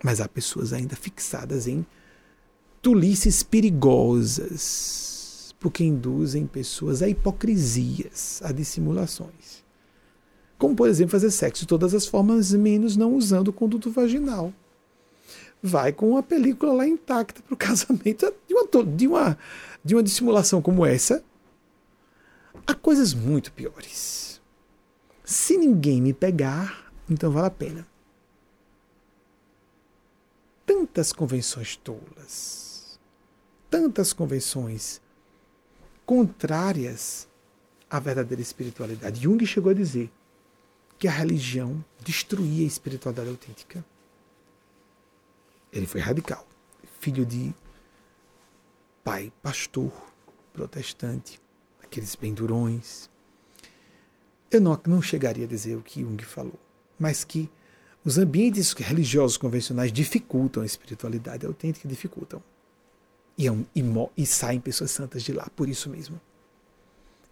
Mas 0.03 0.20
há 0.20 0.29
pessoas 0.29 0.73
ainda 0.73 0.97
fixadas 0.97 1.66
em 1.66 1.87
tolices 2.83 3.43
perigosas, 3.43 5.03
porque 5.61 5.85
induzem 5.85 6.47
pessoas 6.47 7.03
a 7.03 7.09
hipocrisias, 7.09 8.41
a 8.43 8.51
dissimulações. 8.51 9.62
Como, 10.59 10.74
por 10.74 10.89
exemplo, 10.89 11.12
fazer 11.12 11.31
sexo 11.31 11.62
de 11.62 11.69
todas 11.69 11.95
as 11.95 12.07
formas, 12.07 12.53
menos 12.53 12.97
não 12.97 13.15
usando 13.15 13.49
o 13.49 13.53
conduto 13.53 13.91
vaginal. 13.91 14.53
Vai 15.62 15.93
com 15.93 16.16
a 16.16 16.23
película 16.23 16.73
lá 16.73 16.87
intacta 16.87 17.41
para 17.43 17.55
o 17.55 17.57
casamento 17.59 18.33
de 18.49 18.55
uma, 18.55 18.66
de, 18.85 19.07
uma, 19.07 19.39
de 19.85 19.95
uma 19.95 20.03
dissimulação 20.03 20.61
como 20.61 20.85
essa. 20.85 21.23
Há 22.66 22.74
coisas 22.74 23.15
muito 23.15 23.53
piores. 23.53 24.41
Se 25.24 25.57
ninguém 25.57 26.03
me 26.03 26.12
pegar, 26.12 26.93
então 27.09 27.31
vale 27.31 27.47
a 27.47 27.51
pena. 27.51 27.91
Tantas 30.66 31.12
convenções 31.12 31.76
tolas 31.76 32.62
tantas 33.72 34.12
convenções 34.12 35.01
contrárias 36.05 37.26
à 37.89 37.98
verdadeira 37.98 38.43
espiritualidade. 38.43 39.22
Jung 39.22 39.47
chegou 39.47 39.70
a 39.70 39.74
dizer 39.74 40.12
que 40.98 41.09
a 41.09 41.10
religião 41.10 41.82
destruía 42.05 42.64
a 42.64 42.66
espiritualidade 42.66 43.30
autêntica. 43.30 43.82
Ele 45.72 45.86
foi 45.86 46.02
radical, 46.02 46.47
filho 47.01 47.24
de 47.24 47.55
pai 49.02 49.32
pastor 49.43 49.90
protestante, 50.52 51.40
aqueles 51.82 52.14
pendurões. 52.14 53.09
Eu 54.51 54.60
não, 54.60 54.78
não 54.86 55.01
chegaria 55.01 55.47
a 55.47 55.48
dizer 55.48 55.76
o 55.76 55.82
que 55.82 56.02
Jung 56.02 56.22
falou, 56.22 56.60
mas 56.98 57.24
que 57.24 57.51
os 58.05 58.19
ambientes 58.19 58.73
religiosos 58.73 59.37
convencionais 59.37 59.93
dificultam 59.93 60.62
a 60.62 60.66
espiritualidade 60.66 61.47
autêntica, 61.47 61.89
dificultam. 61.89 62.43
E, 63.39 63.47
é 63.47 63.53
um, 63.53 63.65
e, 63.74 63.83
e 64.16 64.27
saem 64.27 64.61
pessoas 64.61 64.91
santas 64.91 65.23
de 65.23 65.33
lá, 65.33 65.49
por 65.55 65.69
isso 65.69 65.89
mesmo. 65.89 66.20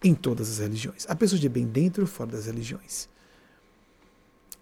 Em 0.03 0.15
todas 0.15 0.49
as 0.49 0.59
religiões. 0.59 1.05
Há 1.09 1.15
pessoas 1.15 1.41
de 1.41 1.49
bem 1.49 1.67
dentro 1.67 2.03
e 2.03 2.07
fora 2.07 2.31
das 2.31 2.45
religiões. 2.45 3.09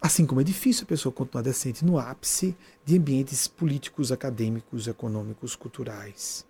Assim 0.02 0.26
como 0.26 0.42
é 0.42 0.44
difícil 0.44 0.84
a 0.84 0.88
pessoa 0.88 1.14
continuar 1.14 1.44
decente 1.44 1.86
no 1.86 2.00
ápice 2.00 2.56
de 2.86 2.98
ambientes 2.98 3.48
políticos, 3.48 4.12
acadêmicos, 4.12 4.88
econômicos, 4.88 5.56
culturais. 5.56 6.46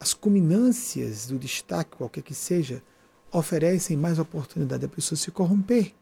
As 0.00 0.14
culminâncias 0.14 1.26
do 1.26 1.38
destaque, 1.38 1.96
qualquer 1.96 2.22
que 2.22 2.34
seja, 2.34 2.82
oferecem 3.30 3.96
mais 3.96 4.18
oportunidade 4.18 4.84
a 4.84 4.88
pessoa 4.88 5.18
se 5.18 5.30
corromper 5.30 5.92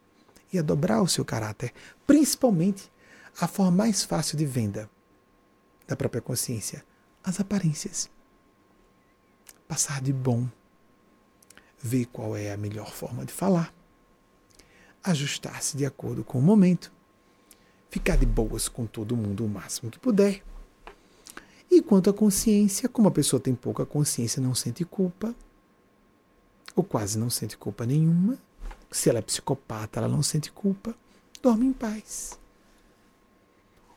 e 0.52 0.58
a 0.58 0.62
dobrar 0.62 1.02
o 1.02 1.08
seu 1.08 1.24
caráter, 1.24 1.72
principalmente 2.06 2.90
a 3.40 3.46
forma 3.46 3.70
mais 3.70 4.02
fácil 4.02 4.36
de 4.36 4.44
venda 4.44 4.90
da 5.86 5.96
própria 5.96 6.20
consciência, 6.20 6.84
as 7.22 7.40
aparências. 7.40 8.10
Passar 9.66 10.00
de 10.00 10.12
bom, 10.12 10.48
ver 11.78 12.06
qual 12.06 12.36
é 12.36 12.52
a 12.52 12.56
melhor 12.56 12.92
forma 12.92 13.24
de 13.24 13.32
falar, 13.32 13.72
ajustar-se 15.02 15.76
de 15.76 15.86
acordo 15.86 16.22
com 16.22 16.38
o 16.38 16.42
momento, 16.42 16.92
ficar 17.88 18.16
de 18.16 18.26
boas 18.26 18.68
com 18.68 18.86
todo 18.86 19.16
mundo 19.16 19.44
o 19.44 19.48
máximo 19.48 19.90
que 19.90 19.98
puder. 19.98 20.42
E 21.70 21.80
quanto 21.80 22.10
à 22.10 22.12
consciência, 22.12 22.88
como 22.88 23.08
a 23.08 23.12
pessoa 23.12 23.40
tem 23.40 23.54
pouca 23.54 23.86
consciência, 23.86 24.42
não 24.42 24.54
sente 24.54 24.84
culpa, 24.84 25.34
ou 26.74 26.84
quase 26.84 27.18
não 27.18 27.30
sente 27.30 27.56
culpa 27.56 27.86
nenhuma, 27.86 28.38
se 28.90 29.08
ela 29.08 29.18
é 29.18 29.22
psicopata, 29.22 30.00
ela 30.00 30.08
não 30.08 30.22
sente 30.22 30.50
culpa, 30.50 30.94
dorme 31.42 31.66
em 31.66 31.72
paz. 31.72 32.38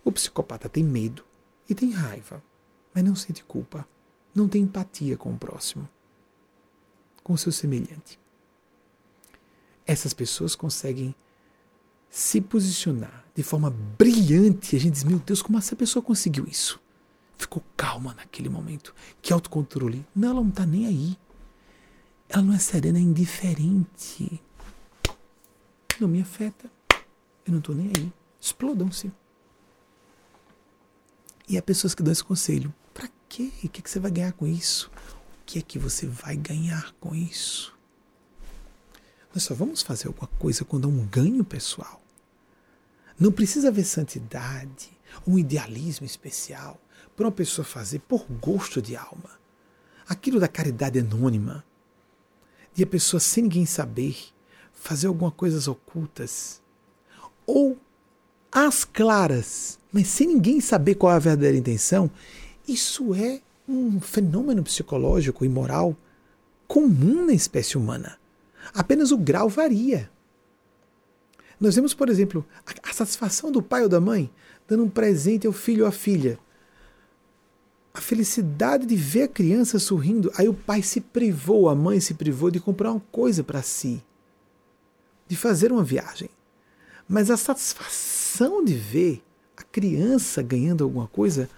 O 0.04 0.12
psicopata 0.12 0.70
tem 0.70 0.84
medo 0.84 1.26
e 1.70 1.74
tem 1.74 1.92
raiva, 1.92 2.44
mas 2.94 3.04
não 3.04 3.16
sente 3.16 3.44
culpa, 3.44 3.88
não 4.36 4.48
tem 4.48 4.64
empatia 4.64 5.18
com 5.18 5.34
o 5.34 5.38
próximo, 5.38 5.88
com 7.24 7.34
o 7.34 7.38
seu 7.38 7.52
semelhante. 7.52 8.20
Essas 9.86 10.14
pessoas 10.14 10.56
conseguem 10.56 11.16
se 12.10 12.40
posicionar 12.40 13.26
de 13.34 13.44
forma 13.44 13.70
brilhante. 13.98 14.76
A 14.76 14.80
gente 14.80 14.94
diz: 14.94 15.04
Meu 15.04 15.20
Deus, 15.20 15.42
como 15.42 15.58
essa 15.58 15.76
pessoa 15.76 16.04
conseguiu 16.04 16.46
isso? 16.48 16.80
Ficou 17.38 17.64
calma 17.76 18.14
naquele 18.14 18.50
momento. 18.50 18.94
Que 19.22 19.34
autocontrole. 19.34 20.06
Não, 20.16 20.30
ela 20.30 20.42
não 20.42 20.50
está 20.50 20.66
nem 20.66 20.86
aí. 20.86 21.18
Ela 22.30 22.44
não 22.44 22.54
é 22.54 22.60
serena, 22.60 22.98
é 22.98 23.02
indiferente. 23.02 24.42
Não 26.00 26.08
me 26.08 26.22
afeta. 26.22 26.70
Eu 27.46 27.52
não 27.52 27.60
estou 27.60 27.76
nem 27.76 27.92
aí. 27.98 28.12
Explodam-se. 28.40 29.12
E 31.48 31.58
há 31.58 31.62
pessoas 31.62 31.94
que 31.94 32.04
dão 32.04 32.12
esse 32.12 32.24
conselho. 32.24 32.74
Para 32.94 33.10
quê? 33.30 33.52
O 33.64 33.70
que, 33.70 33.82
que 33.82 33.90
você 33.90 34.00
vai 34.00 34.12
ganhar 34.12 34.34
com 34.34 34.48
isso? 34.48 34.90
O 35.42 35.46
que 35.46 35.60
é 35.60 35.62
que 35.62 35.78
você 35.78 36.08
vai 36.08 36.36
ganhar 36.36 36.94
com 37.00 37.14
isso? 37.14 37.74
Nós 39.34 39.44
só 39.44 39.54
vamos 39.54 39.82
fazer 39.82 40.08
alguma 40.08 40.28
coisa 40.28 40.64
quando 40.64 40.86
há 40.86 40.88
um 40.88 41.06
ganho 41.06 41.44
pessoal. 41.44 42.02
Não 43.20 43.32
precisa 43.32 43.70
haver 43.70 43.86
santidade, 43.86 44.92
um 45.26 45.38
idealismo 45.38 46.06
especial 46.06 46.80
para 47.16 47.26
uma 47.26 47.32
pessoa 47.32 47.66
fazer 47.66 48.00
por 48.00 48.26
gosto 48.42 48.82
de 48.82 48.96
alma. 48.96 49.30
Aquilo 50.08 50.40
da 50.40 50.48
caridade 50.48 51.00
anônima, 51.00 51.64
de 52.74 52.84
a 52.84 52.88
pessoa 52.88 53.20
sem 53.20 53.44
ninguém 53.44 53.66
saber 53.66 54.34
fazer 54.84 55.08
algumas 55.08 55.34
coisas 55.34 55.70
ocultas, 55.70 56.62
ou 57.46 57.78
às 58.52 58.84
claras, 58.84 59.80
mas 59.94 60.08
sem 60.08 60.28
ninguém 60.28 60.60
saber 60.60 60.96
qual 60.96 61.14
é 61.14 61.16
a 61.16 61.20
verdadeira 61.20 61.58
intenção, 61.58 62.12
isso 62.68 63.16
é 63.16 63.40
um 63.68 64.02
fenômeno 64.02 64.62
psicológico 64.62 65.46
e 65.46 65.50
moral 65.50 65.96
comum 66.68 67.26
na 67.26 67.34
espécie 67.34 67.78
humana. 67.78 68.18
Apenas 68.74 69.12
o 69.12 69.18
grau 69.18 69.48
varia. 69.48 70.12
Nós 71.58 71.76
vemos, 71.76 71.94
por 71.94 72.10
exemplo, 72.10 72.46
a, 72.84 72.94
satisfação 72.94 73.54
do 73.54 73.64
pai 73.64 73.84
ou 73.84 73.90
da 73.90 74.02
mãe 74.02 74.30
dando 74.68 74.84
um 74.84 74.90
presente 74.90 75.48
ao 75.48 75.54
filho 75.54 75.84
ou 75.84 75.88
à 75.88 75.94
filha. 75.94 76.38
A 77.94 78.02
felicidade 78.02 78.86
de 78.86 78.98
ver 78.98 79.24
a 79.24 79.28
criança 79.30 79.80
sorrindo. 79.80 80.30
Aí 80.36 80.50
o 80.50 80.54
pai 80.54 80.82
se 80.82 81.00
privou, 81.00 81.70
a 81.70 81.76
mãe 81.76 82.02
se 82.02 82.16
privou 82.16 82.52
de 82.52 82.60
comprar 82.60 82.92
uma 82.92 83.04
coisa 83.12 83.44
para 83.44 83.62
si, 83.62 84.04
de 85.28 85.36
fazer 85.36 85.72
uma 85.72 85.84
viagem. 85.84 86.30
Mas 87.08 87.30
a 87.30 87.38
satisfação 87.38 88.64
de 88.64 88.74
ver 88.74 89.24
a 89.56 89.64
criança 89.64 90.42
ganhando 90.42 90.84
alguma 90.84 91.08
coisa, 91.08 91.50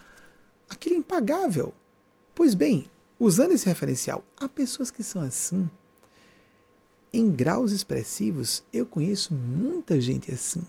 aquilo 0.70 0.96
é 0.96 1.00
impagável. 1.00 1.74
Pois 2.34 2.54
bem, 2.54 2.90
usando 3.20 3.52
esse 3.52 3.66
referencial, 3.66 4.24
há 4.38 4.50
pessoas 4.50 4.92
que 4.92 5.04
são 5.04 5.22
assim 5.22 5.70
em 7.16 7.32
graus 7.32 7.72
expressivos, 7.72 8.62
eu 8.74 8.86
conheço 8.86 9.34
muita 9.34 10.00
gente 10.02 10.34
assim. 10.34 10.62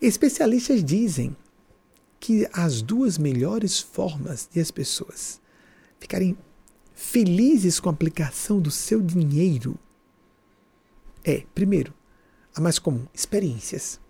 Especialistas 0.00 0.84
dizem 0.84 1.34
que 2.20 2.46
as 2.52 2.82
duas 2.82 3.16
melhores 3.16 3.80
formas 3.80 4.46
de 4.52 4.60
as 4.60 4.70
pessoas 4.70 5.40
ficarem 5.98 6.36
felizes 6.94 7.80
com 7.80 7.88
a 7.88 7.92
aplicação 7.92 8.60
do 8.60 8.70
seu 8.70 9.00
dinheiro 9.00 9.78
é, 11.24 11.44
primeiro, 11.54 11.92
a 12.54 12.60
mais 12.60 12.78
comum, 12.78 13.06
experiências. 13.12 14.00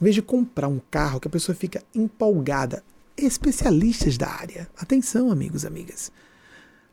Em 0.00 0.04
vez 0.04 0.14
de 0.14 0.22
comprar 0.22 0.68
um 0.68 0.80
carro 0.90 1.20
que 1.20 1.28
a 1.28 1.30
pessoa 1.30 1.54
fica 1.54 1.82
empolgada, 1.94 2.82
especialistas 3.16 4.18
da 4.18 4.28
área. 4.28 4.68
Atenção, 4.76 5.30
amigos, 5.30 5.64
amigas 5.64 6.12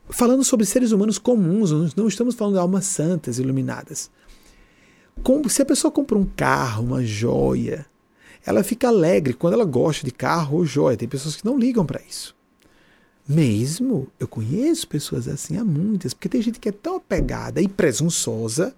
falando 0.08 0.44
sobre 0.44 0.66
seres 0.66 0.92
humanos 0.92 1.18
comuns, 1.18 1.94
não 1.94 2.08
estamos 2.08 2.34
falando 2.34 2.54
de 2.54 2.60
almas 2.60 2.86
santas 2.86 3.38
iluminadas. 3.38 4.10
Se 5.48 5.62
a 5.62 5.66
pessoa 5.66 5.90
compra 5.90 6.18
um 6.18 6.24
carro, 6.24 6.84
uma 6.84 7.04
joia, 7.04 7.86
ela 8.44 8.62
fica 8.62 8.88
alegre 8.88 9.32
quando 9.32 9.54
ela 9.54 9.64
gosta 9.64 10.04
de 10.04 10.10
carro 10.10 10.58
ou 10.58 10.66
joia. 10.66 10.96
Tem 10.96 11.08
pessoas 11.08 11.36
que 11.36 11.44
não 11.44 11.58
ligam 11.58 11.86
para 11.86 12.02
isso. 12.02 12.34
Mesmo, 13.26 14.08
eu 14.20 14.28
conheço 14.28 14.86
pessoas 14.86 15.26
assim, 15.28 15.56
há 15.56 15.64
muitas, 15.64 16.12
porque 16.12 16.28
tem 16.28 16.42
gente 16.42 16.60
que 16.60 16.68
é 16.68 16.72
tão 16.72 16.96
apegada 16.96 17.62
e 17.62 17.68
presunçosa, 17.68 18.74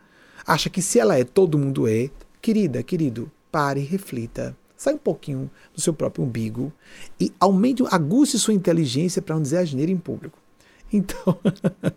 acha 0.46 0.70
que 0.70 0.80
se 0.80 0.98
ela 0.98 1.18
é, 1.18 1.24
todo 1.24 1.58
mundo 1.58 1.88
é. 1.88 2.10
Querida, 2.40 2.82
querido, 2.82 3.30
pare, 3.50 3.80
reflita. 3.80 4.56
Sai 4.76 4.94
um 4.94 4.98
pouquinho 4.98 5.50
do 5.74 5.80
seu 5.80 5.92
próprio 5.92 6.24
umbigo 6.24 6.72
e 7.18 7.32
aumente, 7.40 7.82
aguce 7.90 8.38
sua 8.38 8.54
inteligência 8.54 9.22
para 9.22 9.34
não 9.34 9.42
dizer 9.42 9.58
asneira 9.58 9.90
em 9.90 9.96
público. 9.96 10.38
Então. 10.92 11.38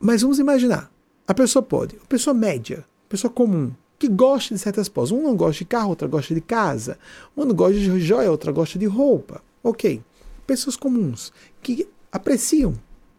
Mas 0.00 0.22
vamos 0.22 0.38
imaginar. 0.38 0.90
A 1.26 1.32
pessoa 1.32 1.62
pode, 1.62 1.96
a 2.02 2.06
pessoa 2.06 2.34
média, 2.34 2.84
a 3.06 3.08
pessoa 3.08 3.32
comum, 3.32 3.72
que 3.98 4.08
gosta 4.08 4.54
de 4.54 4.60
certas 4.60 4.88
coisas. 4.88 5.12
Um 5.12 5.22
não 5.22 5.36
gosta 5.36 5.58
de 5.58 5.64
carro, 5.64 5.90
outra 5.90 6.08
gosta 6.08 6.34
de 6.34 6.40
casa. 6.40 6.98
Um 7.36 7.44
não 7.44 7.54
gosta 7.54 7.78
de 7.78 8.00
joia, 8.00 8.30
outra 8.30 8.52
gosta 8.52 8.78
de 8.78 8.86
roupa. 8.86 9.42
Ok. 9.62 10.02
Pessoas 10.46 10.76
comuns 10.76 11.32
que 11.62 11.88
apreciam 12.12 12.74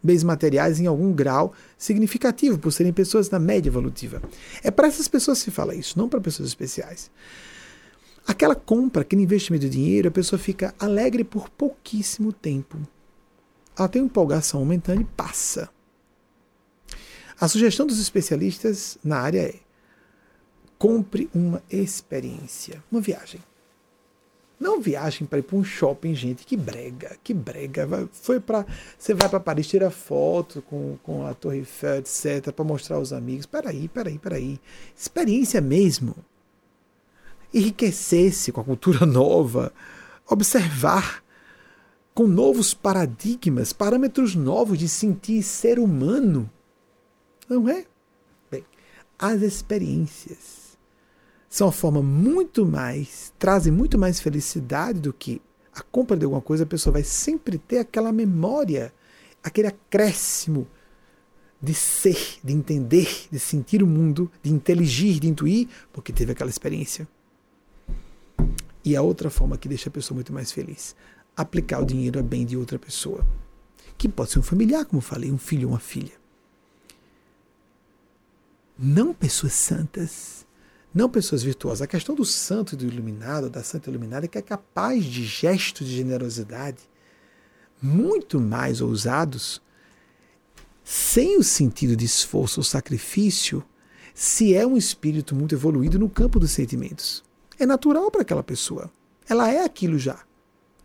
bens 0.05 0.23
materiais 0.23 0.79
em 0.79 0.85
algum 0.85 1.11
grau 1.11 1.53
significativo, 1.77 2.59
por 2.59 2.71
serem 2.71 2.93
pessoas 2.93 3.27
da 3.27 3.39
média 3.39 3.69
evolutiva. 3.69 4.21
É 4.63 4.71
para 4.71 4.87
essas 4.87 5.07
pessoas 5.07 5.39
que 5.39 5.45
se 5.45 5.51
fala 5.51 5.75
isso, 5.75 5.97
não 5.97 6.07
para 6.07 6.21
pessoas 6.21 6.47
especiais. 6.47 7.11
Aquela 8.27 8.55
compra, 8.55 9.01
aquele 9.01 9.23
investimento 9.23 9.65
de 9.65 9.71
dinheiro, 9.71 10.07
a 10.07 10.11
pessoa 10.11 10.39
fica 10.39 10.73
alegre 10.79 11.23
por 11.23 11.49
pouquíssimo 11.49 12.31
tempo 12.31 12.79
ela 13.77 13.89
tem 13.89 14.01
uma 14.01 14.07
empolgação 14.07 14.61
momentânea 14.61 15.01
e 15.01 15.15
passa. 15.15 15.69
A 17.39 17.47
sugestão 17.47 17.85
dos 17.85 17.99
especialistas 17.99 18.97
na 19.03 19.19
área 19.19 19.41
é: 19.41 19.55
compre 20.77 21.29
uma 21.33 21.61
experiência, 21.69 22.81
uma 22.89 23.01
viagem. 23.01 23.41
Não 24.59 24.79
viagem 24.79 25.27
para 25.27 25.39
ir 25.39 25.41
para 25.41 25.57
um 25.57 25.63
shopping, 25.63 26.15
gente, 26.15 26.45
que 26.45 26.55
brega, 26.55 27.17
que 27.23 27.33
brega. 27.33 28.07
Foi 28.11 28.39
para 28.39 28.65
você 28.97 29.13
vai 29.13 29.27
para 29.27 29.39
Paris 29.39 29.67
tirar 29.67 29.91
foto 29.91 30.61
com, 30.61 30.97
com 31.03 31.25
a 31.25 31.33
Torre 31.33 31.57
Eiffel, 31.57 31.97
etc, 31.97 32.51
para 32.53 32.63
mostrar 32.63 32.95
aos 32.95 33.11
amigos. 33.11 33.45
Peraí, 33.45 33.87
peraí, 33.89 34.17
peraí. 34.17 34.59
Experiência 34.95 35.59
mesmo. 35.59 36.15
Enriquecer-se 37.53 38.51
com 38.51 38.61
a 38.61 38.63
cultura 38.63 39.03
nova, 39.07 39.73
observar 40.25 41.23
com 42.13 42.25
novos 42.25 42.73
paradigmas, 42.73 43.73
parâmetros 43.73 44.35
novos 44.35 44.79
de 44.79 44.87
sentir 44.87 45.43
ser 45.43 45.79
humano. 45.79 46.49
Não 47.49 47.67
é? 47.67 47.85
Bem, 48.49 48.63
as 49.19 49.41
experiências 49.41 50.64
são 51.55 51.67
uma 51.67 51.71
forma 51.71 52.01
muito 52.01 52.65
mais, 52.65 53.31
trazem 53.39 53.71
muito 53.71 53.97
mais 53.97 54.19
felicidade 54.19 54.99
do 54.99 55.13
que 55.13 55.41
a 55.73 55.81
compra 55.81 56.17
de 56.17 56.25
alguma 56.25 56.41
coisa, 56.41 56.65
a 56.65 56.67
pessoa 56.67 56.91
vai 56.91 57.03
sempre 57.03 57.57
ter 57.57 57.77
aquela 57.77 58.11
memória, 58.11 58.93
aquele 59.41 59.69
acréscimo 59.69 60.67
de 61.61 61.73
ser, 61.73 62.39
de 62.43 62.51
entender, 62.51 63.29
de 63.31 63.39
sentir 63.39 63.81
o 63.81 63.87
mundo, 63.87 64.29
de 64.43 64.51
inteligir, 64.51 65.17
de 65.17 65.29
intuir, 65.29 65.69
porque 65.93 66.11
teve 66.11 66.33
aquela 66.33 66.49
experiência. 66.49 67.07
E 68.83 68.93
a 68.93 69.01
outra 69.01 69.29
forma 69.29 69.57
que 69.57 69.69
deixa 69.69 69.87
a 69.87 69.93
pessoa 69.93 70.13
muito 70.13 70.33
mais 70.33 70.51
feliz, 70.51 70.93
aplicar 71.37 71.81
o 71.81 71.85
dinheiro 71.85 72.19
a 72.19 72.21
bem 72.21 72.45
de 72.45 72.57
outra 72.57 72.77
pessoa. 72.77 73.25
Que 73.97 74.09
pode 74.09 74.31
ser 74.31 74.39
um 74.39 74.43
familiar, 74.43 74.83
como 74.83 75.01
falei, 75.01 75.31
um 75.31 75.37
filho 75.37 75.69
ou 75.69 75.73
uma 75.73 75.79
filha. 75.79 76.11
Não 78.77 79.13
pessoas 79.13 79.53
santas, 79.53 80.44
não 80.95 81.09
pessoas 81.09 81.43
virtuosas. 81.43 81.81
A 81.81 81.87
questão 81.87 82.15
do 82.15 82.23
santo 82.23 82.73
e 82.73 82.77
do 82.77 82.85
iluminado, 82.85 83.49
da 83.49 83.61
santa 83.61 83.89
iluminada, 83.89 84.25
é 84.25 84.29
que 84.29 84.37
é 84.37 84.41
capaz 84.41 85.03
de 85.03 85.25
gestos 85.25 85.85
de 85.85 85.97
generosidade 85.97 86.89
muito 87.81 88.39
mais 88.39 88.79
ousados, 88.79 89.61
sem 90.85 91.37
o 91.37 91.43
sentido 91.43 91.97
de 91.97 92.05
esforço 92.05 92.61
ou 92.61 92.63
sacrifício, 92.63 93.61
se 94.13 94.55
é 94.55 94.65
um 94.65 94.77
espírito 94.77 95.35
muito 95.35 95.53
evoluído 95.53 95.99
no 95.99 96.09
campo 96.09 96.39
dos 96.39 96.51
sentimentos. 96.51 97.21
É 97.59 97.65
natural 97.65 98.09
para 98.09 98.21
aquela 98.21 98.43
pessoa. 98.43 98.89
Ela 99.27 99.51
é 99.51 99.65
aquilo 99.65 99.99
já. 99.99 100.19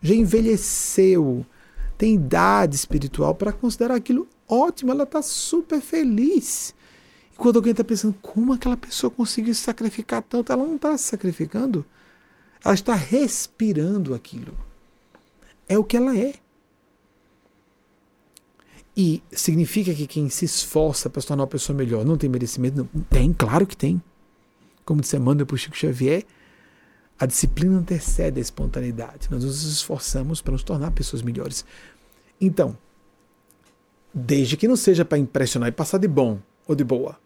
Já 0.01 0.13
envelheceu, 0.13 1.45
tem 1.97 2.15
idade 2.15 2.75
espiritual 2.75 3.33
para 3.33 3.53
considerar 3.53 3.95
aquilo 3.95 4.27
ótimo, 4.45 4.91
ela 4.91 5.03
está 5.03 5.21
super 5.21 5.79
feliz. 5.79 6.75
Quando 7.41 7.55
alguém 7.55 7.71
está 7.71 7.83
pensando 7.83 8.13
como 8.21 8.53
aquela 8.53 8.77
pessoa 8.77 9.09
conseguiu 9.09 9.55
se 9.55 9.61
sacrificar 9.61 10.21
tanto, 10.21 10.53
ela 10.53 10.63
não 10.63 10.75
está 10.75 10.95
se 10.95 11.05
sacrificando, 11.05 11.83
ela 12.63 12.75
está 12.75 12.93
respirando 12.93 14.13
aquilo. 14.13 14.55
É 15.67 15.75
o 15.75 15.83
que 15.83 15.97
ela 15.97 16.15
é. 16.15 16.35
E 18.95 19.23
significa 19.31 19.91
que 19.91 20.05
quem 20.05 20.29
se 20.29 20.45
esforça 20.45 21.09
para 21.09 21.19
se 21.19 21.27
tornar 21.27 21.41
uma 21.41 21.47
pessoa 21.47 21.75
melhor 21.75 22.05
não 22.05 22.15
tem 22.15 22.29
merecimento? 22.29 22.77
Não. 22.77 23.03
Tem, 23.05 23.33
claro 23.33 23.65
que 23.65 23.75
tem. 23.75 23.99
Como 24.85 25.01
disse 25.01 25.17
Emmanuel 25.17 25.47
para 25.47 25.55
o 25.55 25.57
Chico 25.57 25.75
Xavier, 25.75 26.23
a 27.17 27.25
disciplina 27.25 27.75
antecede 27.75 28.37
a 28.37 28.41
espontaneidade. 28.41 29.31
Nós 29.31 29.43
nos 29.43 29.63
esforçamos 29.63 30.43
para 30.43 30.51
nos 30.51 30.61
tornar 30.61 30.91
pessoas 30.91 31.23
melhores. 31.23 31.65
Então, 32.39 32.77
desde 34.13 34.55
que 34.55 34.67
não 34.67 34.75
seja 34.75 35.03
para 35.03 35.17
impressionar 35.17 35.69
e 35.69 35.71
passar 35.71 35.97
de 35.97 36.07
bom 36.07 36.39
ou 36.67 36.75
de 36.75 36.83
boa. 36.83 37.19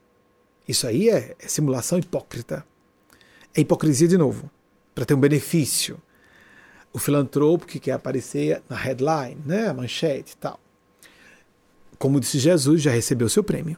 Isso 0.68 0.88
aí 0.88 1.10
é, 1.10 1.36
é 1.40 1.48
simulação 1.48 1.98
hipócrita. 1.98 2.66
É 3.54 3.62
hipocrisia 3.62 4.08
de 4.08 4.18
novo, 4.18 4.50
para 4.94 5.06
ter 5.06 5.14
um 5.14 5.20
benefício. 5.20 6.02
O 6.92 7.00
filantropo 7.00 7.66
que 7.66 7.80
quer 7.80 7.92
aparecer 7.92 8.62
na 8.70 8.76
headline, 8.76 9.42
né, 9.46 9.68
a 9.68 9.74
manchete 9.74 10.34
e 10.34 10.38
tal 10.38 10.60
como 11.98 12.20
disse 12.20 12.40
Jesus, 12.40 12.82
já 12.82 12.92
recebeu 12.92 13.30
seu 13.30 13.44
prêmio. 13.44 13.78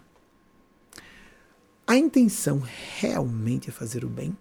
A 1.85 1.95
intenção 1.95 2.61
realmente 2.97 3.69
é 3.69 3.72
fazer 3.72 4.03
o 4.03 4.09
bem? 4.09 4.35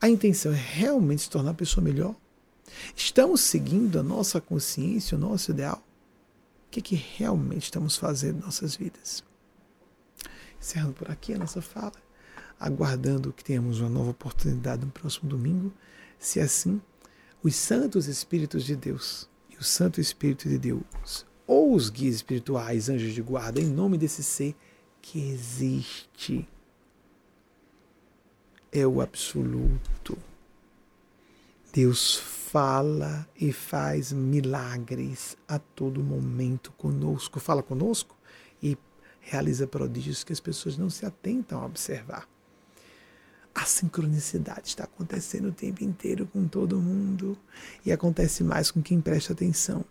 A 0.00 0.08
intenção 0.08 0.52
é 0.52 0.56
realmente 0.56 1.22
se 1.22 1.30
tornar 1.30 1.50
uma 1.50 1.56
pessoa 1.56 1.82
melhor? 1.82 2.14
Estamos 2.94 3.40
seguindo 3.40 3.98
a 3.98 4.02
nossa 4.02 4.40
consciência, 4.40 5.16
o 5.16 5.20
nosso 5.20 5.50
ideal? 5.50 5.82
O 6.66 6.70
que, 6.70 6.80
é 6.80 6.82
que 6.82 6.94
realmente 7.16 7.64
estamos 7.64 7.96
fazendo 7.96 8.38
em 8.38 8.42
nossas 8.42 8.76
vidas? 8.76 9.24
Encerrando 10.60 10.94
por 10.94 11.10
aqui 11.10 11.34
a 11.34 11.38
nossa 11.38 11.62
fala, 11.62 11.92
aguardando 12.58 13.32
que 13.32 13.44
tenhamos 13.44 13.80
uma 13.80 13.88
nova 13.88 14.10
oportunidade 14.10 14.84
no 14.84 14.90
próximo 14.90 15.28
domingo. 15.28 15.72
Se 16.18 16.40
assim, 16.40 16.80
os 17.42 17.54
santos 17.54 18.06
Espíritos 18.06 18.64
de 18.64 18.74
Deus 18.74 19.28
e 19.50 19.56
o 19.56 19.62
Santo 19.62 20.00
Espírito 20.00 20.48
de 20.48 20.58
Deus 20.58 21.26
ou 21.46 21.74
os 21.74 21.88
guias 21.88 22.16
espirituais, 22.16 22.90
anjos 22.90 23.14
de 23.14 23.22
guarda, 23.22 23.60
em 23.60 23.66
nome 23.66 23.96
desse 23.96 24.22
ser 24.22 24.54
que 25.00 25.30
existe. 25.30 26.46
É 28.70 28.86
o 28.86 29.00
absoluto. 29.00 30.18
Deus 31.72 32.16
fala 32.16 33.26
e 33.38 33.52
faz 33.52 34.12
milagres 34.12 35.38
a 35.46 35.58
todo 35.58 36.02
momento 36.02 36.72
conosco. 36.72 37.40
Fala 37.40 37.62
conosco 37.62 38.17
realiza 39.28 39.66
prodígios 39.66 40.24
que 40.24 40.32
as 40.32 40.40
pessoas 40.40 40.78
não 40.78 40.88
se 40.88 41.04
atentam 41.04 41.60
a 41.60 41.66
observar. 41.66 42.26
A 43.54 43.64
sincronicidade 43.66 44.68
está 44.68 44.84
acontecendo 44.84 45.48
o 45.48 45.52
tempo 45.52 45.84
inteiro 45.84 46.26
com 46.26 46.48
todo 46.48 46.80
mundo 46.80 47.36
e 47.84 47.92
acontece 47.92 48.42
mais 48.42 48.70
com 48.70 48.80
quem 48.80 49.00
presta 49.00 49.34
atenção. 49.34 49.84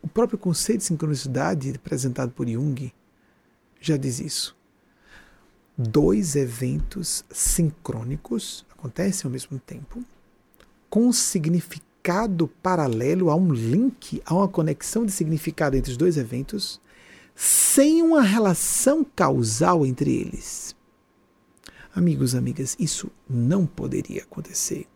O 0.00 0.08
próprio 0.08 0.38
conceito 0.38 0.80
de 0.80 0.86
sincronicidade 0.86 1.72
apresentado 1.74 2.30
por 2.30 2.48
Jung 2.48 2.92
já 3.80 3.96
diz 3.96 4.20
isso. 4.20 4.56
Dois 5.76 6.36
eventos 6.36 7.24
sincrônicos 7.30 8.64
acontecem 8.70 9.26
ao 9.26 9.32
mesmo 9.32 9.58
tempo, 9.58 10.04
com 10.88 11.12
significado 11.12 11.89
paralelo, 12.62 13.30
há 13.30 13.36
um 13.36 13.52
link, 13.52 14.22
há 14.24 14.34
uma 14.34 14.48
conexão 14.48 15.04
de 15.04 15.12
significado 15.12 15.76
entre 15.76 15.90
os 15.90 15.96
dois 15.96 16.16
eventos, 16.16 16.80
sem 17.34 18.02
uma 18.02 18.22
relação 18.22 19.04
causal 19.04 19.86
entre 19.86 20.14
eles. 20.14 20.74
Amigos, 21.94 22.34
amigas, 22.34 22.76
isso 22.78 23.10
não 23.28 23.66
poderia 23.66 24.22
acontecer. 24.22 24.86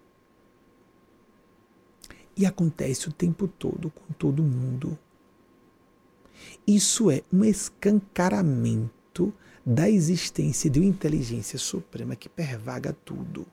E 2.37 2.47
acontece 2.47 3.09
o 3.09 3.13
tempo 3.13 3.47
todo 3.47 3.91
com 3.91 4.13
todo 4.15 4.43
mundo. 4.43 4.99
Isso 6.67 7.11
é 7.11 7.23
um 7.33 7.45
escancaramento 7.45 9.33
da 9.65 9.89
existência 9.89 10.69
de 10.69 10.81
uma 10.81 10.89
inteligência 10.89 11.59
suprema 11.59 12.15
que 12.17 12.29
pervaga 12.29 12.93
tudo. 13.05 13.47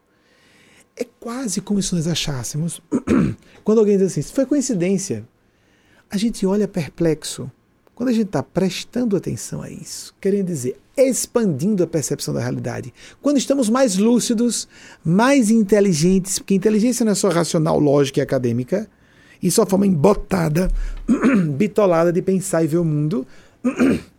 É 0.95 1.05
quase 1.19 1.61
como 1.61 1.81
se 1.81 1.95
nós 1.95 2.07
achássemos, 2.07 2.81
quando 3.63 3.79
alguém 3.79 3.97
diz 3.97 4.07
assim, 4.07 4.19
isso 4.19 4.33
foi 4.33 4.45
coincidência, 4.45 5.27
a 6.09 6.17
gente 6.17 6.45
olha 6.45 6.67
perplexo. 6.67 7.49
Quando 7.95 8.09
a 8.09 8.13
gente 8.13 8.27
está 8.27 8.41
prestando 8.41 9.15
atenção 9.15 9.61
a 9.61 9.69
isso, 9.69 10.15
querendo 10.19 10.47
dizer, 10.47 10.75
expandindo 10.97 11.83
a 11.83 11.87
percepção 11.87 12.33
da 12.33 12.39
realidade, 12.39 12.93
quando 13.21 13.37
estamos 13.37 13.69
mais 13.69 13.97
lúcidos, 13.97 14.67
mais 15.05 15.51
inteligentes, 15.51 16.39
porque 16.39 16.55
inteligência 16.55 17.05
não 17.05 17.11
é 17.11 17.15
só 17.15 17.29
racional, 17.29 17.79
lógica 17.79 18.19
e 18.19 18.23
acadêmica, 18.23 18.89
e 19.41 19.49
só 19.49 19.65
forma 19.65 19.87
embotada, 19.87 20.69
bitolada 21.55 22.11
de 22.11 22.21
pensar 22.21 22.63
e 22.63 22.67
ver 22.67 22.77
o 22.77 22.85
mundo. 22.85 23.25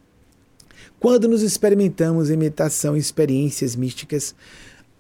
Quando 0.99 1.27
nos 1.27 1.43
experimentamos 1.43 2.31
em 2.31 2.37
meditação, 2.37 2.97
experiências 2.97 3.75
místicas, 3.75 4.35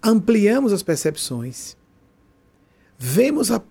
ampliamos 0.02 0.72
as 0.72 0.82
percepções, 0.82 1.76
vemos 2.98 3.50
a, 3.50 3.62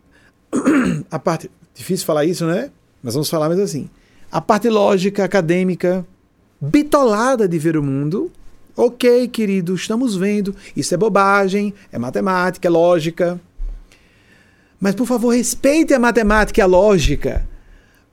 a 1.09 1.19
parte. 1.19 1.49
Difícil 1.73 2.05
falar 2.05 2.25
isso, 2.25 2.45
né? 2.45 2.71
Mas 3.01 3.13
vamos 3.13 3.29
falar 3.29 3.47
mais 3.47 3.59
assim 3.59 3.89
a 4.31 4.39
parte 4.39 4.69
lógica, 4.69 5.25
acadêmica, 5.25 6.07
bitolada 6.59 7.47
de 7.47 7.59
ver 7.59 7.75
o 7.75 7.83
mundo. 7.83 8.31
Ok, 8.77 9.27
querido, 9.27 9.75
estamos 9.75 10.15
vendo. 10.15 10.55
Isso 10.75 10.93
é 10.93 10.97
bobagem, 10.97 11.73
é 11.91 11.99
matemática, 11.99 12.67
é 12.67 12.71
lógica. 12.71 13.39
Mas, 14.79 14.95
por 14.95 15.05
favor, 15.05 15.35
respeite 15.35 15.93
a 15.93 15.99
matemática 15.99 16.61
e 16.61 16.63
a 16.63 16.65
lógica. 16.65 17.47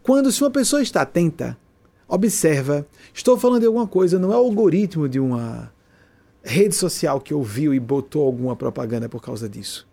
Quando, 0.03 0.33
se 0.33 0.43
uma 0.43 0.51
pessoa 0.51 0.83
está 0.83 1.03
atenta, 1.03 1.57
observa, 2.09 2.85
estou 3.15 3.39
falando 3.39 3.61
de 3.61 3.67
alguma 3.67 3.87
coisa, 3.87 4.19
não 4.19 4.33
é 4.33 4.37
o 4.37 4.41
algoritmo 4.41 5.09
de 5.09 5.21
uma 5.21 5.73
rede 6.43 6.75
social 6.75 7.21
que 7.21 7.35
ouviu 7.35 7.75
e 7.75 7.81
botou 7.81 8.25
alguma 8.25 8.57
propaganda 8.57 9.09
por 9.09 9.23
causa 9.23 9.49
disso. 9.49 9.87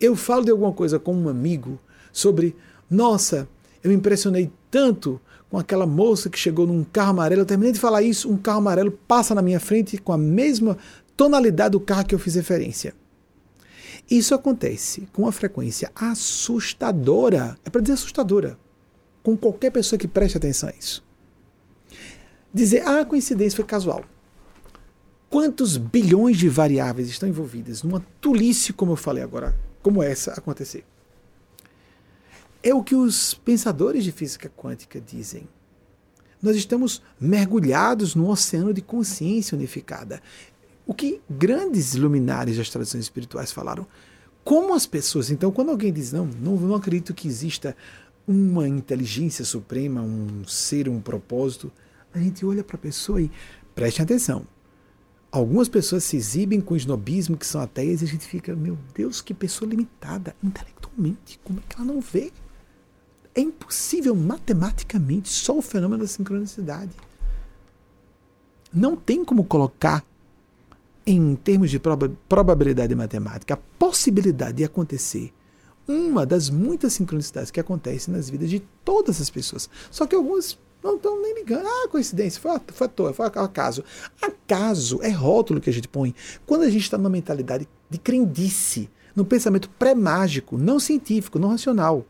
Eu 0.00 0.14
falo 0.14 0.44
de 0.44 0.50
alguma 0.50 0.72
coisa 0.72 0.98
com 0.98 1.14
um 1.14 1.28
amigo 1.28 1.78
sobre, 2.12 2.54
nossa, 2.88 3.48
eu 3.82 3.90
me 3.90 3.96
impressionei 3.96 4.50
tanto 4.70 5.20
com 5.50 5.58
aquela 5.58 5.86
moça 5.86 6.28
que 6.28 6.38
chegou 6.38 6.66
num 6.66 6.84
carro 6.84 7.10
amarelo. 7.10 7.42
Eu 7.42 7.46
terminei 7.46 7.72
de 7.72 7.80
falar 7.80 8.02
isso, 8.02 8.30
um 8.30 8.36
carro 8.36 8.58
amarelo 8.58 8.92
passa 8.92 9.34
na 9.34 9.42
minha 9.42 9.60
frente 9.60 9.98
com 9.98 10.12
a 10.12 10.18
mesma 10.18 10.76
tonalidade 11.16 11.72
do 11.72 11.80
carro 11.80 12.06
que 12.06 12.14
eu 12.14 12.18
fiz 12.18 12.34
referência. 12.34 12.94
Isso 14.10 14.34
acontece 14.34 15.06
com 15.12 15.22
uma 15.22 15.32
frequência 15.32 15.90
assustadora, 15.94 17.58
é 17.64 17.70
para 17.70 17.80
dizer 17.80 17.94
assustadora, 17.94 18.58
com 19.22 19.36
qualquer 19.36 19.70
pessoa 19.70 19.98
que 19.98 20.08
preste 20.08 20.36
atenção 20.36 20.68
a 20.68 20.72
isso. 20.72 21.04
Dizer, 22.52 22.82
ah, 22.86 23.00
a 23.00 23.04
coincidência 23.04 23.56
foi 23.56 23.66
casual. 23.66 24.04
Quantos 25.30 25.76
bilhões 25.76 26.38
de 26.38 26.48
variáveis 26.48 27.08
estão 27.08 27.28
envolvidas 27.28 27.82
numa 27.82 28.00
tolice, 28.20 28.72
como 28.72 28.92
eu 28.92 28.96
falei 28.96 29.22
agora, 29.22 29.54
como 29.82 30.02
essa 30.02 30.32
acontecer? 30.32 30.84
É 32.62 32.74
o 32.74 32.82
que 32.82 32.94
os 32.94 33.34
pensadores 33.34 34.04
de 34.04 34.10
física 34.10 34.50
quântica 34.56 34.98
dizem. 35.00 35.46
Nós 36.40 36.56
estamos 36.56 37.02
mergulhados 37.20 38.14
num 38.14 38.28
oceano 38.28 38.72
de 38.72 38.80
consciência 38.80 39.54
unificada. 39.54 40.22
O 40.86 40.94
que 40.94 41.20
grandes 41.28 41.94
luminares 41.94 42.56
das 42.56 42.70
tradições 42.70 43.04
espirituais 43.04 43.52
falaram. 43.52 43.86
Como 44.42 44.72
as 44.72 44.86
pessoas, 44.86 45.30
então, 45.30 45.52
quando 45.52 45.70
alguém 45.70 45.92
diz, 45.92 46.10
não, 46.10 46.24
não, 46.24 46.56
não 46.56 46.74
acredito 46.74 47.12
que 47.12 47.28
exista 47.28 47.76
uma 48.26 48.66
inteligência 48.66 49.44
suprema, 49.44 50.00
um 50.00 50.46
ser, 50.46 50.88
um 50.88 51.00
propósito, 51.00 51.70
a 52.14 52.18
gente 52.18 52.46
olha 52.46 52.64
para 52.64 52.76
a 52.76 52.80
pessoa 52.80 53.20
e 53.20 53.30
preste 53.74 54.00
atenção. 54.00 54.46
Algumas 55.30 55.68
pessoas 55.68 56.04
se 56.04 56.16
exibem 56.16 56.60
com 56.60 56.76
snobismo 56.76 57.36
que 57.36 57.46
são 57.46 57.60
ateias 57.60 58.00
e 58.00 58.04
a 58.04 58.08
gente 58.08 58.26
fica, 58.26 58.54
meu 58.54 58.78
Deus, 58.94 59.20
que 59.20 59.34
pessoa 59.34 59.68
limitada 59.68 60.34
intelectualmente. 60.42 61.38
Como 61.44 61.60
é 61.60 61.62
que 61.68 61.76
ela 61.76 61.84
não 61.84 62.00
vê? 62.00 62.32
É 63.34 63.40
impossível 63.40 64.14
matematicamente 64.14 65.28
só 65.28 65.56
o 65.56 65.62
fenômeno 65.62 66.02
da 66.02 66.08
sincronicidade. 66.08 66.92
Não 68.72 68.96
tem 68.96 69.24
como 69.24 69.44
colocar 69.44 70.04
em 71.06 71.36
termos 71.36 71.70
de 71.70 71.78
proba 71.78 72.10
probabilidade 72.28 72.94
matemática 72.94 73.54
a 73.54 73.56
possibilidade 73.78 74.58
de 74.58 74.64
acontecer 74.64 75.32
uma 75.86 76.26
das 76.26 76.50
muitas 76.50 76.92
sincronicidades 76.92 77.50
que 77.50 77.58
acontecem 77.58 78.12
nas 78.12 78.28
vidas 78.28 78.50
de 78.50 78.60
todas 78.84 79.20
as 79.20 79.30
pessoas. 79.30 79.70
Só 79.90 80.06
que 80.06 80.14
algumas 80.14 80.58
não 80.82 80.96
estão 80.96 81.20
nem 81.20 81.34
ligando. 81.34 81.66
Ah, 81.66 81.88
coincidência, 81.88 82.40
foi, 82.72 82.88
toa, 82.88 83.12
foi 83.12 83.26
acaso. 83.26 83.84
Acaso 84.20 85.00
é 85.02 85.10
rótulo 85.10 85.60
que 85.60 85.70
a 85.70 85.72
gente 85.72 85.88
põe 85.88 86.14
quando 86.46 86.62
a 86.62 86.70
gente 86.70 86.82
está 86.82 86.96
numa 86.96 87.10
mentalidade 87.10 87.68
de 87.88 87.98
crendice, 87.98 88.88
num 89.14 89.24
pensamento 89.24 89.68
pré-mágico, 89.70 90.56
não 90.56 90.78
científico, 90.78 91.38
não 91.38 91.50
racional. 91.50 92.06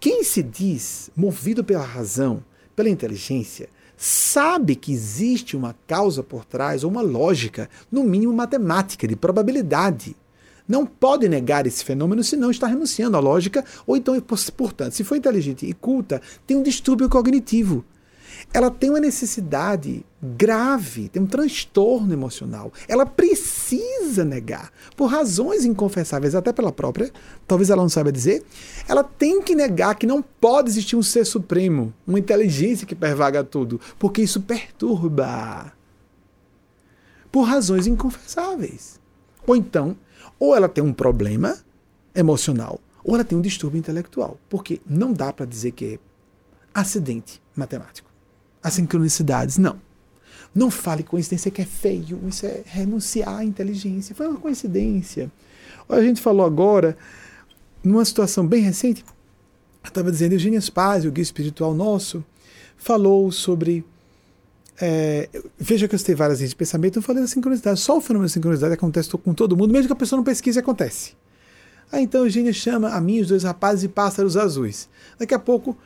Quem 0.00 0.22
se 0.22 0.42
diz 0.42 1.10
movido 1.16 1.64
pela 1.64 1.84
razão, 1.84 2.44
pela 2.76 2.88
inteligência, 2.88 3.68
sabe 3.96 4.76
que 4.76 4.92
existe 4.92 5.56
uma 5.56 5.74
causa 5.88 6.22
por 6.22 6.44
trás, 6.44 6.84
ou 6.84 6.90
uma 6.90 7.02
lógica, 7.02 7.68
no 7.90 8.04
mínimo 8.04 8.32
matemática, 8.32 9.08
de 9.08 9.16
probabilidade 9.16 10.16
não 10.68 10.84
pode 10.84 11.28
negar 11.28 11.66
esse 11.66 11.82
fenômeno, 11.82 12.22
senão 12.22 12.50
está 12.50 12.66
renunciando 12.66 13.16
à 13.16 13.20
lógica, 13.20 13.64
ou 13.86 13.96
então, 13.96 14.20
portanto, 14.56 14.92
se 14.92 15.02
for 15.02 15.16
inteligente 15.16 15.64
e 15.64 15.72
culta, 15.72 16.20
tem 16.46 16.56
um 16.56 16.62
distúrbio 16.62 17.08
cognitivo. 17.08 17.84
Ela 18.52 18.70
tem 18.70 18.90
uma 18.90 19.00
necessidade 19.00 20.04
grave, 20.22 21.08
tem 21.08 21.22
um 21.22 21.26
transtorno 21.26 22.12
emocional. 22.12 22.72
Ela 22.86 23.04
precisa 23.04 24.24
negar, 24.24 24.72
por 24.96 25.06
razões 25.06 25.64
inconfessáveis, 25.64 26.34
até 26.34 26.52
pela 26.52 26.72
própria, 26.72 27.10
talvez 27.46 27.70
ela 27.70 27.82
não 27.82 27.88
saiba 27.88 28.12
dizer. 28.12 28.44
Ela 28.86 29.02
tem 29.02 29.42
que 29.42 29.54
negar 29.54 29.96
que 29.96 30.06
não 30.06 30.22
pode 30.22 30.70
existir 30.70 30.96
um 30.96 31.02
ser 31.02 31.24
supremo, 31.24 31.92
uma 32.06 32.18
inteligência 32.18 32.86
que 32.86 32.94
pervaga 32.94 33.42
tudo, 33.42 33.80
porque 33.98 34.22
isso 34.22 34.40
perturba. 34.40 35.72
Por 37.30 37.42
razões 37.42 37.86
inconfessáveis. 37.86 38.98
Ou 39.46 39.56
então, 39.56 39.96
ou 40.38 40.54
ela 40.54 40.68
tem 40.68 40.82
um 40.82 40.92
problema 40.92 41.56
emocional, 42.14 42.80
ou 43.04 43.14
ela 43.14 43.24
tem 43.24 43.36
um 43.36 43.40
distúrbio 43.40 43.78
intelectual. 43.78 44.38
Porque 44.48 44.80
não 44.86 45.12
dá 45.12 45.32
para 45.32 45.46
dizer 45.46 45.72
que 45.72 45.94
é 45.94 45.98
acidente 46.72 47.40
matemático. 47.54 48.10
As 48.62 48.74
sincronicidades, 48.74 49.58
não. 49.58 49.80
Não 50.54 50.70
fale 50.70 51.02
coincidência 51.02 51.50
que 51.50 51.62
é 51.62 51.64
feio, 51.64 52.20
isso 52.26 52.46
é 52.46 52.62
renunciar 52.64 53.38
à 53.38 53.44
inteligência. 53.44 54.14
Foi 54.14 54.26
uma 54.26 54.40
coincidência. 54.40 55.30
A 55.88 56.00
gente 56.00 56.20
falou 56.20 56.44
agora, 56.44 56.96
numa 57.82 58.04
situação 58.04 58.46
bem 58.46 58.62
recente, 58.62 59.04
estava 59.84 60.10
dizendo, 60.10 60.32
Eugênio 60.32 60.60
Spaz, 60.60 61.04
o 61.04 61.10
guia 61.10 61.22
espiritual 61.22 61.74
nosso, 61.74 62.24
falou 62.76 63.30
sobre 63.30 63.84
é, 64.80 65.28
veja 65.58 65.88
que 65.88 65.94
eu 65.94 65.98
citei 65.98 66.14
várias 66.14 66.38
linhas 66.38 66.50
de 66.50 66.56
pensamento, 66.56 66.98
eu 66.98 67.02
falei 67.02 67.22
da 67.22 67.28
sincronicidade. 67.28 67.80
Só 67.80 67.98
o 67.98 68.00
fenômeno 68.00 68.28
da 68.28 68.32
sincronicidade 68.32 68.74
acontece 68.74 69.10
com 69.10 69.34
todo 69.34 69.56
mundo, 69.56 69.72
mesmo 69.72 69.88
que 69.88 69.92
a 69.92 69.96
pessoa 69.96 70.16
não 70.16 70.24
pesquise, 70.24 70.58
acontece. 70.58 71.14
Aí 71.90 72.04
então 72.04 72.24
Eugênia 72.24 72.52
chama 72.52 72.90
a 72.90 73.00
mim, 73.00 73.20
os 73.20 73.28
dois 73.28 73.42
rapazes 73.42 73.84
e 73.84 73.88
pássaros 73.88 74.36
azuis. 74.36 74.88
Daqui 75.18 75.34
a 75.34 75.38
pouco 75.38 75.76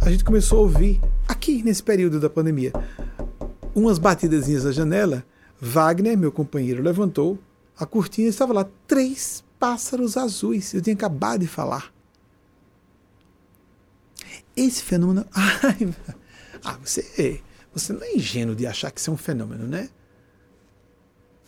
a 0.00 0.10
gente 0.10 0.24
começou 0.24 0.58
a 0.58 0.62
ouvir, 0.62 1.00
aqui 1.26 1.62
nesse 1.62 1.82
período 1.82 2.20
da 2.20 2.28
pandemia, 2.28 2.72
umas 3.74 3.98
batidazinhas 3.98 4.64
na 4.64 4.72
janela. 4.72 5.24
Wagner, 5.58 6.18
meu 6.18 6.30
companheiro, 6.30 6.82
levantou 6.82 7.38
a 7.78 7.86
cortina 7.86 8.26
e 8.26 8.30
estava 8.30 8.52
lá 8.52 8.66
três 8.86 9.42
pássaros 9.58 10.16
azuis. 10.16 10.74
Eu 10.74 10.82
tinha 10.82 10.94
acabado 10.94 11.40
de 11.40 11.46
falar. 11.46 11.92
Esse 14.54 14.82
fenômeno. 14.82 15.24
Ai, 15.32 15.94
ah, 16.62 16.78
você 16.84 17.40
você 17.76 17.92
não 17.92 18.02
é 18.02 18.14
ingênuo 18.14 18.56
de 18.56 18.66
achar 18.66 18.90
que 18.90 18.98
isso 18.98 19.10
é 19.10 19.12
um 19.12 19.18
fenômeno, 19.18 19.66
né? 19.66 19.90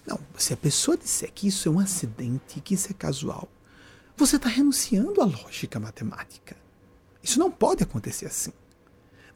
Não, 0.07 0.21
se 0.37 0.53
a 0.53 0.57
pessoa 0.59 0.95
disser 0.95 1.33
que 1.33 1.49
isso 1.49 1.67
é 1.67 1.73
um 1.73 1.79
acidente, 1.79 2.61
que 2.61 2.75
isso 2.75 2.91
é 2.91 2.95
casual, 2.95 3.49
você 4.15 4.37
está 4.37 4.47
renunciando 4.47 5.23
à 5.23 5.25
lógica 5.25 5.81
matemática. 5.81 6.55
Isso 7.23 7.39
não 7.39 7.51
pode 7.51 7.83
acontecer 7.83 8.27
assim. 8.27 8.53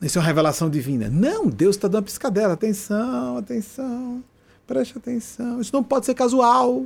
Isso 0.02 0.18
é 0.18 0.20
uma 0.20 0.26
revelação 0.26 0.68
divina. 0.68 1.08
Não, 1.08 1.48
Deus 1.48 1.76
está 1.76 1.88
dando 1.88 2.00
uma 2.00 2.02
piscadela. 2.02 2.52
Atenção, 2.52 3.38
atenção, 3.38 4.22
preste 4.66 4.98
atenção. 4.98 5.62
Isso 5.62 5.72
não 5.72 5.82
pode 5.82 6.04
ser 6.04 6.14
casual. 6.14 6.84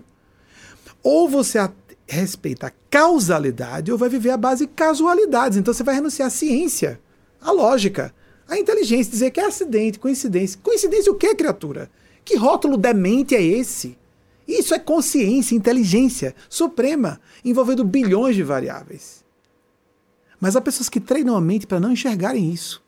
Ou 1.02 1.28
você 1.28 1.58
respeita 2.06 2.68
a 2.68 2.72
causalidade, 2.88 3.90
ou 3.90 3.98
vai 3.98 4.08
viver 4.08 4.30
a 4.30 4.36
base 4.36 4.66
de 4.66 4.72
casualidades. 4.72 5.58
Então 5.58 5.74
você 5.74 5.82
vai 5.82 5.96
renunciar 5.96 6.28
à 6.28 6.30
ciência, 6.30 7.00
à 7.40 7.50
lógica. 7.50 8.14
A 8.48 8.58
inteligência 8.58 9.10
dizer 9.10 9.30
que 9.30 9.40
é 9.40 9.46
acidente, 9.46 9.98
coincidência. 9.98 10.58
Coincidência 10.62 11.10
o 11.10 11.16
que, 11.16 11.34
criatura? 11.34 11.90
Que 12.24 12.36
rótulo 12.36 12.76
demente 12.76 13.34
é 13.34 13.42
esse? 13.42 13.98
Isso 14.46 14.74
é 14.74 14.78
consciência, 14.78 15.56
inteligência 15.56 16.34
suprema, 16.48 17.20
envolvendo 17.44 17.84
bilhões 17.84 18.36
de 18.36 18.44
variáveis. 18.44 19.24
Mas 20.40 20.54
há 20.54 20.60
pessoas 20.60 20.88
que 20.88 21.00
treinam 21.00 21.34
a 21.34 21.40
mente 21.40 21.66
para 21.66 21.80
não 21.80 21.92
enxergarem 21.92 22.52
isso. 22.52 22.84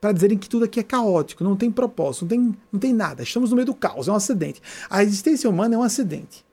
Para 0.00 0.12
dizerem 0.12 0.36
que 0.36 0.48
tudo 0.48 0.66
aqui 0.66 0.78
é 0.78 0.82
caótico, 0.82 1.42
não 1.42 1.56
tem 1.56 1.70
propósito, 1.70 2.22
não 2.22 2.28
tem, 2.28 2.56
não 2.72 2.80
tem 2.80 2.92
nada. 2.92 3.22
Estamos 3.22 3.50
no 3.50 3.56
meio 3.56 3.66
do 3.66 3.74
caos, 3.74 4.08
é 4.08 4.12
um 4.12 4.16
acidente. 4.16 4.60
A 4.90 5.02
existência 5.02 5.48
humana 5.48 5.74
é 5.74 5.78
um 5.78 5.82
acidente. 5.82 6.44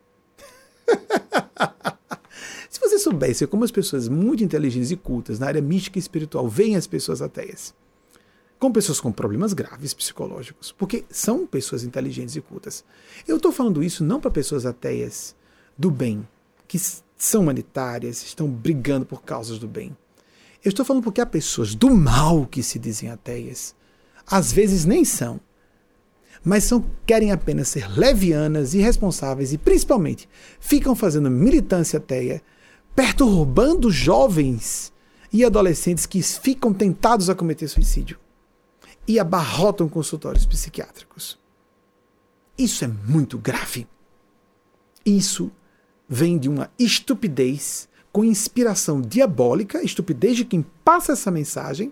Se 2.69 2.79
você 2.79 2.97
soubesse 2.97 3.45
como 3.45 3.65
as 3.65 3.71
pessoas 3.71 4.07
muito 4.07 4.43
inteligentes 4.43 4.91
e 4.91 4.95
cultas 4.95 5.39
na 5.39 5.47
área 5.47 5.61
mística 5.61 5.97
e 5.97 6.01
espiritual 6.01 6.47
veem 6.47 6.75
as 6.75 6.87
pessoas 6.87 7.21
ateias, 7.21 7.73
com 8.63 8.71
pessoas 8.71 9.01
com 9.01 9.11
problemas 9.11 9.51
graves 9.51 9.93
psicológicos, 9.93 10.71
porque 10.71 11.03
são 11.09 11.45
pessoas 11.45 11.83
inteligentes 11.83 12.37
e 12.37 12.39
cultas. 12.39 12.85
Eu 13.27 13.35
estou 13.35 13.51
falando 13.51 13.83
isso 13.83 14.05
não 14.05 14.21
para 14.21 14.31
pessoas 14.31 14.65
ateias 14.65 15.35
do 15.77 15.91
bem, 15.91 16.25
que 16.65 16.79
são 17.17 17.41
humanitárias, 17.41 18.23
estão 18.23 18.47
brigando 18.47 19.05
por 19.05 19.21
causas 19.21 19.59
do 19.59 19.67
bem. 19.67 19.93
Eu 20.63 20.69
estou 20.69 20.85
falando 20.85 21.03
porque 21.03 21.19
há 21.19 21.25
pessoas 21.25 21.75
do 21.75 21.93
mal 21.93 22.45
que 22.45 22.63
se 22.63 22.79
dizem 22.79 23.09
ateias, 23.09 23.75
às 24.25 24.53
vezes 24.53 24.85
nem 24.85 25.03
são, 25.03 25.41
mas 26.41 26.63
são, 26.63 26.85
querem 27.05 27.33
apenas 27.33 27.67
ser 27.67 27.91
levianas, 27.91 28.73
irresponsáveis 28.73 29.51
e 29.51 29.57
principalmente 29.57 30.29
ficam 30.61 30.95
fazendo 30.95 31.29
militância 31.29 31.97
ateia, 31.97 32.41
perturbando 32.95 33.91
jovens 33.91 34.93
e 35.33 35.43
adolescentes 35.43 36.05
que 36.05 36.21
ficam 36.21 36.73
tentados 36.73 37.29
a 37.29 37.35
cometer 37.35 37.67
suicídio 37.67 38.22
e 39.07 39.19
abarrotam 39.19 39.89
consultórios 39.89 40.45
psiquiátricos. 40.45 41.39
Isso 42.57 42.85
é 42.85 42.87
muito 42.87 43.37
grave. 43.37 43.87
Isso 45.05 45.51
vem 46.07 46.37
de 46.37 46.47
uma 46.47 46.71
estupidez 46.77 47.89
com 48.11 48.23
inspiração 48.23 49.01
diabólica, 49.01 49.83
estupidez 49.83 50.37
de 50.37 50.45
quem 50.45 50.63
passa 50.83 51.13
essa 51.13 51.31
mensagem, 51.31 51.91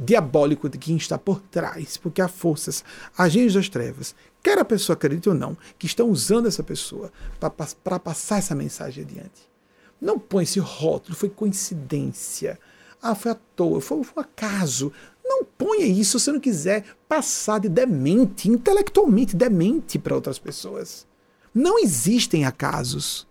diabólico 0.00 0.68
de 0.68 0.78
quem 0.78 0.96
está 0.96 1.18
por 1.18 1.40
trás, 1.42 1.98
porque 1.98 2.22
há 2.22 2.28
forças, 2.28 2.82
agentes 3.16 3.54
das 3.54 3.68
trevas, 3.68 4.14
quer 4.42 4.58
a 4.58 4.64
pessoa 4.64 4.94
acredite 4.94 5.28
ou 5.28 5.34
não, 5.34 5.56
que 5.78 5.86
estão 5.86 6.08
usando 6.08 6.48
essa 6.48 6.62
pessoa 6.62 7.12
para 7.38 8.00
passar 8.00 8.38
essa 8.38 8.54
mensagem 8.54 9.04
adiante. 9.04 9.50
Não 10.00 10.18
põe 10.18 10.44
esse 10.44 10.58
rótulo, 10.58 11.14
foi 11.14 11.28
coincidência. 11.28 12.58
Ah, 13.02 13.16
foi 13.16 13.32
à 13.32 13.34
toa, 13.34 13.80
foi, 13.80 14.04
foi 14.04 14.22
um 14.22 14.24
acaso. 14.24 14.92
Não 15.24 15.44
ponha 15.44 15.84
isso 15.84 16.20
se 16.20 16.30
não 16.30 16.38
quiser 16.38 16.84
passar 17.08 17.58
de 17.58 17.68
demente, 17.68 18.48
intelectualmente 18.48 19.34
demente 19.34 19.98
para 19.98 20.14
outras 20.14 20.38
pessoas. 20.38 21.04
Não 21.52 21.80
existem 21.80 22.44
acasos. 22.44 23.26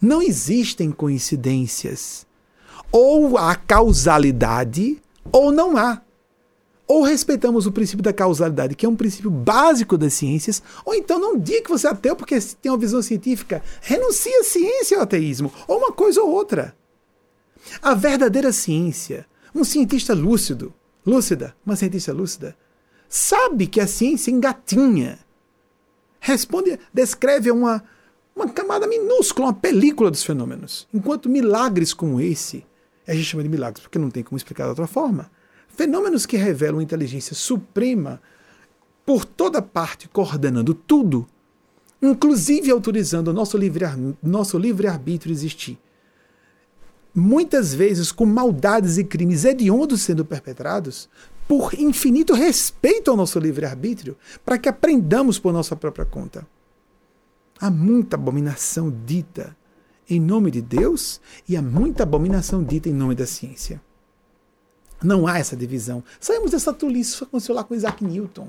Não 0.00 0.20
existem 0.20 0.90
coincidências. 0.90 2.26
Ou 2.90 3.38
há 3.38 3.54
causalidade, 3.54 5.00
ou 5.32 5.50
não 5.50 5.76
há. 5.76 6.02
Ou 6.86 7.02
respeitamos 7.02 7.66
o 7.66 7.72
princípio 7.72 8.02
da 8.02 8.12
causalidade, 8.12 8.74
que 8.74 8.84
é 8.84 8.88
um 8.88 8.96
princípio 8.96 9.30
básico 9.30 9.96
das 9.96 10.12
ciências, 10.12 10.62
ou 10.84 10.94
então 10.94 11.18
não 11.18 11.38
diga 11.38 11.62
que 11.62 11.70
você 11.70 11.86
é 11.86 11.90
ateu 11.90 12.14
porque 12.14 12.38
tem 12.60 12.70
uma 12.70 12.76
visão 12.76 13.00
científica. 13.00 13.62
Renuncie 13.80 14.34
à 14.34 14.44
ciência 14.44 14.98
ao 14.98 15.04
ateísmo, 15.04 15.50
ou 15.66 15.78
uma 15.78 15.92
coisa 15.92 16.20
ou 16.20 16.30
outra. 16.30 16.76
A 17.80 17.94
verdadeira 17.94 18.52
ciência 18.52 19.26
um 19.54 19.64
cientista 19.64 20.14
lúcido, 20.14 20.72
lúcida, 21.04 21.54
uma 21.64 21.76
cientista 21.76 22.12
lúcida, 22.12 22.56
sabe 23.08 23.66
que 23.66 23.80
a 23.80 23.86
ciência 23.86 24.30
engatinha. 24.30 25.18
Responde, 26.18 26.78
descreve 26.92 27.50
uma, 27.50 27.82
uma 28.34 28.48
camada 28.48 28.86
minúscula, 28.86 29.48
uma 29.48 29.54
película 29.54 30.10
dos 30.10 30.24
fenômenos. 30.24 30.88
Enquanto 30.92 31.28
milagres 31.28 31.92
como 31.92 32.20
esse, 32.20 32.64
a 33.06 33.14
gente 33.14 33.24
chama 33.24 33.42
de 33.42 33.48
milagres 33.48 33.82
porque 33.82 33.98
não 33.98 34.10
tem 34.10 34.22
como 34.22 34.36
explicar 34.36 34.64
de 34.64 34.70
outra 34.70 34.86
forma, 34.86 35.30
fenômenos 35.68 36.24
que 36.24 36.36
revelam 36.36 36.80
inteligência 36.80 37.34
suprema, 37.34 38.20
por 39.04 39.24
toda 39.24 39.60
parte, 39.60 40.08
coordenando 40.08 40.72
tudo, 40.72 41.26
inclusive 42.00 42.70
autorizando 42.70 43.28
o 43.28 43.32
nosso 43.32 43.58
livre-arbítrio 43.58 44.16
nosso 44.22 44.56
livre 44.56 44.88
existir. 45.28 45.78
Muitas 47.14 47.74
vezes 47.74 48.10
com 48.10 48.24
maldades 48.24 48.96
e 48.96 49.04
crimes 49.04 49.44
hediondos 49.44 50.02
sendo 50.02 50.24
perpetrados, 50.24 51.08
por 51.46 51.74
infinito 51.74 52.32
respeito 52.32 53.10
ao 53.10 53.16
nosso 53.16 53.38
livre-arbítrio, 53.38 54.16
para 54.44 54.56
que 54.56 54.68
aprendamos 54.68 55.38
por 55.38 55.52
nossa 55.52 55.76
própria 55.76 56.06
conta. 56.06 56.46
Há 57.60 57.70
muita 57.70 58.16
abominação 58.16 58.92
dita 59.04 59.56
em 60.08 60.20
nome 60.20 60.50
de 60.50 60.60
Deus 60.60 61.20
e 61.48 61.56
há 61.56 61.62
muita 61.62 62.02
abominação 62.02 62.62
dita 62.62 62.88
em 62.88 62.92
nome 62.92 63.14
da 63.14 63.26
ciência. 63.26 63.80
Não 65.02 65.26
há 65.26 65.38
essa 65.38 65.56
divisão. 65.56 66.02
Saímos 66.20 66.52
dessa 66.52 66.72
tolice, 66.72 67.10
isso 67.10 67.24
aconteceu 67.24 67.54
lá 67.54 67.64
com 67.64 67.74
Isaac 67.74 68.04
Newton. 68.04 68.48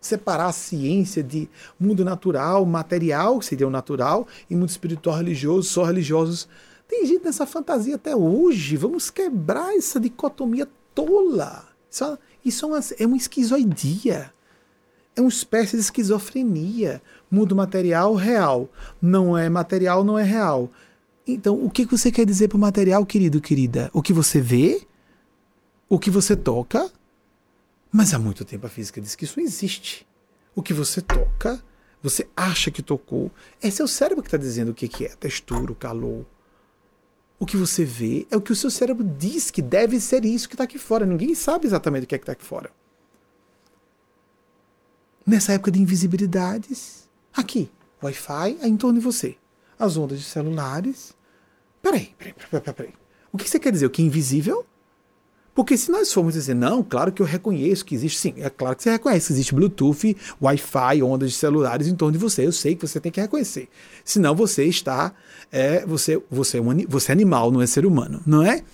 Separar 0.00 0.46
a 0.46 0.52
ciência 0.52 1.22
de 1.22 1.48
mundo 1.78 2.04
natural, 2.04 2.64
material, 2.64 3.38
que 3.38 3.46
seria 3.46 3.66
o 3.66 3.70
natural, 3.70 4.26
e 4.50 4.54
mundo 4.54 4.68
espiritual, 4.68 5.16
religioso, 5.16 5.68
só 5.68 5.84
religiosos. 5.84 6.48
Tem 6.88 7.06
gente 7.06 7.24
nessa 7.24 7.46
fantasia 7.46 7.94
até 7.94 8.14
hoje. 8.14 8.76
Vamos 8.76 9.10
quebrar 9.10 9.74
essa 9.76 9.98
dicotomia 9.98 10.68
tola. 10.94 11.68
Isso, 11.90 12.18
isso 12.44 12.64
é, 12.64 12.68
uma, 12.68 12.80
é 12.98 13.06
uma 13.06 13.16
esquizoidia. 13.16 14.32
É 15.14 15.20
uma 15.20 15.28
espécie 15.28 15.76
de 15.76 15.82
esquizofrenia. 15.82 17.02
Mundo 17.30 17.54
material, 17.54 18.14
real. 18.14 18.68
Não 19.00 19.36
é 19.36 19.48
material, 19.48 20.04
não 20.04 20.18
é 20.18 20.22
real. 20.22 20.70
Então, 21.26 21.64
o 21.64 21.70
que 21.70 21.84
você 21.84 22.10
quer 22.10 22.26
dizer 22.26 22.48
para 22.48 22.56
o 22.56 22.60
material, 22.60 23.06
querido, 23.06 23.40
querida? 23.40 23.90
O 23.92 24.02
que 24.02 24.12
você 24.12 24.40
vê? 24.40 24.86
O 25.88 25.98
que 25.98 26.10
você 26.10 26.34
toca? 26.34 26.90
Mas 27.90 28.14
há 28.14 28.18
muito 28.18 28.44
tempo 28.44 28.66
a 28.66 28.70
física 28.70 29.00
diz 29.00 29.14
que 29.14 29.24
isso 29.24 29.38
existe. 29.38 30.06
O 30.54 30.62
que 30.62 30.72
você 30.72 31.00
toca, 31.00 31.62
você 32.02 32.26
acha 32.34 32.70
que 32.70 32.82
tocou. 32.82 33.30
É 33.60 33.70
seu 33.70 33.86
cérebro 33.86 34.22
que 34.22 34.28
está 34.28 34.38
dizendo 34.38 34.70
o 34.70 34.74
que 34.74 35.04
é 35.04 35.08
textura, 35.10 35.74
calor. 35.74 36.24
O 37.42 37.44
que 37.44 37.56
você 37.56 37.84
vê 37.84 38.24
é 38.30 38.36
o 38.36 38.40
que 38.40 38.52
o 38.52 38.54
seu 38.54 38.70
cérebro 38.70 39.02
diz 39.02 39.50
que 39.50 39.60
deve 39.60 39.98
ser 39.98 40.24
isso 40.24 40.48
que 40.48 40.54
está 40.54 40.62
aqui 40.62 40.78
fora. 40.78 41.04
Ninguém 41.04 41.34
sabe 41.34 41.66
exatamente 41.66 42.04
o 42.04 42.06
que 42.06 42.14
é 42.14 42.18
que 42.18 42.22
está 42.22 42.30
aqui 42.34 42.44
fora. 42.44 42.70
Nessa 45.26 45.52
época 45.52 45.72
de 45.72 45.82
invisibilidades, 45.82 47.08
aqui, 47.34 47.68
Wi-Fi 48.00 48.58
é 48.60 48.68
em 48.68 48.76
torno 48.76 49.00
de 49.00 49.04
você. 49.04 49.36
As 49.76 49.96
ondas 49.96 50.20
de 50.20 50.24
celulares. 50.24 51.16
Peraí, 51.82 52.14
peraí, 52.16 52.32
peraí, 52.32 52.74
peraí. 52.74 52.94
O 53.32 53.36
que 53.36 53.50
você 53.50 53.58
quer 53.58 53.72
dizer? 53.72 53.86
O 53.86 53.90
que 53.90 54.02
é 54.02 54.04
invisível? 54.04 54.64
Porque 55.54 55.76
se 55.76 55.90
nós 55.90 56.10
formos 56.10 56.32
dizer, 56.32 56.54
não, 56.54 56.82
claro 56.82 57.12
que 57.12 57.20
eu 57.20 57.26
reconheço 57.26 57.84
que 57.84 57.94
existe, 57.94 58.18
sim, 58.18 58.34
é 58.38 58.48
claro 58.48 58.74
que 58.74 58.82
você 58.82 58.90
reconhece 58.90 59.26
que 59.26 59.32
existe 59.34 59.54
Bluetooth, 59.54 60.16
Wi-Fi, 60.40 61.02
ondas 61.02 61.30
de 61.30 61.36
celulares 61.36 61.88
em 61.88 61.94
torno 61.94 62.12
de 62.12 62.18
você. 62.18 62.46
Eu 62.46 62.52
sei 62.52 62.74
que 62.74 62.86
você 62.86 62.98
tem 62.98 63.12
que 63.12 63.20
reconhecer. 63.20 63.68
Senão 64.02 64.34
você 64.34 64.64
está, 64.64 65.14
é, 65.50 65.84
você, 65.84 66.22
você, 66.30 66.56
é 66.56 66.62
um, 66.62 66.86
você 66.88 67.10
é 67.10 67.12
animal, 67.12 67.50
não 67.50 67.60
é 67.60 67.66
ser 67.66 67.84
humano, 67.84 68.22
não 68.26 68.42
é? 68.42 68.64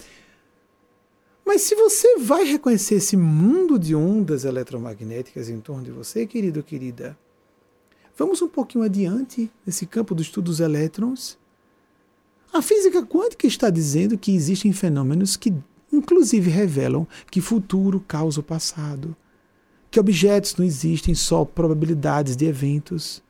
Mas 1.45 1.63
se 1.63 1.75
você 1.75 2.19
vai 2.19 2.45
reconhecer 2.45 2.97
esse 2.97 3.17
mundo 3.17 3.77
de 3.77 3.95
ondas 3.95 4.45
eletromagnéticas 4.45 5.49
em 5.49 5.59
torno 5.61 5.83
de 5.83 5.91
você, 5.91 6.27
querido 6.27 6.61
ou 6.61 6.65
querida, 6.65 7.19
vamos 8.17 8.41
um 8.41 8.49
pouquinho 8.49 8.85
adiante 8.85 9.51
nesse 9.67 9.85
campo 9.85 10.15
do 10.15 10.23
estudo 10.23 10.45
dos 10.45 10.61
elétrons. 10.61 11.39
A 12.53 12.63
física 12.63 13.05
quântica 13.05 13.47
está 13.47 13.69
dizendo 13.69 14.17
que 14.17 14.35
existem 14.35 14.73
fenômenos 14.73 15.37
que 15.37 15.53
inclusive 15.93 16.51
revelam 16.51 17.07
que 17.31 17.41
futuro 17.41 18.01
causa 18.01 18.41
o 18.41 18.43
passado, 18.43 19.17
que 19.91 19.99
objetos 19.99 20.57
não 20.57 20.65
existem 20.65 21.15
só 21.15 21.45
probabilidades 21.45 22.37
de 22.37 22.45
eventos, 22.45 23.23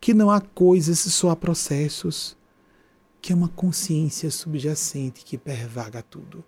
que 0.00 0.14
não 0.14 0.30
há 0.30 0.40
coisas 0.40 0.98
só 0.98 1.30
há 1.30 1.36
processos, 1.36 2.36
que 3.20 3.32
é 3.32 3.36
uma 3.36 3.48
consciência 3.48 4.30
subjacente 4.30 5.24
que 5.24 5.36
pervaga 5.36 6.02
tudo. 6.02 6.44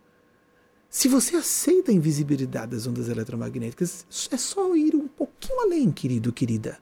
Se 0.89 1.09
você 1.09 1.36
aceita 1.36 1.90
a 1.90 1.94
invisibilidade 1.94 2.73
das 2.73 2.86
ondas 2.86 3.09
eletromagnéticas, 3.09 4.06
é 4.31 4.36
só 4.36 4.74
ir 4.77 4.94
um 4.94 5.09
pouquinho 5.09 5.60
além, 5.60 5.90
querido, 5.90 6.32
querida. 6.32 6.78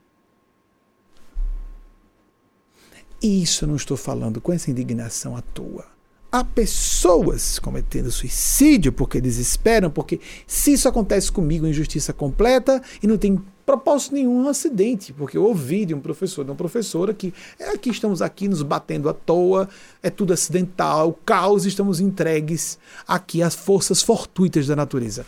Isso 3.22 3.64
eu 3.64 3.68
não 3.68 3.76
estou 3.76 3.96
falando 3.96 4.40
com 4.40 4.52
essa 4.52 4.70
indignação 4.70 5.36
à 5.36 5.42
toa 5.42 5.99
há 6.30 6.44
pessoas 6.44 7.58
cometendo 7.58 8.10
suicídio 8.10 8.92
porque 8.92 9.20
desesperam, 9.20 9.90
porque 9.90 10.20
se 10.46 10.72
isso 10.72 10.88
acontece 10.88 11.30
comigo, 11.30 11.66
injustiça 11.66 12.12
completa 12.12 12.82
e 13.02 13.06
não 13.06 13.18
tem 13.18 13.40
propósito 13.66 14.14
nenhum 14.14 14.44
um 14.44 14.48
acidente, 14.48 15.12
porque 15.12 15.36
eu 15.36 15.44
ouvi 15.44 15.86
de 15.86 15.94
um 15.94 16.00
professor, 16.00 16.44
de 16.44 16.50
uma 16.50 16.56
professora 16.56 17.14
que 17.14 17.32
é 17.58 17.70
aqui 17.70 17.90
estamos 17.90 18.20
aqui 18.20 18.48
nos 18.48 18.62
batendo 18.62 19.08
à 19.08 19.12
toa, 19.12 19.68
é 20.02 20.10
tudo 20.10 20.32
acidental, 20.32 21.18
caos, 21.24 21.64
estamos 21.64 22.00
entregues 22.00 22.78
aqui 23.06 23.42
às 23.42 23.54
forças 23.54 24.02
fortuitas 24.02 24.66
da 24.66 24.74
natureza. 24.74 25.24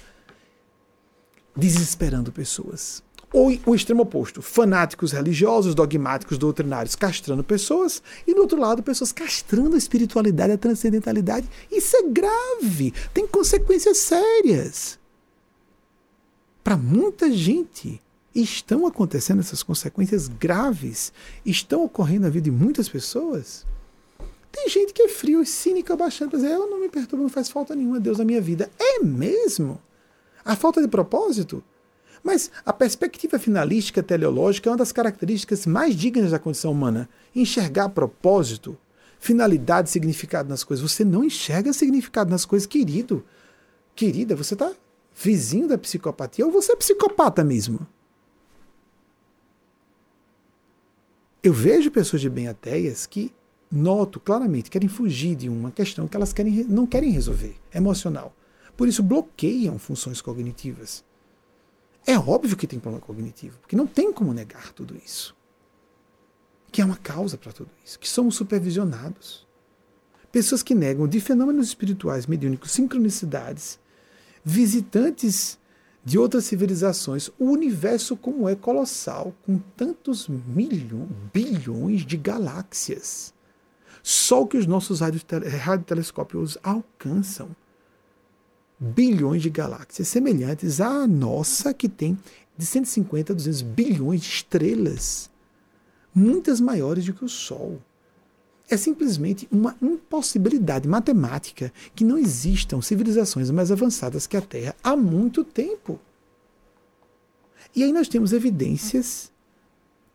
Desesperando 1.54 2.32
pessoas 2.32 3.02
ou 3.32 3.56
o 3.64 3.74
extremo 3.74 4.02
oposto, 4.02 4.42
fanáticos 4.42 5.12
religiosos, 5.12 5.74
dogmáticos, 5.74 6.36
doutrinários, 6.36 6.94
castrando 6.94 7.42
pessoas, 7.42 8.02
e 8.26 8.34
do 8.34 8.42
outro 8.42 8.60
lado, 8.60 8.82
pessoas 8.82 9.10
castrando 9.10 9.74
a 9.74 9.78
espiritualidade, 9.78 10.52
a 10.52 10.58
transcendentalidade. 10.58 11.48
Isso 11.70 11.96
é 11.96 12.02
grave, 12.02 12.92
tem 13.14 13.26
consequências 13.26 13.98
sérias. 13.98 14.98
Para 16.62 16.76
muita 16.76 17.30
gente, 17.32 18.00
estão 18.34 18.86
acontecendo 18.86 19.40
essas 19.40 19.62
consequências 19.62 20.28
graves, 20.28 21.12
estão 21.44 21.84
ocorrendo 21.84 22.22
na 22.22 22.28
vida 22.28 22.44
de 22.44 22.50
muitas 22.50 22.88
pessoas. 22.88 23.66
Tem 24.50 24.68
gente 24.68 24.92
que 24.92 25.02
é 25.02 25.08
frio 25.08 25.42
e 25.42 25.46
cínica, 25.46 25.96
baixando 25.96 26.36
dizer: 26.36 26.52
Eu 26.52 26.68
não 26.70 26.78
me 26.78 26.88
perturbo, 26.88 27.22
não 27.22 27.30
faz 27.30 27.48
falta 27.48 27.74
nenhuma, 27.74 27.98
Deus 27.98 28.18
na 28.18 28.24
minha 28.24 28.40
vida. 28.40 28.70
É 28.78 29.02
mesmo? 29.02 29.80
A 30.44 30.54
falta 30.54 30.82
de 30.82 30.88
propósito 30.88 31.64
mas 32.22 32.50
a 32.64 32.72
perspectiva 32.72 33.38
finalística 33.38 34.02
teleológica 34.02 34.68
é 34.68 34.70
uma 34.70 34.76
das 34.76 34.92
características 34.92 35.66
mais 35.66 35.96
dignas 35.96 36.30
da 36.30 36.38
condição 36.38 36.70
humana. 36.70 37.08
Enxergar 37.34 37.88
propósito, 37.88 38.78
finalidade, 39.18 39.90
significado 39.90 40.48
nas 40.48 40.62
coisas. 40.62 40.88
Você 40.88 41.04
não 41.04 41.24
enxerga 41.24 41.72
significado 41.72 42.30
nas 42.30 42.44
coisas, 42.44 42.66
querido. 42.66 43.24
Querida, 43.94 44.36
você 44.36 44.54
está 44.54 44.72
vizinho 45.14 45.66
da 45.66 45.76
psicopatia 45.76 46.46
ou 46.46 46.52
você 46.52 46.72
é 46.72 46.76
psicopata 46.76 47.42
mesmo? 47.42 47.86
Eu 51.42 51.52
vejo 51.52 51.90
pessoas 51.90 52.22
de 52.22 52.30
bem 52.30 52.46
ateias 52.46 53.04
que 53.04 53.32
noto 53.70 54.20
claramente 54.20 54.70
querem 54.70 54.88
fugir 54.88 55.34
de 55.34 55.48
uma 55.48 55.72
questão 55.72 56.06
que 56.06 56.16
elas 56.16 56.32
querem, 56.32 56.64
não 56.68 56.86
querem 56.86 57.10
resolver, 57.10 57.56
emocional. 57.74 58.32
Por 58.76 58.86
isso 58.86 59.02
bloqueiam 59.02 59.76
funções 59.78 60.20
cognitivas. 60.20 61.02
É 62.06 62.18
óbvio 62.18 62.56
que 62.56 62.66
tem 62.66 62.80
problema 62.80 63.04
cognitivo, 63.04 63.58
porque 63.60 63.76
não 63.76 63.86
tem 63.86 64.12
como 64.12 64.34
negar 64.34 64.72
tudo 64.72 64.96
isso. 64.96 65.36
Que 66.70 66.82
é 66.82 66.84
uma 66.84 66.96
causa 66.96 67.38
para 67.38 67.52
tudo 67.52 67.70
isso, 67.84 67.98
que 67.98 68.08
somos 68.08 68.34
supervisionados. 68.34 69.46
Pessoas 70.32 70.62
que 70.62 70.74
negam 70.74 71.06
de 71.06 71.20
fenômenos 71.20 71.68
espirituais 71.68 72.26
mediúnicos, 72.26 72.72
sincronicidades, 72.72 73.78
visitantes 74.44 75.58
de 76.04 76.18
outras 76.18 76.44
civilizações, 76.44 77.30
o 77.38 77.50
universo 77.50 78.16
como 78.16 78.48
é 78.48 78.56
colossal, 78.56 79.34
com 79.42 79.58
tantos 79.76 80.26
milhões, 80.28 81.08
bilhões 81.32 82.04
de 82.04 82.16
galáxias. 82.16 83.32
Só 84.02 84.42
o 84.42 84.46
que 84.46 84.56
os 84.56 84.66
nossos 84.66 85.00
radiotelescópios 85.00 86.58
alcançam 86.62 87.54
bilhões 88.82 89.40
de 89.42 89.48
galáxias 89.48 90.08
semelhantes 90.08 90.80
à 90.80 91.06
nossa, 91.06 91.72
que 91.72 91.88
tem 91.88 92.18
de 92.58 92.66
150 92.66 93.32
a 93.32 93.36
200 93.36 93.62
bilhões 93.62 94.20
de 94.20 94.28
estrelas, 94.28 95.30
muitas 96.12 96.60
maiores 96.60 97.04
do 97.04 97.14
que 97.14 97.24
o 97.24 97.28
Sol. 97.28 97.80
É 98.68 98.76
simplesmente 98.76 99.46
uma 99.52 99.76
impossibilidade 99.80 100.88
matemática 100.88 101.72
que 101.94 102.04
não 102.04 102.18
existam 102.18 102.80
civilizações 102.80 103.50
mais 103.50 103.70
avançadas 103.70 104.26
que 104.26 104.36
a 104.36 104.40
Terra 104.40 104.74
há 104.82 104.96
muito 104.96 105.44
tempo. 105.44 106.00
E 107.76 107.84
aí 107.84 107.92
nós 107.92 108.08
temos 108.08 108.32
evidências 108.32 109.30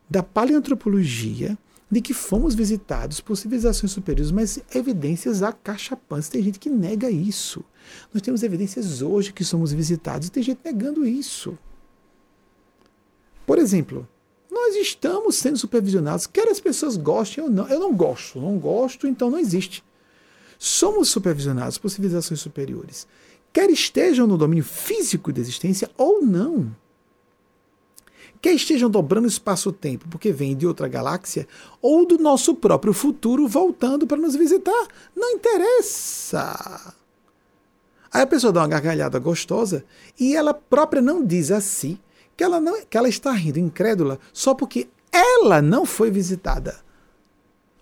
da 0.10 0.22
paleantropologia 0.22 1.57
de 1.89 2.02
que 2.02 2.14
fomos 2.14 2.53
visitados 2.53 3.22
por 3.22 3.38
civilizações 3.38 3.91
superiores, 3.91 4.31
mas 4.31 4.60
evidências 4.73 5.41
acachapantes. 5.41 6.27
Tem 6.27 6.44
gente 6.44 6.60
que 6.60 6.69
nega 6.69 7.10
isso. 7.10 7.64
Nós 8.14 8.22
temos 8.22 8.43
evidências 8.43 9.01
hoje 9.01 9.34
que 9.34 9.43
somos 9.43 9.72
visitados 9.72 10.27
e 10.27 10.31
tem 10.31 10.43
gente 10.43 10.59
negando 10.64 11.05
isso. 11.05 11.57
Por 13.45 13.57
exemplo, 13.57 14.07
nós 14.49 14.76
estamos 14.76 15.35
sendo 15.35 15.57
supervisionados, 15.57 16.27
quer 16.27 16.47
as 16.49 16.59
pessoas 16.59 16.97
gostem 16.97 17.43
ou 17.43 17.49
não. 17.49 17.68
Eu 17.68 17.80
não 17.80 17.93
gosto, 17.95 18.39
não 18.39 18.57
gosto, 18.57 19.07
então 19.07 19.30
não 19.30 19.39
existe. 19.39 19.84
Somos 20.59 21.09
supervisionados 21.09 21.77
por 21.77 21.89
civilizações 21.89 22.39
superiores, 22.39 23.07
quer 23.53 23.69
estejam 23.69 24.26
no 24.26 24.38
domínio 24.38 24.64
físico 24.64 25.31
da 25.31 25.39
existência 25.39 25.89
ou 25.97 26.22
não 26.22 26.76
quer 28.41 28.53
estejam 28.53 28.89
dobrando 28.89 29.27
espaço-tempo 29.27 30.07
porque 30.09 30.31
vêm 30.31 30.55
de 30.55 30.68
outra 30.68 30.88
galáxia, 30.88 31.47
ou 31.81 32.05
do 32.05 32.18
nosso 32.18 32.55
próprio 32.55 32.93
futuro 32.93 33.47
voltando 33.47 34.07
para 34.07 34.18
nos 34.18 34.35
visitar. 34.35 34.88
Não 35.15 35.31
interessa. 35.31 36.93
Aí 38.18 38.23
a 38.23 38.27
pessoa 38.27 38.52
dá 38.52 38.61
uma 38.61 38.68
gargalhada 38.68 39.19
gostosa 39.19 39.85
e 40.19 40.35
ela 40.35 40.52
própria 40.52 41.03
não 41.03 41.23
diz 41.23 41.52
a 41.52 41.61
si 41.61 42.02
que 42.35 42.44
ela, 42.44 42.60
não, 42.60 42.84
que 42.84 42.98
ela 42.98 43.07
está 43.07 43.31
rindo 43.31 43.60
incrédula 43.60 44.19
só 44.34 44.56
porque 44.56 44.89
ela 45.11 45.61
não 45.61 45.85
foi 45.85 46.10
visitada. 46.10 46.80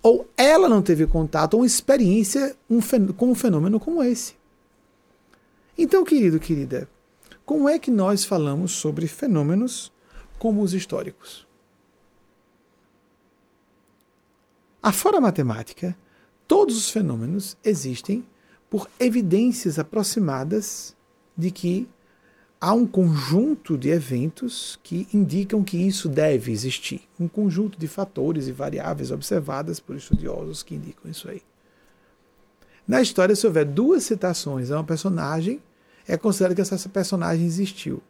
Ou 0.03 0.30
ela 0.36 0.68
não 0.68 0.82
teve 0.82 1.07
contato 1.07 1.53
ou 1.53 1.64
experiência 1.64 2.53
um, 2.70 2.82
com 3.14 3.32
um 3.32 3.34
fenômeno 3.34 3.80
como 3.80 4.03
esse. 4.03 4.36
Então, 5.78 6.03
querido, 6.03 6.38
querida, 6.38 6.90
como 7.45 7.70
é 7.70 7.80
que 7.80 7.90
nós 7.90 8.26
falamos 8.26 8.74
sobre 8.74 9.07
fenômenos 9.07 9.90
como 10.38 10.62
os 10.62 10.74
históricos? 10.74 11.48
Afora 14.84 15.20
a 15.20 15.22
matemática, 15.22 15.98
todos 16.45 16.76
os 16.76 16.90
fenômenos 16.90 17.56
existem 17.64 18.22
por 18.76 18.89
evidências 18.99 19.80
aproximadas 19.80 20.93
de 21.38 21.49
que 21.49 21.88
há 22.60 22.73
um 22.73 22.85
conjunto 22.85 23.77
de 23.77 23.88
eventos 23.88 24.77
que 24.84 25.07
indicam 25.14 25.64
que 25.64 25.77
isso 25.77 26.10
deve 26.10 26.52
existir. 26.52 27.03
Um 27.18 27.26
conjunto 27.26 27.80
de 27.80 27.88
fatores 27.88 28.49
e 28.49 28.52
variáveis 28.52 29.11
observadas 29.11 29.80
por 29.80 29.95
estudiosos 29.95 30.61
que 30.61 30.76
indicam 30.76 31.10
isso 31.10 31.30
aí. 31.30 31.41
Na 32.85 33.02
história, 33.02 33.34
se 33.34 33.47
houver 33.47 33.64
duas 33.64 34.03
citações 34.03 34.69
a 34.69 34.76
uma 34.76 34.84
personagem, 34.84 35.64
é 36.06 36.18
considerado 36.18 36.56
que 36.56 36.61
essa 36.61 36.89
personagem 36.89 37.45
existiu. 37.45 38.03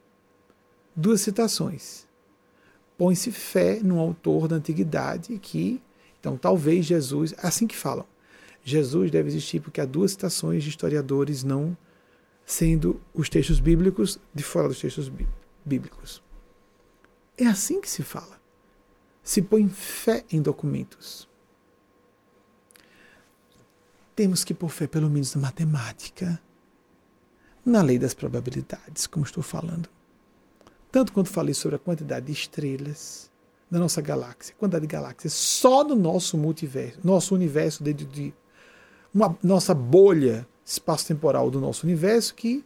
Duas 0.96 1.22
citações. 1.22 2.08
Põe-se 2.98 3.32
fé 3.32 3.82
num 3.84 4.00
autor 4.00 4.48
da 4.48 4.56
antiguidade 4.56 5.38
que, 5.38 5.80
então, 6.20 6.36
talvez 6.36 6.88
Jesus, 6.88 7.36
assim 7.38 7.68
que 7.68 7.76
falam, 7.78 8.08
Jesus 8.68 9.12
deve 9.12 9.30
existir 9.30 9.60
porque 9.60 9.80
há 9.80 9.86
duas 9.86 10.12
citações 10.12 10.64
de 10.64 10.70
historiadores 10.72 11.44
não 11.44 11.78
sendo 12.44 13.00
os 13.14 13.30
textos 13.30 13.60
bíblicos 13.60 14.20
de 14.34 14.44
fora 14.44 14.68
dos 14.68 14.80
textos 14.80 15.10
bíblicos. 15.64 16.22
É 17.38 17.46
assim 17.46 17.80
que 17.80 17.88
se 17.88 18.02
fala. 18.02 18.42
Se 19.22 19.40
põe 19.40 19.70
fé 19.70 20.26
em 20.32 20.42
documentos. 20.42 21.30
Temos 24.16 24.44
que 24.44 24.54
pôr 24.54 24.70
fé, 24.70 24.88
pelo 24.88 25.12
menos, 25.12 25.36
na 25.36 25.42
matemática, 25.42 26.42
na 27.64 27.84
lei 27.84 28.00
das 28.00 28.16
probabilidades, 28.16 29.06
como 29.06 29.26
estou 29.26 29.44
falando. 29.44 29.88
Tanto 30.92 31.14
quanto 31.14 31.30
falei 31.30 31.54
sobre 31.54 31.76
a 31.76 31.80
quantidade 31.80 32.26
de 32.26 32.32
estrelas 32.32 33.30
da 33.70 33.78
nossa 33.78 34.02
galáxia, 34.02 34.56
quantidade 34.58 34.88
de 34.88 34.92
galáxias 34.92 35.34
só 35.34 35.84
no 35.84 35.96
nosso 35.96 36.36
multiverso, 36.36 37.00
nosso 37.04 37.36
universo 37.36 37.84
dentro 37.84 38.08
de 38.08 38.34
uma 39.16 39.38
nossa 39.42 39.74
bolha 39.74 40.46
espaço-temporal 40.66 41.50
do 41.50 41.62
nosso 41.62 41.86
universo, 41.86 42.36
que 42.36 42.66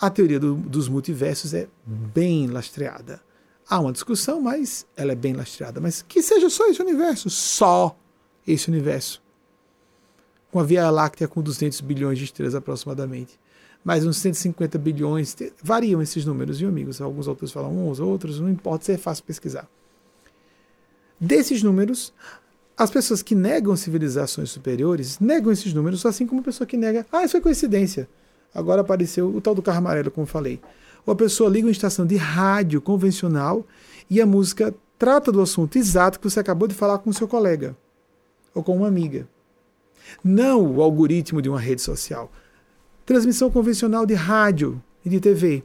a 0.00 0.08
teoria 0.08 0.38
do, 0.38 0.54
dos 0.54 0.88
multiversos 0.88 1.52
é 1.52 1.66
bem 1.84 2.46
lastreada. 2.46 3.20
Há 3.68 3.80
uma 3.80 3.92
discussão, 3.92 4.40
mas 4.40 4.86
ela 4.96 5.10
é 5.10 5.14
bem 5.16 5.32
lastreada. 5.32 5.80
Mas 5.80 6.00
que 6.00 6.22
seja 6.22 6.48
só 6.48 6.68
esse 6.68 6.80
universo, 6.80 7.28
só 7.28 7.96
esse 8.46 8.68
universo. 8.68 9.20
Com 10.52 10.60
a 10.60 10.62
Via 10.62 10.88
Láctea 10.88 11.26
com 11.26 11.42
200 11.42 11.80
bilhões 11.80 12.18
de 12.18 12.26
estrelas 12.26 12.54
aproximadamente. 12.54 13.40
Mais 13.84 14.06
uns 14.06 14.18
150 14.18 14.78
bilhões, 14.78 15.34
variam 15.60 16.00
esses 16.00 16.24
números, 16.24 16.60
viu, 16.60 16.68
amigos? 16.68 17.00
Alguns 17.00 17.26
autores 17.26 17.50
falam 17.50 17.88
uns, 17.88 17.98
outros, 17.98 18.38
não 18.38 18.48
importa, 18.48 18.84
isso 18.84 18.92
é 18.92 18.96
fácil 18.96 19.24
pesquisar. 19.24 19.68
Desses 21.18 21.62
números, 21.62 22.12
as 22.76 22.90
pessoas 22.90 23.22
que 23.22 23.34
negam 23.34 23.76
civilizações 23.76 24.50
superiores 24.50 25.18
negam 25.18 25.52
esses 25.52 25.72
números, 25.72 26.04
assim 26.06 26.26
como 26.26 26.40
a 26.40 26.44
pessoa 26.44 26.66
que 26.66 26.76
nega, 26.76 27.06
ah, 27.12 27.24
isso 27.24 27.32
foi 27.32 27.40
coincidência. 27.40 28.08
Agora 28.54 28.80
apareceu 28.80 29.34
o 29.34 29.40
tal 29.40 29.54
do 29.54 29.62
carro 29.62 29.78
amarelo, 29.78 30.10
como 30.10 30.26
falei. 30.26 30.60
Ou 31.06 31.12
a 31.12 31.16
pessoa 31.16 31.50
liga 31.50 31.66
uma 31.66 31.72
estação 31.72 32.06
de 32.06 32.16
rádio 32.16 32.80
convencional 32.80 33.66
e 34.08 34.20
a 34.20 34.26
música 34.26 34.74
trata 34.98 35.32
do 35.32 35.40
assunto 35.40 35.76
exato 35.76 36.20
que 36.20 36.28
você 36.28 36.38
acabou 36.38 36.68
de 36.68 36.74
falar 36.74 36.98
com 36.98 37.12
seu 37.12 37.26
colega 37.26 37.76
ou 38.54 38.62
com 38.62 38.76
uma 38.76 38.88
amiga. 38.88 39.26
Não 40.22 40.76
o 40.76 40.82
algoritmo 40.82 41.40
de 41.40 41.48
uma 41.48 41.60
rede 41.60 41.82
social. 41.82 42.30
Transmissão 43.04 43.50
convencional 43.50 44.06
de 44.06 44.14
rádio 44.14 44.82
e 45.04 45.08
de 45.08 45.18
TV, 45.18 45.64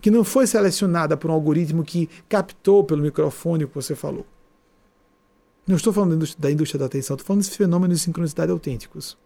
que 0.00 0.10
não 0.10 0.24
foi 0.24 0.46
selecionada 0.46 1.16
por 1.16 1.30
um 1.30 1.34
algoritmo 1.34 1.84
que 1.84 2.08
captou 2.28 2.82
pelo 2.82 3.02
microfone 3.02 3.64
o 3.64 3.68
que 3.68 3.74
você 3.74 3.94
falou. 3.94 4.26
Não 5.70 5.76
estou 5.76 5.92
falando 5.92 6.26
da 6.36 6.50
indústria 6.50 6.80
da 6.80 6.86
atenção, 6.86 7.14
estou 7.14 7.24
falando 7.24 7.42
desses 7.42 7.56
fenômenos 7.56 7.98
de 7.98 8.04
sincronicidade 8.04 8.50
autênticos. 8.50 9.16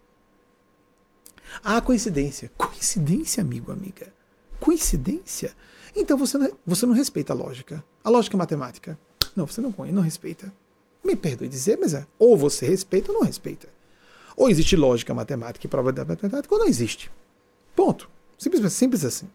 Há 1.62 1.80
coincidência. 1.80 2.52
Coincidência, 2.54 3.40
amigo, 3.40 3.72
amiga. 3.72 4.12
Coincidência? 4.60 5.56
Então 5.96 6.18
você 6.18 6.36
não, 6.36 6.52
você 6.66 6.84
não 6.84 6.92
respeita 6.92 7.32
a 7.32 7.36
lógica. 7.36 7.82
A 8.02 8.10
lógica 8.10 8.36
matemática. 8.36 8.98
Não, 9.34 9.46
você 9.46 9.62
não, 9.62 9.74
não 9.90 10.02
respeita. 10.02 10.52
Me 11.02 11.16
perdoe 11.16 11.48
dizer, 11.48 11.78
mas 11.80 11.94
é. 11.94 12.06
Ou 12.18 12.36
você 12.36 12.66
respeita 12.66 13.10
ou 13.10 13.20
não 13.20 13.26
respeita. 13.26 13.66
Ou 14.36 14.50
existe 14.50 14.76
lógica 14.76 15.14
matemática 15.14 15.66
e 15.66 15.92
da 15.92 16.04
matemática, 16.04 16.54
ou 16.54 16.60
não 16.60 16.66
existe. 16.66 17.10
Ponto. 17.74 18.10
Simples, 18.36 18.70
simples 18.74 19.02
assim. 19.02 19.30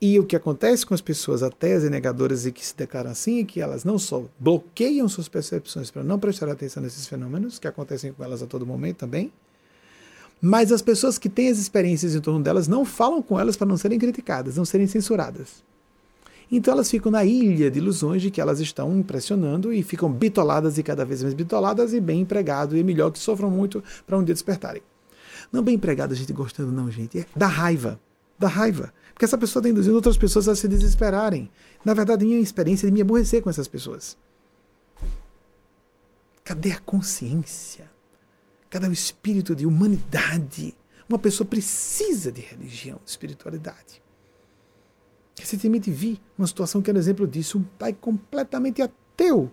E 0.00 0.18
o 0.20 0.26
que 0.26 0.36
acontece 0.36 0.84
com 0.84 0.92
as 0.92 1.00
pessoas 1.00 1.42
ateias 1.42 1.82
e 1.82 1.88
negadoras 1.88 2.44
e 2.44 2.52
que 2.52 2.64
se 2.64 2.76
declaram 2.76 3.10
assim 3.10 3.40
é 3.40 3.44
que 3.44 3.60
elas 3.60 3.82
não 3.82 3.98
só 3.98 4.24
bloqueiam 4.38 5.08
suas 5.08 5.26
percepções 5.26 5.90
para 5.90 6.02
não 6.02 6.18
prestar 6.18 6.48
atenção 6.50 6.82
nesses 6.82 7.06
fenômenos, 7.06 7.58
que 7.58 7.66
acontecem 7.66 8.12
com 8.12 8.22
elas 8.22 8.42
a 8.42 8.46
todo 8.46 8.66
momento 8.66 8.98
também, 8.98 9.32
mas 10.40 10.70
as 10.70 10.82
pessoas 10.82 11.16
que 11.16 11.30
têm 11.30 11.48
as 11.48 11.58
experiências 11.58 12.14
em 12.14 12.20
torno 12.20 12.42
delas 12.42 12.68
não 12.68 12.84
falam 12.84 13.22
com 13.22 13.40
elas 13.40 13.56
para 13.56 13.66
não 13.66 13.78
serem 13.78 13.98
criticadas, 13.98 14.56
não 14.56 14.66
serem 14.66 14.86
censuradas. 14.86 15.64
Então 16.52 16.74
elas 16.74 16.90
ficam 16.90 17.10
na 17.10 17.24
ilha 17.24 17.70
de 17.70 17.78
ilusões 17.78 18.22
de 18.22 18.30
que 18.30 18.40
elas 18.40 18.60
estão 18.60 18.96
impressionando 18.96 19.72
e 19.72 19.82
ficam 19.82 20.12
bitoladas 20.12 20.78
e 20.78 20.82
cada 20.82 21.04
vez 21.04 21.22
mais 21.22 21.34
bitoladas 21.34 21.92
e 21.92 22.00
bem 22.00 22.20
empregado 22.20 22.76
e 22.76 22.84
melhor 22.84 23.10
que 23.10 23.18
sofram 23.18 23.50
muito 23.50 23.82
para 24.06 24.16
um 24.16 24.22
dia 24.22 24.34
despertarem. 24.34 24.82
Não 25.50 25.62
bem 25.62 25.74
empregado 25.74 26.12
a 26.12 26.16
gente 26.16 26.32
gostando 26.32 26.70
não, 26.70 26.90
gente, 26.90 27.20
é 27.20 27.26
da 27.34 27.46
raiva, 27.46 27.98
da 28.38 28.46
raiva. 28.46 28.92
Porque 29.16 29.24
essa 29.24 29.38
pessoa 29.38 29.62
está 29.62 29.70
induzindo 29.70 29.96
outras 29.96 30.18
pessoas 30.18 30.46
a 30.46 30.54
se 30.54 30.68
desesperarem. 30.68 31.50
Na 31.82 31.94
verdade, 31.94 32.26
minha 32.26 32.38
experiência 32.38 32.86
é 32.86 32.90
de 32.90 32.92
me 32.92 33.00
aborrecer 33.00 33.40
com 33.40 33.48
essas 33.48 33.66
pessoas. 33.66 34.14
Cadê 36.44 36.72
a 36.72 36.80
consciência? 36.80 37.90
Cadê 38.68 38.86
o 38.86 38.92
espírito 38.92 39.56
de 39.56 39.64
humanidade? 39.64 40.76
Uma 41.08 41.18
pessoa 41.18 41.48
precisa 41.48 42.30
de 42.30 42.42
religião, 42.42 43.00
de 43.02 43.10
espiritualidade. 43.10 44.02
Recentemente 45.40 45.90
vi 45.90 46.20
uma 46.36 46.46
situação 46.46 46.82
que 46.82 46.90
era 46.90 46.98
um 46.98 47.00
exemplo 47.00 47.26
disso. 47.26 47.56
Um 47.56 47.62
pai 47.62 47.94
completamente 47.94 48.82
ateu 48.82 49.50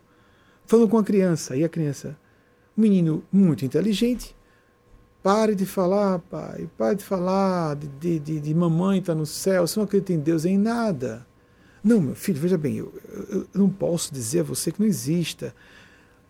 falando 0.65 0.89
com 0.89 0.97
a 0.97 1.03
criança. 1.05 1.55
E 1.55 1.63
a 1.63 1.69
criança, 1.69 2.19
um 2.77 2.81
menino 2.81 3.23
muito 3.31 3.63
inteligente, 3.63 4.35
Pare 5.23 5.55
de 5.55 5.65
falar, 5.65 6.19
pai. 6.19 6.69
Pare 6.77 6.97
de 6.97 7.03
falar 7.05 7.77
de, 7.77 8.19
de, 8.19 8.39
de, 8.41 8.53
mamãe 8.53 8.99
está 8.99 9.15
no 9.15 9.25
céu. 9.25 9.65
Você 9.65 9.79
não 9.79 9.85
acredita 9.85 10.11
em 10.11 10.19
Deus 10.19 10.43
em 10.43 10.57
nada. 10.57 11.25
Não, 11.81 12.01
meu 12.01 12.15
filho, 12.15 12.39
veja 12.39 12.57
bem, 12.57 12.75
eu, 12.75 12.93
eu, 13.29 13.39
eu 13.41 13.47
não 13.53 13.69
posso 13.69 14.13
dizer 14.13 14.41
a 14.41 14.43
você 14.43 14.69
que 14.69 14.81
não 14.81 14.87
exista. 14.87 15.55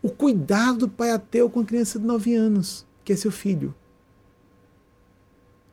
O 0.02 0.10
cuidado 0.10 0.80
do 0.80 0.90
pai 0.90 1.10
ateu 1.10 1.50
com 1.50 1.62
a 1.62 1.66
criança 1.66 1.98
de 1.98 2.06
9 2.06 2.36
anos, 2.36 2.86
que 3.04 3.12
é 3.12 3.16
seu 3.16 3.32
filho. 3.32 3.74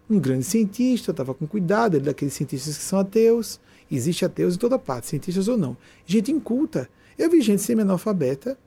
Um 0.09 0.18
grande 0.18 0.44
cientista 0.44 1.10
estava 1.10 1.34
com 1.34 1.47
cuidado, 1.47 1.97
ele 1.97 2.05
é 2.05 2.06
daqueles 2.06 2.34
cientistas 2.34 2.78
que 2.78 2.82
são 2.82 2.98
ateus. 2.98 3.60
Existe 3.90 4.24
ateus 4.24 4.55
em 4.55 4.59
toda 4.59 4.78
parte, 4.78 5.09
cientistas 5.09 5.47
ou 5.47 5.59
não. 5.59 5.76
Gente 6.06 6.32
inculta. 6.32 6.88
Eu 7.18 7.30
vi 7.30 7.42
gente 7.42 7.60
semi-analfabeta 7.60 8.59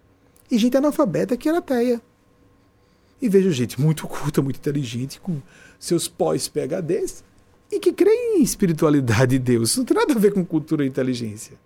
e 0.51 0.57
gente 0.59 0.77
analfabeta 0.77 1.35
que 1.35 1.49
era 1.49 1.57
ateia. 1.57 1.99
E 3.23 3.29
vejo 3.29 3.53
gente 3.53 3.79
muito 3.79 4.05
culta, 4.05 4.41
muito 4.41 4.57
inteligente, 4.57 5.17
com 5.21 5.41
seus 5.79 6.09
pós-PHDs, 6.09 7.23
e 7.71 7.79
que 7.79 7.93
crê 7.93 8.11
em 8.11 8.43
espiritualidade 8.43 9.37
e 9.37 9.39
Deus. 9.39 9.69
Isso 9.69 9.79
não 9.79 9.85
tem 9.85 9.95
nada 9.95 10.13
a 10.13 10.19
ver 10.19 10.33
com 10.33 10.43
cultura 10.43 10.83
e 10.83 10.89
inteligência. 10.89 11.57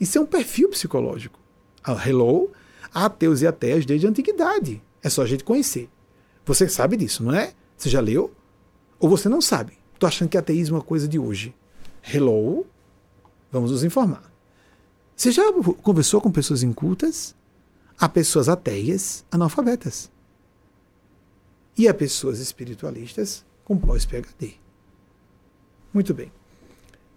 Isso 0.00 0.18
é 0.18 0.20
um 0.20 0.26
perfil 0.26 0.68
psicológico. 0.68 1.38
Ah, 1.84 1.96
hello, 2.04 2.50
ateus 2.92 3.42
e 3.42 3.46
ateias 3.46 3.86
desde 3.86 4.08
a 4.08 4.10
antiguidade. 4.10 4.82
É 5.00 5.08
só 5.08 5.22
a 5.22 5.26
gente 5.26 5.44
conhecer. 5.44 5.88
Você 6.44 6.68
sabe 6.68 6.96
disso, 6.96 7.22
não 7.22 7.32
é? 7.32 7.52
Você 7.76 7.88
já 7.88 8.00
leu? 8.00 8.34
Ou 8.98 9.08
você 9.08 9.28
não 9.28 9.40
sabe? 9.40 9.74
Estou 9.94 10.08
achando 10.08 10.30
que 10.30 10.36
ateísmo 10.36 10.74
é 10.74 10.78
uma 10.80 10.84
coisa 10.84 11.06
de 11.06 11.16
hoje. 11.16 11.54
Hello? 12.12 12.66
Vamos 13.52 13.70
nos 13.70 13.84
informar. 13.84 14.32
Você 15.14 15.30
já 15.30 15.44
conversou 15.80 16.20
com 16.20 16.32
pessoas 16.32 16.64
incultas? 16.64 17.36
Há 17.96 18.08
pessoas 18.08 18.48
ateias 18.48 19.24
analfabetas 19.30 20.10
e 21.76 21.88
a 21.88 21.94
pessoas 21.94 22.38
espiritualistas 22.38 23.44
com 23.64 23.76
pós-PHD. 23.76 24.54
Muito 25.92 26.14
bem. 26.14 26.32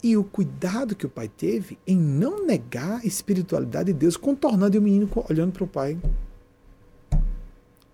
E 0.02 0.16
o 0.16 0.24
cuidado 0.24 0.96
que 0.96 1.06
o 1.06 1.10
pai 1.10 1.28
teve 1.28 1.78
em 1.86 1.98
não 1.98 2.46
negar 2.46 3.02
a 3.02 3.06
espiritualidade 3.06 3.92
de 3.92 4.00
Deus, 4.00 4.16
contornando 4.16 4.78
o 4.78 4.82
menino 4.82 5.10
olhando 5.30 5.52
para 5.52 5.64
o 5.64 5.68
pai. 5.68 6.00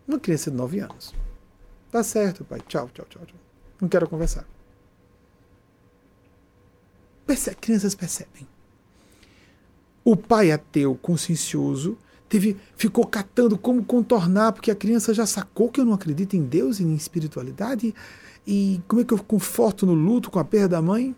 Uma 0.07 0.19
criança 0.19 0.51
de 0.51 0.57
9 0.57 0.79
anos. 0.79 1.13
Tá 1.91 2.03
certo, 2.03 2.45
pai. 2.45 2.61
Tchau, 2.67 2.89
tchau, 2.93 3.05
tchau, 3.09 3.25
tchau. 3.25 3.39
Não 3.81 3.89
quero 3.89 4.07
conversar. 4.07 4.47
Percebe, 7.25 7.57
crianças 7.57 7.95
percebem. 7.95 8.47
O 10.03 10.15
pai 10.15 10.51
ateu 10.51 10.95
consciencioso 10.95 11.97
teve, 12.35 12.57
ficou 12.75 13.05
catando 13.05 13.57
como 13.57 13.83
contornar, 13.83 14.51
porque 14.51 14.69
a 14.69 14.75
criança 14.75 15.13
já 15.13 15.25
sacou 15.25 15.69
que 15.69 15.79
eu 15.79 15.85
não 15.85 15.93
acredito 15.93 16.35
em 16.35 16.43
Deus 16.43 16.79
e 16.79 16.83
em 16.83 16.93
espiritualidade. 16.93 17.95
E 18.45 18.81
como 18.87 19.01
é 19.01 19.05
que 19.05 19.13
eu 19.13 19.17
conforto 19.23 19.85
no 19.85 19.93
luto 19.93 20.29
com 20.29 20.37
a 20.37 20.43
perda 20.43 20.69
da 20.69 20.81
mãe? 20.81 21.15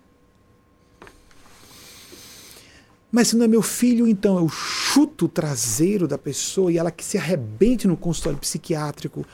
Mas 3.11 3.29
se 3.29 3.35
não 3.35 3.45
é 3.45 3.47
meu 3.47 3.63
filho, 3.63 4.07
então 4.07 4.37
eu 4.37 4.47
chuto 4.47 5.25
o 5.25 5.29
traseiro 5.29 6.07
da 6.07 6.17
pessoa 6.17 6.71
e 6.71 6.77
ela 6.77 6.91
que 6.91 7.03
se 7.03 7.17
arrebente 7.17 7.87
no 7.87 7.97
consultório 7.97 8.37
psiquiátrico, 8.37 9.25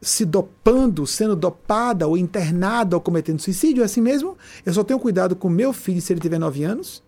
se 0.00 0.24
dopando, 0.24 1.06
sendo 1.06 1.36
dopada 1.36 2.06
ou 2.06 2.16
internada 2.16 2.96
ou 2.96 3.02
cometendo 3.02 3.40
suicídio, 3.40 3.82
é 3.82 3.84
assim 3.84 4.00
mesmo? 4.00 4.38
Eu 4.64 4.72
só 4.72 4.82
tenho 4.82 4.98
cuidado 4.98 5.36
com 5.36 5.50
meu 5.50 5.74
filho 5.74 6.00
se 6.00 6.12
ele 6.12 6.20
tiver 6.20 6.38
nove 6.38 6.64
anos? 6.64 7.02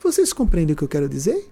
Vocês 0.00 0.32
compreendem 0.32 0.74
o 0.74 0.76
que 0.76 0.84
eu 0.84 0.88
quero 0.88 1.08
dizer? 1.08 1.48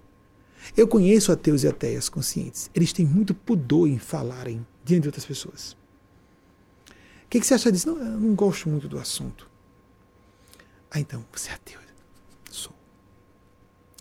Eu 0.75 0.87
conheço 0.87 1.31
ateus 1.31 1.63
e 1.63 1.67
ateias 1.67 2.09
conscientes. 2.09 2.69
Eles 2.73 2.91
têm 2.91 3.05
muito 3.05 3.33
pudor 3.33 3.87
em 3.87 3.97
falarem 3.97 4.65
diante 4.83 5.03
de 5.03 5.07
outras 5.09 5.25
pessoas. 5.25 5.73
O 7.25 7.29
que, 7.29 7.39
que 7.39 7.45
você 7.45 7.53
acha 7.53 7.71
disso? 7.71 7.87
Não, 7.91 7.97
eu 7.97 8.19
não 8.19 8.35
gosto 8.35 8.69
muito 8.69 8.87
do 8.87 8.97
assunto. 8.97 9.49
Ah, 10.89 10.99
então, 10.99 11.25
você 11.31 11.49
é 11.49 11.53
ateu. 11.53 11.79
Sou. 12.49 12.73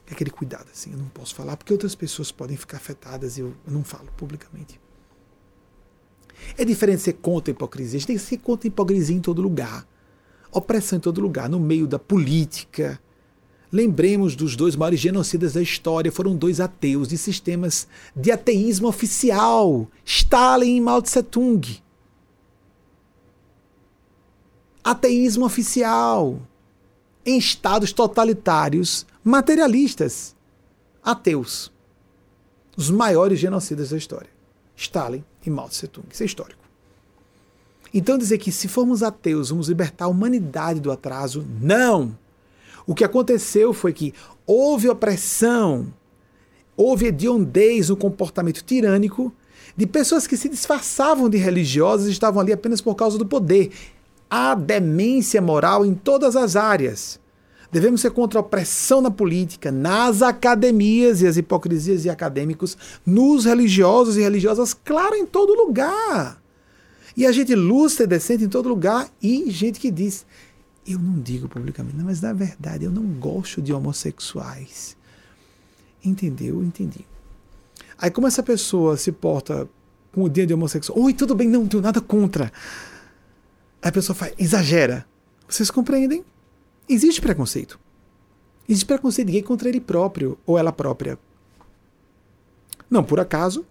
É 0.06 0.12
aquele 0.12 0.30
cuidado, 0.30 0.68
assim, 0.70 0.92
eu 0.92 0.98
não 0.98 1.08
posso 1.08 1.34
falar 1.34 1.56
porque 1.56 1.72
outras 1.72 1.94
pessoas 1.94 2.30
podem 2.30 2.56
ficar 2.56 2.76
afetadas 2.76 3.36
e 3.36 3.40
eu, 3.40 3.54
eu 3.66 3.72
não 3.72 3.82
falo 3.82 4.08
publicamente. 4.16 4.80
É 6.56 6.64
diferente 6.64 7.02
ser 7.02 7.14
contra 7.14 7.50
a 7.50 7.54
hipocrisia. 7.54 7.96
A 7.96 8.00
gente 8.00 8.06
tem 8.06 8.16
que 8.16 8.22
ser 8.22 8.38
contra 8.38 8.66
a 8.66 8.70
hipocrisia 8.70 9.16
em 9.16 9.20
todo 9.20 9.42
lugar. 9.42 9.86
Opressão 10.52 10.98
em 10.98 11.00
todo 11.00 11.20
lugar, 11.20 11.48
no 11.48 11.58
meio 11.58 11.86
da 11.86 11.98
política. 11.98 13.00
Lembremos 13.72 14.36
dos 14.36 14.54
dois 14.54 14.76
maiores 14.76 15.00
genocidas 15.00 15.54
da 15.54 15.62
história, 15.62 16.12
foram 16.12 16.36
dois 16.36 16.60
ateus 16.60 17.08
de 17.08 17.18
sistemas 17.18 17.88
de 18.14 18.30
ateísmo 18.30 18.86
oficial, 18.86 19.88
Stalin 20.04 20.76
e 20.76 20.80
Mao 20.80 21.02
Tse 21.02 21.22
Tung. 21.22 21.82
Ateísmo 24.84 25.44
oficial 25.44 26.40
em 27.24 27.36
estados 27.36 27.92
totalitários 27.92 29.04
materialistas, 29.24 30.36
ateus. 31.02 31.72
Os 32.76 32.88
maiores 32.88 33.40
genocidas 33.40 33.90
da 33.90 33.96
história. 33.96 34.30
Stalin 34.76 35.24
e 35.44 35.50
Mao 35.50 35.68
Tse 35.68 35.88
Tung. 35.88 36.06
Isso 36.08 36.22
é 36.22 36.26
histórico. 36.26 36.62
Então 37.92 38.16
dizer 38.16 38.38
que 38.38 38.52
se 38.52 38.68
formos 38.68 39.02
ateus 39.02 39.50
vamos 39.50 39.68
libertar 39.68 40.04
a 40.04 40.08
humanidade 40.08 40.78
do 40.78 40.92
atraso, 40.92 41.44
não. 41.60 42.16
O 42.86 42.94
que 42.94 43.04
aconteceu 43.04 43.72
foi 43.72 43.92
que 43.92 44.14
houve 44.46 44.88
opressão, 44.88 45.92
houve 46.76 47.06
hediondez 47.06 47.88
no 47.88 47.96
comportamento 47.96 48.62
tirânico 48.62 49.32
de 49.76 49.86
pessoas 49.86 50.26
que 50.26 50.36
se 50.36 50.48
disfarçavam 50.48 51.28
de 51.28 51.36
religiosas 51.36 52.06
e 52.06 52.12
estavam 52.12 52.40
ali 52.40 52.52
apenas 52.52 52.80
por 52.80 52.94
causa 52.94 53.18
do 53.18 53.26
poder. 53.26 53.72
Há 54.30 54.54
demência 54.54 55.42
moral 55.42 55.84
em 55.84 55.94
todas 55.94 56.36
as 56.36 56.54
áreas. 56.54 57.18
Devemos 57.70 58.00
ser 58.00 58.10
contra 58.10 58.38
a 58.38 58.42
opressão 58.42 59.00
na 59.00 59.10
política, 59.10 59.72
nas 59.72 60.22
academias 60.22 61.20
e 61.20 61.26
as 61.26 61.36
hipocrisias 61.36 62.02
de 62.02 62.10
acadêmicos, 62.10 62.76
nos 63.04 63.44
religiosos 63.44 64.16
e 64.16 64.22
religiosas, 64.22 64.72
claro, 64.72 65.16
em 65.16 65.26
todo 65.26 65.52
lugar. 65.52 66.40
E 67.16 67.26
a 67.26 67.32
gente 67.32 67.52
e 67.54 68.06
decente 68.06 68.44
em 68.44 68.48
todo 68.48 68.68
lugar, 68.68 69.08
e 69.22 69.50
gente 69.50 69.80
que 69.80 69.90
diz: 69.90 70.24
eu 70.86 70.98
não 70.98 71.20
digo 71.20 71.48
publicamente, 71.48 71.96
mas 71.96 72.20
na 72.20 72.32
verdade 72.32 72.84
eu 72.84 72.90
não 72.90 73.04
gosto 73.04 73.60
de 73.60 73.72
homossexuais. 73.72 74.96
Entendeu? 76.04 76.62
Entendi. 76.62 77.06
Aí, 77.98 78.10
como 78.10 78.26
essa 78.26 78.42
pessoa 78.42 78.96
se 78.96 79.10
porta 79.10 79.68
com 80.12 80.22
o 80.22 80.28
dia 80.28 80.46
de 80.46 80.54
homossexual? 80.54 80.98
Oi, 81.00 81.14
tudo 81.14 81.34
bem, 81.34 81.48
não 81.48 81.66
tenho 81.66 81.82
nada 81.82 82.00
contra. 82.00 82.52
Aí 83.82 83.88
a 83.88 83.92
pessoa 83.92 84.14
faz, 84.14 84.34
exagera. 84.38 85.06
Vocês 85.48 85.70
compreendem? 85.70 86.24
Existe 86.88 87.20
preconceito. 87.20 87.78
Existe 88.68 88.86
preconceito 88.86 89.30
gay 89.30 89.42
contra 89.42 89.68
ele 89.68 89.80
próprio 89.80 90.38
ou 90.44 90.58
ela 90.58 90.72
própria. 90.72 91.18
Não 92.88 93.02
por 93.02 93.18
acaso, 93.18 93.66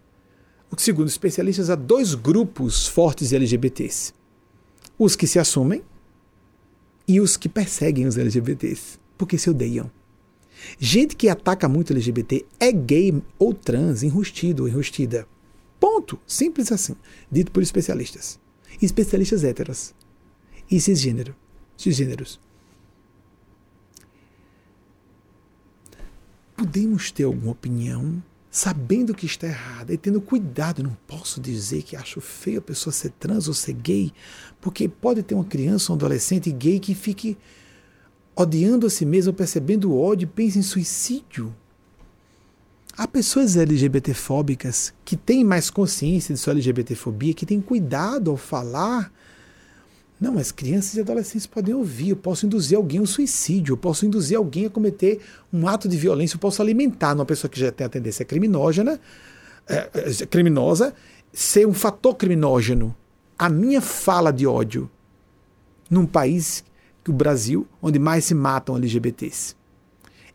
segundo 0.77 1.07
especialistas, 1.07 1.69
há 1.69 1.75
dois 1.75 2.13
grupos 2.13 2.87
fortes 2.87 3.29
de 3.29 3.35
LGBTs: 3.35 4.13
os 4.97 5.15
que 5.15 5.27
se 5.27 5.39
assumem 5.39 5.83
e 7.07 7.19
os 7.19 7.37
que 7.37 7.47
perseguem 7.47 8.07
os 8.07 8.17
LGBTs, 8.17 8.99
porque 9.17 9.37
se 9.37 9.49
odeiam. 9.49 9.91
Gente 10.79 11.15
que 11.15 11.29
ataca 11.29 11.69
muito 11.69 11.93
LGBT 11.93 12.45
é 12.59 12.71
gay 12.71 13.21
ou 13.37 13.53
trans, 13.53 14.03
enrustido 14.03 14.63
ou 14.63 14.69
enrustida. 14.69 15.27
Ponto. 15.79 16.19
Simples 16.25 16.71
assim. 16.71 16.95
Dito 17.31 17.51
por 17.51 17.61
especialistas. 17.61 18.39
Especialistas 18.81 19.43
héteros. 19.43 19.93
E 20.69 20.79
cisgênero. 20.79 21.35
Cisgêneros. 21.77 22.39
Podemos 26.55 27.11
ter 27.11 27.23
alguma 27.23 27.51
opinião 27.51 28.23
sabendo 28.55 29.13
que 29.13 29.25
está 29.25 29.47
errada 29.47 29.93
e 29.93 29.97
tendo 29.97 30.21
cuidado. 30.21 30.81
Não 30.81 30.95
posso 31.05 31.41
dizer 31.41 31.83
que 31.83 31.97
acho 31.97 32.21
feio 32.21 32.59
a 32.59 32.61
pessoa 32.61 32.93
ser 32.93 33.09
trans 33.09 33.49
ou 33.49 33.53
ser 33.53 33.73
gay, 33.73 34.13
porque 34.61 34.87
pode 34.87 35.21
ter 35.23 35.35
uma 35.35 35.43
criança 35.43 35.91
ou 35.91 35.95
um 35.95 35.99
adolescente 35.99 36.49
gay 36.53 36.79
que 36.79 36.95
fique 36.95 37.37
odiando 38.33 38.87
a 38.87 38.89
si 38.89 39.05
mesmo, 39.05 39.33
percebendo 39.33 39.91
o 39.91 40.01
ódio 40.01 40.25
pense 40.25 40.57
em 40.57 40.61
suicídio. 40.61 41.53
Há 42.97 43.05
pessoas 43.05 43.57
LGBTfóbicas 43.57 44.93
que 45.03 45.17
têm 45.17 45.43
mais 45.43 45.69
consciência 45.69 46.33
de 46.33 46.39
sua 46.39 46.53
LGBTfobia, 46.53 47.33
que 47.33 47.45
têm 47.45 47.59
cuidado 47.59 48.31
ao 48.31 48.37
falar 48.37 49.11
não, 50.19 50.33
mas 50.33 50.51
crianças 50.51 50.95
e 50.95 51.01
adolescentes 51.01 51.45
podem 51.45 51.73
ouvir. 51.73 52.09
Eu 52.09 52.15
posso 52.15 52.45
induzir 52.45 52.77
alguém 52.77 52.99
ao 52.99 53.05
suicídio, 53.05 53.73
eu 53.73 53.77
posso 53.77 54.05
induzir 54.05 54.37
alguém 54.37 54.65
a 54.65 54.69
cometer 54.69 55.19
um 55.51 55.67
ato 55.67 55.89
de 55.89 55.97
violência, 55.97 56.35
eu 56.35 56.39
posso 56.39 56.61
alimentar 56.61 57.13
uma 57.13 57.25
pessoa 57.25 57.49
que 57.49 57.59
já 57.59 57.71
tem 57.71 57.85
a 57.85 57.89
tendência 57.89 58.23
criminógena, 58.23 58.99
é, 59.67 59.89
é, 59.93 60.25
criminosa, 60.25 60.93
ser 61.33 61.67
um 61.67 61.73
fator 61.73 62.15
criminógeno. 62.15 62.95
A 63.37 63.49
minha 63.49 63.81
fala 63.81 64.31
de 64.31 64.47
ódio 64.47 64.89
num 65.89 66.05
país, 66.05 66.63
que 67.03 67.11
o 67.11 67.13
Brasil, 67.13 67.67
onde 67.81 67.99
mais 67.99 68.25
se 68.25 68.33
matam 68.33 68.77
LGBTs. 68.77 69.55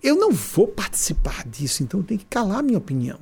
Eu 0.03 0.17
não 0.17 0.31
vou 0.31 0.69
participar 0.69 1.47
disso, 1.47 1.83
então 1.83 2.03
tenho 2.03 2.21
que 2.21 2.27
calar 2.27 2.63
minha 2.63 2.79
opinião. 2.79 3.19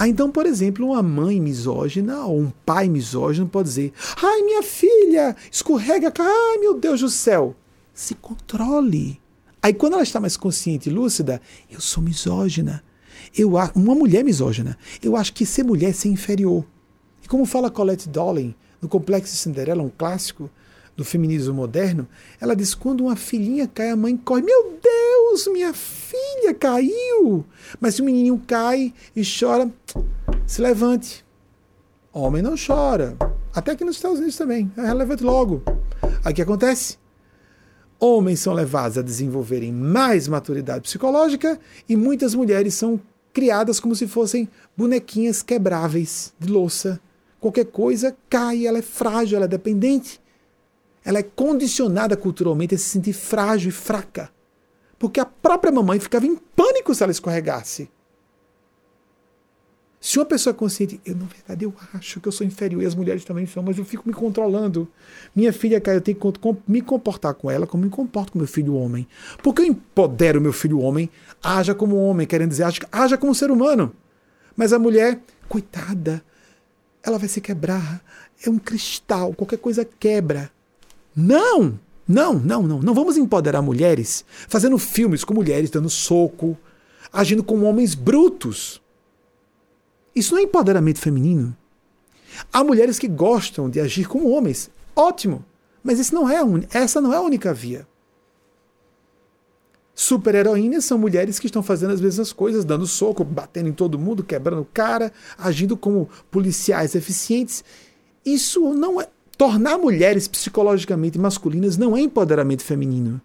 Ah, 0.00 0.06
então, 0.06 0.30
por 0.30 0.46
exemplo, 0.46 0.86
uma 0.86 1.02
mãe 1.02 1.40
misógina 1.40 2.24
ou 2.24 2.38
um 2.38 2.50
pai 2.64 2.88
misógino 2.88 3.48
pode 3.48 3.68
dizer: 3.68 3.92
ai, 4.22 4.42
minha 4.42 4.62
filha, 4.62 5.34
escorrega, 5.50 6.12
ai, 6.16 6.58
meu 6.58 6.78
Deus 6.78 7.00
do 7.00 7.08
céu. 7.08 7.56
Se 7.92 8.14
controle. 8.14 9.20
Aí, 9.60 9.74
quando 9.74 9.94
ela 9.94 10.04
está 10.04 10.20
mais 10.20 10.36
consciente 10.36 10.88
e 10.88 10.92
lúcida, 10.92 11.42
eu 11.68 11.80
sou 11.80 12.00
misógina. 12.00 12.84
Eu, 13.36 13.54
uma 13.74 13.94
mulher 13.96 14.22
misógina. 14.22 14.78
Eu 15.02 15.16
acho 15.16 15.32
que 15.32 15.44
ser 15.44 15.64
mulher 15.64 15.90
é 15.90 15.92
ser 15.92 16.10
inferior. 16.10 16.64
E 17.24 17.26
como 17.26 17.44
fala 17.44 17.68
Colette 17.68 18.08
Dolling 18.08 18.54
no 18.80 18.88
Complexo 18.88 19.32
de 19.32 19.40
Cinderela, 19.40 19.82
um 19.82 19.90
clássico 19.90 20.48
do 20.98 21.04
feminismo 21.04 21.54
moderno, 21.54 22.08
ela 22.40 22.56
diz: 22.56 22.74
quando 22.74 23.02
uma 23.02 23.14
filhinha 23.14 23.68
cai, 23.68 23.90
a 23.90 23.96
mãe 23.96 24.16
corre. 24.16 24.42
Meu 24.42 24.76
Deus, 24.82 25.46
minha 25.46 25.72
filha 25.72 26.52
caiu! 26.52 27.46
Mas 27.80 27.94
se 27.94 28.02
o 28.02 28.04
menininho 28.04 28.42
cai 28.44 28.92
e 29.14 29.22
chora, 29.22 29.70
se 30.44 30.60
levante. 30.60 31.24
Homem 32.12 32.42
não 32.42 32.56
chora. 32.56 33.16
Até 33.54 33.72
aqui 33.72 33.84
nos 33.84 33.94
Estados 33.94 34.18
Unidos 34.18 34.36
também. 34.36 34.72
É, 34.76 34.92
levante 34.92 35.22
logo. 35.22 35.62
Aí 36.24 36.32
o 36.32 36.34
que 36.34 36.42
acontece? 36.42 36.98
Homens 38.00 38.40
são 38.40 38.52
levados 38.52 38.98
a 38.98 39.02
desenvolverem 39.02 39.72
mais 39.72 40.26
maturidade 40.26 40.82
psicológica 40.82 41.60
e 41.88 41.94
muitas 41.94 42.34
mulheres 42.34 42.74
são 42.74 43.00
criadas 43.32 43.78
como 43.78 43.94
se 43.94 44.08
fossem 44.08 44.48
bonequinhas 44.76 45.44
quebráveis 45.44 46.32
de 46.40 46.48
louça. 46.48 47.00
Qualquer 47.38 47.66
coisa 47.66 48.16
cai, 48.28 48.66
ela 48.66 48.78
é 48.78 48.82
frágil, 48.82 49.36
ela 49.36 49.44
é 49.44 49.48
dependente. 49.48 50.20
Ela 51.08 51.20
é 51.20 51.22
condicionada 51.22 52.18
culturalmente 52.18 52.74
a 52.74 52.78
se 52.78 52.84
sentir 52.84 53.14
frágil 53.14 53.70
e 53.70 53.72
fraca. 53.72 54.30
Porque 54.98 55.18
a 55.18 55.24
própria 55.24 55.72
mamãe 55.72 55.98
ficava 55.98 56.26
em 56.26 56.36
pânico 56.36 56.94
se 56.94 57.02
ela 57.02 57.10
escorregasse. 57.10 57.90
Se 59.98 60.18
uma 60.18 60.26
pessoa 60.26 60.52
é 60.52 60.54
consciente, 60.54 61.00
eu 61.06 61.16
na 61.16 61.24
verdade 61.24 61.64
eu 61.64 61.72
acho 61.94 62.20
que 62.20 62.28
eu 62.28 62.32
sou 62.32 62.46
inferior 62.46 62.82
e 62.82 62.86
as 62.86 62.94
mulheres 62.94 63.24
também 63.24 63.46
são, 63.46 63.62
mas 63.62 63.78
eu 63.78 63.86
fico 63.86 64.06
me 64.06 64.12
controlando. 64.12 64.86
Minha 65.34 65.50
filha 65.50 65.80
cai, 65.80 65.96
eu 65.96 66.02
tenho 66.02 66.18
que 66.18 66.56
me 66.68 66.82
comportar 66.82 67.32
com 67.32 67.50
ela 67.50 67.66
como 67.66 67.84
me 67.84 67.90
comporto 67.90 68.32
com 68.32 68.38
meu 68.38 68.46
filho 68.46 68.74
homem. 68.74 69.08
Porque 69.42 69.62
eu 69.62 69.66
empodero 69.66 70.42
meu 70.42 70.52
filho 70.52 70.78
homem, 70.78 71.08
haja 71.42 71.74
como 71.74 71.96
homem, 71.96 72.26
querendo 72.26 72.50
dizer, 72.50 72.66
haja 72.92 73.16
como 73.16 73.34
ser 73.34 73.50
humano. 73.50 73.94
Mas 74.54 74.74
a 74.74 74.78
mulher, 74.78 75.18
coitada, 75.48 76.22
ela 77.02 77.16
vai 77.16 77.28
se 77.28 77.40
quebrar. 77.40 78.04
É 78.44 78.50
um 78.50 78.58
cristal, 78.58 79.32
qualquer 79.32 79.56
coisa 79.56 79.86
quebra. 79.86 80.52
Não! 81.20 81.80
Não, 82.06 82.34
não, 82.34 82.62
não. 82.62 82.80
Não 82.80 82.94
vamos 82.94 83.16
empoderar 83.16 83.60
mulheres 83.60 84.24
fazendo 84.48 84.78
filmes 84.78 85.24
com 85.24 85.34
mulheres 85.34 85.68
dando 85.68 85.90
soco, 85.90 86.56
agindo 87.12 87.42
como 87.42 87.66
homens 87.66 87.94
brutos. 87.94 88.80
Isso 90.14 90.32
não 90.32 90.40
é 90.40 90.44
empoderamento 90.44 91.00
feminino. 91.00 91.54
Há 92.52 92.62
mulheres 92.62 93.00
que 93.00 93.08
gostam 93.08 93.68
de 93.68 93.80
agir 93.80 94.06
como 94.06 94.30
homens. 94.30 94.70
Ótimo. 94.94 95.44
Mas 95.82 95.98
esse 95.98 96.14
não 96.14 96.28
é 96.28 96.36
essa 96.72 97.00
não 97.00 97.12
é 97.12 97.16
a 97.16 97.20
única 97.20 97.52
via. 97.52 97.86
Super-heroínas 99.92 100.84
são 100.84 100.96
mulheres 100.96 101.40
que 101.40 101.46
estão 101.46 101.64
fazendo 101.64 101.92
as 101.92 102.00
mesmas 102.00 102.32
coisas, 102.32 102.64
dando 102.64 102.86
soco, 102.86 103.24
batendo 103.24 103.68
em 103.68 103.72
todo 103.72 103.98
mundo, 103.98 104.22
quebrando 104.22 104.66
cara, 104.72 105.12
agindo 105.36 105.76
como 105.76 106.08
policiais 106.30 106.94
eficientes. 106.94 107.64
Isso 108.24 108.72
não 108.74 109.00
é. 109.00 109.08
Tornar 109.38 109.78
mulheres 109.78 110.26
psicologicamente 110.26 111.16
masculinas 111.16 111.76
não 111.76 111.96
é 111.96 112.00
empoderamento 112.00 112.64
feminino. 112.64 113.20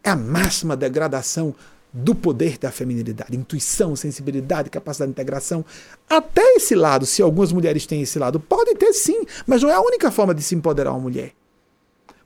É 0.00 0.10
a 0.10 0.16
máxima 0.16 0.76
degradação 0.76 1.52
do 1.92 2.14
poder 2.14 2.56
da 2.56 2.70
feminilidade, 2.70 3.36
intuição, 3.36 3.96
sensibilidade, 3.96 4.70
capacidade 4.70 5.08
de 5.08 5.14
integração. 5.14 5.64
Até 6.08 6.54
esse 6.54 6.76
lado, 6.76 7.04
se 7.04 7.20
algumas 7.20 7.50
mulheres 7.50 7.84
têm 7.84 8.02
esse 8.02 8.16
lado, 8.16 8.38
pode 8.38 8.76
ter 8.76 8.92
sim, 8.92 9.24
mas 9.44 9.60
não 9.60 9.70
é 9.70 9.74
a 9.74 9.80
única 9.80 10.08
forma 10.08 10.32
de 10.32 10.40
se 10.40 10.54
empoderar 10.54 10.92
uma 10.92 11.00
mulher. 11.00 11.34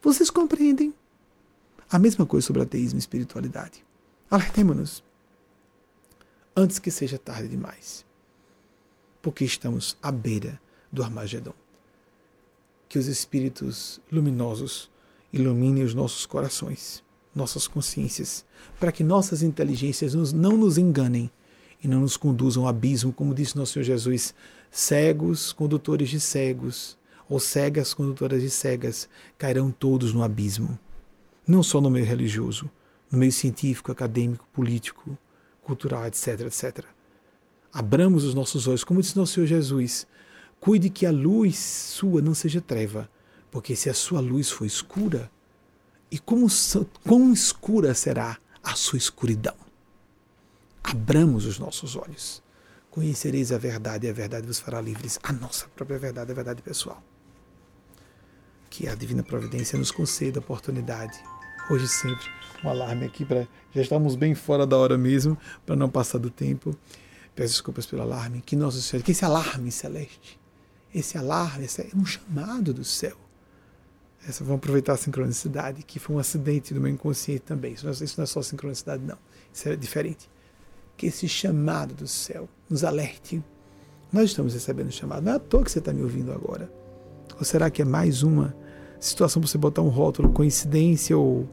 Vocês 0.02 0.28
compreendem? 0.28 0.92
A 1.90 1.98
mesma 1.98 2.26
coisa 2.26 2.46
sobre 2.46 2.60
ateísmo 2.60 2.98
e 2.98 3.00
espiritualidade. 3.00 3.82
Alertemos-nos 4.30 5.02
antes 6.54 6.78
que 6.78 6.90
seja 6.90 7.16
tarde 7.16 7.48
demais, 7.48 8.04
porque 9.22 9.46
estamos 9.46 9.96
à 10.02 10.12
beira 10.12 10.60
do 10.92 11.02
Armagedon. 11.02 11.63
Que 12.94 12.98
os 13.00 13.08
espíritos 13.08 14.00
luminosos 14.08 14.88
iluminem 15.32 15.82
os 15.82 15.94
nossos 15.94 16.26
corações 16.26 17.02
nossas 17.34 17.66
consciências, 17.66 18.46
para 18.78 18.92
que 18.92 19.02
nossas 19.02 19.42
inteligências 19.42 20.32
não 20.32 20.56
nos 20.56 20.78
enganem 20.78 21.28
e 21.82 21.88
não 21.88 22.02
nos 22.02 22.16
conduzam 22.16 22.62
ao 22.62 22.68
abismo, 22.68 23.12
como 23.12 23.34
disse 23.34 23.56
nosso 23.56 23.72
Senhor 23.72 23.84
Jesus, 23.84 24.32
cegos 24.70 25.52
condutores 25.52 26.08
de 26.08 26.20
cegos, 26.20 26.96
ou 27.28 27.40
cegas 27.40 27.92
condutoras 27.92 28.40
de 28.40 28.48
cegas, 28.48 29.08
cairão 29.36 29.72
todos 29.72 30.12
no 30.12 30.22
abismo. 30.22 30.78
Não 31.44 31.64
só 31.64 31.80
no 31.80 31.90
meio 31.90 32.06
religioso, 32.06 32.70
no 33.10 33.18
meio 33.18 33.32
científico, 33.32 33.90
acadêmico, 33.90 34.46
político, 34.52 35.18
cultural, 35.64 36.06
etc, 36.06 36.42
etc. 36.42 36.84
Abramos 37.72 38.22
os 38.22 38.36
nossos 38.36 38.68
olhos, 38.68 38.84
como 38.84 39.00
disse 39.00 39.16
nosso 39.16 39.32
Senhor 39.32 39.46
Jesus, 39.46 40.06
cuide 40.64 40.88
que 40.88 41.04
a 41.04 41.12
luz 41.12 41.58
sua 41.58 42.22
não 42.22 42.32
seja 42.32 42.58
treva, 42.58 43.06
porque 43.50 43.76
se 43.76 43.90
a 43.90 43.94
sua 43.94 44.18
luz 44.18 44.50
for 44.50 44.64
escura, 44.64 45.30
e 46.10 46.18
como, 46.18 46.46
quão 47.06 47.34
escura 47.34 47.92
será 47.92 48.38
a 48.62 48.74
sua 48.74 48.96
escuridão? 48.96 49.54
Abramos 50.82 51.44
os 51.44 51.58
nossos 51.58 51.96
olhos. 51.96 52.42
Conhecereis 52.90 53.52
a 53.52 53.58
verdade 53.58 54.06
e 54.06 54.10
a 54.10 54.12
verdade 54.14 54.46
vos 54.46 54.58
fará 54.58 54.80
livres. 54.80 55.18
A 55.22 55.34
nossa 55.34 55.68
própria 55.68 55.98
verdade, 55.98 56.32
a 56.32 56.34
verdade 56.34 56.62
pessoal. 56.62 57.02
Que 58.70 58.88
a 58.88 58.94
divina 58.94 59.22
providência 59.22 59.78
nos 59.78 59.90
conceda 59.90 60.38
a 60.38 60.42
oportunidade, 60.42 61.22
hoje 61.70 61.86
sempre, 61.88 62.26
um 62.64 62.70
alarme 62.70 63.04
aqui 63.04 63.26
para. 63.26 63.46
Já 63.74 63.82
estamos 63.82 64.16
bem 64.16 64.34
fora 64.34 64.66
da 64.66 64.78
hora 64.78 64.96
mesmo, 64.96 65.36
para 65.66 65.76
não 65.76 65.90
passar 65.90 66.16
do 66.16 66.30
tempo. 66.30 66.74
Peço 67.34 67.52
desculpas 67.52 67.84
pelo 67.84 68.00
alarme. 68.00 68.40
Que 68.40 68.56
nosso 68.56 68.80
Senhor, 68.80 69.02
que 69.02 69.12
esse 69.12 69.26
alarme 69.26 69.70
celeste, 69.70 70.42
esse 70.94 71.18
alarme, 71.18 71.64
esse 71.64 71.82
é 71.82 71.88
um 71.94 72.06
chamado 72.06 72.72
do 72.72 72.84
céu 72.84 73.16
essa, 74.28 74.42
vamos 74.42 74.58
aproveitar 74.58 74.94
a 74.94 74.96
sincronicidade, 74.96 75.82
que 75.82 75.98
foi 75.98 76.16
um 76.16 76.18
acidente 76.18 76.72
do 76.72 76.80
meu 76.80 76.90
inconsciente 76.90 77.42
também. 77.42 77.74
Isso 77.74 77.84
não, 77.84 77.92
isso 77.92 78.14
não 78.16 78.22
é 78.22 78.26
só 78.26 78.40
sincronicidade, 78.40 79.02
não. 79.04 79.18
Isso 79.52 79.68
é 79.68 79.76
diferente. 79.76 80.30
Que 80.96 81.06
esse 81.06 81.28
chamado 81.28 81.94
do 81.94 82.06
céu 82.06 82.48
nos 82.68 82.84
alerte. 82.84 83.42
Nós 84.10 84.30
estamos 84.30 84.54
recebendo 84.54 84.90
chamado. 84.90 85.24
Não 85.24 85.32
é 85.32 85.36
à 85.36 85.38
toa 85.38 85.62
que 85.62 85.70
você 85.70 85.78
está 85.78 85.92
me 85.92 86.02
ouvindo 86.02 86.32
agora. 86.32 86.72
Ou 87.36 87.44
será 87.44 87.68
que 87.68 87.82
é 87.82 87.84
mais 87.84 88.22
uma 88.22 88.56
situação 88.98 89.42
para 89.42 89.50
você 89.50 89.58
botar 89.58 89.82
um 89.82 89.88
rótulo, 89.88 90.32
coincidência 90.32 91.16
ou 91.18 91.46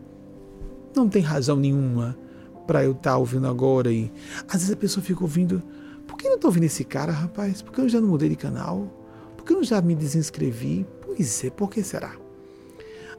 não 0.95 1.09
tem 1.09 1.22
razão 1.22 1.57
nenhuma 1.57 2.18
para 2.65 2.84
eu 2.85 2.91
estar 2.91 3.11
tá 3.11 3.18
ouvindo 3.18 3.47
agora? 3.47 3.91
E 3.91 4.11
às 4.47 4.61
vezes 4.61 4.72
a 4.72 4.77
pessoa 4.77 5.03
fica 5.03 5.22
ouvindo. 5.22 5.61
Por 6.07 6.15
que 6.15 6.27
eu 6.27 6.30
não 6.30 6.35
estou 6.35 6.49
ouvindo 6.49 6.65
esse 6.65 6.85
cara, 6.85 7.11
rapaz? 7.11 7.61
Por 7.61 7.73
que 7.73 7.81
eu 7.81 7.89
já 7.89 7.99
não 7.99 8.07
mudei 8.07 8.30
de 8.30 8.35
canal? 8.38 9.01
Por 9.41 9.47
que 9.47 9.53
eu 9.53 9.63
já 9.63 9.81
me 9.81 9.95
desinscrevi? 9.95 10.85
Pois 11.03 11.43
é, 11.43 11.49
por 11.49 11.68
que 11.68 11.81
será? 11.81 12.15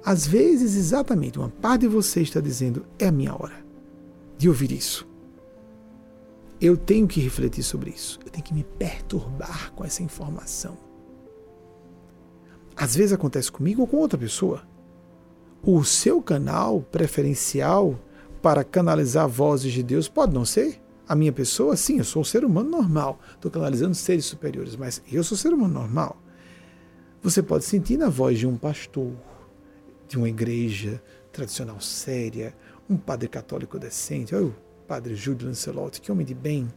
Às 0.04 0.24
vezes, 0.24 0.76
exatamente, 0.76 1.36
uma 1.36 1.48
parte 1.48 1.80
de 1.80 1.88
você 1.88 2.22
está 2.22 2.40
dizendo: 2.40 2.86
é 2.96 3.08
a 3.08 3.12
minha 3.12 3.34
hora 3.34 3.56
de 4.38 4.48
ouvir 4.48 4.70
isso. 4.70 5.04
Eu 6.60 6.76
tenho 6.76 7.08
que 7.08 7.20
refletir 7.20 7.64
sobre 7.64 7.90
isso. 7.90 8.20
Eu 8.24 8.30
tenho 8.30 8.44
que 8.44 8.54
me 8.54 8.62
perturbar 8.62 9.72
com 9.72 9.84
essa 9.84 10.00
informação. 10.00 10.78
Às 12.76 12.94
vezes 12.94 13.12
acontece 13.12 13.50
comigo 13.50 13.80
ou 13.80 13.88
com 13.88 13.96
outra 13.96 14.16
pessoa. 14.16 14.62
O 15.60 15.82
seu 15.82 16.22
canal 16.22 16.82
preferencial 16.82 17.98
para 18.40 18.62
canalizar 18.62 19.26
vozes 19.26 19.72
de 19.72 19.82
Deus 19.82 20.06
pode 20.06 20.32
não 20.32 20.44
ser 20.44 20.80
a 21.06 21.14
minha 21.14 21.32
pessoa. 21.32 21.76
Sim, 21.76 21.98
eu 21.98 22.04
sou 22.04 22.22
um 22.22 22.24
ser 22.24 22.44
humano 22.44 22.70
normal. 22.70 23.20
Estou 23.34 23.50
canalizando 23.50 23.94
seres 23.94 24.24
superiores, 24.24 24.76
mas 24.76 25.02
eu 25.10 25.22
sou 25.24 25.36
ser 25.36 25.52
humano 25.52 25.74
normal. 25.74 26.20
Você 27.22 27.42
pode 27.42 27.64
sentir 27.64 27.96
na 27.96 28.08
voz 28.08 28.38
de 28.38 28.46
um 28.46 28.56
pastor, 28.56 29.12
de 30.08 30.16
uma 30.16 30.28
igreja 30.28 31.02
tradicional 31.32 31.80
séria, 31.80 32.54
um 32.88 32.96
padre 32.96 33.28
católico 33.28 33.78
decente, 33.78 34.34
olha 34.34 34.46
o 34.46 34.54
padre 34.86 35.14
Júlio 35.14 35.46
Lancelotti, 35.46 36.00
que 36.00 36.10
homem 36.10 36.26
de 36.26 36.34
bem. 36.34 36.72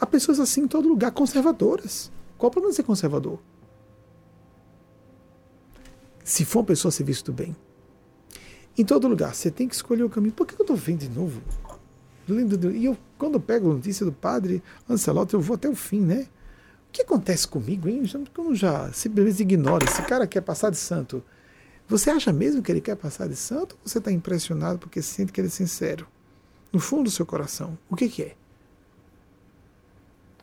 Há 0.00 0.06
pessoas 0.06 0.40
assim 0.40 0.62
em 0.62 0.68
todo 0.68 0.88
lugar, 0.88 1.12
conservadoras. 1.12 2.10
Qual 2.36 2.48
o 2.48 2.52
problema 2.52 2.70
de 2.70 2.76
ser 2.76 2.82
conservador? 2.82 3.38
Se 6.24 6.44
for 6.44 6.60
uma 6.60 6.66
pessoa 6.66 6.90
ser 6.90 7.04
visto 7.04 7.32
bem. 7.32 7.54
Em 8.76 8.84
todo 8.84 9.08
lugar, 9.08 9.34
você 9.34 9.50
tem 9.50 9.66
que 9.66 9.74
escolher 9.74 10.04
o 10.04 10.10
caminho. 10.10 10.32
Por 10.32 10.46
que 10.46 10.54
eu 10.54 10.62
estou 10.62 10.76
vendo 10.76 11.00
de 11.00 11.08
novo? 11.08 11.42
E 12.72 12.84
eu, 12.84 12.96
quando 13.16 13.34
eu 13.34 13.40
pego 13.40 13.70
a 13.70 13.74
notícia 13.74 14.04
do 14.04 14.12
padre 14.12 14.62
Lancelotti, 14.88 15.34
eu 15.34 15.40
vou 15.40 15.54
até 15.54 15.68
o 15.68 15.74
fim, 15.74 16.00
né? 16.00 16.26
O 16.88 16.92
que 16.92 17.02
acontece 17.02 17.46
comigo, 17.46 17.88
hein? 17.88 18.02
Como 18.34 18.54
já 18.54 18.92
simplesmente 18.92 19.42
ignora. 19.42 19.84
Esse 19.84 20.02
cara 20.02 20.26
quer 20.26 20.40
passar 20.40 20.70
de 20.70 20.76
santo. 20.76 21.22
Você 21.88 22.10
acha 22.10 22.32
mesmo 22.32 22.62
que 22.62 22.70
ele 22.70 22.80
quer 22.80 22.96
passar 22.96 23.28
de 23.28 23.36
santo 23.36 23.76
ou 23.82 23.88
você 23.88 23.98
está 23.98 24.12
impressionado 24.12 24.78
porque 24.78 25.00
sente 25.00 25.32
que 25.32 25.40
ele 25.40 25.48
é 25.48 25.50
sincero? 25.50 26.06
No 26.70 26.78
fundo 26.78 27.04
do 27.04 27.10
seu 27.10 27.24
coração, 27.24 27.78
o 27.88 27.96
que, 27.96 28.08
que 28.08 28.22
é? 28.22 28.36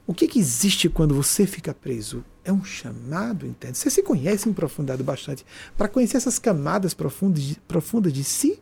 O 0.08 0.14
que, 0.14 0.28
que 0.28 0.40
existe 0.40 0.88
quando 0.88 1.16
você 1.16 1.48
fica 1.48 1.74
preso? 1.74 2.24
É 2.44 2.52
um 2.52 2.64
chamado 2.64 3.46
interno. 3.46 3.76
Você 3.76 3.90
se 3.90 4.04
conhece 4.04 4.48
em 4.48 4.54
profundidade 4.54 5.02
bastante 5.02 5.46
para 5.76 5.88
conhecer 5.88 6.18
essas 6.18 6.38
camadas 6.38 6.94
profundas 6.94 7.42
de, 7.42 7.56
profundas 7.68 8.14
de 8.14 8.24
si? 8.24 8.60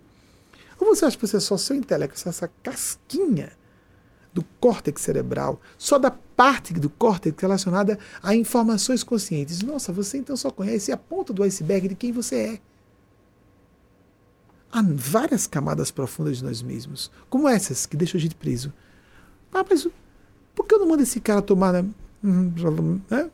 Ou 0.84 0.96
você 0.96 1.06
acha 1.06 1.18
que 1.18 1.26
você 1.26 1.38
é 1.38 1.40
só 1.40 1.58
seu 1.58 1.76
intelecto, 1.76 2.28
essa 2.28 2.50
casquinha 2.62 3.52
do 4.34 4.44
córtex 4.60 5.02
cerebral, 5.02 5.62
só 5.78 5.98
da 6.00 6.12
parte 6.12 6.74
do 6.74 6.90
córtex 6.90 7.40
relacionada 7.40 7.98
a 8.22 8.36
informações 8.36 9.04
conscientes? 9.04 9.62
Nossa, 9.62 9.94
você 9.94 10.18
então 10.18 10.36
só 10.36 10.50
conhece 10.50 10.92
a 10.92 10.98
ponta 10.98 11.32
do 11.32 11.44
iceberg 11.44 11.88
de 11.88 11.96
quem 11.96 12.12
você 12.12 12.36
é 12.36 12.60
há 14.74 14.84
várias 14.84 15.46
camadas 15.46 15.92
profundas 15.92 16.38
de 16.38 16.44
nós 16.44 16.64
mesmos, 16.64 17.12
como 17.30 17.48
essas 17.48 17.86
que 17.86 17.96
deixam 17.96 18.18
a 18.18 18.22
gente 18.22 18.34
preso. 18.34 18.74
Ah, 19.54 19.64
mas 19.70 19.88
por 20.56 20.66
que 20.66 20.74
eu 20.74 20.80
não 20.80 20.88
mando 20.88 21.04
esse 21.04 21.20
cara 21.20 21.44
tomar. 21.44 21.72
Né? 21.72 21.86
né? 22.24 23.30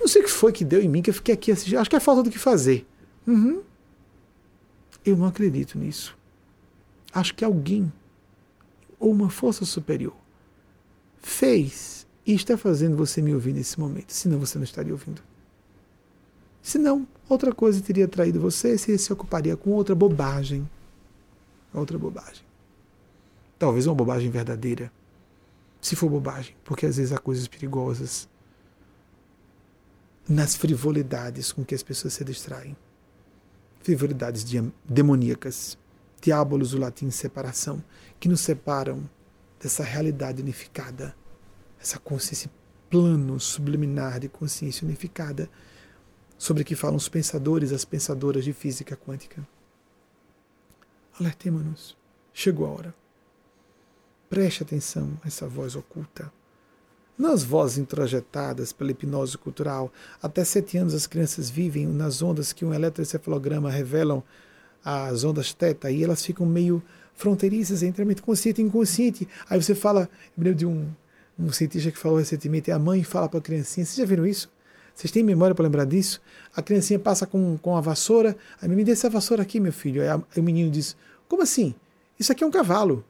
Não 0.00 0.08
sei 0.08 0.22
o 0.22 0.24
que 0.24 0.30
foi 0.30 0.50
que 0.50 0.64
deu 0.64 0.80
em 0.80 0.88
mim, 0.88 1.02
que 1.02 1.10
eu 1.10 1.14
fiquei 1.14 1.34
aqui 1.34 1.52
assistindo. 1.52 1.78
Acho 1.78 1.90
que 1.90 1.96
é 1.96 2.00
falta 2.00 2.22
do 2.22 2.30
que 2.30 2.38
fazer. 2.38 2.86
Uhum. 3.26 3.60
Eu 5.08 5.16
não 5.16 5.24
acredito 5.24 5.78
nisso. 5.78 6.14
Acho 7.14 7.34
que 7.34 7.42
alguém, 7.42 7.90
ou 9.00 9.10
uma 9.10 9.30
força 9.30 9.64
superior, 9.64 10.14
fez 11.16 12.06
e 12.26 12.34
está 12.34 12.58
fazendo 12.58 12.94
você 12.94 13.22
me 13.22 13.32
ouvir 13.32 13.54
nesse 13.54 13.80
momento. 13.80 14.12
Senão 14.12 14.38
você 14.38 14.58
não 14.58 14.64
estaria 14.64 14.92
ouvindo. 14.92 15.22
Senão, 16.60 17.08
outra 17.26 17.54
coisa 17.54 17.80
teria 17.80 18.06
traído 18.06 18.38
você 18.38 18.74
e 18.74 18.98
se 18.98 19.10
ocuparia 19.10 19.56
com 19.56 19.70
outra 19.70 19.94
bobagem. 19.94 20.68
Outra 21.72 21.98
bobagem. 21.98 22.44
Talvez 23.58 23.86
uma 23.86 23.94
bobagem 23.94 24.28
verdadeira. 24.28 24.92
Se 25.80 25.96
for 25.96 26.10
bobagem, 26.10 26.54
porque 26.64 26.84
às 26.84 26.98
vezes 26.98 27.12
há 27.12 27.18
coisas 27.18 27.48
perigosas 27.48 28.28
nas 30.28 30.54
frivolidades 30.54 31.50
com 31.50 31.64
que 31.64 31.74
as 31.74 31.82
pessoas 31.82 32.12
se 32.12 32.22
distraem. 32.26 32.76
Frivolidades 33.88 34.44
demoníacas. 34.84 35.78
Diabolos, 36.20 36.72
do 36.72 36.78
latim 36.78 37.08
separação, 37.08 37.82
que 38.20 38.28
nos 38.28 38.42
separam 38.42 39.08
dessa 39.58 39.82
realidade 39.82 40.42
unificada, 40.42 41.16
essa 41.80 41.98
consciência 41.98 42.50
plano 42.90 43.40
subliminar 43.40 44.20
de 44.20 44.28
consciência 44.28 44.84
unificada, 44.84 45.48
sobre 46.36 46.64
que 46.64 46.76
falam 46.76 46.96
os 46.96 47.08
pensadores, 47.08 47.72
as 47.72 47.86
pensadoras 47.86 48.44
de 48.44 48.52
física 48.52 48.94
quântica. 48.94 49.48
Alertemos-nos. 51.18 51.96
Chegou 52.34 52.66
a 52.66 52.70
hora. 52.70 52.94
Preste 54.28 54.64
atenção 54.64 55.18
a 55.24 55.28
essa 55.28 55.48
voz 55.48 55.74
oculta. 55.74 56.30
Nas 57.18 57.42
vozes 57.42 57.78
introjetadas 57.78 58.72
pela 58.72 58.92
hipnose 58.92 59.36
cultural, 59.36 59.92
até 60.22 60.44
sete 60.44 60.78
anos 60.78 60.94
as 60.94 61.04
crianças 61.04 61.50
vivem 61.50 61.84
nas 61.84 62.22
ondas 62.22 62.52
que 62.52 62.64
um 62.64 62.72
eletroencefalograma 62.72 63.68
revelam 63.68 64.22
as 64.84 65.24
ondas 65.24 65.52
teta 65.52 65.90
e 65.90 66.04
elas 66.04 66.24
ficam 66.24 66.46
meio 66.46 66.80
fronteiriças 67.16 67.82
entre 67.82 68.02
a 68.02 68.06
mente 68.06 68.22
consciente 68.22 68.62
e 68.62 68.64
inconsciente. 68.64 69.26
Aí 69.50 69.60
você 69.60 69.74
fala, 69.74 70.02
eu 70.36 70.44
lembro 70.44 70.54
de 70.54 70.64
um, 70.64 70.88
um 71.36 71.50
cientista 71.50 71.90
que 71.90 71.98
falou 71.98 72.18
recentemente, 72.18 72.70
a 72.70 72.78
mãe 72.78 73.02
fala 73.02 73.28
para 73.28 73.40
a 73.40 73.42
criancinha, 73.42 73.84
vocês 73.84 73.96
já 73.96 74.04
viram 74.04 74.24
isso? 74.24 74.48
Vocês 74.94 75.10
têm 75.10 75.24
memória 75.24 75.56
para 75.56 75.64
lembrar 75.64 75.86
disso? 75.86 76.20
A 76.54 76.62
criancinha 76.62 77.00
passa 77.00 77.26
com, 77.26 77.58
com 77.58 77.76
a 77.76 77.80
vassoura, 77.80 78.36
aí 78.62 78.68
me 78.68 78.84
dê 78.84 78.92
essa 78.92 79.10
vassoura 79.10 79.42
aqui, 79.42 79.58
meu 79.58 79.72
filho. 79.72 80.02
Aí, 80.02 80.08
a, 80.08 80.14
aí 80.14 80.40
o 80.40 80.42
menino 80.42 80.70
diz, 80.70 80.96
como 81.28 81.42
assim? 81.42 81.74
Isso 82.16 82.30
aqui 82.30 82.44
é 82.44 82.46
um 82.46 82.50
cavalo. 82.50 83.04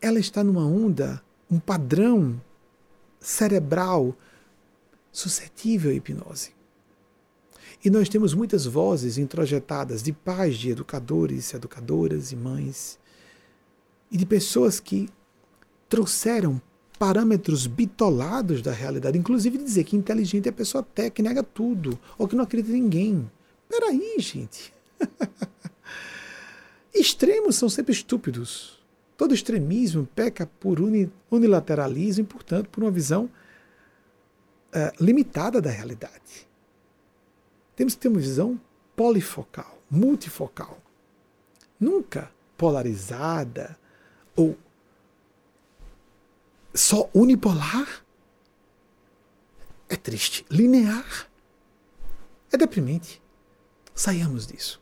Ela 0.00 0.20
está 0.20 0.44
numa 0.44 0.64
onda, 0.64 1.20
um 1.50 1.58
padrão 1.58 2.40
cerebral 3.28 4.16
suscetível 5.12 5.90
à 5.90 5.94
hipnose. 5.94 6.52
E 7.84 7.90
nós 7.90 8.08
temos 8.08 8.32
muitas 8.32 8.64
vozes 8.64 9.18
introjetadas 9.18 10.02
de 10.02 10.12
pais, 10.12 10.56
de 10.56 10.70
educadores, 10.70 11.52
educadoras 11.52 12.32
e 12.32 12.36
mães, 12.36 12.98
e 14.10 14.16
de 14.16 14.24
pessoas 14.24 14.80
que 14.80 15.08
trouxeram 15.88 16.60
parâmetros 16.98 17.66
bitolados 17.66 18.62
da 18.62 18.72
realidade, 18.72 19.18
inclusive 19.18 19.58
dizer 19.58 19.84
que 19.84 19.94
inteligente 19.94 20.46
é 20.46 20.50
a 20.50 20.52
pessoa 20.52 20.80
até 20.80 21.10
que 21.10 21.22
nega 21.22 21.42
tudo, 21.42 21.98
ou 22.16 22.26
que 22.26 22.34
não 22.34 22.44
acredita 22.44 22.74
em 22.74 22.82
ninguém. 22.82 23.30
Peraí, 23.68 24.16
gente. 24.18 24.72
Extremos 26.94 27.56
são 27.56 27.68
sempre 27.68 27.92
estúpidos. 27.92 28.77
Todo 29.18 29.34
extremismo 29.34 30.06
peca 30.14 30.46
por 30.46 30.78
unilateralismo 31.28 32.22
e, 32.22 32.26
portanto, 32.26 32.68
por 32.68 32.84
uma 32.84 32.90
visão 32.92 33.24
uh, 33.24 35.04
limitada 35.04 35.60
da 35.60 35.70
realidade. 35.70 36.46
Temos 37.74 37.96
que 37.96 38.00
ter 38.00 38.06
uma 38.06 38.20
visão 38.20 38.60
polifocal, 38.94 39.76
multifocal. 39.90 40.80
Nunca 41.80 42.30
polarizada 42.56 43.76
ou 44.36 44.56
só 46.72 47.10
unipolar. 47.12 48.04
É 49.88 49.96
triste. 49.96 50.46
Linear. 50.48 51.28
É 52.52 52.56
deprimente. 52.56 53.20
Saiamos 53.96 54.46
disso. 54.46 54.80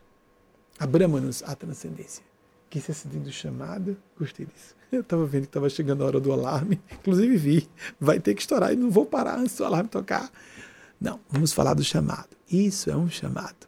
Abramos-nos 0.78 1.42
à 1.42 1.54
transcendência. 1.54 2.25
Que 2.76 2.82
se 2.82 2.92
sentindo 2.92 3.32
chamado, 3.32 3.96
gostei 4.18 4.44
disso. 4.44 4.74
Eu 4.92 5.00
estava 5.00 5.24
vendo 5.24 5.44
que 5.44 5.48
estava 5.48 5.66
chegando 5.70 6.04
a 6.04 6.06
hora 6.08 6.20
do 6.20 6.30
alarme, 6.30 6.78
inclusive 6.92 7.34
vi, 7.34 7.70
vai 7.98 8.20
ter 8.20 8.34
que 8.34 8.42
estourar 8.42 8.70
e 8.70 8.76
não 8.76 8.90
vou 8.90 9.06
parar 9.06 9.38
antes 9.38 9.56
do 9.56 9.64
alarme 9.64 9.88
tocar. 9.88 10.30
Não, 11.00 11.18
vamos 11.30 11.54
falar 11.54 11.72
do 11.72 11.82
chamado. 11.82 12.28
Isso 12.52 12.90
é 12.90 12.96
um 12.96 13.08
chamado. 13.08 13.66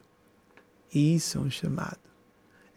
Isso 0.93 1.39
é 1.39 1.41
um 1.41 1.49
chamado. 1.49 1.97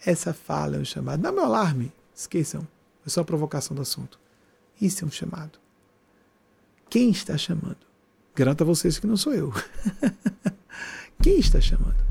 Essa 0.06 0.32
fala 0.32 0.76
é 0.76 0.78
um 0.78 0.86
chamado. 0.86 1.22
Não 1.22 1.28
é 1.28 1.32
meu 1.34 1.44
alarme. 1.44 1.92
Esqueçam. 2.14 2.66
É 3.06 3.10
só 3.10 3.20
a 3.20 3.24
provocação 3.24 3.74
do 3.74 3.82
assunto. 3.82 4.18
Isso 4.80 5.04
é 5.04 5.06
um 5.06 5.10
chamado. 5.10 5.59
Quem 6.88 7.10
está 7.10 7.36
chamando? 7.36 7.76
Garanto 8.34 8.62
a 8.62 8.64
vocês 8.64 8.98
que 8.98 9.06
não 9.06 9.18
sou 9.18 9.34
eu. 9.34 9.52
Quem 11.22 11.38
está 11.38 11.60
chamando? 11.60 12.02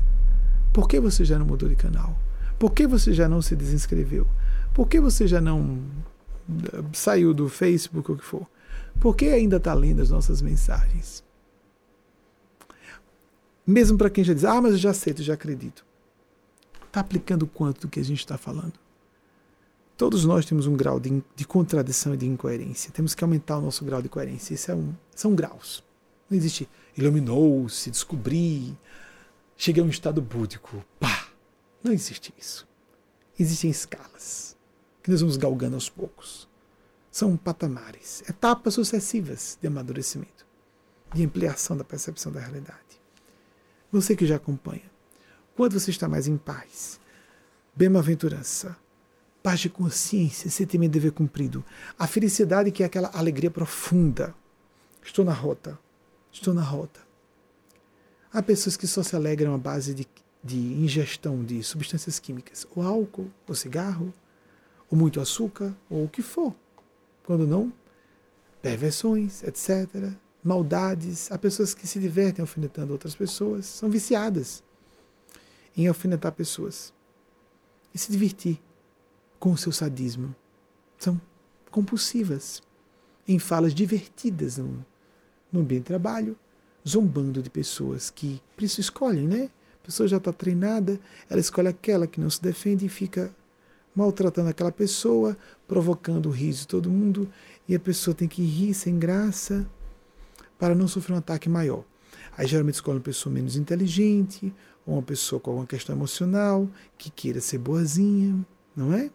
Por 0.72 0.86
que 0.86 1.00
você 1.00 1.24
já 1.24 1.40
não 1.40 1.46
mudou 1.46 1.68
de 1.68 1.74
canal? 1.74 2.16
Por 2.62 2.70
que 2.70 2.86
você 2.86 3.12
já 3.12 3.28
não 3.28 3.42
se 3.42 3.56
desinscreveu? 3.56 4.24
Por 4.72 4.86
que 4.86 5.00
você 5.00 5.26
já 5.26 5.40
não 5.40 5.80
eh, 6.48 6.84
saiu 6.92 7.34
do 7.34 7.48
Facebook 7.48 8.08
ou 8.08 8.14
o 8.16 8.18
que 8.20 8.24
for? 8.24 8.46
Por 9.00 9.16
que 9.16 9.24
ainda 9.24 9.56
está 9.56 9.74
lendo 9.74 10.00
as 10.00 10.10
nossas 10.10 10.40
mensagens? 10.40 11.24
Mesmo 13.66 13.98
para 13.98 14.08
quem 14.08 14.22
já 14.22 14.32
diz, 14.32 14.44
ah, 14.44 14.60
mas 14.60 14.74
eu 14.74 14.78
já 14.78 14.90
aceito, 14.90 15.24
já 15.24 15.34
acredito. 15.34 15.84
Está 16.86 17.00
aplicando 17.00 17.48
quanto 17.48 17.80
do 17.80 17.88
que 17.88 17.98
a 17.98 18.04
gente 18.04 18.20
está 18.20 18.38
falando? 18.38 18.74
Todos 19.96 20.24
nós 20.24 20.46
temos 20.46 20.68
um 20.68 20.76
grau 20.76 21.00
de, 21.00 21.20
de, 21.34 21.44
contradição 21.44 22.14
e 22.14 22.16
de 22.16 22.28
incoerência. 22.28 22.92
Temos 22.92 23.12
que 23.12 23.24
aumentar 23.24 23.58
o 23.58 23.60
nosso 23.60 23.84
grau 23.84 24.00
de 24.00 24.08
coerência. 24.08 24.54
Isso 24.54 24.70
é 24.70 24.74
um, 24.76 24.94
são 25.16 25.34
graus. 25.34 25.82
Não 26.30 26.38
existe 26.38 26.68
iluminou-se, 26.96 27.90
descobri, 27.90 28.78
cheguei 29.56 29.82
a 29.82 29.86
um 29.86 29.90
estado 29.90 30.22
búdico. 30.22 30.84
Pá! 31.00 31.31
Não 31.82 31.92
existe 31.92 32.32
isso. 32.38 32.66
Existem 33.38 33.70
escalas 33.70 34.56
que 35.02 35.10
nós 35.10 35.20
vamos 35.20 35.36
galgando 35.36 35.74
aos 35.74 35.88
poucos. 35.88 36.48
São 37.10 37.36
patamares, 37.36 38.22
etapas 38.28 38.74
sucessivas 38.74 39.58
de 39.60 39.66
amadurecimento, 39.66 40.46
de 41.12 41.24
ampliação 41.24 41.76
da 41.76 41.84
percepção 41.84 42.32
da 42.32 42.40
realidade. 42.40 43.00
Você 43.90 44.16
que 44.16 44.26
já 44.26 44.36
acompanha, 44.36 44.90
quando 45.54 45.78
você 45.78 45.90
está 45.90 46.08
mais 46.08 46.26
em 46.26 46.38
paz, 46.38 46.98
bem-aventurança, 47.74 48.76
paz 49.42 49.60
de 49.60 49.68
consciência, 49.68 50.50
sentimento 50.50 50.92
de 50.92 51.00
dever 51.00 51.12
cumprido, 51.12 51.64
a 51.98 52.06
felicidade 52.06 52.70
que 52.70 52.82
é 52.82 52.86
aquela 52.86 53.10
alegria 53.12 53.50
profunda. 53.50 54.34
Estou 55.04 55.24
na 55.24 55.32
rota, 55.32 55.78
estou 56.30 56.54
na 56.54 56.62
rota. 56.62 57.00
Há 58.32 58.42
pessoas 58.42 58.76
que 58.76 58.86
só 58.86 59.02
se 59.02 59.14
alegram 59.14 59.54
à 59.54 59.58
base 59.58 59.92
de, 59.92 60.06
de 60.42 60.56
ingestão 60.56 61.44
de 61.44 61.62
substâncias 61.62 62.18
químicas, 62.18 62.66
ou 62.74 62.82
álcool, 62.82 63.30
ou 63.46 63.54
cigarro, 63.54 64.12
ou 64.90 64.98
muito 64.98 65.20
açúcar, 65.20 65.74
ou 65.88 66.04
o 66.04 66.08
que 66.08 66.22
for. 66.22 66.54
Quando 67.24 67.46
não, 67.46 67.72
perversões, 68.60 69.42
etc. 69.42 70.12
Maldades. 70.42 71.30
Há 71.30 71.38
pessoas 71.38 71.74
que 71.74 71.86
se 71.86 72.00
divertem 72.00 72.42
alfinetando 72.42 72.92
outras 72.92 73.14
pessoas, 73.14 73.66
são 73.66 73.88
viciadas 73.88 74.62
em 75.76 75.86
alfinetar 75.86 76.32
pessoas. 76.32 76.92
E 77.94 77.98
se 77.98 78.10
divertir 78.10 78.60
com 79.38 79.52
o 79.52 79.56
seu 79.56 79.72
sadismo. 79.72 80.34
São 80.98 81.20
compulsivas, 81.70 82.62
em 83.26 83.38
falas 83.38 83.74
divertidas 83.74 84.58
no, 84.58 84.84
no 85.50 85.60
ambiente 85.60 85.82
de 85.82 85.86
trabalho, 85.86 86.36
zombando 86.86 87.42
de 87.42 87.50
pessoas 87.50 88.10
que, 88.10 88.40
por 88.54 88.64
isso 88.64 88.80
escolhem, 88.80 89.26
né? 89.26 89.50
A 89.82 89.86
pessoa 89.86 90.08
já 90.08 90.16
está 90.16 90.32
treinada, 90.32 90.98
ela 91.28 91.40
escolhe 91.40 91.68
aquela 91.68 92.06
que 92.06 92.20
não 92.20 92.30
se 92.30 92.40
defende 92.40 92.86
e 92.86 92.88
fica 92.88 93.34
maltratando 93.94 94.48
aquela 94.48 94.72
pessoa, 94.72 95.36
provocando 95.66 96.26
o 96.26 96.30
riso 96.30 96.60
de 96.60 96.68
todo 96.68 96.90
mundo, 96.90 97.28
e 97.68 97.74
a 97.74 97.80
pessoa 97.80 98.14
tem 98.14 98.28
que 98.28 98.42
rir 98.42 98.72
sem 98.74 98.98
graça 98.98 99.68
para 100.58 100.74
não 100.74 100.88
sofrer 100.88 101.14
um 101.14 101.18
ataque 101.18 101.48
maior. 101.48 101.84
Aí 102.36 102.46
geralmente 102.46 102.76
escolhe 102.76 102.98
uma 102.98 103.04
pessoa 103.04 103.32
menos 103.32 103.56
inteligente, 103.56 104.54
ou 104.86 104.94
uma 104.94 105.02
pessoa 105.02 105.40
com 105.40 105.50
alguma 105.50 105.66
questão 105.66 105.94
emocional, 105.94 106.68
que 106.96 107.10
queira 107.10 107.40
ser 107.40 107.58
boazinha, 107.58 108.46
não 108.74 108.94
é? 108.94 109.10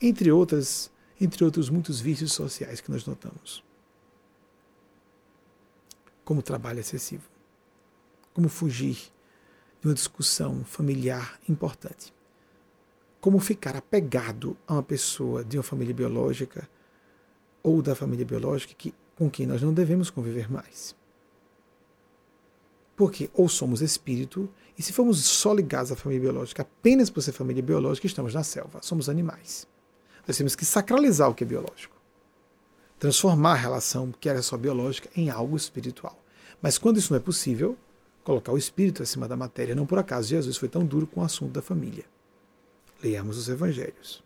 entre 0.00 0.32
outras, 0.32 0.90
entre 1.20 1.44
outros 1.44 1.68
muitos 1.68 2.00
vícios 2.00 2.32
sociais 2.32 2.80
que 2.80 2.90
nós 2.90 3.04
notamos. 3.04 3.62
Como 6.24 6.42
trabalho 6.42 6.80
excessivo. 6.80 7.28
Como 8.32 8.48
fugir 8.48 9.12
de 9.80 9.88
uma 9.88 9.94
discussão 9.94 10.64
familiar 10.64 11.38
importante. 11.48 12.12
Como 13.20 13.38
ficar 13.38 13.76
apegado 13.76 14.56
a 14.66 14.74
uma 14.74 14.82
pessoa 14.82 15.44
de 15.44 15.56
uma 15.56 15.62
família 15.62 15.94
biológica 15.94 16.68
ou 17.62 17.82
da 17.82 17.94
família 17.94 18.24
biológica 18.24 18.74
que, 18.76 18.94
com 19.16 19.30
quem 19.30 19.46
nós 19.46 19.62
não 19.62 19.72
devemos 19.72 20.10
conviver 20.10 20.50
mais. 20.50 20.94
Porque 22.96 23.30
ou 23.32 23.48
somos 23.48 23.80
espírito, 23.80 24.48
e 24.76 24.82
se 24.82 24.92
formos 24.92 25.24
só 25.24 25.52
ligados 25.52 25.92
à 25.92 25.96
família 25.96 26.22
biológica 26.22 26.62
apenas 26.62 27.10
por 27.10 27.22
ser 27.22 27.32
família 27.32 27.62
biológica, 27.62 28.06
estamos 28.06 28.34
na 28.34 28.42
selva, 28.42 28.80
somos 28.82 29.08
animais. 29.08 29.66
Nós 30.26 30.36
temos 30.36 30.54
que 30.54 30.64
sacralizar 30.64 31.28
o 31.28 31.34
que 31.34 31.44
é 31.44 31.46
biológico. 31.46 31.96
Transformar 32.98 33.52
a 33.52 33.56
relação 33.56 34.12
que 34.12 34.28
era 34.28 34.42
só 34.42 34.56
biológica 34.56 35.08
em 35.16 35.30
algo 35.30 35.56
espiritual. 35.56 36.22
Mas 36.60 36.76
quando 36.76 36.98
isso 36.98 37.12
não 37.12 37.18
é 37.18 37.22
possível, 37.22 37.76
colocar 38.24 38.52
o 38.52 38.58
espírito 38.58 39.02
acima 39.02 39.26
da 39.26 39.36
matéria. 39.36 39.74
Não 39.74 39.86
por 39.86 39.98
acaso 39.98 40.28
Jesus 40.28 40.56
foi 40.56 40.68
tão 40.68 40.84
duro 40.84 41.06
com 41.06 41.20
o 41.20 41.24
assunto 41.24 41.52
da 41.52 41.62
família. 41.62 42.04
Leamos 43.02 43.38
os 43.38 43.48
evangelhos. 43.48 44.22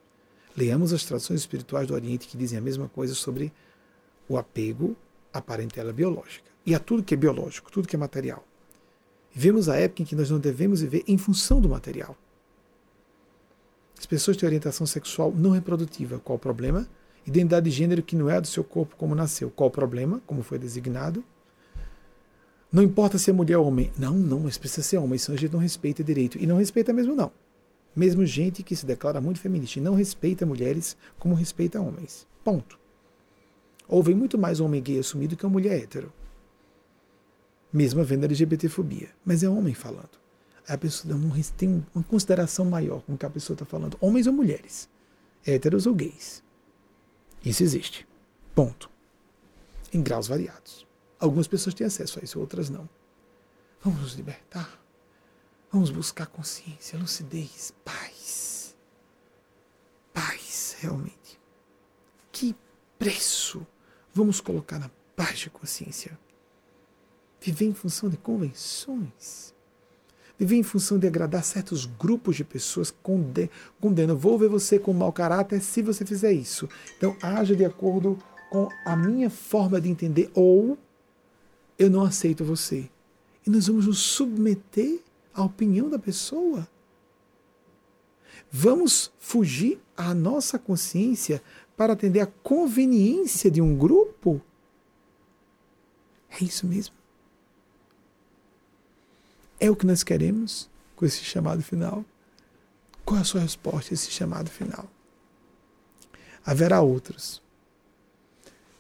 Leamos 0.57 0.93
as 0.93 1.05
tradições 1.05 1.41
espirituais 1.41 1.87
do 1.87 1.95
Oriente 1.95 2.29
que 2.29 2.37
dizem 2.37 2.59
a 2.59 2.63
mesma 2.63 2.89
coisa 2.89 3.15
sobre 3.15 3.53
o 4.29 4.37
apego 4.37 4.97
à 5.33 5.41
parentela 5.41 5.93
biológica 5.93 6.51
e 6.65 6.75
a 6.75 6.79
tudo 6.79 7.03
que 7.03 7.15
é 7.15 7.17
biológico, 7.17 7.71
tudo 7.71 7.89
que 7.89 7.97
é 7.97 7.99
material. 7.99 8.45
Vivemos 9.33 9.69
a 9.69 9.77
época 9.77 10.03
em 10.03 10.05
que 10.05 10.15
nós 10.15 10.31
não 10.31 10.39
devemos 10.39 10.81
viver 10.81 11.03
em 11.09 11.19
função 11.19 11.61
do 11.61 11.69
material. 11.69 12.17
As 13.99 14.07
pessoas 14.07 14.37
têm 14.37 14.47
orientação 14.47 14.87
sexual 14.87 15.33
não 15.33 15.51
reprodutiva. 15.51 16.19
Qual 16.19 16.37
o 16.37 16.39
problema? 16.39 16.89
Identidade 17.27 17.69
de 17.69 17.77
gênero 17.77 18.03
que 18.03 18.15
não 18.15 18.29
é 18.29 18.37
a 18.37 18.41
do 18.41 18.47
seu 18.47 18.63
corpo 18.63 18.95
como 18.97 19.15
nasceu. 19.15 19.51
Qual 19.51 19.69
o 19.69 19.73
problema? 19.73 20.23
Como 20.27 20.43
foi 20.43 20.59
designado? 20.59 21.25
Não 22.75 22.83
importa 22.83 23.19
se 23.19 23.31
é 23.31 23.33
mulher 23.33 23.57
ou 23.57 23.69
homem. 23.69 23.93
Não, 23.97 24.13
não, 24.13 24.41
mas 24.41 24.59
precisa 24.59 24.83
ser 24.83 24.97
homem. 24.97 25.15
Isso 25.15 25.31
a 25.31 25.37
gente 25.37 25.53
não 25.53 25.61
respeita 25.61 26.03
direito. 26.03 26.37
E 26.43 26.45
não 26.45 26.57
respeita 26.57 26.93
mesmo, 26.93 27.15
não. 27.15 27.31
Mesmo 27.95 28.27
gente 28.27 28.65
que 28.65 28.75
se 28.75 28.85
declara 28.85 29.21
muito 29.21 29.39
feminista 29.39 29.79
e 29.79 29.83
não 29.83 29.95
respeita 29.95 30.45
mulheres 30.45 30.97
como 31.17 31.37
respeita 31.37 31.81
homens. 31.81 32.27
Ponto. 32.43 32.77
Houve 33.87 34.13
muito 34.13 34.37
mais 34.37 34.59
homem 34.59 34.83
gay 34.83 34.99
assumido 34.99 35.37
que 35.37 35.47
uma 35.47 35.53
mulher 35.53 35.85
hétero. 35.85 36.13
Mesmo 37.73 38.01
havendo 38.01 38.25
LGBTfobia. 38.25 39.11
Mas 39.25 39.45
é 39.45 39.49
homem 39.49 39.73
falando. 39.73 40.19
A 40.67 40.77
pessoa 40.77 41.15
tem 41.57 41.87
uma 41.95 42.03
consideração 42.03 42.65
maior 42.65 43.03
com 43.03 43.15
o 43.15 43.17
que 43.17 43.25
a 43.25 43.31
pessoa 43.31 43.55
está 43.55 43.65
falando. 43.65 43.97
Homens 44.01 44.27
ou 44.27 44.33
mulheres. 44.33 44.89
Héteros 45.47 45.87
ou 45.87 45.95
gays. 45.95 46.43
Isso 47.45 47.63
existe. 47.63 48.05
Ponto. 48.53 48.91
Em 49.93 50.03
graus 50.03 50.27
variados. 50.27 50.84
Algumas 51.25 51.49
pessoas 51.49 51.75
têm 51.75 51.87
acesso 51.87 52.21
a 52.21 52.23
isso, 52.23 52.39
outras 52.39 52.69
não. 52.69 52.87
Vamos 53.81 54.03
nos 54.03 54.13
libertar. 54.13 54.79
Vamos 55.73 55.89
buscar 55.89 56.27
consciência, 56.27 56.99
lucidez, 56.99 57.73
paz. 57.83 58.77
Paz, 60.13 60.77
realmente. 60.81 61.41
Que 62.31 62.55
preço 62.99 63.67
vamos 64.13 64.39
colocar 64.39 64.79
na 64.79 64.91
paz 65.17 65.39
de 65.39 65.49
consciência? 65.49 66.19
Viver 67.41 67.65
em 67.65 67.75
função 67.75 68.11
de 68.11 68.19
convenções. 68.19 69.55
Viver 70.39 70.57
em 70.57 70.63
função 70.63 70.99
de 70.99 71.07
agradar 71.07 71.43
certos 71.43 71.87
grupos 71.87 72.37
de 72.37 72.45
pessoas 72.45 72.95
condenam. 73.81 74.15
Vou 74.15 74.39
ver 74.39 74.51
você 74.51 74.79
com 74.79 74.93
mau 74.93 75.11
caráter 75.11 75.63
se 75.63 75.81
você 75.81 76.05
fizer 76.05 76.33
isso. 76.33 76.69
Então, 76.99 77.17
haja 77.23 77.57
de 77.57 77.65
acordo 77.65 78.19
com 78.51 78.69
a 78.85 78.95
minha 78.95 79.31
forma 79.31 79.81
de 79.81 79.89
entender, 79.89 80.31
ou 80.35 80.77
eu 81.79 81.91
não 81.91 82.03
aceito 82.03 82.45
você. 82.45 82.89
E 83.47 83.51
nós 83.51 83.67
vamos 83.67 83.87
nos 83.87 83.99
submeter 83.99 85.01
a 85.33 85.43
opinião 85.43 85.89
da 85.91 85.99
pessoa. 85.99 86.67
Vamos 88.51 89.13
fugir 89.19 89.81
à 89.97 90.15
nossa 90.15 90.59
consciência 90.59 91.43
para 91.77 91.93
atender 91.93 92.21
a 92.21 92.27
conveniência 92.27 93.51
de 93.51 93.61
um 93.61 93.77
grupo? 93.77 94.41
É 96.31 96.45
isso 96.45 96.67
mesmo. 96.67 96.95
É 99.59 99.71
o 99.71 99.77
que 99.77 99.87
nós 99.87 100.03
queremos 100.03 100.71
com 100.95 101.05
esse 101.05 101.25
chamado 101.25 101.63
final? 101.63 102.05
Qual 103.05 103.19
é 103.19 103.21
a 103.21 103.25
sua 103.25 103.41
resposta 103.41 103.93
a 103.93 103.95
esse 103.95 104.11
chamado 104.11 104.51
final? 104.51 104.89
Haverá 106.45 106.81
outros 106.81 107.44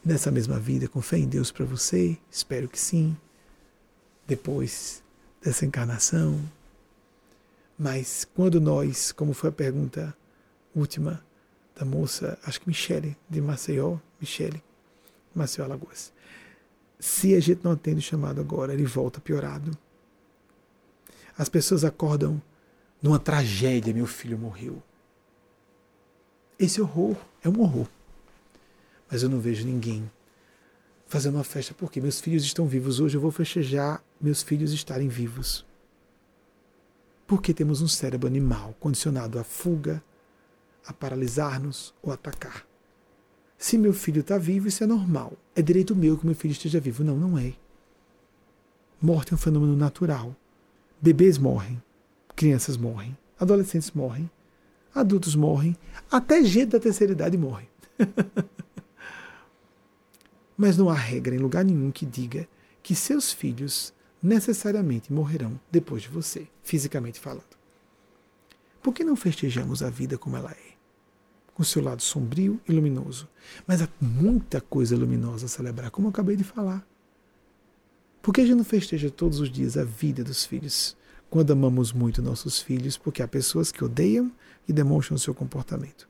nessa 0.05 0.31
mesma 0.31 0.59
vida 0.59 0.86
com 0.86 1.01
fé 1.01 1.18
em 1.18 1.28
Deus 1.28 1.51
para 1.51 1.64
você? 1.64 2.18
Espero 2.31 2.68
que 2.68 2.78
sim. 2.78 3.16
Depois 4.26 5.02
dessa 5.43 5.64
encarnação. 5.64 6.40
Mas 7.78 8.26
quando 8.35 8.60
nós, 8.60 9.12
como 9.12 9.32
foi 9.32 9.51
a 9.51 9.52
pergunta 9.52 10.16
última 10.74 11.24
da 11.74 11.85
moça, 11.85 12.39
acho 12.44 12.60
que 12.60 12.68
Michele, 12.68 13.16
de 13.28 13.40
Maceió, 13.40 13.98
Michele, 14.20 14.62
Maceió 15.35 15.64
Alagoas, 15.64 16.12
se 16.98 17.35
a 17.35 17.40
gente 17.40 17.64
não 17.64 17.72
atende 17.72 17.98
o 17.98 18.02
chamado 18.02 18.40
agora, 18.40 18.72
ele 18.72 18.85
volta 18.85 19.20
piorado. 19.20 19.76
As 21.36 21.48
pessoas 21.48 21.85
acordam 21.85 22.40
numa 23.02 23.18
tragédia, 23.18 23.93
meu 23.93 24.06
filho 24.06 24.39
morreu. 24.39 24.82
Esse 26.59 26.81
horror 26.81 27.16
é 27.43 27.48
um 27.48 27.60
horror. 27.60 27.89
Mas 29.14 29.22
eu 29.22 29.28
não 29.28 29.38
vejo 29.38 29.64
ninguém 29.64 30.10
fazendo 31.06 31.36
uma 31.36 31.44
festa 31.44 31.72
porque 31.72 32.00
meus 32.00 32.20
filhos 32.20 32.42
estão 32.42 32.66
vivos. 32.66 32.98
Hoje 32.98 33.16
eu 33.16 33.20
vou 33.20 33.30
festejar 33.30 34.02
meus 34.20 34.42
filhos 34.42 34.72
estarem 34.72 35.06
vivos. 35.06 35.64
Porque 37.24 37.54
temos 37.54 37.80
um 37.80 37.86
cérebro 37.86 38.26
animal 38.26 38.74
condicionado 38.80 39.38
à 39.38 39.44
fuga, 39.44 40.02
a 40.84 40.92
paralisar-nos 40.92 41.94
ou 42.02 42.12
atacar. 42.12 42.66
Se 43.56 43.78
meu 43.78 43.92
filho 43.92 44.20
está 44.20 44.36
vivo, 44.36 44.66
isso 44.66 44.82
é 44.82 44.86
normal. 44.88 45.34
É 45.54 45.62
direito 45.62 45.94
meu 45.94 46.18
que 46.18 46.26
meu 46.26 46.34
filho 46.34 46.50
esteja 46.50 46.80
vivo. 46.80 47.04
Não, 47.04 47.16
não 47.16 47.38
é. 47.38 47.52
Morte 49.00 49.32
é 49.32 49.36
um 49.36 49.38
fenômeno 49.38 49.76
natural. 49.76 50.34
Bebês 51.00 51.38
morrem, 51.38 51.80
crianças 52.34 52.76
morrem, 52.76 53.16
adolescentes 53.38 53.92
morrem, 53.92 54.28
adultos 54.92 55.36
morrem, 55.36 55.76
até 56.10 56.42
gente 56.42 56.70
da 56.70 56.80
terceira 56.80 57.12
idade 57.12 57.38
morre. 57.38 57.68
Mas 60.56 60.76
não 60.76 60.89
há 60.89 60.94
regra 60.94 61.35
em 61.35 61.39
lugar 61.39 61.64
nenhum 61.64 61.90
que 61.90 62.06
diga 62.06 62.48
que 62.82 62.94
seus 62.94 63.32
filhos 63.32 63.93
necessariamente 64.22 65.12
morrerão 65.12 65.59
depois 65.70 66.02
de 66.02 66.09
você, 66.09 66.48
fisicamente 66.62 67.20
falando. 67.20 67.55
Por 68.82 68.93
que 68.94 69.05
não 69.05 69.16
festejamos 69.16 69.82
a 69.82 69.90
vida 69.90 70.16
como 70.18 70.36
ela 70.36 70.51
é? 70.51 70.74
Com 71.55 71.64
seu 71.64 71.82
lado 71.82 72.02
sombrio 72.02 72.60
e 72.68 72.72
luminoso. 72.72 73.28
Mas 73.66 73.81
há 73.81 73.89
muita 74.01 74.60
coisa 74.60 74.97
luminosa 74.97 75.47
a 75.47 75.48
celebrar, 75.48 75.90
como 75.90 76.06
eu 76.06 76.10
acabei 76.10 76.36
de 76.36 76.44
falar. 76.44 76.86
Por 78.20 78.32
que 78.32 78.40
a 78.40 78.44
gente 78.44 78.56
não 78.56 78.64
festeja 78.64 79.10
todos 79.10 79.40
os 79.40 79.51
dias 79.51 79.76
a 79.76 79.85
vida 79.85 80.24
dos 80.24 80.44
filhos? 80.44 80.97
Quando 81.28 81.52
amamos 81.52 81.93
muito 81.93 82.22
nossos 82.22 82.60
filhos, 82.60 82.97
porque 82.97 83.22
há 83.22 83.28
pessoas 83.28 83.70
que 83.70 83.85
odeiam 83.85 84.32
e 84.68 84.72
demonstram 84.72 85.18
seu 85.18 85.35
comportamento. 85.35 86.09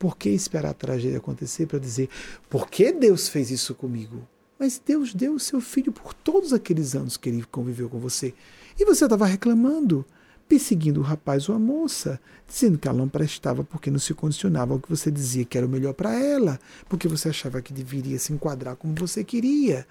Por 0.00 0.16
que 0.16 0.30
esperar 0.30 0.70
a 0.70 0.74
tragédia 0.74 1.18
acontecer 1.18 1.66
para 1.66 1.78
dizer 1.78 2.08
por 2.48 2.70
que 2.70 2.90
Deus 2.90 3.28
fez 3.28 3.50
isso 3.50 3.74
comigo? 3.74 4.26
Mas 4.58 4.80
Deus 4.82 5.12
deu 5.12 5.34
o 5.34 5.38
seu 5.38 5.60
filho 5.60 5.92
por 5.92 6.14
todos 6.14 6.54
aqueles 6.54 6.94
anos 6.94 7.18
que 7.18 7.28
ele 7.28 7.44
conviveu 7.44 7.86
com 7.90 7.98
você. 7.98 8.32
E 8.78 8.84
você 8.86 9.04
estava 9.04 9.26
reclamando, 9.26 10.02
perseguindo 10.48 11.00
o 11.00 11.02
rapaz 11.02 11.50
ou 11.50 11.54
a 11.54 11.58
moça, 11.58 12.18
dizendo 12.48 12.78
que 12.78 12.88
ela 12.88 12.96
não 12.96 13.10
prestava 13.10 13.62
porque 13.62 13.90
não 13.90 13.98
se 13.98 14.14
condicionava 14.14 14.72
ao 14.72 14.80
que 14.80 14.88
você 14.88 15.10
dizia 15.10 15.44
que 15.44 15.58
era 15.58 15.66
o 15.66 15.70
melhor 15.70 15.92
para 15.92 16.18
ela, 16.18 16.58
porque 16.88 17.06
você 17.06 17.28
achava 17.28 17.60
que 17.60 17.70
deveria 17.70 18.18
se 18.18 18.32
enquadrar 18.32 18.76
como 18.76 18.94
você 18.94 19.22
queria. 19.22 19.86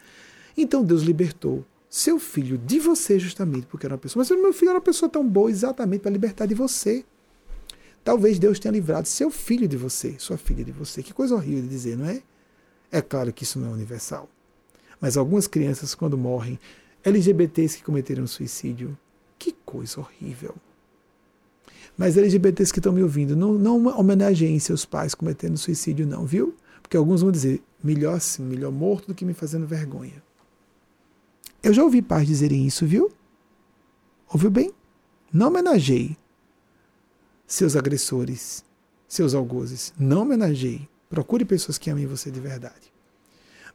Então 0.58 0.84
Deus 0.84 1.04
libertou 1.04 1.64
seu 1.88 2.18
filho 2.18 2.58
de 2.58 2.80
você 2.80 3.20
justamente 3.20 3.68
porque 3.68 3.86
era 3.86 3.94
uma 3.94 4.00
pessoa. 4.00 4.26
Mas 4.28 4.42
meu 4.42 4.54
filho 4.54 4.70
era 4.70 4.80
uma 4.80 4.84
pessoa 4.84 5.08
tão 5.08 5.24
boa 5.24 5.52
exatamente 5.52 6.02
para 6.02 6.10
libertar 6.10 6.48
de 6.48 6.56
você. 6.56 7.06
Talvez 8.04 8.40
Deus 8.40 8.60
tenha 8.60 8.72
livrado 8.72 9.08
seu 9.08 9.30
filho 9.30 9.68
de 9.68 9.78
você, 9.78 10.16
sua 10.18 10.38
filha 10.38 10.64
de 10.64 10.72
você. 10.72 11.04
Que 11.04 11.14
coisa 11.14 11.36
horrível 11.36 11.64
de 11.64 11.68
dizer, 11.68 11.98
não 11.98 12.06
é? 12.06 12.22
É 12.92 13.02
claro 13.02 13.32
que 13.32 13.44
isso 13.44 13.60
não 13.60 13.70
é 13.70 13.74
universal. 13.74 14.30
Mas 15.00 15.18
algumas 15.18 15.48
crianças, 15.48 15.94
quando 15.94 16.18
morrem, 16.18 16.60
LGBTs 17.04 17.78
que 17.78 17.84
cometeram 17.84 18.26
suicídio, 18.28 18.98
que 19.38 19.54
coisa 19.66 20.00
horrível. 20.00 20.56
Mas 21.98 22.18
LGBTs 22.18 22.72
que 22.72 22.80
estão 22.80 22.94
me 22.94 23.04
ouvindo, 23.04 23.36
não, 23.36 23.54
não 23.54 23.88
homenageiem 23.88 24.60
seus 24.60 24.86
pais 24.86 25.14
cometendo 25.14 25.58
suicídio, 25.58 26.08
não, 26.08 26.26
viu? 26.26 26.56
Porque 26.82 26.98
alguns 26.98 27.22
vão 27.22 27.32
dizer, 27.32 27.62
melhor 27.84 28.16
assim, 28.16 28.42
melhor 28.44 28.72
morto 28.72 29.08
do 29.08 29.16
que 29.16 29.26
me 29.26 29.34
fazendo 29.34 29.68
vergonha. 29.68 30.24
Eu 31.62 31.74
já 31.74 31.84
ouvi 31.84 32.02
pais 32.02 32.28
dizerem 32.28 32.66
isso, 32.66 32.86
viu? 32.86 33.12
Ouviu 34.32 34.50
bem? 34.50 34.72
Não 35.32 35.48
homenageie 35.48 36.18
seus 37.50 37.76
agressores, 37.76 38.64
seus 39.08 39.34
algozes. 39.34 39.92
Não 39.98 40.22
homenageie. 40.22 40.88
Procure 41.10 41.44
pessoas 41.44 41.80
que 41.80 41.90
amem 41.90 42.06
você 42.06 42.30
de 42.30 42.40
verdade. 42.40 42.94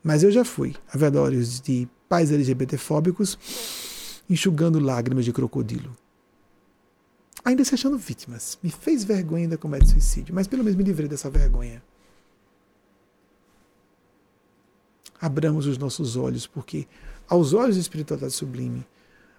Mas 0.02 0.22
eu 0.22 0.30
já 0.30 0.44
fui 0.44 0.76
a 0.92 0.96
velórios 0.96 1.60
de 1.60 1.88
pais 2.08 2.30
LGBTfóbicos 2.30 4.22
enxugando 4.30 4.78
lágrimas 4.78 5.24
de 5.24 5.32
crocodilo. 5.32 5.94
Ainda 7.44 7.64
se 7.64 7.74
achando 7.74 7.98
vítimas. 7.98 8.56
Me 8.62 8.70
fez 8.70 9.02
vergonha 9.02 9.48
da 9.48 9.58
comete 9.58 9.90
suicídio, 9.90 10.34
mas 10.34 10.46
pelo 10.46 10.62
menos 10.62 10.78
me 10.78 10.84
livrei 10.84 11.08
dessa 11.08 11.28
vergonha. 11.28 11.82
Abramos 15.20 15.66
os 15.66 15.78
nossos 15.78 16.16
olhos, 16.16 16.46
porque 16.46 16.86
aos 17.28 17.52
olhos 17.52 17.74
da 17.74 17.80
espiritualidade 17.80 18.32
sublime, 18.34 18.86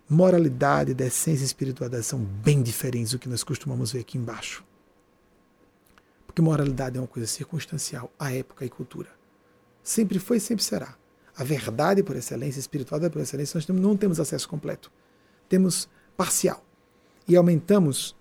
moralidade, 0.09 0.93
decência 0.93 1.43
espiritualidade 1.43 2.05
são 2.05 2.19
bem 2.19 2.61
diferentes 2.61 3.11
do 3.11 3.19
que 3.19 3.29
nós 3.29 3.43
costumamos 3.43 3.91
ver 3.91 3.99
aqui 3.99 4.17
embaixo. 4.17 4.63
Porque 6.25 6.41
moralidade 6.41 6.97
é 6.97 7.01
uma 7.01 7.07
coisa 7.07 7.27
circunstancial 7.27 8.11
à 8.19 8.31
época 8.33 8.65
e 8.65 8.69
cultura. 8.69 9.09
Sempre 9.83 10.19
foi 10.19 10.37
e 10.37 10.39
sempre 10.39 10.63
será. 10.63 10.95
A 11.37 11.43
verdade 11.43 12.03
por 12.03 12.15
excelência, 12.15 12.59
a 12.59 12.61
espiritualidade 12.61 13.11
por 13.11 13.21
excelência, 13.21 13.57
nós 13.57 13.67
não 13.67 13.97
temos 13.97 14.19
acesso 14.19 14.47
completo. 14.47 14.91
Temos 15.49 15.89
parcial. 16.15 16.63
E 17.27 17.35
aumentamos 17.35 18.15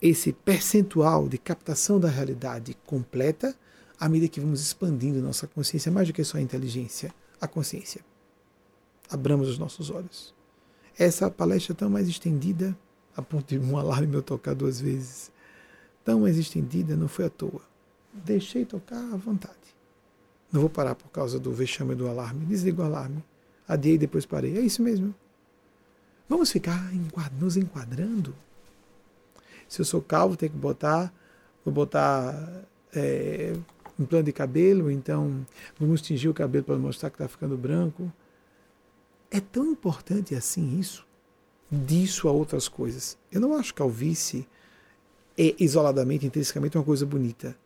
esse 0.00 0.32
percentual 0.32 1.28
de 1.28 1.38
captação 1.38 1.98
da 1.98 2.08
realidade 2.08 2.76
completa 2.86 3.56
à 3.98 4.08
medida 4.08 4.28
que 4.28 4.40
vamos 4.40 4.60
expandindo 4.60 5.20
nossa 5.20 5.46
consciência, 5.46 5.90
mais 5.90 6.08
do 6.08 6.14
que 6.14 6.24
só 6.24 6.38
a 6.38 6.40
inteligência, 6.40 7.14
a 7.40 7.46
consciência. 7.46 8.04
Abramos 9.08 9.48
os 9.48 9.58
nossos 9.58 9.90
olhos. 9.90 10.34
Essa 10.98 11.30
palestra 11.30 11.74
tão 11.74 11.90
mais 11.90 12.08
estendida, 12.08 12.76
a 13.16 13.22
ponto 13.22 13.48
de 13.48 13.58
um 13.58 13.76
alarme 13.76 14.06
meu 14.06 14.22
tocar 14.22 14.54
duas 14.54 14.80
vezes, 14.80 15.30
tão 16.04 16.20
mais 16.20 16.38
estendida, 16.38 16.96
não 16.96 17.08
foi 17.08 17.26
à 17.26 17.30
toa. 17.30 17.62
Deixei 18.12 18.64
tocar 18.64 19.02
à 19.12 19.16
vontade. 19.16 19.54
Não 20.52 20.60
vou 20.60 20.70
parar 20.70 20.94
por 20.94 21.08
causa 21.08 21.38
do 21.40 21.52
vexame 21.52 21.96
do 21.96 22.08
alarme. 22.08 22.46
Desligo 22.46 22.80
o 22.80 22.84
alarme. 22.84 23.24
Adiei 23.66 23.94
e 23.94 23.98
depois 23.98 24.24
parei. 24.24 24.56
É 24.56 24.60
isso 24.60 24.82
mesmo. 24.82 25.12
Vamos 26.28 26.52
ficar 26.52 26.92
nos 27.40 27.56
enquadrando. 27.56 28.34
Se 29.68 29.80
eu 29.80 29.84
sou 29.84 30.00
calvo, 30.00 30.36
tenho 30.36 30.52
que 30.52 30.58
botar, 30.58 31.12
vou 31.64 31.74
botar 31.74 32.64
é, 32.94 33.54
um 33.98 34.04
plano 34.04 34.24
de 34.24 34.32
cabelo, 34.32 34.90
então 34.90 35.44
vamos 35.78 36.00
tingir 36.00 36.28
o 36.28 36.34
cabelo 36.34 36.64
para 36.64 36.76
mostrar 36.76 37.10
que 37.10 37.16
está 37.16 37.26
ficando 37.26 37.56
branco. 37.56 38.12
É 39.34 39.40
tão 39.40 39.66
importante 39.66 40.32
assim 40.32 40.78
isso, 40.78 41.04
disso 41.68 42.28
a 42.28 42.30
outras 42.30 42.68
coisas. 42.68 43.18
Eu 43.32 43.40
não 43.40 43.56
acho 43.56 43.74
calvície 43.74 44.46
é 45.36 45.56
isoladamente, 45.58 46.24
intrinsecamente, 46.24 46.78
uma 46.78 46.84
coisa 46.84 47.04
bonita. 47.04 47.58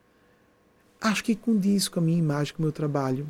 Acho 0.98 1.22
que 1.22 1.36
condiz 1.36 1.86
com 1.86 2.00
a 2.00 2.02
minha 2.02 2.18
imagem, 2.18 2.54
com 2.54 2.62
o 2.62 2.64
meu 2.64 2.72
trabalho, 2.72 3.28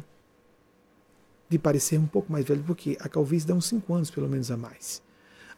de 1.48 1.58
parecer 1.58 1.98
um 1.98 2.06
pouco 2.06 2.30
mais 2.30 2.44
velho, 2.44 2.62
porque 2.62 2.96
a 3.00 3.08
calvície 3.08 3.48
dá 3.48 3.54
uns 3.54 3.66
5 3.66 3.92
anos, 3.92 4.08
pelo 4.08 4.28
menos, 4.28 4.52
a 4.52 4.56
mais. 4.56 5.02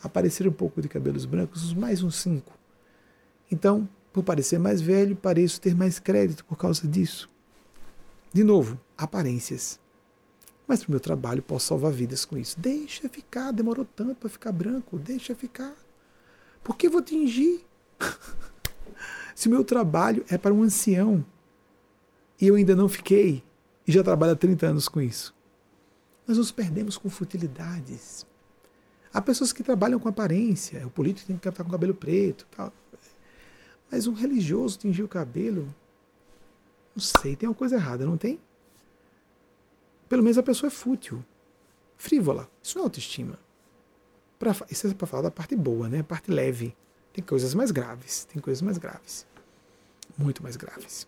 Aparecer 0.03 0.49
um 0.49 0.53
pouco 0.53 0.81
de 0.81 0.89
cabelos 0.89 1.27
brancos, 1.27 1.75
mais 1.75 2.03
uns 2.03 2.17
5. 2.17 2.51
Então, 3.53 3.87
por 4.11 4.25
parecer 4.25 4.59
mais 4.59 4.81
velho, 4.81 5.15
pareço 5.15 5.61
ter 5.61 5.75
mais 5.75 5.99
crédito 5.99 6.47
por 6.47 6.57
causa 6.57 6.89
disso. 6.89 7.29
De 8.33 8.43
novo, 8.43 8.81
aparências. 8.97 9.79
Mas 10.71 10.85
para 10.85 10.91
o 10.91 10.93
meu 10.93 11.01
trabalho 11.01 11.43
posso 11.43 11.67
salvar 11.67 11.91
vidas 11.91 12.25
com 12.25 12.39
isso. 12.39 12.55
Deixa 12.61 13.09
ficar, 13.09 13.51
demorou 13.51 13.85
tanto 13.85 14.15
para 14.15 14.31
ficar 14.31 14.53
branco, 14.53 15.01
deixa 15.01 15.35
ficar. 15.35 15.75
Por 16.63 16.77
que 16.77 16.89
vou 16.89 17.03
tingir? 17.03 17.67
Se 19.35 19.49
o 19.49 19.51
meu 19.51 19.65
trabalho 19.65 20.25
é 20.29 20.39
para 20.39 20.55
um 20.55 20.63
ancião 20.63 21.27
e 22.41 22.47
eu 22.47 22.55
ainda 22.55 22.77
não 22.77 22.89
fiquei 22.89 23.43
e 23.85 23.91
já 23.91 24.05
trabalho 24.05 24.35
há 24.35 24.37
30 24.37 24.69
anos 24.69 24.87
com 24.87 25.01
isso. 25.01 25.35
Nós 26.25 26.39
nos 26.39 26.53
perdemos 26.53 26.97
com 26.97 27.11
futilidades. 27.11 28.25
Há 29.13 29.21
pessoas 29.21 29.53
que 29.53 29.65
trabalham 29.65 29.99
com 29.99 30.09
aparência, 30.09 30.87
o 30.87 30.91
político 30.91 31.27
tem 31.27 31.37
que 31.37 31.49
estar 31.49 31.65
com 31.65 31.71
cabelo 31.73 31.95
preto, 31.95 32.47
tal. 32.49 32.73
Mas 33.91 34.07
um 34.07 34.13
religioso 34.13 34.79
tingir 34.79 35.03
o 35.03 35.09
cabelo, 35.09 35.67
não 36.95 37.03
sei, 37.03 37.35
tem 37.35 37.49
uma 37.49 37.57
coisa 37.57 37.75
errada, 37.75 38.07
não 38.07 38.17
tem? 38.17 38.39
Pelo 40.11 40.25
menos 40.25 40.37
a 40.37 40.43
pessoa 40.43 40.67
é 40.67 40.71
fútil, 40.71 41.25
frívola. 41.97 42.51
Isso 42.61 42.77
não 42.77 42.83
é 42.83 42.87
autoestima. 42.87 43.39
Pra, 44.41 44.57
isso 44.69 44.89
é 44.89 44.93
para 44.93 45.07
falar 45.07 45.23
da 45.23 45.31
parte 45.31 45.55
boa, 45.55 45.89
né? 45.89 46.03
Parte 46.03 46.33
leve. 46.33 46.77
Tem 47.13 47.23
coisas 47.23 47.55
mais 47.55 47.71
graves. 47.71 48.25
Tem 48.25 48.43
coisas 48.43 48.61
mais 48.61 48.77
graves. 48.77 49.25
Muito 50.19 50.43
mais 50.43 50.57
graves. 50.57 51.07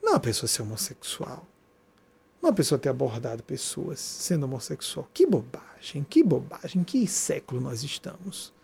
Não 0.00 0.14
a 0.14 0.20
pessoa 0.20 0.46
ser 0.46 0.62
homossexual. 0.62 1.44
Não 2.40 2.50
a 2.50 2.52
pessoa 2.52 2.78
ter 2.78 2.90
abordado 2.90 3.42
pessoas 3.42 3.98
sendo 3.98 4.44
homossexual. 4.44 5.10
Que 5.12 5.26
bobagem, 5.26 6.06
que 6.08 6.22
bobagem. 6.22 6.82
Em 6.82 6.84
que 6.84 7.08
século 7.08 7.60
nós 7.60 7.82
estamos? 7.82 8.54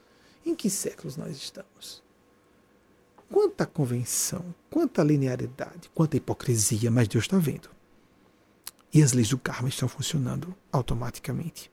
Em 0.46 0.54
que 0.54 0.70
séculos 0.70 1.16
nós 1.16 1.36
estamos? 1.36 2.00
Quanta 3.28 3.66
convenção, 3.66 4.54
quanta 4.70 5.02
linearidade, 5.02 5.90
quanta 5.92 6.16
hipocrisia, 6.16 6.92
mas 6.92 7.08
Deus 7.08 7.24
está 7.24 7.38
vendo. 7.38 7.73
E 8.94 9.02
as 9.02 9.12
leis 9.12 9.28
do 9.28 9.36
karma 9.36 9.68
estão 9.68 9.88
funcionando 9.88 10.54
automaticamente. 10.70 11.70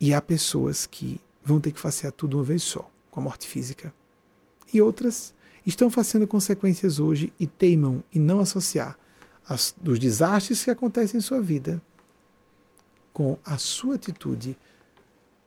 E 0.00 0.12
há 0.12 0.20
pessoas 0.20 0.86
que 0.86 1.20
vão 1.42 1.60
ter 1.60 1.70
que 1.70 1.78
fazer 1.78 2.10
tudo 2.10 2.36
uma 2.36 2.42
vez 2.42 2.62
só, 2.64 2.90
com 3.10 3.20
a 3.20 3.22
morte 3.22 3.46
física. 3.46 3.94
E 4.74 4.82
outras 4.82 5.32
estão 5.64 5.88
fazendo 5.88 6.26
consequências 6.26 6.98
hoje 6.98 7.32
e 7.38 7.46
teimam 7.46 8.02
em 8.12 8.18
não 8.18 8.40
associar 8.40 8.98
as, 9.48 9.72
dos 9.80 9.98
desastres 9.98 10.64
que 10.64 10.70
acontecem 10.70 11.18
em 11.18 11.22
sua 11.22 11.40
vida 11.40 11.80
com 13.12 13.38
a 13.44 13.56
sua 13.58 13.96
atitude 13.96 14.56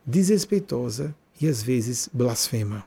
desrespeitosa 0.06 1.16
e 1.42 1.48
às 1.48 1.62
vezes 1.62 2.10
blasfema 2.14 2.86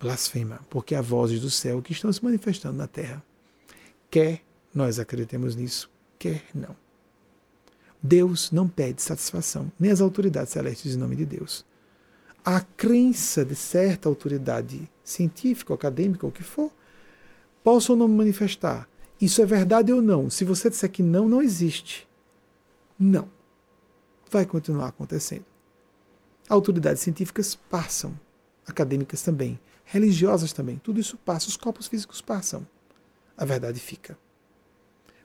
blasfema, 0.00 0.60
porque 0.70 0.94
há 0.94 1.02
vozes 1.02 1.40
do 1.40 1.50
céu 1.50 1.82
que 1.82 1.92
estão 1.92 2.10
se 2.10 2.24
manifestando 2.24 2.78
na 2.78 2.86
terra. 2.86 3.22
Quer 4.10 4.42
nós 4.74 4.98
acreditemos 4.98 5.56
nisso, 5.56 5.90
quer 6.18 6.44
não. 6.54 6.76
Deus 8.02 8.50
não 8.50 8.68
pede 8.68 9.02
satisfação, 9.02 9.70
nem 9.78 9.90
as 9.90 10.00
autoridades 10.00 10.52
celestes 10.52 10.94
em 10.94 10.98
nome 10.98 11.16
de 11.16 11.26
Deus. 11.26 11.64
A 12.44 12.60
crença 12.60 13.44
de 13.44 13.54
certa 13.54 14.08
autoridade 14.08 14.90
científica, 15.04 15.74
acadêmica, 15.74 16.26
o 16.26 16.32
que 16.32 16.42
for, 16.42 16.72
possa 17.62 17.92
ou 17.92 17.98
não 17.98 18.08
manifestar. 18.08 18.88
Isso 19.20 19.42
é 19.42 19.46
verdade 19.46 19.92
ou 19.92 20.00
não? 20.00 20.30
Se 20.30 20.44
você 20.44 20.70
disser 20.70 20.90
que 20.90 21.02
não, 21.02 21.28
não 21.28 21.42
existe. 21.42 22.08
Não. 22.98 23.28
Vai 24.30 24.46
continuar 24.46 24.88
acontecendo. 24.88 25.44
Autoridades 26.48 27.02
científicas 27.02 27.54
passam, 27.54 28.18
acadêmicas 28.66 29.22
também 29.22 29.60
religiosas 29.90 30.52
também. 30.52 30.78
Tudo 30.78 31.00
isso 31.00 31.16
passa, 31.16 31.48
os 31.48 31.56
corpos 31.56 31.88
físicos 31.88 32.20
passam. 32.20 32.66
A 33.36 33.44
verdade 33.44 33.80
fica. 33.80 34.16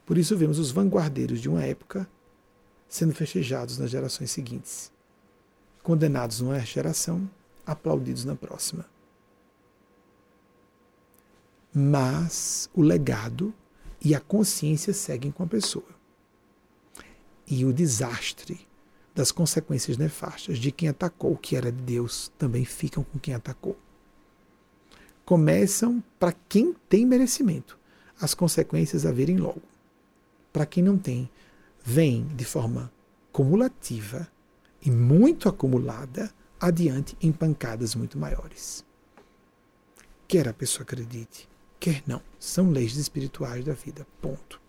Por 0.05 0.17
isso 0.17 0.37
vemos 0.37 0.59
os 0.59 0.71
vanguardeiros 0.71 1.41
de 1.41 1.49
uma 1.49 1.63
época 1.63 2.07
sendo 2.87 3.13
festejados 3.13 3.77
nas 3.77 3.89
gerações 3.89 4.31
seguintes, 4.31 4.91
condenados 5.81 6.41
numa 6.41 6.59
geração, 6.59 7.29
aplaudidos 7.65 8.23
na 8.23 8.35
próxima. 8.35 8.85
Mas 11.73 12.69
o 12.73 12.81
legado 12.81 13.53
e 13.99 14.13
a 14.13 14.19
consciência 14.19 14.93
seguem 14.93 15.31
com 15.31 15.43
a 15.43 15.47
pessoa. 15.47 15.89
E 17.47 17.65
o 17.65 17.73
desastre 17.73 18.67
das 19.13 19.31
consequências 19.31 19.97
nefastas 19.97 20.57
de 20.57 20.71
quem 20.71 20.89
atacou 20.89 21.33
o 21.33 21.37
que 21.37 21.55
era 21.55 21.71
de 21.71 21.81
Deus 21.81 22.31
também 22.37 22.63
ficam 22.63 23.03
com 23.03 23.19
quem 23.19 23.33
atacou 23.33 23.77
começam 25.25 26.03
para 26.19 26.33
quem 26.47 26.73
tem 26.87 27.05
merecimento, 27.05 27.77
as 28.21 28.33
consequências 28.33 29.05
a 29.05 29.11
virem 29.11 29.37
logo. 29.37 29.63
Para 30.55 30.65
quem 30.65 30.81
não 30.81 30.97
tem, 30.97 31.29
vem 31.83 32.25
de 32.27 32.45
forma 32.45 32.89
cumulativa 33.29 34.25
e 34.81 34.89
muito 34.89 35.49
acumulada 35.49 36.33
adiante 36.57 37.17
em 37.21 37.29
pancadas 37.29 37.93
muito 37.93 38.17
maiores. 38.17 38.85
Quer 40.25 40.47
a 40.47 40.53
pessoa 40.53 40.83
acredite, 40.83 41.49
quer 41.77 42.01
não, 42.07 42.21
são 42.39 42.71
leis 42.71 42.95
espirituais 42.95 43.65
da 43.65 43.73
vida. 43.73 44.07
Ponto. 44.21 44.61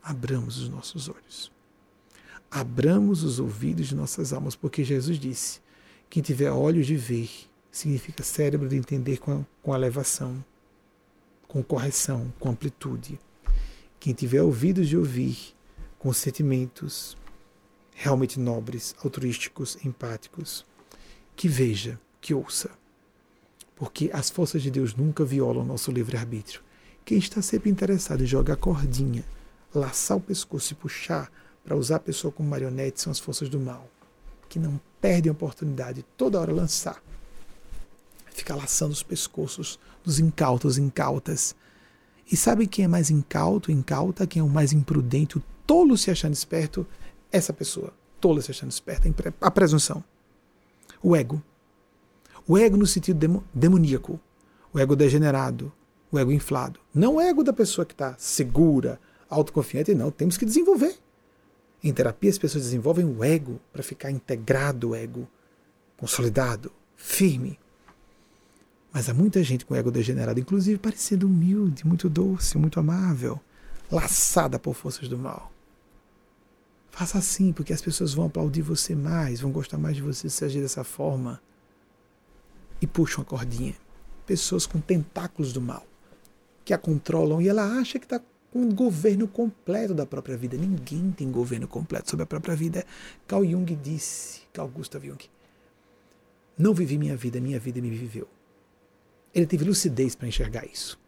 Abramos 0.00 0.58
os 0.58 0.68
nossos 0.68 1.08
olhos. 1.08 1.50
Abramos 2.48 3.24
os 3.24 3.40
ouvidos 3.40 3.88
de 3.88 3.96
nossas 3.96 4.32
almas, 4.32 4.54
porque 4.54 4.84
Jesus 4.84 5.18
disse: 5.18 5.60
quem 6.08 6.22
tiver 6.22 6.52
olhos 6.52 6.86
de 6.86 6.96
ver 6.96 7.28
significa 7.68 8.22
cérebro 8.22 8.68
de 8.68 8.76
entender 8.76 9.18
com, 9.18 9.44
com 9.60 9.74
elevação, 9.74 10.44
com 11.48 11.64
correção, 11.64 12.32
com 12.38 12.50
amplitude. 12.50 13.18
Quem 14.00 14.12
tiver 14.12 14.42
ouvidos 14.42 14.88
de 14.88 14.96
ouvir, 14.96 15.54
com 15.98 16.12
sentimentos 16.12 17.16
realmente 17.92 18.40
nobres, 18.40 18.96
altruísticos, 19.04 19.76
empáticos, 19.84 20.66
que 21.36 21.46
veja, 21.46 22.00
que 22.20 22.34
ouça. 22.34 22.70
Porque 23.76 24.10
as 24.12 24.28
forças 24.28 24.62
de 24.62 24.70
Deus 24.70 24.94
nunca 24.94 25.24
violam 25.24 25.64
nosso 25.64 25.92
livre-arbítrio. 25.92 26.62
Quem 27.04 27.18
está 27.18 27.40
sempre 27.40 27.70
interessado 27.70 28.22
em 28.22 28.26
jogar 28.26 28.56
cordinha, 28.56 29.24
laçar 29.72 30.16
o 30.16 30.20
pescoço 30.20 30.72
e 30.72 30.76
puxar 30.76 31.30
para 31.62 31.76
usar 31.76 31.96
a 31.96 32.00
pessoa 32.00 32.32
como 32.32 32.48
marionete 32.48 33.00
são 33.00 33.12
as 33.12 33.18
forças 33.18 33.48
do 33.48 33.60
mal, 33.60 33.88
que 34.48 34.58
não 34.58 34.80
perdem 35.00 35.30
a 35.30 35.32
oportunidade 35.32 35.98
de 35.98 36.02
toda 36.16 36.40
hora 36.40 36.52
lançar 36.52 37.00
fica 38.40 38.54
laçando 38.54 38.92
os 38.92 39.02
pescoços 39.02 39.78
dos 40.02 40.18
incautos, 40.18 40.78
incautas. 40.78 41.54
E 42.30 42.36
sabe 42.36 42.66
quem 42.66 42.84
é 42.84 42.88
mais 42.88 43.10
incauto, 43.10 43.72
incauta? 43.72 44.26
Quem 44.26 44.40
é 44.40 44.42
o 44.42 44.48
mais 44.48 44.72
imprudente, 44.72 45.38
o 45.38 45.42
tolo 45.66 45.96
se 45.96 46.10
achando 46.10 46.32
esperto? 46.32 46.86
Essa 47.32 47.52
pessoa, 47.52 47.92
tolo 48.20 48.40
se 48.40 48.50
achando 48.50 48.70
esperta, 48.70 49.12
a 49.40 49.50
presunção. 49.50 50.04
O 51.02 51.16
ego. 51.16 51.42
O 52.46 52.56
ego 52.56 52.76
no 52.76 52.86
sentido 52.86 53.44
demoníaco. 53.52 54.20
O 54.72 54.78
ego 54.78 54.94
degenerado. 54.94 55.72
O 56.12 56.18
ego 56.18 56.30
inflado. 56.30 56.78
Não 56.94 57.16
o 57.16 57.20
ego 57.20 57.42
da 57.42 57.52
pessoa 57.52 57.84
que 57.84 57.94
está 57.94 58.14
segura, 58.18 59.00
autoconfiante, 59.28 59.94
não. 59.94 60.10
Temos 60.10 60.36
que 60.36 60.44
desenvolver. 60.44 60.96
Em 61.82 61.92
terapia, 61.92 62.30
as 62.30 62.38
pessoas 62.38 62.64
desenvolvem 62.64 63.04
o 63.04 63.24
ego 63.24 63.60
para 63.72 63.82
ficar 63.82 64.10
integrado 64.10 64.90
o 64.90 64.94
ego, 64.94 65.26
consolidado, 65.96 66.70
firme. 66.94 67.58
Mas 68.92 69.08
há 69.08 69.14
muita 69.14 69.42
gente 69.42 69.64
com 69.64 69.74
ego 69.74 69.90
degenerado, 69.90 70.40
inclusive 70.40 70.78
parecendo 70.78 71.26
humilde, 71.26 71.86
muito 71.86 72.08
doce, 72.08 72.58
muito 72.58 72.80
amável, 72.80 73.40
laçada 73.90 74.58
por 74.58 74.74
forças 74.74 75.08
do 75.08 75.16
mal. 75.16 75.52
Faça 76.90 77.18
assim, 77.18 77.52
porque 77.52 77.72
as 77.72 77.80
pessoas 77.80 78.12
vão 78.12 78.26
aplaudir 78.26 78.62
você 78.62 78.94
mais, 78.94 79.40
vão 79.40 79.52
gostar 79.52 79.78
mais 79.78 79.96
de 79.96 80.02
você 80.02 80.28
se 80.28 80.44
agir 80.44 80.60
dessa 80.60 80.82
forma. 80.82 81.40
E 82.80 82.86
puxam 82.86 83.22
a 83.22 83.24
cordinha. 83.24 83.74
Pessoas 84.26 84.66
com 84.66 84.80
tentáculos 84.80 85.52
do 85.52 85.60
mal, 85.60 85.86
que 86.64 86.74
a 86.74 86.78
controlam 86.78 87.40
e 87.40 87.48
ela 87.48 87.78
acha 87.78 87.98
que 87.98 88.04
está 88.04 88.20
com 88.52 88.60
um 88.60 88.74
governo 88.74 89.28
completo 89.28 89.94
da 89.94 90.04
própria 90.04 90.36
vida. 90.36 90.56
Ninguém 90.56 91.12
tem 91.12 91.30
governo 91.30 91.68
completo 91.68 92.10
sobre 92.10 92.24
a 92.24 92.26
própria 92.26 92.56
vida. 92.56 92.84
Carl 93.26 93.44
Jung 93.44 93.74
disse, 93.76 94.42
Carl 94.52 94.68
Gustav 94.68 95.04
Jung, 95.04 95.24
não 96.58 96.74
vivi 96.74 96.98
minha 96.98 97.16
vida, 97.16 97.40
minha 97.40 97.58
vida 97.58 97.80
me 97.80 97.90
viveu. 97.90 98.28
Ele 99.34 99.46
teve 99.46 99.64
lucidez 99.64 100.14
para 100.14 100.28
enxergar 100.28 100.66
isso. 100.66 100.98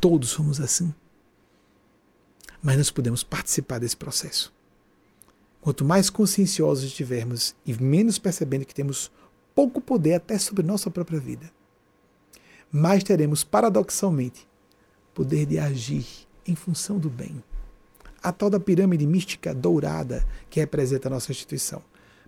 Todos 0.00 0.30
somos 0.30 0.60
assim. 0.60 0.94
Mas 2.62 2.76
nós 2.76 2.90
podemos 2.90 3.22
participar 3.22 3.78
desse 3.78 3.96
processo. 3.96 4.52
Quanto 5.60 5.84
mais 5.84 6.08
conscienciosos 6.08 6.84
estivermos 6.84 7.54
e 7.66 7.74
menos 7.74 8.18
percebendo 8.18 8.64
que 8.64 8.74
temos 8.74 9.10
pouco 9.54 9.80
poder 9.80 10.14
até 10.14 10.38
sobre 10.38 10.62
nossa 10.62 10.90
própria 10.90 11.20
vida, 11.20 11.50
mais 12.72 13.02
teremos, 13.02 13.42
paradoxalmente, 13.42 14.46
poder 15.12 15.44
de 15.44 15.58
agir 15.58 16.06
em 16.46 16.54
função 16.54 16.98
do 16.98 17.10
bem. 17.10 17.42
A 18.22 18.32
tal 18.32 18.48
da 18.48 18.60
pirâmide 18.60 19.06
mística 19.06 19.54
dourada 19.54 20.26
que 20.48 20.60
representa 20.60 21.08
a 21.08 21.10
nossa 21.10 21.32
instituição. 21.32 21.82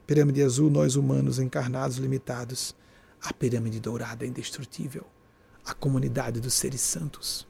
Pirâmide 0.06 0.42
azul, 0.42 0.70
nós 0.70 0.96
humanos 0.96 1.38
encarnados 1.38 1.98
limitados. 1.98 2.74
A 3.22 3.32
pirâmide 3.32 3.78
dourada 3.78 4.24
é 4.24 4.28
indestrutível. 4.28 5.06
A 5.64 5.72
comunidade 5.72 6.40
dos 6.40 6.54
seres 6.54 6.80
santos. 6.80 7.46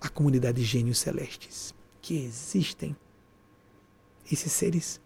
A 0.00 0.08
comunidade 0.08 0.60
de 0.60 0.64
gênios 0.64 0.98
celestes 0.98 1.74
que 2.02 2.24
existem. 2.24 2.96
Esses 4.30 4.52
seres, 4.52 5.00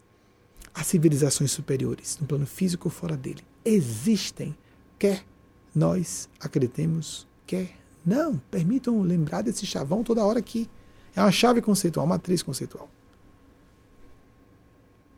as 0.75 0.87
civilizações 0.87 1.53
superiores, 1.53 2.19
no 2.19 2.27
plano 2.27 2.47
físico 2.47 2.89
ou 2.89 2.93
fora 2.93 3.17
dele, 3.17 3.45
existem, 3.65 4.57
quer 4.99 5.25
nós 5.75 6.29
acreditemos, 6.41 7.27
quer 7.47 7.77
não, 8.05 8.39
permitam 8.51 9.01
lembrar 9.01 9.43
desse 9.43 9.65
chavão 9.65 10.03
toda 10.03 10.25
hora 10.25 10.39
aqui. 10.39 10.69
É 11.15 11.21
uma 11.21 11.31
chave 11.31 11.63
conceitual, 11.63 12.05
uma 12.07 12.15
matriz 12.15 12.43
conceitual. 12.43 12.91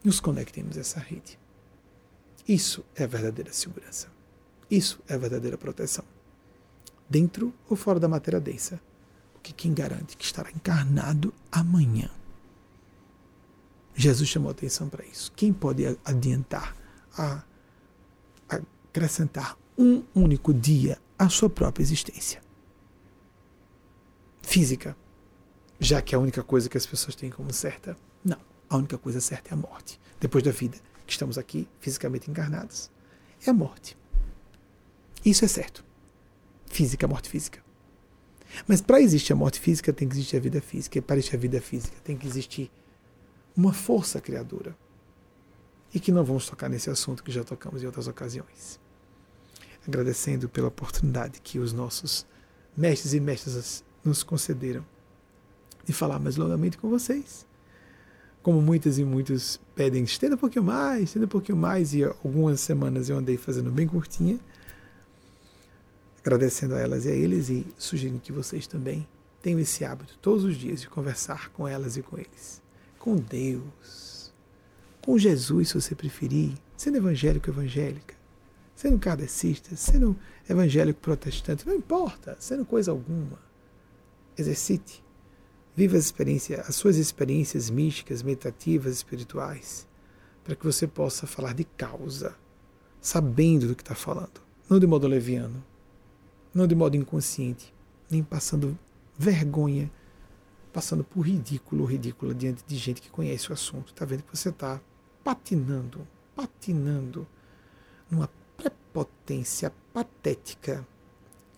Nos 0.03 0.21
conectemos 0.21 0.77
a 0.77 0.81
essa 0.81 1.01
rede. 1.01 1.39
Isso 2.47 2.85
é 2.95 3.07
verdadeira 3.07 3.53
segurança. 3.53 4.14
Isso 4.71 5.01
é 5.09 5.17
verdadeira 5.17 5.59
proteção. 5.59 6.05
Dentro 7.09 7.53
ou 7.69 7.77
fora 7.77 8.01
da 8.01 8.09
matéria 8.09 8.41
densa. 8.41 8.81
Porque 9.33 9.53
quem 9.53 9.75
garante 9.75 10.17
que 10.17 10.25
estará 10.25 10.51
encarnado 10.51 11.33
amanhã? 11.53 12.11
Jesus 13.95 14.29
chamou 14.29 14.51
atenção 14.51 14.89
para 14.89 15.05
isso. 15.05 15.31
Quem 15.37 15.53
pode 15.53 15.85
adiantar, 16.05 16.75
a, 17.17 17.45
acrescentar 18.49 19.57
um 19.77 20.03
único 20.15 20.53
dia 20.53 20.99
à 21.19 21.29
sua 21.29 21.51
própria 21.51 21.83
existência? 21.83 22.45
física, 24.45 24.97
já 25.81 26.01
que 26.01 26.15
é 26.15 26.19
a 26.19 26.21
única 26.21 26.43
coisa 26.43 26.69
que 26.69 26.77
as 26.77 26.87
pessoas 26.87 27.17
têm 27.17 27.31
como 27.31 27.53
certa. 27.53 27.97
Não, 28.25 28.39
a 28.69 28.77
única 28.77 28.97
coisa 28.97 29.21
certa 29.21 29.51
é 29.51 29.55
a 29.55 29.57
morte. 29.57 30.01
Depois 30.21 30.45
da 30.45 30.53
vida, 30.53 30.79
que 31.07 31.13
estamos 31.13 31.37
aqui 31.37 31.67
fisicamente 31.81 32.31
encarnados, 32.31 32.91
é 33.45 33.51
a 33.51 33.53
morte. 33.53 33.97
Isso 35.25 35.45
é 35.45 35.49
certo. 35.49 35.85
Física, 36.67 37.07
morte 37.09 37.29
física. 37.29 37.63
Mas 38.69 38.81
para 38.81 39.01
existir 39.01 39.33
a 39.33 39.37
morte 39.37 39.59
física, 39.59 39.93
tem 39.93 40.09
que 40.09 40.15
existir 40.15 40.37
a 40.37 40.41
vida 40.41 40.61
física. 40.61 40.99
E 40.99 41.01
para 41.01 41.17
existir 41.17 41.37
a 41.37 41.39
vida 41.39 41.61
física, 41.61 41.97
tem 42.05 42.17
que 42.17 42.27
existir 42.27 42.71
uma 43.57 43.73
força 43.73 44.21
criadora. 44.21 44.77
E 45.93 46.01
que 46.01 46.13
não 46.13 46.25
vamos 46.25 46.47
tocar 46.47 46.69
nesse 46.69 46.91
assunto 46.91 47.23
que 47.23 47.33
já 47.33 47.45
tocamos 47.45 47.83
em 47.83 47.87
outras 47.87 48.09
ocasiões. 48.09 48.81
Agradecendo 49.87 50.49
pela 50.49 50.69
oportunidade 50.69 51.41
que 51.41 51.59
os 51.59 51.73
nossos 51.73 52.27
mestres 52.77 53.15
e 53.15 53.21
mestras 53.21 53.85
nos 54.05 54.23
concederam 54.23 54.85
de 55.85 55.93
falar 55.93 56.19
mais 56.19 56.37
longamente 56.37 56.79
com 56.79 56.89
vocês. 56.89 57.47
Como 58.43 58.61
muitas 58.61 58.99
e 58.99 59.05
muitos 59.05 59.61
pedem, 59.75 60.03
estenda 60.05 60.35
um 60.35 60.39
pouquinho 60.39 60.65
mais, 60.65 61.05
estenda 61.05 61.27
um 61.27 61.29
pouquinho 61.29 61.57
mais, 61.57 61.95
e 61.95 62.05
algumas 62.05 62.61
semanas 62.61 63.09
eu 63.09 63.17
andei 63.17 63.37
fazendo 63.37 63.71
bem 63.71 63.87
curtinha, 63.87 64.39
agradecendo 66.25 66.75
a 66.75 66.79
elas 66.79 67.05
e 67.05 67.11
a 67.11 67.15
eles 67.15 67.51
e 67.51 67.67
sugerindo 67.77 68.19
que 68.19 68.33
vocês 68.33 68.67
também 68.67 69.07
tenham 69.43 69.61
esse 69.61 69.85
hábito 69.85 70.19
todos 70.23 70.43
os 70.43 70.57
dias 70.57 70.81
de 70.81 70.89
conversar 70.89 71.51
com 71.51 71.69
elas 71.69 71.99
e 71.99 72.03
com 72.03 72.17
eles, 72.17 72.63
com 72.99 73.17
Deus, 73.17 74.33
com 75.03 75.19
Jesus, 75.19 75.69
se 75.69 75.75
você 75.75 75.95
preferir, 75.95 76.55
sendo 76.75 76.97
evangélico 76.97 77.51
evangélica, 77.51 78.15
sendo 78.75 78.99
kardecista, 78.99 79.77
sendo 79.77 80.17
evangélico 80.49 80.99
protestante, 80.99 81.67
não 81.67 81.75
importa, 81.75 82.37
sendo 82.41 82.65
coisa 82.65 82.91
alguma 82.91 83.39
exercite. 84.37 85.05
Viva 85.77 85.99
as, 85.99 86.05
experiências, 86.05 86.69
as 86.69 86.75
suas 86.75 86.97
experiências 86.97 87.69
místicas, 87.69 88.23
meditativas, 88.23 88.95
espirituais, 88.95 89.87
para 90.43 90.55
que 90.55 90.65
você 90.65 90.87
possa 90.87 91.27
falar 91.27 91.53
de 91.53 91.65
causa, 91.65 92.35
sabendo 93.01 93.69
do 93.69 93.75
que 93.75 93.83
está 93.83 93.95
falando. 93.95 94.41
Não 94.71 94.79
de 94.79 94.87
modo 94.87 95.07
leviano, 95.07 95.63
não 96.55 96.67
de 96.67 96.75
modo 96.75 96.97
inconsciente, 96.97 97.75
nem 98.11 98.23
passando 98.23 98.79
vergonha, 99.19 99.91
passando 100.73 101.03
por 101.03 101.23
ridículo 101.23 101.85
ridícula 101.85 102.35
diante 102.35 102.65
de 102.67 102.77
gente 102.77 103.03
que 103.03 103.11
conhece 103.11 103.51
o 103.51 103.53
assunto. 103.53 103.93
Está 103.93 104.05
vendo 104.05 104.23
que 104.23 104.37
você 104.37 104.51
está 104.51 104.81
patinando, 105.23 106.07
patinando 106.35 107.27
numa 108.11 108.29
prepotência 108.57 109.73
patética, 109.93 110.87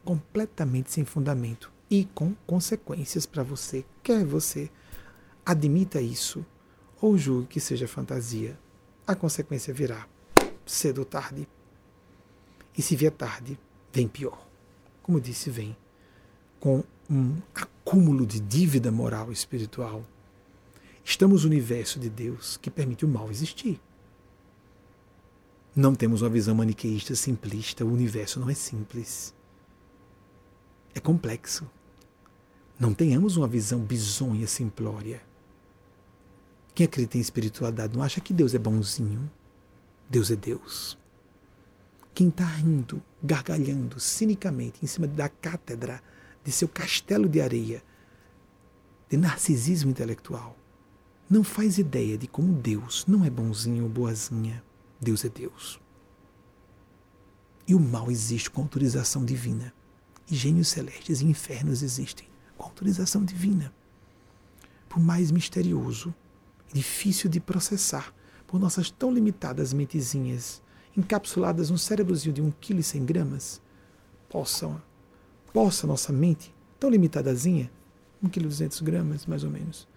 completamente 0.05 0.92
sem 0.92 1.05
fundamento 1.05 1.73
e 1.91 2.05
com 2.15 2.34
consequências 2.47 3.26
para 3.26 3.42
você, 3.42 3.84
quer 4.02 4.25
você 4.25 4.70
admita 5.44 6.00
isso 6.00 6.44
ou 7.00 7.16
julgue 7.16 7.49
que 7.49 7.60
seja 7.60 7.86
fantasia. 7.86 8.58
A 9.07 9.15
consequência 9.15 9.73
virá 9.73 10.07
cedo 10.65 10.99
ou 10.99 11.05
tarde. 11.05 11.49
E 12.76 12.83
se 12.83 12.97
vier 12.97 13.12
tarde, 13.12 13.58
vem 13.92 14.08
pior. 14.08 14.45
Como 15.07 15.20
disse, 15.20 15.51
vem 15.51 15.76
com 16.59 16.83
um 17.09 17.41
acúmulo 17.55 18.26
de 18.26 18.41
dívida 18.41 18.91
moral 18.91 19.31
e 19.31 19.33
espiritual. 19.33 20.05
Estamos 21.05 21.44
no 21.44 21.51
universo 21.51 22.01
de 22.01 22.10
Deus 22.10 22.57
que 22.57 22.68
permite 22.68 23.05
o 23.05 23.09
mal 23.09 23.31
existir. 23.31 23.81
Não 25.76 25.94
temos 25.94 26.23
uma 26.23 26.28
visão 26.28 26.57
maniqueísta 26.57 27.15
simplista, 27.15 27.85
o 27.85 27.93
universo 27.93 28.41
não 28.41 28.51
é 28.51 28.55
simples. 28.55 29.33
É 30.93 30.99
complexo. 30.99 31.70
Não 32.76 32.93
tenhamos 32.93 33.36
uma 33.36 33.47
visão 33.47 33.78
bizonha, 33.78 34.49
simplória. 34.49 35.23
Quem 36.75 36.85
acredita 36.85 37.17
em 37.17 37.20
espiritualidade 37.20 37.97
não 37.97 38.02
acha 38.02 38.20
que 38.20 38.35
Deus 38.35 38.57
é 38.57 38.59
bonzinho. 38.59 39.31
Deus 40.10 40.33
é 40.33 40.35
Deus. 40.35 40.99
Quem 42.12 42.26
está 42.26 42.44
rindo, 42.44 43.01
gargalhando 43.26 44.00
cinicamente 44.00 44.78
em 44.82 44.86
cima 44.86 45.06
da 45.06 45.28
cátedra 45.28 46.02
de 46.44 46.52
seu 46.52 46.68
castelo 46.68 47.28
de 47.28 47.40
areia, 47.40 47.82
de 49.08 49.16
narcisismo 49.16 49.90
intelectual, 49.90 50.56
não 51.28 51.42
faz 51.42 51.76
ideia 51.76 52.16
de 52.16 52.28
como 52.28 52.52
Deus 52.52 53.05
não 53.06 53.24
é 53.24 53.30
bonzinho 53.30 53.84
ou 53.84 53.90
boazinha. 53.90 54.62
Deus 55.00 55.24
é 55.24 55.28
Deus. 55.28 55.80
E 57.66 57.74
o 57.74 57.80
mal 57.80 58.10
existe 58.10 58.48
com 58.48 58.62
autorização 58.62 59.24
divina. 59.24 59.74
E 60.30 60.34
gênios 60.34 60.68
celestes 60.68 61.20
e 61.20 61.26
infernos 61.26 61.82
existem 61.82 62.28
com 62.56 62.64
autorização 62.64 63.24
divina. 63.24 63.72
Por 64.88 65.00
mais 65.00 65.30
misterioso 65.32 66.14
difícil 66.72 67.28
de 67.28 67.40
processar 67.40 68.14
por 68.46 68.60
nossas 68.60 68.90
tão 68.90 69.12
limitadas 69.12 69.72
mentezinhas, 69.72 70.62
encapsuladas 70.97 71.70
num 71.70 71.76
cérebrozinho 71.76 72.34
de 72.34 72.42
1 72.42 72.50
kg 72.52 72.83
100 72.83 73.05
gramas, 73.05 73.62
possam, 74.28 74.81
possa 75.52 75.86
nossa 75.86 76.12
mente, 76.12 76.55
tão 76.78 76.91
limitadazinha, 76.91 77.70
1 78.23 78.28
kg 78.28 78.42
200 78.42 78.81
gramas 78.81 79.26
mais 79.26 79.44
ou 79.44 79.50
menos, 79.50 79.89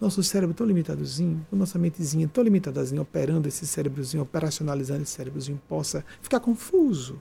nosso 0.00 0.22
cérebro 0.22 0.54
tão 0.54 0.66
limitadozinho, 0.66 1.44
nossa 1.50 1.78
mentezinha 1.78 2.28
tão 2.28 2.44
limitadazinha, 2.44 3.02
operando 3.02 3.48
esse 3.48 3.66
cérebrozinho, 3.66 4.22
operacionalizando 4.22 5.02
esse 5.02 5.12
cérebrozinho, 5.12 5.60
possa 5.68 6.04
ficar 6.22 6.38
confuso. 6.38 7.20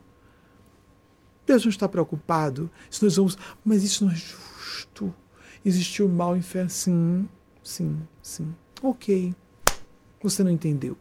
Deus 1.45 1.63
não 1.63 1.69
está 1.69 1.87
preocupado 1.87 2.69
se 2.89 3.03
nós 3.03 3.15
vamos, 3.15 3.37
mas 3.65 3.83
isso 3.83 4.05
não 4.05 4.11
é 4.11 4.15
justo 4.15 4.57
justo. 4.77 5.13
Existiu 5.65 6.07
mal 6.07 6.37
e 6.37 6.41
fé? 6.41 6.67
Sim, 6.67 7.27
sim, 7.63 7.99
sim. 8.21 8.53
Ok. 8.81 9.33
Você 10.21 10.43
não 10.43 10.51
entendeu. 10.51 10.97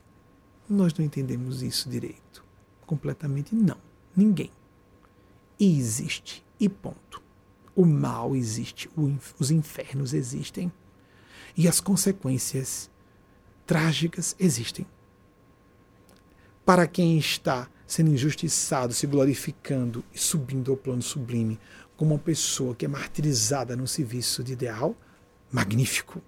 Nós 0.68 0.92
não 0.94 1.04
entendemos 1.04 1.62
isso 1.62 1.88
direito. 1.88 2.44
completamente 2.84 3.54
não. 3.54 3.78
Ninguém. 4.16 4.50
E 5.58 5.78
existe. 5.78 6.44
E 6.58 6.68
ponto. 6.68 7.22
O 7.74 7.84
mal 7.84 8.34
existe, 8.34 8.88
os 9.38 9.50
infernos 9.50 10.14
existem. 10.14 10.72
E 11.56 11.68
as 11.68 11.80
consequências 11.80 12.90
trágicas 13.66 14.36
existem. 14.38 14.86
Para 16.64 16.86
quem 16.86 17.18
está 17.18 17.68
sendo 17.86 18.12
injustiçado, 18.12 18.92
se 18.92 19.06
glorificando 19.06 20.04
e 20.12 20.18
subindo 20.18 20.70
ao 20.70 20.76
plano 20.76 21.02
sublime, 21.02 21.58
como 21.96 22.14
uma 22.14 22.20
pessoa 22.20 22.74
que 22.74 22.84
é 22.84 22.88
martirizada 22.88 23.76
no 23.76 23.86
serviço 23.86 24.42
de 24.42 24.52
ideal, 24.52 24.94
magnífico. 25.50 26.20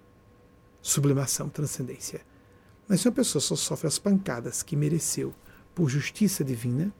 Sublimação, 0.81 1.49
transcendência. 1.49 2.21
Mas 2.89 3.03
se 3.03 3.09
uma 3.09 3.15
pessoa 3.15 3.43
só 3.43 3.55
sofre 3.55 3.87
as 3.87 3.99
pancadas 3.99 4.63
que 4.63 4.75
mereceu 4.75 5.35
por 5.75 5.91
justiça 5.91 6.43
divina, 6.43 6.93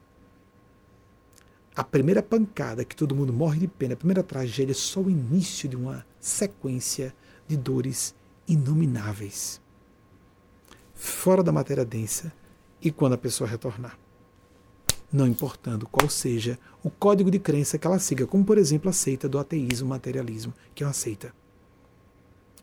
a 1.75 1.83
primeira 1.83 2.21
pancada 2.21 2.85
que 2.85 2.95
todo 2.95 3.15
mundo 3.15 3.33
morre 3.33 3.59
de 3.59 3.67
pena, 3.67 3.95
a 3.95 3.97
primeira 3.97 4.21
tragédia 4.21 4.73
é 4.73 4.75
só 4.75 5.01
o 5.01 5.09
início 5.09 5.67
de 5.67 5.75
uma 5.75 6.05
sequência 6.19 7.15
de 7.47 7.57
dores 7.57 8.13
inomináveis. 8.47 9.59
Fora 10.93 11.41
da 11.41 11.51
matéria 11.51 11.85
densa 11.85 12.31
e 12.81 12.91
quando 12.91 13.13
a 13.13 13.17
pessoa 13.17 13.49
retornar. 13.49 13.97
Não 15.11 15.25
importando 15.25 15.87
qual 15.87 16.07
seja 16.07 16.59
o 16.83 16.89
código 16.91 17.31
de 17.31 17.39
crença 17.39 17.79
que 17.79 17.87
ela 17.87 17.97
siga, 17.97 18.27
como 18.27 18.45
por 18.45 18.59
exemplo 18.59 18.89
a 18.89 18.93
seita 18.93 19.27
do 19.27 19.39
ateísmo 19.39 19.89
materialismo, 19.89 20.53
que 20.75 20.83
é 20.83 20.87
uma 20.87 20.93
seita. 20.93 21.33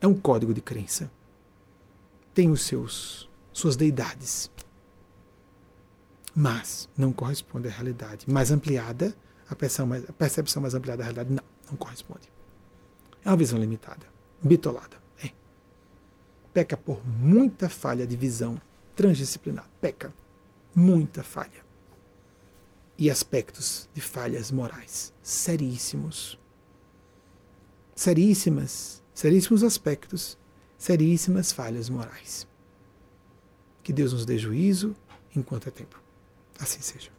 É 0.01 0.07
um 0.07 0.15
código 0.15 0.55
de 0.55 0.61
crença 0.61 1.11
tem 2.37 2.51
os 2.51 2.61
seus 2.61 3.31
suas 3.51 3.77
deidades. 3.77 4.51
Mas 6.35 6.87
não 6.95 7.11
corresponde 7.11 7.67
à 7.67 7.71
realidade 7.71 8.31
mais 8.31 8.51
ampliada, 8.51 9.17
a 9.49 9.57
percepção 9.57 9.87
mais, 9.87 10.05
a 10.09 10.13
percepção 10.13 10.61
mais 10.61 10.75
ampliada 10.75 10.99
da 10.99 11.05
realidade, 11.05 11.31
não, 11.33 11.43
não 11.71 11.77
corresponde. 11.79 12.31
É 13.25 13.31
uma 13.31 13.37
visão 13.39 13.59
limitada, 13.59 14.07
bitolada. 14.43 14.99
É. 15.25 15.31
Peca 16.53 16.77
por 16.77 17.01
muita 17.07 17.71
falha 17.71 18.07
de 18.07 18.17
visão 18.17 18.61
transdisciplinar. 18.95 19.67
Peca. 19.81 20.13
Muita 20.75 21.23
falha. 21.23 21.65
E 22.99 23.11
aspectos 23.11 23.89
de 23.95 24.03
falhas 24.03 24.51
morais 24.51 25.15
seríssimos. 25.23 26.39
Seríssimas, 27.95 29.03
seríssimos 29.15 29.65
aspectos 29.65 30.39
seríssimas 30.77 31.53
falhas 31.53 31.89
morais. 31.89 32.47
Que 33.83 33.93
Deus 33.93 34.13
nos 34.13 34.27
dê 34.27 34.37
juízo 34.39 34.95
enquanto 35.35 35.69
é 35.69 35.71
tempo. 35.71 36.01
Assim 36.59 36.81
seja. 36.81 37.16